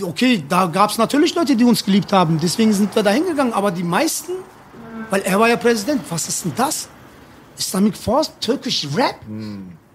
Okay, 0.00 0.44
da 0.48 0.66
gab 0.66 0.90
es 0.90 0.98
natürlich 0.98 1.34
Leute, 1.34 1.56
die 1.56 1.64
uns 1.64 1.84
geliebt 1.84 2.12
haben. 2.12 2.38
Deswegen 2.40 2.72
sind 2.72 2.94
wir 2.94 3.02
da 3.02 3.10
hingegangen. 3.10 3.52
Aber 3.52 3.70
die 3.72 3.82
meisten, 3.82 4.32
weil 5.10 5.22
er 5.22 5.40
war 5.40 5.48
ja 5.48 5.56
Präsident. 5.56 6.02
Was 6.08 6.28
ist 6.28 6.44
denn 6.44 6.52
das? 6.56 6.88
Islamic 7.58 7.96
Force, 7.96 8.32
türkisch 8.38 8.86
Rap? 8.94 9.16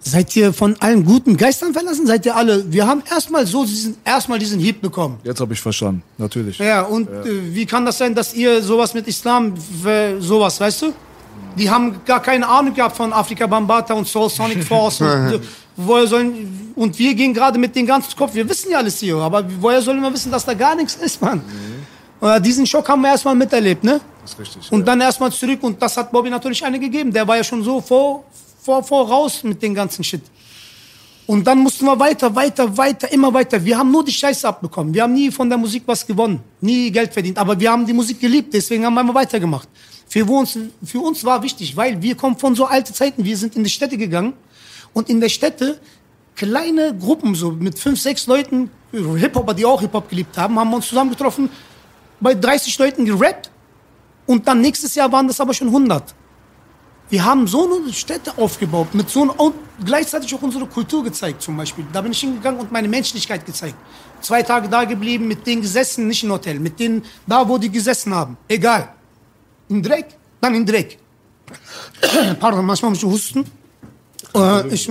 Seid 0.04 0.34
ihr 0.34 0.52
von 0.52 0.74
allen 0.80 1.04
guten 1.04 1.36
Geistern 1.36 1.72
verlassen? 1.72 2.06
Seid 2.06 2.26
ihr 2.26 2.34
alle? 2.34 2.70
Wir 2.72 2.86
haben 2.86 3.02
erstmal 3.08 3.46
so 3.46 3.64
diesen, 3.64 3.96
erstmal 4.04 4.38
diesen 4.38 4.58
Hieb 4.58 4.80
bekommen. 4.80 5.18
Jetzt 5.22 5.40
habe 5.40 5.52
ich 5.54 5.60
verstanden, 5.60 6.02
natürlich. 6.18 6.58
Ja, 6.58 6.82
und 6.82 7.08
Äh, 7.08 7.54
wie 7.54 7.64
kann 7.66 7.86
das 7.86 7.98
sein, 7.98 8.14
dass 8.14 8.34
ihr 8.34 8.62
sowas 8.62 8.94
mit 8.94 9.06
Islam, 9.06 9.54
sowas, 10.18 10.60
weißt 10.60 10.82
du? 10.82 10.92
Die 11.56 11.70
haben 11.70 12.00
gar 12.04 12.20
keine 12.20 12.48
Ahnung 12.48 12.74
gehabt 12.74 12.96
von 12.96 13.12
Afrika 13.12 13.46
Bambata 13.46 13.94
und 13.94 14.08
Soul 14.08 14.28
Sonic 14.28 14.64
Force. 14.70 15.00
und, 15.00 15.06
äh, 15.34 15.38
woher 15.76 16.06
sollen, 16.06 16.72
und 16.74 16.98
wir 16.98 17.14
gehen 17.14 17.32
gerade 17.32 17.58
mit 17.58 17.76
dem 17.76 17.86
ganzen 17.86 18.16
Kopf, 18.16 18.34
wir 18.34 18.48
wissen 18.48 18.70
ja 18.72 18.78
alles 18.78 18.98
hier, 18.98 19.16
aber 19.16 19.44
woher 19.60 19.80
sollen 19.82 20.00
wir 20.00 20.12
wissen, 20.12 20.32
dass 20.32 20.44
da 20.44 20.54
gar 20.54 20.74
nichts 20.74 20.96
ist, 20.96 21.20
Mann? 21.22 21.42
Äh, 22.20 22.40
diesen 22.40 22.66
Schock 22.66 22.88
haben 22.88 23.02
wir 23.02 23.10
erstmal 23.10 23.34
miterlebt, 23.36 23.84
ne? 23.84 24.00
Das 24.22 24.32
ist 24.32 24.38
richtig. 24.40 24.72
Und 24.72 24.86
dann 24.86 25.00
erstmal 25.00 25.30
zurück 25.32 25.62
und 25.62 25.80
das 25.80 25.96
hat 25.96 26.10
Bobby 26.10 26.30
natürlich 26.30 26.64
eine 26.64 26.78
gegeben. 26.80 27.12
Der 27.12 27.26
war 27.26 27.36
ja 27.36 27.44
schon 27.44 27.62
so 27.62 27.80
vor, 27.80 28.24
vor, 28.62 28.82
voraus 28.82 29.42
mit 29.42 29.60
dem 29.62 29.74
ganzen 29.74 30.04
Shit. 30.04 30.22
Und 31.26 31.46
dann 31.46 31.58
mussten 31.58 31.84
wir 31.84 31.98
weiter, 31.98 32.34
weiter, 32.34 32.76
weiter, 32.76 33.10
immer 33.12 33.32
weiter. 33.32 33.64
Wir 33.64 33.78
haben 33.78 33.90
nur 33.90 34.04
die 34.04 34.12
Scheiße 34.12 34.46
abbekommen. 34.46 34.92
Wir 34.92 35.02
haben 35.02 35.14
nie 35.14 35.30
von 35.30 35.48
der 35.48 35.58
Musik 35.58 35.84
was 35.86 36.06
gewonnen, 36.06 36.40
nie 36.60 36.90
Geld 36.90 37.12
verdient. 37.12 37.38
Aber 37.38 37.58
wir 37.58 37.70
haben 37.70 37.86
die 37.86 37.92
Musik 37.92 38.20
geliebt, 38.20 38.52
deswegen 38.52 38.84
haben 38.84 38.94
wir 38.94 39.14
weitergemacht. 39.14 39.68
Für 40.08 40.24
uns, 40.26 40.58
für 40.84 41.00
uns 41.00 41.24
war 41.24 41.42
wichtig, 41.42 41.76
weil 41.76 42.00
wir 42.02 42.14
kommen 42.16 42.36
von 42.36 42.54
so 42.54 42.66
alten 42.66 42.92
Zeiten. 42.92 43.24
Wir 43.24 43.36
sind 43.36 43.56
in 43.56 43.64
die 43.64 43.70
Städte 43.70 43.96
gegangen 43.96 44.34
und 44.92 45.08
in 45.08 45.20
der 45.20 45.28
Städte 45.28 45.80
kleine 46.34 46.96
Gruppen, 46.96 47.34
so 47.34 47.50
mit 47.52 47.78
fünf, 47.78 48.00
sechs 48.00 48.26
Leuten, 48.26 48.70
Hip-Hopper, 48.92 49.54
die 49.54 49.64
auch 49.64 49.80
Hip-Hop 49.80 50.08
geliebt 50.08 50.36
haben, 50.36 50.58
haben 50.58 50.72
uns 50.74 50.88
zusammengetroffen, 50.88 51.48
bei 52.20 52.34
30 52.34 52.78
Leuten 52.78 53.04
gerappt 53.04 53.50
und 54.26 54.46
dann 54.46 54.60
nächstes 54.60 54.94
Jahr 54.94 55.10
waren 55.10 55.26
das 55.26 55.40
aber 55.40 55.54
schon 55.54 55.68
100. 55.68 56.14
Wir 57.12 57.26
haben 57.26 57.46
so 57.46 57.70
eine 57.70 57.92
Städte 57.92 58.32
aufgebaut, 58.38 58.94
mit 58.94 59.10
so 59.10 59.20
einer, 59.20 59.38
und 59.38 59.54
gleichzeitig 59.84 60.34
auch 60.34 60.40
unsere 60.40 60.64
Kultur 60.64 61.04
gezeigt 61.04 61.42
zum 61.42 61.58
Beispiel. 61.58 61.84
Da 61.92 62.00
bin 62.00 62.12
ich 62.12 62.20
hingegangen 62.20 62.58
und 62.58 62.72
meine 62.72 62.88
Menschlichkeit 62.88 63.44
gezeigt. 63.44 63.74
Zwei 64.22 64.42
Tage 64.42 64.66
da 64.66 64.84
geblieben, 64.84 65.28
mit 65.28 65.46
denen 65.46 65.60
gesessen, 65.60 66.08
nicht 66.08 66.22
im 66.22 66.32
Hotel, 66.32 66.58
mit 66.58 66.80
denen 66.80 67.04
da, 67.26 67.46
wo 67.46 67.58
die 67.58 67.70
gesessen 67.70 68.14
haben. 68.14 68.38
Egal. 68.48 68.94
Im 69.68 69.82
Dreck, 69.82 70.06
dann 70.40 70.54
im 70.54 70.64
Dreck. 70.64 70.96
Pardon, 72.40 72.64
manchmal 72.64 72.92
muss 72.92 73.02
ich 73.02 73.04
husten. 73.04 73.44
Äh, 74.34 74.68
ich, 74.68 74.88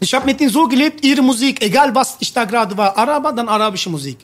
ich 0.00 0.14
habe 0.14 0.24
mit 0.24 0.40
denen 0.40 0.50
so 0.50 0.66
gelebt, 0.66 1.04
ihre 1.04 1.20
Musik, 1.20 1.62
egal 1.62 1.94
was 1.94 2.16
ich 2.18 2.32
da 2.32 2.46
gerade 2.46 2.74
war, 2.74 2.96
Araber, 2.96 3.30
dann 3.34 3.50
arabische 3.50 3.90
Musik. 3.90 4.16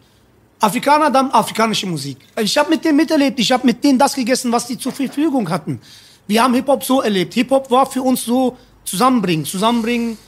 Afrikaner, 0.58 1.10
dann 1.10 1.30
afrikanische 1.30 1.86
Musik. 1.86 2.16
Ich 2.40 2.56
habe 2.56 2.70
mit 2.70 2.82
denen 2.82 2.96
miterlebt, 2.96 3.38
ich 3.38 3.52
habe 3.52 3.66
mit 3.66 3.84
denen 3.84 3.98
das 3.98 4.14
gegessen, 4.14 4.50
was 4.50 4.66
die 4.66 4.78
zur 4.78 4.92
Verfügung 4.92 5.50
hatten. 5.50 5.78
Wir 6.26 6.42
haben 6.42 6.54
Hip-Hop 6.54 6.84
so 6.84 7.02
erlebt. 7.02 7.34
Hip-Hop 7.34 7.70
war 7.70 7.86
für 7.86 8.02
uns 8.02 8.24
so 8.24 8.56
zusammenbringen, 8.84 9.44
zusammenbringen. 9.44 10.18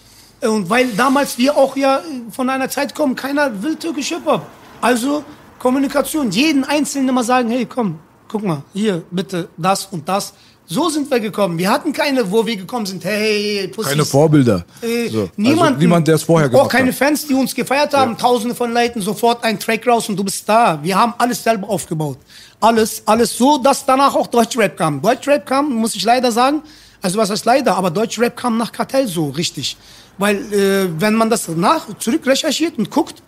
Und 0.40 0.68
weil 0.68 0.88
damals 0.88 1.38
wir 1.38 1.56
auch 1.56 1.76
ja 1.76 2.00
von 2.30 2.50
einer 2.50 2.68
Zeit 2.68 2.94
kommen, 2.94 3.14
keiner 3.14 3.62
will 3.62 3.76
türkisch 3.76 4.08
Hip-Hop. 4.08 4.42
Also 4.80 5.24
Kommunikation, 5.58 6.30
jeden 6.30 6.64
Einzelnen 6.64 7.08
immer 7.08 7.24
sagen, 7.24 7.48
hey, 7.48 7.64
komm, 7.64 7.98
guck 8.28 8.42
mal, 8.42 8.62
hier, 8.74 9.02
bitte, 9.10 9.48
das 9.56 9.86
und 9.86 10.08
das. 10.08 10.34
So 10.66 10.88
sind 10.88 11.10
wir 11.10 11.20
gekommen. 11.20 11.58
Wir 11.58 11.70
hatten 11.70 11.92
keine, 11.92 12.30
wo 12.30 12.44
wir 12.46 12.56
gekommen 12.56 12.86
sind, 12.86 13.04
hey, 13.04 13.68
Pussys. 13.68 13.90
Keine 13.90 14.04
Vorbilder. 14.04 14.64
Äh, 14.80 15.08
So. 15.08 15.28
niemand, 15.36 15.62
Also 15.72 15.78
niemand, 15.80 16.08
der 16.08 16.14
es 16.14 16.22
vorher 16.22 16.48
Auch 16.48 16.52
gemacht 16.52 16.70
keine 16.70 16.88
hat. 16.88 16.94
Fans, 16.94 17.26
die 17.26 17.34
uns 17.34 17.54
gefeiert 17.54 17.92
haben. 17.92 18.16
Tausende 18.16 18.54
von 18.54 18.72
Leuten, 18.72 19.02
sofort 19.02 19.44
ein 19.44 19.58
Track 19.60 19.86
raus 19.86 20.08
und 20.08 20.16
du 20.16 20.24
bist 20.24 20.48
da. 20.48 20.78
Wir 20.82 20.96
haben 20.98 21.12
alles 21.18 21.42
selber 21.42 21.68
aufgebaut. 21.68 22.18
Alles, 22.60 23.02
alles 23.04 23.36
so, 23.36 23.58
dass 23.58 23.84
danach 23.84 24.14
auch 24.14 24.26
Deutschrap 24.26 24.74
kam. 24.76 25.02
Deutschrap 25.02 25.44
kam, 25.44 25.70
muss 25.70 25.94
ich 25.96 26.04
leider 26.04 26.32
sagen. 26.32 26.62
Also 27.02 27.18
was 27.18 27.28
heißt 27.28 27.44
leider, 27.44 27.76
aber 27.76 27.90
Deutschrap 27.90 28.34
kam 28.34 28.56
nach 28.56 28.72
Kartell 28.72 29.06
so 29.06 29.28
richtig. 29.28 29.76
Weil 30.16 30.36
äh, 30.50 30.88
wenn 30.98 31.14
man 31.14 31.28
das 31.28 31.46
nach 31.48 31.86
zurück 31.98 32.26
recherchiert 32.26 32.78
und 32.78 32.90
guckt, 32.90 33.22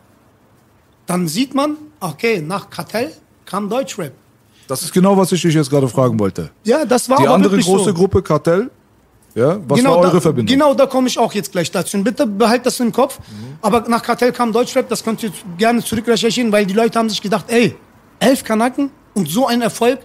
dann 1.04 1.28
sieht 1.28 1.54
man, 1.54 1.76
okay, 2.00 2.40
nach 2.40 2.70
Kartell 2.70 3.12
kam 3.44 3.68
Deutschrap. 3.68 4.12
Das 4.68 4.82
ist 4.82 4.92
genau, 4.92 5.16
was 5.16 5.30
ich 5.32 5.42
dich 5.42 5.54
jetzt 5.54 5.70
gerade 5.70 5.88
fragen 5.88 6.18
wollte. 6.18 6.50
Ja, 6.64 6.84
das 6.84 7.08
war 7.08 7.18
Die 7.18 7.26
aber 7.26 7.34
andere 7.34 7.58
große 7.58 7.84
so. 7.84 7.94
Gruppe, 7.94 8.22
Kartell, 8.22 8.70
ja, 9.34 9.58
was 9.68 9.78
genau 9.78 9.96
war 9.96 9.98
eure 9.98 10.14
da, 10.14 10.20
Verbindung? 10.20 10.52
Genau, 10.52 10.72
da 10.74 10.86
komme 10.86 11.08
ich 11.08 11.18
auch 11.18 11.32
jetzt 11.34 11.52
gleich 11.52 11.70
dazu. 11.70 11.98
Und 11.98 12.04
bitte 12.04 12.26
behalt 12.26 12.64
das 12.64 12.80
im 12.80 12.90
Kopf. 12.90 13.18
Mhm. 13.18 13.58
Aber 13.60 13.86
nach 13.86 14.02
Kartell 14.02 14.32
kam 14.32 14.50
Deutschrap, 14.50 14.88
das 14.88 15.04
könnt 15.04 15.22
ihr 15.22 15.30
gerne 15.58 15.84
zurückrecherchieren, 15.84 16.50
weil 16.50 16.64
die 16.64 16.72
Leute 16.74 16.98
haben 16.98 17.10
sich 17.10 17.20
gedacht, 17.20 17.44
ey, 17.48 17.76
elf 18.18 18.42
Kanaken 18.42 18.90
und 19.14 19.28
so 19.28 19.46
ein 19.46 19.60
Erfolg 19.60 20.00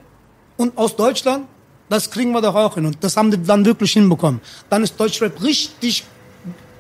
und 0.58 0.78
aus 0.78 0.96
Deutschland, 0.96 1.46
das 1.88 2.12
kriegen 2.12 2.32
wir 2.32 2.42
doch 2.42 2.56
auch 2.56 2.76
hin. 2.76 2.86
Und 2.86 2.98
das 3.02 3.16
haben 3.16 3.32
die 3.32 3.42
dann 3.42 3.66
wirklich 3.66 3.94
hinbekommen. 3.94 4.42
Dann 4.70 4.84
ist 4.84 5.00
Deutschrap 5.00 5.42
richtig 5.42 6.04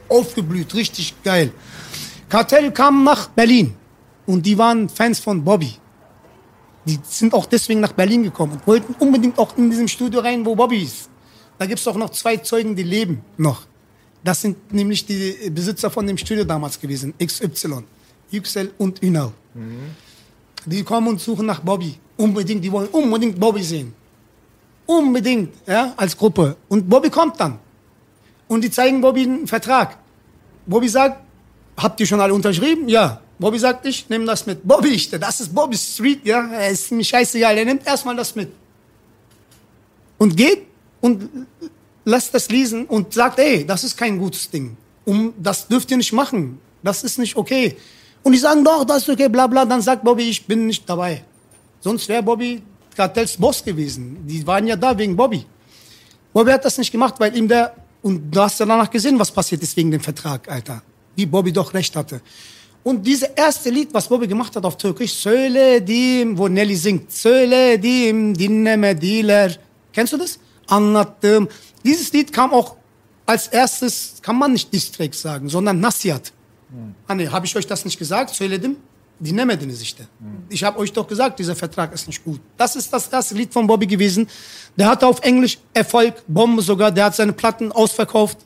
aufgeblüht, 0.09 0.73
richtig 0.75 1.15
geil. 1.23 1.51
Kartell 2.27 2.71
kam 2.71 3.03
nach 3.05 3.29
Berlin 3.29 3.73
und 4.25 4.45
die 4.45 4.57
waren 4.57 4.89
Fans 4.89 5.19
von 5.19 5.43
Bobby. 5.43 5.73
Die 6.85 6.99
sind 7.03 7.33
auch 7.33 7.45
deswegen 7.45 7.79
nach 7.79 7.91
Berlin 7.93 8.23
gekommen 8.23 8.53
und 8.53 8.65
wollten 8.65 8.95
unbedingt 8.99 9.37
auch 9.37 9.55
in 9.57 9.69
diesem 9.69 9.87
Studio 9.87 10.21
rein, 10.21 10.45
wo 10.45 10.55
Bobby 10.55 10.81
ist. 10.83 11.09
Da 11.57 11.65
gibt 11.65 11.79
es 11.79 11.87
auch 11.87 11.95
noch 11.95 12.09
zwei 12.09 12.37
Zeugen, 12.37 12.75
die 12.75 12.83
leben 12.83 13.21
noch. 13.37 13.67
Das 14.23 14.41
sind 14.41 14.73
nämlich 14.73 15.05
die 15.05 15.49
Besitzer 15.51 15.89
von 15.89 16.05
dem 16.07 16.17
Studio 16.17 16.43
damals 16.43 16.79
gewesen, 16.79 17.13
XY, 17.23 17.83
Yüksel 18.31 18.71
und 18.77 19.01
Ünal. 19.03 19.31
Die 20.65 20.83
kommen 20.83 21.07
und 21.07 21.19
suchen 21.21 21.45
nach 21.45 21.59
Bobby. 21.59 21.97
Unbedingt, 22.17 22.63
die 22.63 22.71
wollen 22.71 22.87
unbedingt 22.89 23.39
Bobby 23.39 23.63
sehen. 23.63 23.93
Unbedingt, 24.85 25.53
ja, 25.67 25.93
als 25.97 26.15
Gruppe. 26.15 26.55
Und 26.69 26.87
Bobby 26.89 27.09
kommt 27.09 27.39
dann. 27.39 27.59
Und 28.47 28.63
die 28.63 28.69
zeigen 28.69 29.01
Bobby 29.01 29.23
einen 29.23 29.47
Vertrag. 29.47 29.97
Bobby 30.65 30.87
sagt, 30.89 31.21
habt 31.77 31.99
ihr 31.99 32.05
schon 32.05 32.19
alle 32.21 32.33
unterschrieben? 32.33 32.87
Ja. 32.89 33.21
Bobby 33.41 33.57
sagt, 33.57 33.88
ich 33.88 34.07
nehme 34.07 34.26
das 34.26 34.45
mit. 34.45 34.63
Bobby, 34.63 34.89
ich, 34.89 35.09
das 35.09 35.41
ist 35.41 35.53
Bobby 35.53 35.76
Street, 35.76 36.23
ja. 36.23 36.53
Es 36.53 36.81
ist 36.81 36.91
mir 36.91 37.03
scheißegal, 37.03 37.57
er 37.57 37.65
nimmt 37.65 37.85
erstmal 37.88 38.15
das 38.15 38.35
mit. 38.35 38.51
Und 40.19 40.38
geht 40.38 40.68
und 41.01 41.27
lässt 42.05 42.31
das 42.35 42.47
lesen 42.49 42.85
und 42.85 43.11
sagt, 43.11 43.39
ey, 43.39 43.65
das 43.65 43.84
ist 43.84 43.97
kein 43.97 44.19
gutes 44.19 44.47
Ding. 44.47 44.77
Um, 45.05 45.34
das 45.39 45.68
dürft 45.68 45.89
ihr 45.89 45.97
nicht 45.97 46.13
machen. 46.13 46.59
Das 46.84 47.03
ist 47.03 47.18
nicht 47.18 47.35
okay. 47.35 47.76
Und 48.22 48.34
die 48.34 48.38
sagen, 48.38 48.63
doch, 48.63 48.85
das 48.85 48.99
ist 49.03 49.09
okay, 49.09 49.27
bla 49.27 49.47
bla. 49.47 49.65
Dann 49.65 49.81
sagt 49.81 50.03
Bobby, 50.03 50.30
ich 50.30 50.45
bin 50.45 50.68
nicht 50.68 50.88
dabei. 50.88 51.23
Sonst 51.80 52.07
wäre 52.09 52.22
Bobby 52.22 52.61
Kartells 52.95 53.35
Boss 53.38 53.63
gewesen. 53.63 54.18
Die 54.27 54.45
waren 54.45 54.68
ja 54.68 54.76
da 54.76 54.95
wegen 54.95 55.15
Bobby. 55.15 55.43
Bobby 56.31 56.51
hat 56.51 56.63
das 56.63 56.77
nicht 56.77 56.91
gemacht, 56.91 57.15
weil 57.18 57.35
ihm 57.35 57.47
der, 57.47 57.73
und 58.03 58.30
du 58.30 58.39
hast 58.39 58.59
ja 58.59 58.68
danach 58.68 58.91
gesehen, 58.91 59.18
was 59.18 59.31
passiert 59.31 59.63
ist 59.63 59.76
wegen 59.76 59.89
dem 59.89 60.01
Vertrag, 60.01 60.47
Alter. 60.47 60.84
Wie 61.15 61.26
Bobby 61.26 61.51
doch 61.51 61.73
recht 61.73 61.95
hatte. 61.95 62.22
Und 62.83 63.05
dieses 63.05 63.29
erste 63.35 63.69
Lied, 63.69 63.93
was 63.93 64.07
Bobby 64.07 64.27
gemacht 64.27 64.55
hat 64.55 64.65
auf 64.65 64.75
Türkisch, 64.77 65.13
Söyledim, 65.13 66.37
wo 66.37 66.47
Nelly 66.47 66.75
singt, 66.75 67.11
Söyledim, 67.11 68.35
dinleme 68.35 68.95
Dealer. 68.95 69.51
Kennst 69.93 70.13
du 70.13 70.17
das? 70.17 70.39
Anlattım. 70.67 71.47
Dieses 71.85 72.11
Lied 72.11 72.33
kam 72.33 72.51
auch 72.51 72.75
als 73.25 73.47
erstes, 73.47 74.15
kann 74.21 74.37
man 74.37 74.53
nicht 74.53 74.73
Distrack 74.73 75.13
sagen, 75.13 75.47
sondern 75.49 75.79
Nasihat. 75.79 76.33
Hani, 77.07 77.25
habe 77.27 77.45
ich 77.45 77.55
euch 77.55 77.67
das 77.67 77.85
nicht 77.85 77.99
gesagt? 77.99 78.33
Söyledim. 78.33 78.77
Dinlemediniz 79.19 79.81
işte. 79.81 80.07
Ich 80.49 80.63
habe 80.63 80.79
euch 80.79 80.91
doch 80.91 81.07
gesagt, 81.07 81.37
dieser 81.37 81.55
Vertrag 81.55 81.93
ist 81.93 82.07
nicht 82.07 82.23
gut. 82.23 82.39
Das 82.57 82.75
ist 82.75 82.91
das 82.91 83.07
erste 83.07 83.35
Lied 83.35 83.53
von 83.53 83.67
Bobby 83.67 83.85
gewesen. 83.85 84.27
Der 84.75 84.87
hatte 84.87 85.05
auf 85.05 85.21
Englisch 85.21 85.59
Erfolg, 85.75 86.23
Bombe 86.27 86.63
sogar. 86.63 86.91
Der 86.91 87.05
hat 87.05 87.15
seine 87.15 87.33
Platten 87.33 87.71
ausverkauft. 87.71 88.39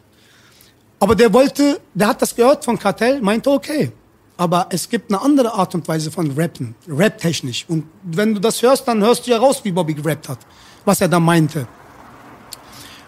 Aber 0.99 1.15
der 1.15 1.31
wollte, 1.31 1.79
der 1.93 2.07
hat 2.07 2.21
das 2.21 2.35
gehört 2.35 2.65
von 2.65 2.77
Kartell, 2.77 3.21
meinte 3.21 3.49
okay. 3.49 3.91
Aber 4.37 4.67
es 4.69 4.89
gibt 4.89 5.11
eine 5.11 5.21
andere 5.21 5.53
Art 5.53 5.75
und 5.75 5.87
Weise 5.87 6.11
von 6.11 6.31
Rappen, 6.31 6.75
Rap-technisch. 6.87 7.65
Und 7.67 7.85
wenn 8.03 8.33
du 8.33 8.41
das 8.41 8.61
hörst, 8.61 8.87
dann 8.87 9.01
hörst 9.01 9.25
du 9.25 9.31
ja 9.31 9.37
raus, 9.37 9.61
wie 9.63 9.71
Bobby 9.71 9.93
gerappt 9.93 10.27
hat, 10.27 10.39
was 10.83 10.99
er 10.99 11.07
da 11.07 11.19
meinte. 11.19 11.67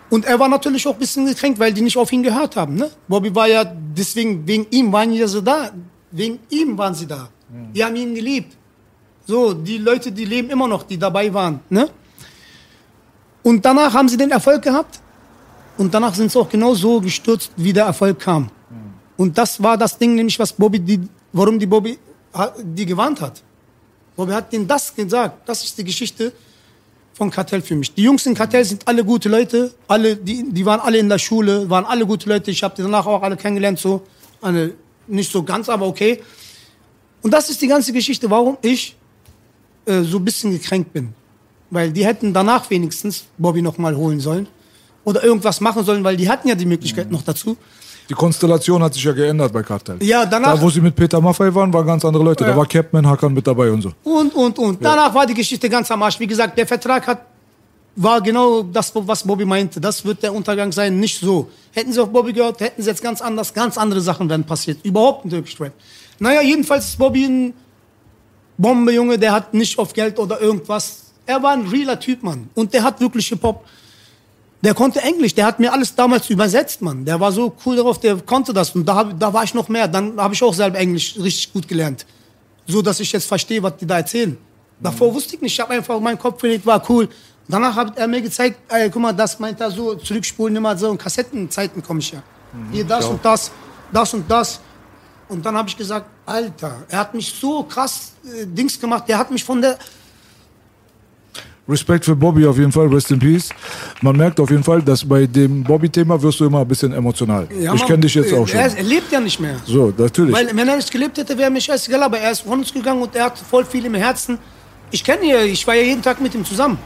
Und 0.10 0.24
er 0.24 0.40
war 0.40 0.48
natürlich 0.48 0.88
auch 0.88 0.94
ein 0.94 1.00
bisschen 1.00 1.26
gekränkt, 1.26 1.60
weil 1.60 1.74
die 1.74 1.82
nicht 1.82 1.98
auf 1.98 2.12
ihn 2.14 2.24
gehört 2.24 2.56
haben. 2.56 2.76
Ne? 2.76 2.90
Bobby 3.08 3.34
war 3.36 3.48
ja, 3.48 3.66
deswegen, 3.66 4.48
wegen 4.48 4.66
ihm 4.72 4.92
waren 4.94 5.12
ja 5.12 5.28
so 5.28 5.42
da. 5.42 5.72
Wegen 6.12 6.40
ihm 6.50 6.78
waren 6.78 6.96
sie 6.96 7.06
da. 7.06 7.28
Die 7.74 7.84
haben 7.84 7.96
ihn 7.96 8.16
geliebt. 8.16 8.56
So, 9.26 9.54
die 9.54 9.78
Leute, 9.78 10.12
die 10.12 10.24
leben 10.24 10.50
immer 10.50 10.68
noch, 10.68 10.84
die 10.84 10.98
dabei 10.98 11.34
waren. 11.34 11.60
Ne? 11.70 11.90
Und 13.44 13.66
danach 13.66 13.94
haben 13.94 14.08
sie 14.08 14.16
den 14.16 14.32
Erfolg 14.32 14.62
gehabt. 14.62 15.02
Und 15.78 15.94
danach 15.94 16.16
sind 16.16 16.32
sie 16.32 16.40
auch 16.40 16.50
genau 16.50 16.74
so 16.74 17.02
gestürzt, 17.02 17.52
wie 17.58 17.74
der 17.74 17.86
Erfolg 17.86 18.20
kam. 18.20 18.50
Und 19.18 19.38
das 19.38 19.62
war 19.62 19.78
das 19.78 19.98
Ding, 19.98 20.16
nämlich 20.16 20.40
was 20.40 20.54
Bobby, 20.54 20.80
die, 20.80 21.02
warum 21.34 21.60
die 21.60 21.66
Bobby 21.66 21.98
die 22.62 22.86
gewarnt 22.86 23.22
hat. 23.22 23.42
Bobby 24.16 24.32
hat 24.32 24.52
denen 24.52 24.68
das 24.68 24.94
gesagt. 24.94 25.48
Das 25.48 25.64
ist 25.64 25.78
die 25.78 25.84
Geschichte 25.84 26.32
von 27.14 27.32
Kartell 27.32 27.62
für 27.62 27.76
mich. 27.76 27.94
Die 27.94 28.04
Jungs 28.04 28.26
in 28.26 28.36
Kartell 28.36 28.64
sind 28.64 28.88
alle 28.88 29.04
gute 29.04 29.30
Leute. 29.30 29.74
Alle, 29.88 30.16
die, 30.16 30.52
die 30.52 30.66
waren 30.66 30.80
alle 30.80 30.98
in 30.98 31.10
der 31.10 31.18
Schule, 31.18 31.70
waren 31.70 31.86
alle 31.86 32.06
gute 32.06 32.30
Leute. 32.30 32.52
Ich 32.52 32.64
habe 32.64 32.76
die 32.76 32.84
danach 32.84 33.06
auch 33.06 33.22
alle 33.22 33.38
kennengelernt, 33.38 33.80
so. 33.80 34.04
Eine, 34.42 34.74
nicht 35.08 35.32
so 35.32 35.42
ganz, 35.44 35.70
aber 35.70 35.88
okay. 35.88 36.22
Und 37.24 37.32
das 37.32 37.50
ist 37.50 37.62
die 37.62 37.68
ganze 37.68 37.92
Geschichte, 37.92 38.30
warum 38.30 38.58
ich 38.62 38.96
äh, 39.86 40.02
so 40.04 40.18
ein 40.18 40.26
bisschen 40.26 40.52
gekränkt 40.52 40.94
bin. 40.94 41.14
Weil 41.70 41.92
die 41.92 42.06
hätten 42.06 42.34
danach 42.34 42.70
wenigstens 42.70 43.26
Bobby 43.38 43.62
noch 43.62 43.78
mal 43.78 43.96
holen 43.96 44.20
sollen. 44.20 44.48
Oder 45.04 45.24
irgendwas 45.24 45.62
machen 45.62 45.84
sollen, 45.84 46.04
weil 46.04 46.18
die 46.18 46.30
hatten 46.30 46.48
ja 46.48 46.56
die 46.56 46.66
Möglichkeit 46.66 47.10
noch 47.10 47.24
dazu. 47.24 47.58
Die 48.10 48.14
Konstellation 48.14 48.82
hat 48.84 48.94
sich 48.94 49.04
ja 49.04 49.12
geändert 49.12 49.52
bei 49.52 49.64
Kartell. 49.64 49.98
Ja, 50.02 50.26
danach- 50.26 50.56
Da, 50.56 50.62
wo 50.62 50.70
sie 50.70 50.80
mit 50.82 50.96
Peter 50.96 51.20
Maffay 51.20 51.54
waren, 51.54 51.74
waren 51.74 51.86
ganz 51.86 52.06
andere 52.06 52.24
Leute. 52.24 52.44
Ja. 52.46 52.52
Da 52.52 52.58
war 52.58 52.66
Capman 52.66 53.06
Hakan 53.06 53.34
mit 53.34 53.46
dabei 53.46 53.70
und 53.72 53.82
so. 53.82 53.92
Und, 54.04 54.34
und, 54.34 54.58
und. 54.60 54.84
Danach 54.84 55.14
war 55.14 55.26
die 55.26 55.34
Geschichte 55.34 55.70
ganz 55.70 55.92
am 55.92 56.02
Arsch. 56.04 56.20
Wie 56.20 56.28
gesagt, 56.28 56.58
der 56.58 56.66
Vertrag 56.66 57.06
hat, 57.06 57.22
war 57.98 58.22
genau 58.22 58.64
das, 58.64 58.92
was 58.96 59.24
Bobby 59.26 59.44
meinte. 59.44 59.82
Das 59.82 60.06
wird 60.06 60.24
der 60.24 60.34
Untergang 60.34 60.72
sein, 60.72 61.00
nicht 61.00 61.20
so. 61.20 61.50
Hätten 61.74 61.92
sie 61.92 62.00
auf 62.02 62.10
Bobby 62.12 62.32
gehört, 62.32 62.60
hätten 62.62 62.82
sie 62.82 62.90
jetzt 62.90 63.02
ganz 63.04 63.22
anders, 63.22 63.54
ganz 63.54 63.78
andere 63.78 64.00
Sachen 64.02 64.30
wären 64.30 64.44
passiert. 64.46 64.78
Überhaupt 64.86 65.26
ein 65.26 65.30
Türkisch 65.30 65.60
Rap. 65.60 65.74
Naja, 66.20 66.42
jedenfalls 66.42 66.86
ist 66.90 66.98
Bobby 66.98 67.26
ein 67.26 67.54
Bombe-Junge, 68.58 69.20
der 69.20 69.34
hat 69.34 69.54
nicht 69.54 69.78
auf 69.78 69.94
Geld 69.94 70.18
oder 70.20 70.40
irgendwas. 70.42 71.04
Er 71.26 71.42
war 71.44 71.52
ein 71.52 71.68
realer 71.68 72.00
Typ, 72.00 72.24
Mann. 72.24 72.50
Und 72.56 72.74
der 72.74 72.84
hat 72.84 73.00
wirklich 73.00 73.28
Hip-Hop. 73.28 73.66
Der 74.62 74.74
konnte 74.74 75.02
Englisch, 75.02 75.36
der 75.36 75.46
hat 75.46 75.60
mir 75.60 75.72
alles 75.72 75.94
damals 75.94 76.30
übersetzt, 76.30 76.82
Mann. 76.82 77.06
Der 77.06 77.20
war 77.20 77.32
so 77.32 77.56
cool 77.66 77.76
darauf, 77.76 78.00
der 78.00 78.18
konnte 78.18 78.54
das. 78.54 78.72
Und 78.72 78.86
da, 78.86 78.96
hab, 78.96 79.20
da 79.20 79.32
war 79.32 79.44
ich 79.44 79.54
noch 79.54 79.70
mehr. 79.70 79.88
Dann 79.88 80.20
habe 80.20 80.34
ich 80.34 80.42
auch 80.42 80.54
selber 80.54 80.80
Englisch 80.80 81.16
richtig 81.18 81.54
gut 81.54 81.68
gelernt. 81.68 82.06
So, 82.66 82.82
dass 82.82 83.00
ich 83.00 83.12
jetzt 83.12 83.28
verstehe, 83.28 83.62
was 83.62 83.78
die 83.78 83.86
da 83.86 83.98
erzählen. 83.98 84.36
Davor 84.80 85.14
wusste 85.14 85.36
ich 85.36 85.42
nicht. 85.42 85.54
Ich 85.54 85.60
habe 85.60 85.74
einfach 85.74 86.00
meinen 86.00 86.18
Kopf 86.18 86.42
gelegt, 86.42 86.66
war 86.66 86.84
cool. 86.90 87.08
Danach 87.48 87.76
hat 87.76 87.98
er 87.98 88.08
mir 88.08 88.22
gezeigt, 88.22 88.60
ey, 88.68 88.90
guck 88.90 89.02
mal, 89.02 89.14
das 89.14 89.40
meint 89.40 89.62
er 89.62 89.72
so, 89.72 89.96
zurückspulen 89.96 90.56
immer 90.56 90.76
so, 90.76 90.92
in 90.92 90.98
Kassettenzeiten 90.98 91.82
komme 91.82 92.00
ich 92.00 92.12
ja. 92.12 92.22
Hier 92.72 92.84
das 92.84 93.06
und 93.06 93.24
das, 93.24 93.52
das 93.92 94.14
und 94.14 94.30
das. 94.30 94.60
Und 95.30 95.46
dann 95.46 95.56
habe 95.56 95.70
ich 95.70 95.78
gesagt, 95.78 96.08
Alter, 96.26 96.84
er 96.90 97.00
hat 97.00 97.14
mich 97.14 97.34
so 97.34 97.64
krass 97.64 98.14
äh, 98.26 98.46
Dings 98.46 98.80
gemacht, 98.80 99.04
der 99.08 99.18
hat 99.18 99.32
mich 99.32 99.44
von 99.44 99.62
der, 99.62 99.78
Respekt 101.70 102.06
für 102.06 102.16
Bobby 102.16 102.46
auf 102.46 102.58
jeden 102.58 102.72
Fall, 102.72 102.88
rest 102.88 103.12
in 103.12 103.20
peace. 103.20 103.50
Man 104.02 104.16
merkt 104.16 104.40
auf 104.40 104.50
jeden 104.50 104.64
Fall, 104.64 104.82
dass 104.82 105.04
bei 105.04 105.26
dem 105.26 105.64
Bobby-Thema 105.64 106.22
wirst 106.22 106.40
du 106.40 106.46
immer 106.46 106.62
ein 106.62 106.68
bisschen 106.68 106.94
emotional. 106.94 107.48
Ja, 107.60 107.74
ich 107.74 107.86
kenne 107.86 108.00
dich 108.00 108.16
jetzt 108.16 108.34
auch 108.34 108.48
schon. 108.48 108.58
Er, 108.58 108.78
er 108.78 108.84
lebt 108.84 109.12
ja 109.12 109.20
nicht 109.20 109.40
mehr. 109.40 109.58
So, 109.66 109.94
natürlich. 109.98 110.34
Weil 110.34 110.48
wenn 110.56 110.68
er 110.68 110.78
nicht 110.78 110.92
gelebt 110.92 111.18
hätte, 111.18 111.38
wäre 111.38 111.52
mir 111.52 111.60
scheißegal, 111.60 112.04
aber 112.04 112.20
er 112.20 112.32
ist 112.32 112.42
von 112.42 112.60
uns 112.60 112.72
gegangen 112.74 113.02
und 113.02 113.14
er 113.16 113.26
hat 113.26 113.38
voll 113.38 113.66
viel 113.66 113.86
im 113.86 113.96
Herzen. 113.96 114.38
Ich 114.92 115.04
kenne 115.04 115.26
ihn, 115.26 115.52
ich 115.52 115.68
war 115.68 115.76
ja 115.76 115.84
jeden 115.84 116.02
Tag 116.02 116.22
mit 116.22 116.34
ihm 116.34 116.46
zusammen. 116.46 116.78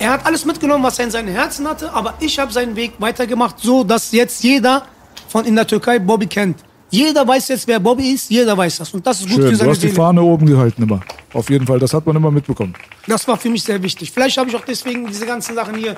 Er 0.00 0.10
hat 0.10 0.26
alles 0.26 0.44
mitgenommen, 0.44 0.82
was 0.82 0.98
er 0.98 1.06
in 1.06 1.10
seinem 1.10 1.28
Herzen 1.28 1.66
hatte, 1.68 1.92
aber 1.92 2.14
ich 2.20 2.38
habe 2.38 2.52
seinen 2.52 2.74
Weg 2.76 2.92
weitergemacht, 2.98 3.56
so 3.58 3.84
dass 3.84 4.12
jetzt 4.12 4.42
jeder 4.42 4.86
von 5.28 5.44
in 5.44 5.54
der 5.54 5.66
Türkei 5.66 5.98
Bobby 5.98 6.26
kennt. 6.26 6.64
Jeder 6.90 7.26
weiß 7.26 7.48
jetzt, 7.48 7.66
wer 7.66 7.78
Bobby 7.78 8.10
ist, 8.12 8.30
jeder 8.30 8.56
weiß 8.56 8.78
das. 8.78 8.92
Und 8.94 9.06
das 9.06 9.20
ist 9.20 9.26
gut 9.26 9.34
Schön, 9.34 9.44
für 9.44 9.50
du 9.50 9.56
seine 9.56 9.70
hast 9.70 9.82
die 9.82 9.88
Seele. 9.88 9.96
Fahne 9.96 10.22
oben 10.22 10.46
gehalten 10.46 10.82
immer. 10.82 11.00
Auf 11.34 11.50
jeden 11.50 11.66
Fall, 11.66 11.78
das 11.78 11.92
hat 11.92 12.06
man 12.06 12.16
immer 12.16 12.30
mitbekommen. 12.30 12.74
Das 13.06 13.26
war 13.28 13.36
für 13.36 13.50
mich 13.50 13.62
sehr 13.62 13.82
wichtig. 13.82 14.10
Vielleicht 14.10 14.38
habe 14.38 14.48
ich 14.48 14.56
auch 14.56 14.64
deswegen 14.66 15.06
diese 15.06 15.26
ganzen 15.26 15.54
Sachen 15.54 15.74
hier. 15.74 15.96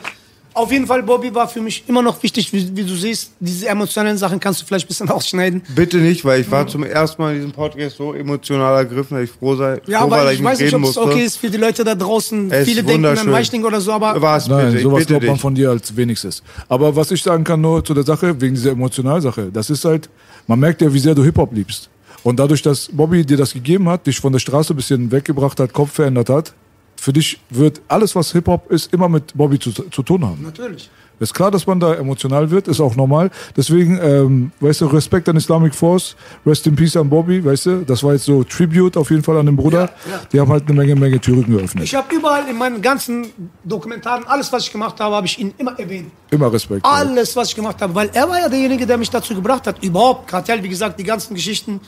Auf 0.53 0.73
jeden 0.73 0.85
Fall, 0.85 1.05
Bobby 1.05 1.33
war 1.33 1.47
für 1.47 1.61
mich 1.61 1.85
immer 1.87 2.03
noch 2.03 2.21
wichtig, 2.25 2.53
wie, 2.53 2.77
wie 2.77 2.83
du 2.83 2.97
siehst. 2.97 3.31
Diese 3.39 3.69
emotionalen 3.69 4.19
Sachen 4.19 4.41
kannst 4.41 4.61
du 4.61 4.67
vielleicht 4.67 4.85
ein 4.85 4.89
bisschen 4.89 5.09
ausschneiden. 5.11 5.63
Bitte 5.77 5.99
nicht, 5.99 6.25
weil 6.25 6.41
ich 6.41 6.51
war 6.51 6.67
zum 6.67 6.83
ersten 6.83 7.23
Mal 7.23 7.31
in 7.31 7.37
diesem 7.37 7.53
Podcast 7.53 7.97
so 7.97 8.13
emotional 8.13 8.75
ergriffen, 8.79 9.17
dass 9.17 9.25
ich 9.27 9.31
froh 9.31 9.55
sei. 9.55 9.81
Ja, 9.87 10.01
froh 10.01 10.11
war, 10.11 10.19
aber 10.19 10.25
dass 10.31 10.35
ich 10.35 10.43
weiß 10.43 10.59
nicht, 10.59 10.73
reden 10.73 10.83
ob 10.83 10.91
es 10.91 10.99
okay 10.99 11.25
ist 11.25 11.37
für 11.37 11.51
die 11.51 11.57
Leute 11.57 11.85
da 11.85 11.95
draußen. 11.95 12.51
Es 12.51 12.67
Viele 12.67 12.83
denken 12.83 13.05
an. 13.07 13.31
Weichling 13.31 13.65
oder 13.65 13.81
so, 13.81 13.93
aber 13.93 14.21
Was 14.21 14.49
Nein, 14.49 14.73
bitte, 14.73 14.83
sowas 14.83 15.03
ich 15.03 15.07
bitte 15.07 15.21
glaubt 15.21 15.27
man 15.27 15.35
dich. 15.35 15.41
von 15.41 15.55
dir 15.55 15.71
als 15.71 15.97
wenigstens. 15.97 16.43
Aber 16.69 16.97
was 16.97 17.13
ich 17.13 17.23
sagen 17.23 17.45
kann 17.45 17.61
nur 17.61 17.85
zu 17.85 17.95
der 17.95 18.03
Sache, 18.05 18.41
wegen 18.41 18.57
dieser 18.57 18.73
Emotionalsache, 18.73 19.51
das 19.53 19.71
ist 19.71 19.85
halt, 19.85 20.11
man 20.51 20.59
merkt 20.59 20.83
ja, 20.83 20.93
wie 20.93 20.99
sehr 20.99 21.15
du 21.15 21.23
Hip-Hop 21.23 21.55
liebst. 21.55 21.89
Und 22.25 22.41
dadurch, 22.41 22.61
dass 22.61 22.89
Bobby 22.89 23.25
dir 23.25 23.37
das 23.37 23.53
gegeben 23.53 23.89
hat, 23.89 24.09
dich 24.09 24.19
von 24.19 24.33
der 24.33 24.41
Straße 24.41 24.75
ein 24.75 24.77
bisschen 24.77 25.13
weggebracht 25.13 25.61
hat, 25.61 25.73
Kopf 25.73 25.93
verändert 25.93 26.29
hat, 26.29 26.55
für 27.01 27.13
dich 27.15 27.41
wird 27.49 27.81
alles, 27.89 28.15
was 28.15 28.33
Hip-Hop 28.33 28.71
ist, 28.71 28.93
immer 28.93 29.09
mit 29.09 29.35
Bobby 29.35 29.59
zu, 29.59 29.73
zu 29.73 30.03
tun 30.03 30.25
haben. 30.25 30.43
natürlich. 30.43 30.91
Ist 31.19 31.35
klar, 31.35 31.51
dass 31.51 31.67
man 31.67 31.79
da 31.79 31.95
emotional 31.95 32.51
wird, 32.51 32.67
ist 32.67 32.81
auch 32.81 32.97
normal. 32.97 33.31
Deswegen, 33.55 33.99
ähm, 34.03 34.53
weißt 34.61 34.81
du, 34.81 34.87
Respekt 34.87 35.29
an 35.29 35.37
Islamic 35.37 35.75
Force, 35.75 36.17
Rest 36.47 36.67
in 36.67 36.75
Peace 36.75 36.97
an 36.97 37.11
Bobby, 37.11 37.45
weißt 37.45 37.67
du, 37.67 37.77
das 37.85 38.03
war 38.03 38.15
jetzt 38.15 38.25
so 38.25 38.43
Tribute 38.43 38.97
auf 38.97 39.11
jeden 39.11 39.23
Fall 39.23 39.37
an 39.37 39.45
den 39.45 39.55
Bruder. 39.55 39.81
Ja, 39.81 40.13
ja. 40.13 40.21
Die 40.33 40.41
haben 40.41 40.51
halt 40.51 40.65
eine 40.67 40.73
Menge, 40.73 40.97
Menge 40.97 41.21
Türen 41.21 41.45
geöffnet. 41.45 41.85
Ich 41.85 41.95
habe 41.95 42.15
überall 42.15 42.49
in 42.49 42.57
meinen 42.57 42.81
ganzen 42.81 43.27
Dokumentaren, 43.65 44.27
alles, 44.27 44.51
was 44.51 44.65
ich 44.65 44.73
gemacht 44.73 44.99
habe, 44.99 45.15
habe 45.15 45.27
ich 45.27 45.39
ihn 45.39 45.53
immer 45.59 45.79
erwähnt. 45.79 46.11
Immer 46.31 46.51
Respekt. 46.51 46.87
Alles, 46.87 47.37
was 47.37 47.51
ich 47.51 47.55
gemacht 47.55 47.83
habe, 47.83 47.95
weil 47.95 48.11
er 48.15 48.27
war 48.27 48.39
ja 48.39 48.49
derjenige, 48.49 48.87
der 48.87 48.97
mich 48.97 49.11
dazu 49.11 49.35
gebracht 49.35 49.67
hat. 49.67 49.85
Überhaupt, 49.85 50.27
Kartell, 50.27 50.63
wie 50.63 50.71
gesagt, 50.71 50.99
die 50.99 51.05
ganzen 51.05 51.35
Geschichten. 51.35 51.81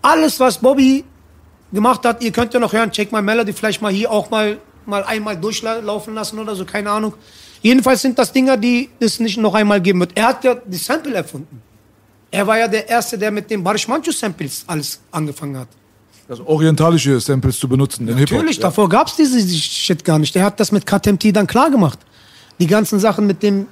Alles, 0.00 0.40
was 0.40 0.56
Bobby 0.58 1.04
gemacht 1.72 2.04
hat, 2.04 2.22
ihr 2.22 2.30
könnt 2.32 2.52
ja 2.54 2.60
noch 2.60 2.72
hören, 2.72 2.90
check 2.90 3.12
my 3.12 3.22
Melody, 3.22 3.52
vielleicht 3.52 3.80
mal 3.82 3.92
hier 3.92 4.10
auch 4.10 4.30
mal, 4.30 4.58
mal 4.86 5.02
einmal 5.04 5.36
durchlaufen 5.36 6.14
lassen 6.14 6.38
oder 6.38 6.54
so, 6.54 6.64
keine 6.64 6.90
Ahnung. 6.90 7.14
Jedenfalls 7.62 8.02
sind 8.02 8.18
das 8.18 8.32
Dinger, 8.32 8.56
die 8.56 8.88
es 8.98 9.20
nicht 9.20 9.38
noch 9.38 9.54
einmal 9.54 9.80
geben 9.80 10.00
wird. 10.00 10.12
Er 10.16 10.26
hat 10.28 10.42
ja 10.44 10.54
die 10.54 10.76
Sample 10.76 11.14
erfunden. 11.14 11.62
Er 12.30 12.46
war 12.46 12.58
ja 12.58 12.66
der 12.66 12.88
Erste, 12.88 13.16
der 13.16 13.30
mit 13.30 13.50
den 13.50 13.62
Barish 13.62 13.86
Manchu 13.86 14.10
Samples 14.10 14.64
alles 14.66 15.00
angefangen 15.10 15.58
hat. 15.58 15.68
Also 16.28 16.46
orientalische 16.46 17.20
Samples 17.20 17.58
zu 17.58 17.68
benutzen 17.68 18.06
Hip-Hop. 18.08 18.20
Natürlich, 18.38 18.56
Ja. 18.56 18.62
davor 18.62 18.88
gab 18.88 19.06
es 19.08 19.16
diese 19.16 19.38
Shit 19.48 20.04
gar 20.04 20.18
nicht. 20.18 20.34
Der 20.34 20.44
hat 20.44 20.58
das 20.58 20.72
mit 20.72 20.86
KTMT 20.86 21.30
dann 21.36 21.46
klar 21.46 21.70
gemacht. 21.70 21.98
Die 22.58 22.66
ganzen 22.66 22.98
Sachen 22.98 23.26
mit 23.26 23.42
dem, 23.42 23.66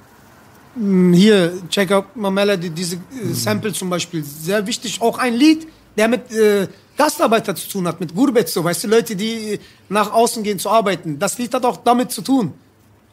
mh, 0.75 1.15
hier, 1.17 1.53
Check 1.69 1.91
Out 1.91 2.15
My 2.15 2.29
Melody, 2.29 2.69
diese 2.69 2.95
äh, 2.97 3.33
Sample 3.33 3.73
zum 3.73 3.89
Beispiel, 3.89 4.23
sehr 4.23 4.65
wichtig. 4.67 5.01
Auch 5.01 5.17
ein 5.17 5.33
Lied, 5.33 5.67
der 5.97 6.07
mit 6.07 6.31
äh, 6.31 6.67
Gastarbeiter 7.01 7.55
zu 7.55 7.67
tun 7.67 7.87
hat, 7.87 7.99
mit 7.99 8.13
Gurbet, 8.13 8.47
so, 8.47 8.63
weißt 8.63 8.83
du, 8.83 8.87
Leute, 8.87 9.15
die 9.15 9.59
nach 9.89 10.13
außen 10.13 10.43
gehen 10.43 10.59
zu 10.59 10.69
arbeiten. 10.69 11.17
Das 11.17 11.35
Lied 11.39 11.51
hat 11.51 11.65
auch 11.65 11.77
damit 11.77 12.11
zu 12.11 12.21
tun. 12.21 12.53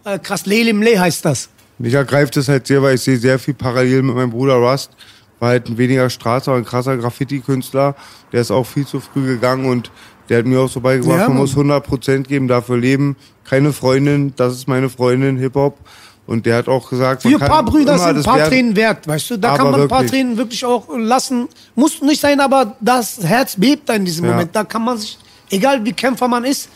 Äh, 0.04 0.18
krass, 0.18 0.44
Lelim 0.44 0.82
Le 0.82 1.00
heißt 1.00 1.24
das. 1.24 1.48
Mich 1.78 1.94
ergreift 1.94 2.36
es 2.36 2.48
halt 2.48 2.66
sehr, 2.66 2.82
weil 2.82 2.96
ich 2.96 3.00
sehe 3.00 3.16
sehr 3.16 3.38
viel 3.38 3.54
parallel 3.54 4.02
mit 4.02 4.14
meinem 4.14 4.30
Bruder 4.30 4.56
Rust. 4.56 4.90
War 5.38 5.50
halt 5.50 5.70
ein 5.70 5.78
weniger 5.78 6.10
Straße, 6.10 6.50
aber 6.50 6.58
ein 6.58 6.66
krasser 6.66 6.98
Graffiti-Künstler. 6.98 7.94
Der 8.30 8.42
ist 8.42 8.50
auch 8.50 8.66
viel 8.66 8.86
zu 8.86 9.00
früh 9.00 9.24
gegangen 9.26 9.64
und 9.64 9.90
der 10.28 10.40
hat 10.40 10.44
mir 10.44 10.60
auch 10.60 10.68
so 10.68 10.80
beigebracht, 10.80 11.20
Ja, 11.20 11.28
man 11.28 11.38
muss 11.38 11.56
100% 11.56 12.24
geben, 12.24 12.46
dafür 12.46 12.76
leben. 12.76 13.16
Keine 13.44 13.72
Freundin, 13.72 14.34
das 14.36 14.52
ist 14.52 14.68
meine 14.68 14.90
Freundin, 14.90 15.38
Hip-Hop. 15.38 15.78
Und 16.28 16.44
der 16.44 16.56
hat 16.56 16.68
auch 16.68 16.90
gesagt, 16.90 17.22
Für 17.22 17.28
ein 17.28 17.38
paar 17.38 17.64
Brüder 17.64 17.98
sind 17.98 18.18
ein 18.18 18.22
paar 18.22 18.44
Tränen 18.48 18.76
wert, 18.76 19.08
weißt 19.08 19.30
du? 19.30 19.38
Da 19.38 19.48
Aber 19.48 19.56
kann 19.56 19.70
man 19.70 19.80
ein 19.80 19.88
paar. 19.88 20.06
Tränen 20.06 20.36
wirklich 20.36 20.62
auch 20.62 20.86
lassen. 20.94 21.48
Muss 21.74 22.02
nicht 22.02 22.20
sein, 22.20 22.38
aber 22.38 22.76
das 22.82 23.18
Herz 23.22 23.56
bebt 23.56 23.88
da 23.88 23.94
in 23.94 24.04
diesem 24.04 24.26
Ja. 24.26 24.32
Moment. 24.32 24.54
Da 24.54 24.62
kann 24.62 24.84
man 24.84 24.98
sich, 24.98 25.16
egal 25.48 25.82
wie 25.82 25.92
Kämpfer 25.92 26.28
man 26.28 26.44
ist, 26.44 26.68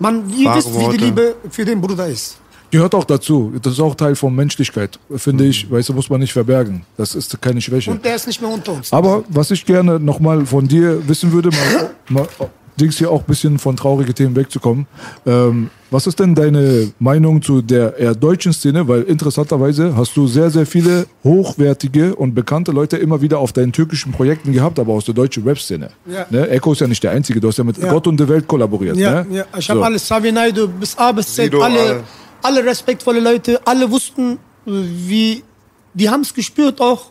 man, 0.00 0.28
ihr 0.36 0.46
Wahre 0.46 0.58
wisst, 0.58 0.74
wie 0.74 0.78
Worte. 0.80 0.98
die 0.98 1.04
Liebe 1.04 1.36
für 1.48 1.64
den 1.64 1.80
Bruder 1.80 2.08
ist. 2.08 2.38
Gehört 2.72 2.92
auch 2.96 3.04
dazu. 3.04 3.52
Das 3.62 3.74
ist 3.74 3.80
auch 3.80 3.94
Teil 3.94 4.16
von 4.16 4.34
Menschlichkeit, 4.34 4.98
finde 5.14 5.44
ich. 5.44 5.70
Weißt 5.70 5.90
du, 5.90 5.92
muss 5.92 6.10
man 6.10 6.18
nicht 6.18 6.32
verbergen. 6.32 6.84
Das 6.96 7.14
ist 7.14 7.40
keine 7.40 7.60
Schwäche. 7.60 7.88
Und 7.88 8.04
der 8.04 8.16
ist 8.16 8.26
nicht 8.26 8.40
mehr 8.40 8.50
unter 8.50 8.72
uns. 8.72 8.92
Aber 8.92 9.22
was 9.28 9.52
ich 9.52 9.64
gerne 9.64 10.00
nochmal 10.00 10.44
von 10.44 10.66
dir 10.66 11.06
wissen 11.06 11.30
würde, 11.30 11.50
mal, 11.50 11.90
mal 12.08 12.48
Dings 12.80 12.96
hier 12.98 13.10
auch 13.10 13.20
ein 13.20 13.26
bisschen 13.26 13.58
von 13.58 13.76
traurigen 13.76 14.14
Themen 14.14 14.34
wegzukommen. 14.34 14.86
Ähm, 15.26 15.70
was 15.90 16.06
ist 16.06 16.18
denn 16.20 16.34
deine 16.34 16.90
Meinung 16.98 17.42
zu 17.42 17.60
der 17.60 17.98
eher 17.98 18.14
deutschen 18.14 18.52
Szene? 18.54 18.88
Weil 18.88 19.02
interessanterweise 19.02 19.94
hast 19.94 20.16
du 20.16 20.26
sehr, 20.26 20.50
sehr 20.50 20.64
viele 20.64 21.06
hochwertige 21.22 22.14
und 22.14 22.34
bekannte 22.34 22.72
Leute 22.72 22.96
immer 22.96 23.20
wieder 23.20 23.38
auf 23.40 23.52
deinen 23.52 23.72
türkischen 23.72 24.10
Projekten 24.12 24.52
gehabt, 24.52 24.78
aber 24.78 24.94
aus 24.94 25.04
der 25.04 25.14
deutschen 25.14 25.44
Rap-Szene. 25.44 25.90
Ja. 26.06 26.26
Ne? 26.30 26.48
Echo 26.48 26.72
ist 26.72 26.80
ja 26.80 26.86
nicht 26.86 27.02
der 27.02 27.10
Einzige, 27.10 27.40
du 27.40 27.48
hast 27.48 27.58
ja 27.58 27.64
mit 27.64 27.76
Ja. 27.76 27.90
Gott 27.92 28.06
und 28.06 28.18
der 28.18 28.28
Welt 28.28 28.48
kollaboriert. 28.48 28.96
ja, 28.96 29.22
ne? 29.24 29.36
ja, 29.38 29.44
ich 29.58 29.68
habe 29.68 29.80
So. 29.80 29.84
alles, 29.84 30.08
Savi 30.08 30.32
Naidu, 30.32 30.66
bis 30.68 30.96
A 30.96 31.12
bis 31.12 31.26
Z, 31.34 31.44
Sido, 31.44 31.60
alle, 31.60 31.78
alle. 31.80 32.04
alle 32.42 32.64
respektvolle 32.64 33.20
Leute, 33.20 33.60
alle 33.66 33.90
wussten, 33.90 34.38
äh, 34.66 34.70
wie, 34.70 35.42
die 35.92 36.08
haben 36.08 36.22
es 36.22 36.32
gespürt 36.32 36.80
auch. 36.80 37.10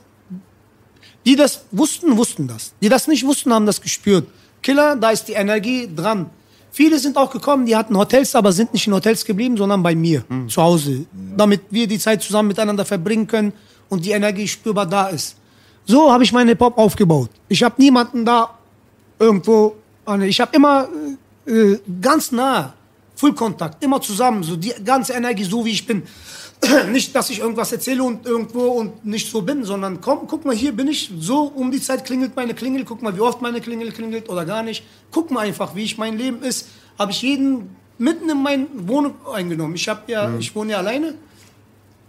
Die 1.24 1.36
das 1.36 1.66
wussten, 1.72 2.18
wussten 2.18 2.48
das. 2.48 2.74
Die 2.82 2.90
das 2.90 3.08
nicht 3.08 3.24
wussten, 3.28 3.54
haben 3.54 3.68
das 3.68 3.80
gespürt. 3.80 4.26
Killer, 4.62 4.96
da 4.96 5.10
ist 5.12 5.26
die 5.28 5.34
Energie 5.34 5.90
dran. 5.94 6.30
Viele 6.72 6.98
sind 7.00 7.18
auch 7.18 7.30
gekommen, 7.32 7.66
die 7.66 7.76
hatten 7.76 7.98
Hotels, 7.98 8.34
aber 8.36 8.52
sind 8.54 8.74
nicht 8.74 8.88
in 8.88 8.94
Hotels 8.94 9.26
geblieben, 9.26 9.58
sondern 9.58 9.84
bei 9.84 9.94
mir, 9.94 10.24
zu 10.48 10.62
Hause. 10.62 11.06
Damit 11.36 11.62
wir 11.70 11.86
die 11.88 12.00
Zeit 12.00 12.22
zusammen 12.22 12.48
miteinander 12.48 12.86
verbringen 12.86 13.28
können 13.28 13.52
und 13.90 14.06
die 14.06 14.12
Energie 14.12 14.48
spürbar 14.48 14.86
da 14.86 15.08
ist. 15.08 15.36
So 15.86 16.12
habe 16.12 16.24
ich 16.24 16.32
meinen 16.32 16.48
Hip-Hop 16.50 16.78
aufgebaut. 16.78 17.30
Ich 17.50 17.62
habe 17.64 17.76
niemanden 17.78 18.24
da 18.24 18.52
irgendwo. 19.20 19.76
an- 20.06 20.22
Ich 20.22 20.40
habe 20.40 20.56
immer 20.56 20.88
äh, 21.46 21.52
äh, 21.52 21.80
ganz 22.02 22.32
nah, 22.32 22.74
Fullkontakt, 23.16 23.84
immer 23.84 24.00
zusammen, 24.00 24.42
so 24.44 24.56
die 24.56 24.74
ganze 24.86 25.14
Energie, 25.14 25.44
so 25.44 25.66
wie 25.66 25.72
ich 25.72 25.86
bin. 25.86 26.04
nicht, 26.92 27.16
dass 27.16 27.30
ich 27.30 27.40
irgendwas 27.40 27.72
erzähle 27.72 28.04
und 28.04 28.26
irgendwo 28.26 28.68
und 28.68 29.06
nicht 29.06 29.30
so 29.30 29.42
bin, 29.42 29.64
sondern 29.64 30.00
komm, 30.02 30.28
guck 30.28 30.46
mal, 30.46 30.56
hier 30.56 30.72
bin 30.74 30.88
ich, 30.88 31.12
so 31.20 31.44
um 31.44 31.72
die 31.72 31.82
Zeit 31.82 32.06
klingelt 32.06 32.36
meine 32.36 32.54
Klingel, 32.54 32.86
guck 32.86 33.02
mal, 33.02 33.16
wie 33.16 33.22
oft 33.22 33.42
meine 33.42 33.62
Klingel 33.62 33.92
klingelt 33.92 34.30
oder 34.30 34.46
gar 34.46 34.64
nicht. 34.64 34.84
Guck 35.12 35.32
mal 35.32 35.42
einfach, 35.42 35.76
wie 35.76 35.84
ich 35.84 35.98
mein 35.98 36.18
Leben 36.18 36.42
ist. 36.44 36.68
Habe 37.00 37.12
ich 37.12 37.22
jeden 37.22 37.76
mitten 37.98 38.30
in 38.30 38.42
meine 38.42 38.68
Wohnung 38.74 39.16
eingenommen. 39.34 39.76
Ich 39.76 39.86
ja, 39.86 40.36
ich 40.38 40.56
wohne 40.56 40.72
ja 40.72 40.78
alleine. 40.78 41.16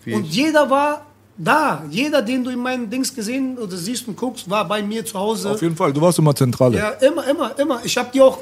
Und 0.06 0.26
jeder 0.26 0.68
war 0.68 1.06
da. 1.36 1.84
Jeder, 1.90 2.22
den 2.22 2.44
du 2.44 2.50
in 2.50 2.58
meinen 2.58 2.90
Dings 2.90 3.14
gesehen 3.14 3.58
oder 3.58 3.76
siehst 3.76 4.08
und 4.08 4.16
guckst, 4.16 4.48
war 4.50 4.66
bei 4.66 4.82
mir 4.82 5.04
zu 5.04 5.18
Hause. 5.18 5.50
Auf 5.50 5.62
jeden 5.62 5.76
Fall, 5.76 5.92
du 5.92 6.00
warst 6.00 6.18
immer 6.18 6.34
Zentrale. 6.34 6.78
Ja, 6.78 6.90
immer, 6.90 7.26
immer, 7.26 7.58
immer. 7.58 7.80
Ich 7.84 7.96
habe 7.96 8.10
die 8.12 8.20
auch 8.20 8.38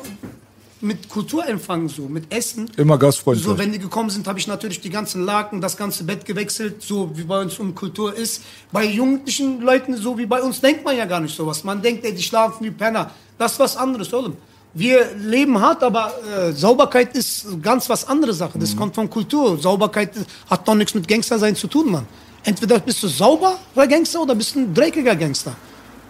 mit 0.83 1.09
Kultur 1.09 1.47
empfangen, 1.47 1.89
so, 1.89 2.03
mit 2.03 2.33
Essen. 2.33 2.71
Immer 2.77 2.99
gastfreundlich. 2.99 3.45
So, 3.45 3.59
wenn 3.59 3.73
die 3.73 3.79
gekommen 3.79 4.11
sind, 4.11 4.27
habe 4.27 4.39
ich 4.39 4.47
natürlich 4.47 4.81
die 4.81 4.91
ganzen 4.91 5.25
Laken, 5.25 5.61
das 5.61 5.77
ganze 5.77 6.05
Bett 6.05 6.25
gewechselt, 6.25 6.83
so 6.83 7.11
wie 7.15 7.25
bei 7.25 7.41
uns 7.41 7.59
um 7.59 7.75
Kultur 7.75 8.15
ist. 8.15 8.43
Bei 8.73 8.85
jugendlichen 8.85 9.61
Leuten, 9.61 9.97
so 9.97 10.17
wie 10.17 10.27
bei 10.27 10.41
uns, 10.43 10.61
denkt 10.61 10.85
man 10.85 10.97
ja 10.97 11.05
gar 11.05 11.21
nicht 11.21 11.37
sowas. 11.37 11.65
Man 11.65 11.83
denkt, 11.83 12.05
ey, 12.05 12.15
die 12.15 12.23
schlafen 12.23 12.65
wie 12.65 12.71
Penner. 12.71 13.11
Das 13.39 13.53
ist 13.53 13.61
was 13.61 13.77
anderes, 13.77 14.13
oder? 14.13 14.33
Wir 14.73 15.15
leben 15.17 15.61
hart, 15.61 15.83
aber 15.83 16.13
äh, 16.33 16.53
Sauberkeit 16.53 17.17
ist 17.17 17.47
ganz 17.61 17.89
was 17.89 18.07
andere 18.07 18.33
Sache. 18.33 18.59
Das 18.59 18.77
kommt 18.77 18.95
von 18.95 19.11
Kultur. 19.11 19.59
Sauberkeit 19.59 20.13
hat 20.49 20.67
doch 20.67 20.75
nichts 20.75 20.95
mit 20.95 21.09
Gangster 21.09 21.39
sein 21.39 21.57
zu 21.57 21.67
tun, 21.67 21.91
Mann. 21.91 22.07
Entweder 22.45 22.79
bist 22.79 23.03
du 23.03 23.09
sauberer 23.09 23.59
Gangster 23.89 24.23
oder 24.23 24.35
bist 24.35 24.55
du 24.55 24.61
ein 24.61 24.73
dreckiger 24.73 25.17
Gangster. 25.17 25.57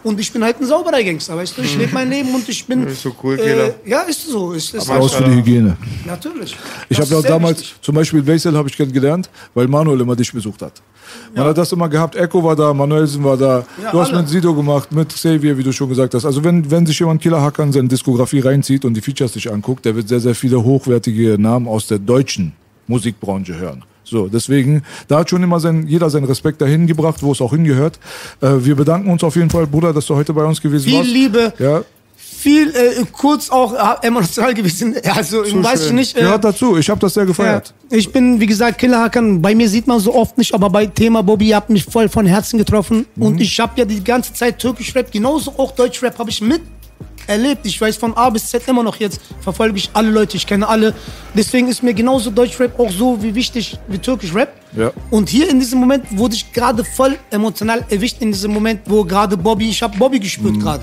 Und 0.02 0.18
ich 0.18 0.32
bin 0.32 0.42
halt 0.42 0.58
ein 0.60 0.66
sauberer 0.66 1.02
Gangster, 1.02 1.36
weißt 1.36 1.58
du? 1.58 1.62
Ich 1.62 1.76
lebe 1.76 1.92
mein 1.92 2.08
Leben 2.08 2.34
und 2.34 2.48
ich 2.48 2.64
bin. 2.66 2.84
Das 2.84 2.94
ist 2.94 3.02
so 3.02 3.14
cool, 3.22 3.36
Killer. 3.36 3.68
äh, 3.68 3.72
Ja, 3.84 4.00
ist 4.02 4.26
so. 4.26 4.52
Ist, 4.52 4.74
ist 4.74 4.88
Raus 4.88 5.12
für 5.14 5.24
die 5.24 5.36
Hygiene. 5.36 5.76
Natürlich. 6.06 6.56
Ich 6.88 6.98
habe 6.98 7.10
ja 7.10 7.18
auch 7.18 7.22
damals, 7.22 7.60
wichtig. 7.60 7.76
zum 7.82 7.94
Beispiel 7.94 8.26
Weisel 8.26 8.56
habe 8.56 8.68
ich 8.68 8.76
kennengelernt, 8.76 9.28
weil 9.52 9.68
Manuel 9.68 10.00
immer 10.00 10.16
dich 10.16 10.32
besucht 10.32 10.62
hat. 10.62 10.80
Man 11.34 11.44
hat 11.44 11.58
das 11.58 11.72
immer 11.72 11.88
gehabt, 11.88 12.14
Echo 12.16 12.42
war 12.42 12.54
da, 12.56 12.72
Manuelsen 12.72 13.22
war 13.24 13.36
da, 13.36 13.64
Ja, 13.82 13.90
du 13.90 14.00
hast 14.00 14.10
alle. 14.10 14.20
mit 14.20 14.28
Sido 14.30 14.54
gemacht, 14.54 14.90
mit 14.92 15.08
Xavier, 15.10 15.58
wie 15.58 15.62
du 15.64 15.72
schon 15.72 15.88
gesagt 15.88 16.14
hast. 16.14 16.24
Also 16.24 16.42
wenn, 16.44 16.70
wenn 16.70 16.86
sich 16.86 16.98
jemand 16.98 17.20
Killer 17.20 17.42
Hack 17.42 17.58
an 17.58 17.72
seine 17.72 17.88
Diskografie 17.88 18.40
reinzieht 18.40 18.84
und 18.84 18.94
die 18.94 19.00
Features 19.00 19.32
sich 19.32 19.52
anguckt, 19.52 19.84
der 19.84 19.96
wird 19.96 20.08
sehr, 20.08 20.20
sehr 20.20 20.34
viele 20.34 20.62
hochwertige 20.62 21.36
Namen 21.38 21.66
aus 21.68 21.86
der 21.88 21.98
deutschen 21.98 22.52
Musikbranche 22.86 23.56
hören. 23.58 23.84
So, 24.10 24.26
deswegen, 24.26 24.82
da 25.06 25.20
hat 25.20 25.30
schon 25.30 25.42
immer 25.42 25.60
sein, 25.60 25.86
jeder 25.86 26.10
seinen 26.10 26.24
Respekt 26.24 26.60
dahin 26.60 26.86
gebracht, 26.86 27.22
wo 27.22 27.30
es 27.32 27.40
auch 27.40 27.52
hingehört. 27.52 27.98
Äh, 28.40 28.48
wir 28.58 28.74
bedanken 28.74 29.10
uns 29.10 29.22
auf 29.22 29.36
jeden 29.36 29.50
Fall, 29.50 29.66
Bruder, 29.66 29.92
dass 29.92 30.06
du 30.06 30.16
heute 30.16 30.32
bei 30.32 30.44
uns 30.44 30.60
gewesen 30.60 30.88
Viel 30.88 30.98
warst. 30.98 31.10
Liebe, 31.10 31.52
Ja, 31.58 31.82
viel 32.40 32.74
äh, 32.74 33.04
kurz 33.12 33.50
auch 33.50 33.74
äh, 33.74 34.06
emotional 34.06 34.54
gewesen. 34.60 34.96
Also, 35.14 35.42
Zu 35.44 35.62
weiß 35.62 35.80
ich 35.82 35.86
schön. 35.88 35.96
nicht. 35.96 36.16
Äh, 36.16 36.22
gehört 36.22 36.42
dazu. 36.42 36.76
Ich 36.76 36.88
habe 36.88 36.98
das 37.00 37.14
sehr 37.14 37.24
ja, 37.24 37.28
gefeiert. 37.28 37.74
ich 37.90 38.10
bin, 38.10 38.40
wie 38.40 38.46
gesagt, 38.46 38.78
Killer 38.78 39.00
Hakan. 39.00 39.40
Bei 39.42 39.54
mir 39.54 39.68
sieht 39.68 39.86
man 39.86 40.00
so 40.00 40.14
oft 40.14 40.38
nicht, 40.38 40.54
aber 40.54 40.70
bei 40.70 40.86
Thema 40.86 41.22
Bobby, 41.22 41.48
ihr 41.48 41.56
habt 41.56 41.70
mich 41.70 41.84
voll 41.84 42.08
von 42.08 42.26
Herzen 42.26 42.58
getroffen. 42.58 43.06
Mhm. 43.14 43.22
Und 43.22 43.40
ich 43.40 43.60
habe 43.60 43.72
ja 43.76 43.84
die 43.84 44.02
ganze 44.02 44.32
Zeit 44.32 44.58
Türkisch 44.58 44.94
Rap, 44.94 45.12
genauso 45.12 45.52
auch 45.56 45.72
Deutsch 45.72 46.02
Rap 46.02 46.18
habe 46.18 46.30
ich 46.30 46.40
mit 46.40 46.62
erlebt. 47.26 47.64
Ich 47.66 47.80
weiß 47.80 47.96
von 47.96 48.14
A 48.16 48.28
bis 48.30 48.48
Z 48.48 48.66
immer 48.68 48.82
noch 48.82 48.96
jetzt, 48.96 49.20
verfolge 49.40 49.76
ich 49.78 49.90
alle 49.92 50.10
Leute, 50.10 50.36
ich 50.36 50.46
kenne 50.46 50.66
alle. 50.68 50.94
Deswegen 51.34 51.68
ist 51.68 51.82
mir 51.82 51.94
genauso 51.94 52.30
Deutsch 52.30 52.58
Rap 52.58 52.78
auch 52.78 52.90
so 52.90 53.22
wie 53.22 53.34
wichtig 53.34 53.78
wie 53.88 53.98
Türkisch 53.98 54.34
Rap. 54.34 54.52
Ja. 54.76 54.90
Und 55.10 55.28
hier 55.28 55.48
in 55.48 55.60
diesem 55.60 55.78
Moment 55.80 56.04
wurde 56.16 56.34
ich 56.34 56.52
gerade 56.52 56.84
voll 56.84 57.16
emotional 57.30 57.84
erwischt, 57.88 58.16
in 58.20 58.32
diesem 58.32 58.52
Moment, 58.52 58.80
wo 58.86 59.04
gerade 59.04 59.36
Bobby, 59.36 59.68
ich 59.70 59.82
habe 59.82 59.96
Bobby 59.96 60.18
gespürt 60.20 60.54
Mhm. 60.56 60.60
gerade. 60.60 60.82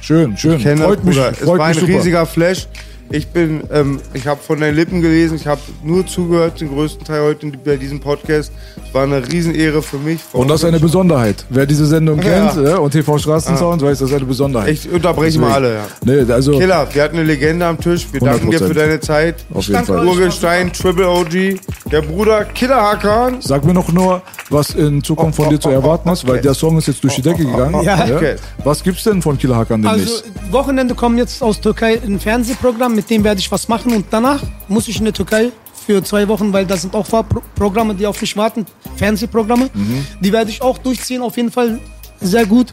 Schön, 0.00 0.36
schön. 0.36 0.58
kenne 0.58 0.82
freut 0.82 1.04
mich, 1.04 1.16
Bruder. 1.16 1.30
Es 1.32 1.38
freut 1.38 1.58
war 1.58 1.66
ein 1.66 1.70
mich 1.74 1.80
super. 1.80 1.92
riesiger 1.98 2.26
Flash. 2.26 2.66
Ich 3.10 3.28
bin, 3.28 3.62
ähm, 3.72 4.00
ich 4.12 4.26
habe 4.26 4.38
von 4.42 4.60
deinen 4.60 4.74
Lippen 4.74 5.00
gelesen, 5.00 5.36
ich 5.36 5.46
habe 5.46 5.60
nur 5.82 6.06
zugehört, 6.06 6.60
den 6.60 6.68
größten 6.68 7.06
Teil 7.06 7.22
heute 7.22 7.50
bei 7.64 7.76
diesem 7.76 8.00
Podcast. 8.00 8.52
Es 8.86 8.92
war 8.92 9.04
eine 9.04 9.26
Riesenehre 9.26 9.80
für 9.80 9.96
mich. 9.96 10.20
Und 10.32 10.48
das 10.48 10.60
ist 10.60 10.66
eine 10.66 10.78
Besonderheit. 10.78 11.44
Wer 11.48 11.64
diese 11.64 11.86
Sendung 11.86 12.20
Ja. 12.20 12.50
kennt 12.52 12.66
äh, 12.66 12.74
und 12.74 12.90
TV 12.90 13.16
Straßensound, 13.16 13.80
weiß, 13.80 13.98
das 14.00 14.10
ist 14.10 14.16
eine 14.16 14.26
Besonderheit. 14.26 14.68
Ich 14.70 14.90
unterbreche 14.90 15.38
mal 15.38 15.52
alle, 15.52 15.74
ja. 15.74 15.86
Nee, 16.04 16.30
also 16.30 16.58
Killer, 16.58 16.86
wir 16.92 17.02
hatten 17.02 17.16
eine 17.16 17.24
Legende 17.26 17.64
am 17.64 17.78
Tisch. 17.80 18.06
Wir 18.12 18.20
danken 18.20 18.50
dir 18.50 18.60
100%. 18.60 18.66
für 18.66 18.74
deine 18.74 19.00
Zeit. 19.00 19.36
auf 19.54 19.66
jeden 19.66 19.84
Fall. 19.84 20.06
Urgestein, 20.06 20.70
Triple 20.72 21.08
OG, 21.08 21.58
der 21.90 22.02
Bruder 22.02 22.44
Killer 22.44 22.80
Hakan. 22.82 23.40
Sag 23.40 23.64
mir 23.64 23.72
noch 23.74 23.90
nur, 23.90 24.20
was 24.50 24.70
in 24.74 25.02
Zukunft 25.02 25.36
von 25.36 25.46
Oh, 25.46 25.50
dir 25.50 25.60
zu 25.60 25.68
oh, 25.68 25.72
oh, 25.72 25.74
erwarten 25.76 26.10
ist, 26.10 26.26
weil 26.26 26.34
okay. 26.34 26.42
der 26.42 26.54
Song 26.54 26.76
ist 26.76 26.88
jetzt 26.88 27.02
durch 27.02 27.14
die 27.14 27.22
Decke 27.22 27.44
gegangen. 27.46 27.82
Ja. 27.82 28.04
Okay. 28.04 28.36
Was 28.64 28.82
gibt's 28.82 29.04
denn 29.04 29.22
von 29.22 29.38
Killer 29.38 29.56
Hakan 29.56 29.86
Also 29.86 30.04
demnächst? 30.04 30.52
Wochenende 30.52 30.94
kommen 30.94 31.16
jetzt 31.18 31.42
aus 31.42 31.60
Türkei 31.60 31.98
ein 32.04 32.18
Fernsehprogramm, 32.20 32.97
mit 32.98 33.08
dem 33.10 33.22
werde 33.22 33.38
ich 33.38 33.50
was 33.52 33.68
machen 33.68 33.92
und 33.94 34.06
danach 34.10 34.42
muss 34.66 34.88
ich 34.88 34.98
in 34.98 35.04
der 35.04 35.14
Türkei 35.14 35.52
für 35.86 36.02
zwei 36.02 36.26
Wochen, 36.26 36.52
weil 36.52 36.66
da 36.66 36.76
sind 36.76 36.96
auch 36.96 37.06
Fahrprogramme, 37.06 37.94
die 37.94 38.04
auf 38.04 38.20
mich 38.20 38.36
warten, 38.36 38.66
Fernsehprogramme. 38.96 39.70
Mhm. 39.72 40.04
Die 40.20 40.32
werde 40.32 40.50
ich 40.50 40.60
auch 40.60 40.78
durchziehen, 40.78 41.22
auf 41.22 41.36
jeden 41.36 41.52
Fall 41.52 41.78
sehr 42.20 42.44
gut. 42.44 42.72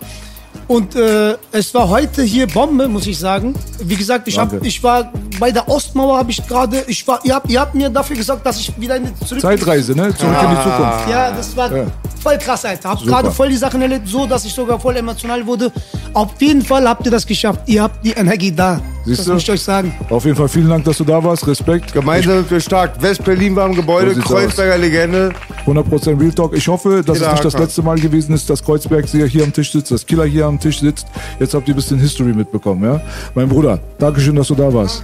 Und 0.68 0.95
äh, 0.95 1.38
es 1.52 1.72
war 1.76 1.88
heute 1.89 2.23
hier 2.23 2.47
Bombe, 2.47 2.88
muss 2.88 3.06
ich 3.06 3.19
sagen. 3.19 3.53
Wie 3.84 3.95
gesagt, 3.95 4.27
ich, 4.27 4.39
hab, 4.39 4.65
ich 4.65 4.81
war 4.81 5.14
bei 5.40 5.52
der 5.52 5.68
Ostmauer, 5.68 6.18
habe 6.18 6.32
ich 6.32 6.45
gerade, 6.48 6.84
ich 6.88 7.07
war, 7.07 7.20
ihr 7.24 7.36
habt, 7.36 7.49
ihr 7.49 7.60
habt 7.60 7.76
mir 7.76 7.90
dafür 7.90 8.16
gesagt, 8.16 8.45
dass 8.45 8.60
ich 8.60 8.72
wieder 8.80 8.95
in 8.98 9.06
die 9.06 9.26
zurück 9.26 9.41
Zeitreise, 9.41 9.94
ne? 9.95 10.14
Zurück 10.16 10.36
in 10.44 10.49
die 10.49 10.56
Zukunft. 10.64 11.10
ja, 11.10 11.32
das 11.32 11.56
war 11.56 11.76
Ja. 11.76 11.86
voll 12.22 12.38
krass, 12.38 12.66
Alter. 12.66 12.90
Hab 12.90 13.03
gerade 13.03 13.32
voll 13.32 13.49
die 13.49 13.57
Sachen 13.57 13.82
erlebt, 13.82 14.07
so 14.07 14.26
dass 14.26 14.45
ich 14.45 14.53
sogar 14.53 14.80
voll 14.80 14.95
emotional 14.98 15.45
wurde. 15.45 15.72
Auf 16.14 16.32
jeden 16.40 16.62
Fall 16.62 16.88
habt 16.88 17.06
ihr 17.06 17.12
das 17.12 17.26
geschafft. 17.26 17.62
Ihr 17.66 17.82
habt 17.84 18.03
die 18.06 18.12
Energie 18.12 18.52
da. 18.52 18.80
Siehst 19.06 19.20
das 19.20 19.26
du? 19.28 19.34
muss 19.34 19.44
ich 19.44 19.52
euch 19.52 19.62
sagen. 19.62 19.94
Auf 20.10 20.24
jeden 20.26 20.36
Fall 20.38 20.48
vielen 20.48 20.70
Dank, 20.70 20.84
dass 20.86 20.98
du 20.98 21.03
da 21.03 21.24
warst. 21.24 21.45
Respekt. 21.45 21.94
Gemeinsam 21.94 22.38
sind 22.38 22.52
wir 22.52 22.60
stark. 22.60 22.99
West-Berlin 23.02 23.56
war 23.56 23.68
im 23.68 23.76
Gebäude, 23.76 24.16
So 24.16 24.22
Kreuzberger 24.22 24.78
Legende. 24.78 25.32
100% 25.68 26.20
Real 26.20 26.32
Talk. 26.32 26.56
Ich 26.56 26.68
hoffe, 26.68 27.03
dass 27.06 27.18
Killer 27.18 27.28
es 27.28 27.34
nicht 27.34 27.45
das 27.45 27.57
letzte 27.60 27.82
Mal 27.84 27.99
gewesen 27.99 28.34
ist, 28.34 28.49
dass 28.49 28.64
Kreuzberg 28.64 29.06
hier 29.07 29.26
hier 29.28 29.44
am 29.44 29.53
Tisch 29.53 29.72
sitzt, 29.72 29.91
dass 29.91 30.06
Killer 30.06 30.26
hier 30.26 30.45
am 30.45 30.60
Tisch 30.60 30.80
sitzt. 30.80 31.06
Jetzt 31.40 31.53
habt 31.53 31.68
ihr 31.68 31.74
ein 31.74 31.78
bisschen 31.78 31.99
History 31.99 32.34
mitbekommen, 32.34 32.84
ja? 32.84 33.02
Mein 33.36 33.48
Bruder, 33.49 33.78
Dankeschön, 33.99 34.36
dass 34.36 34.48
du 34.48 34.56
da 34.56 34.74
warst. 34.74 35.03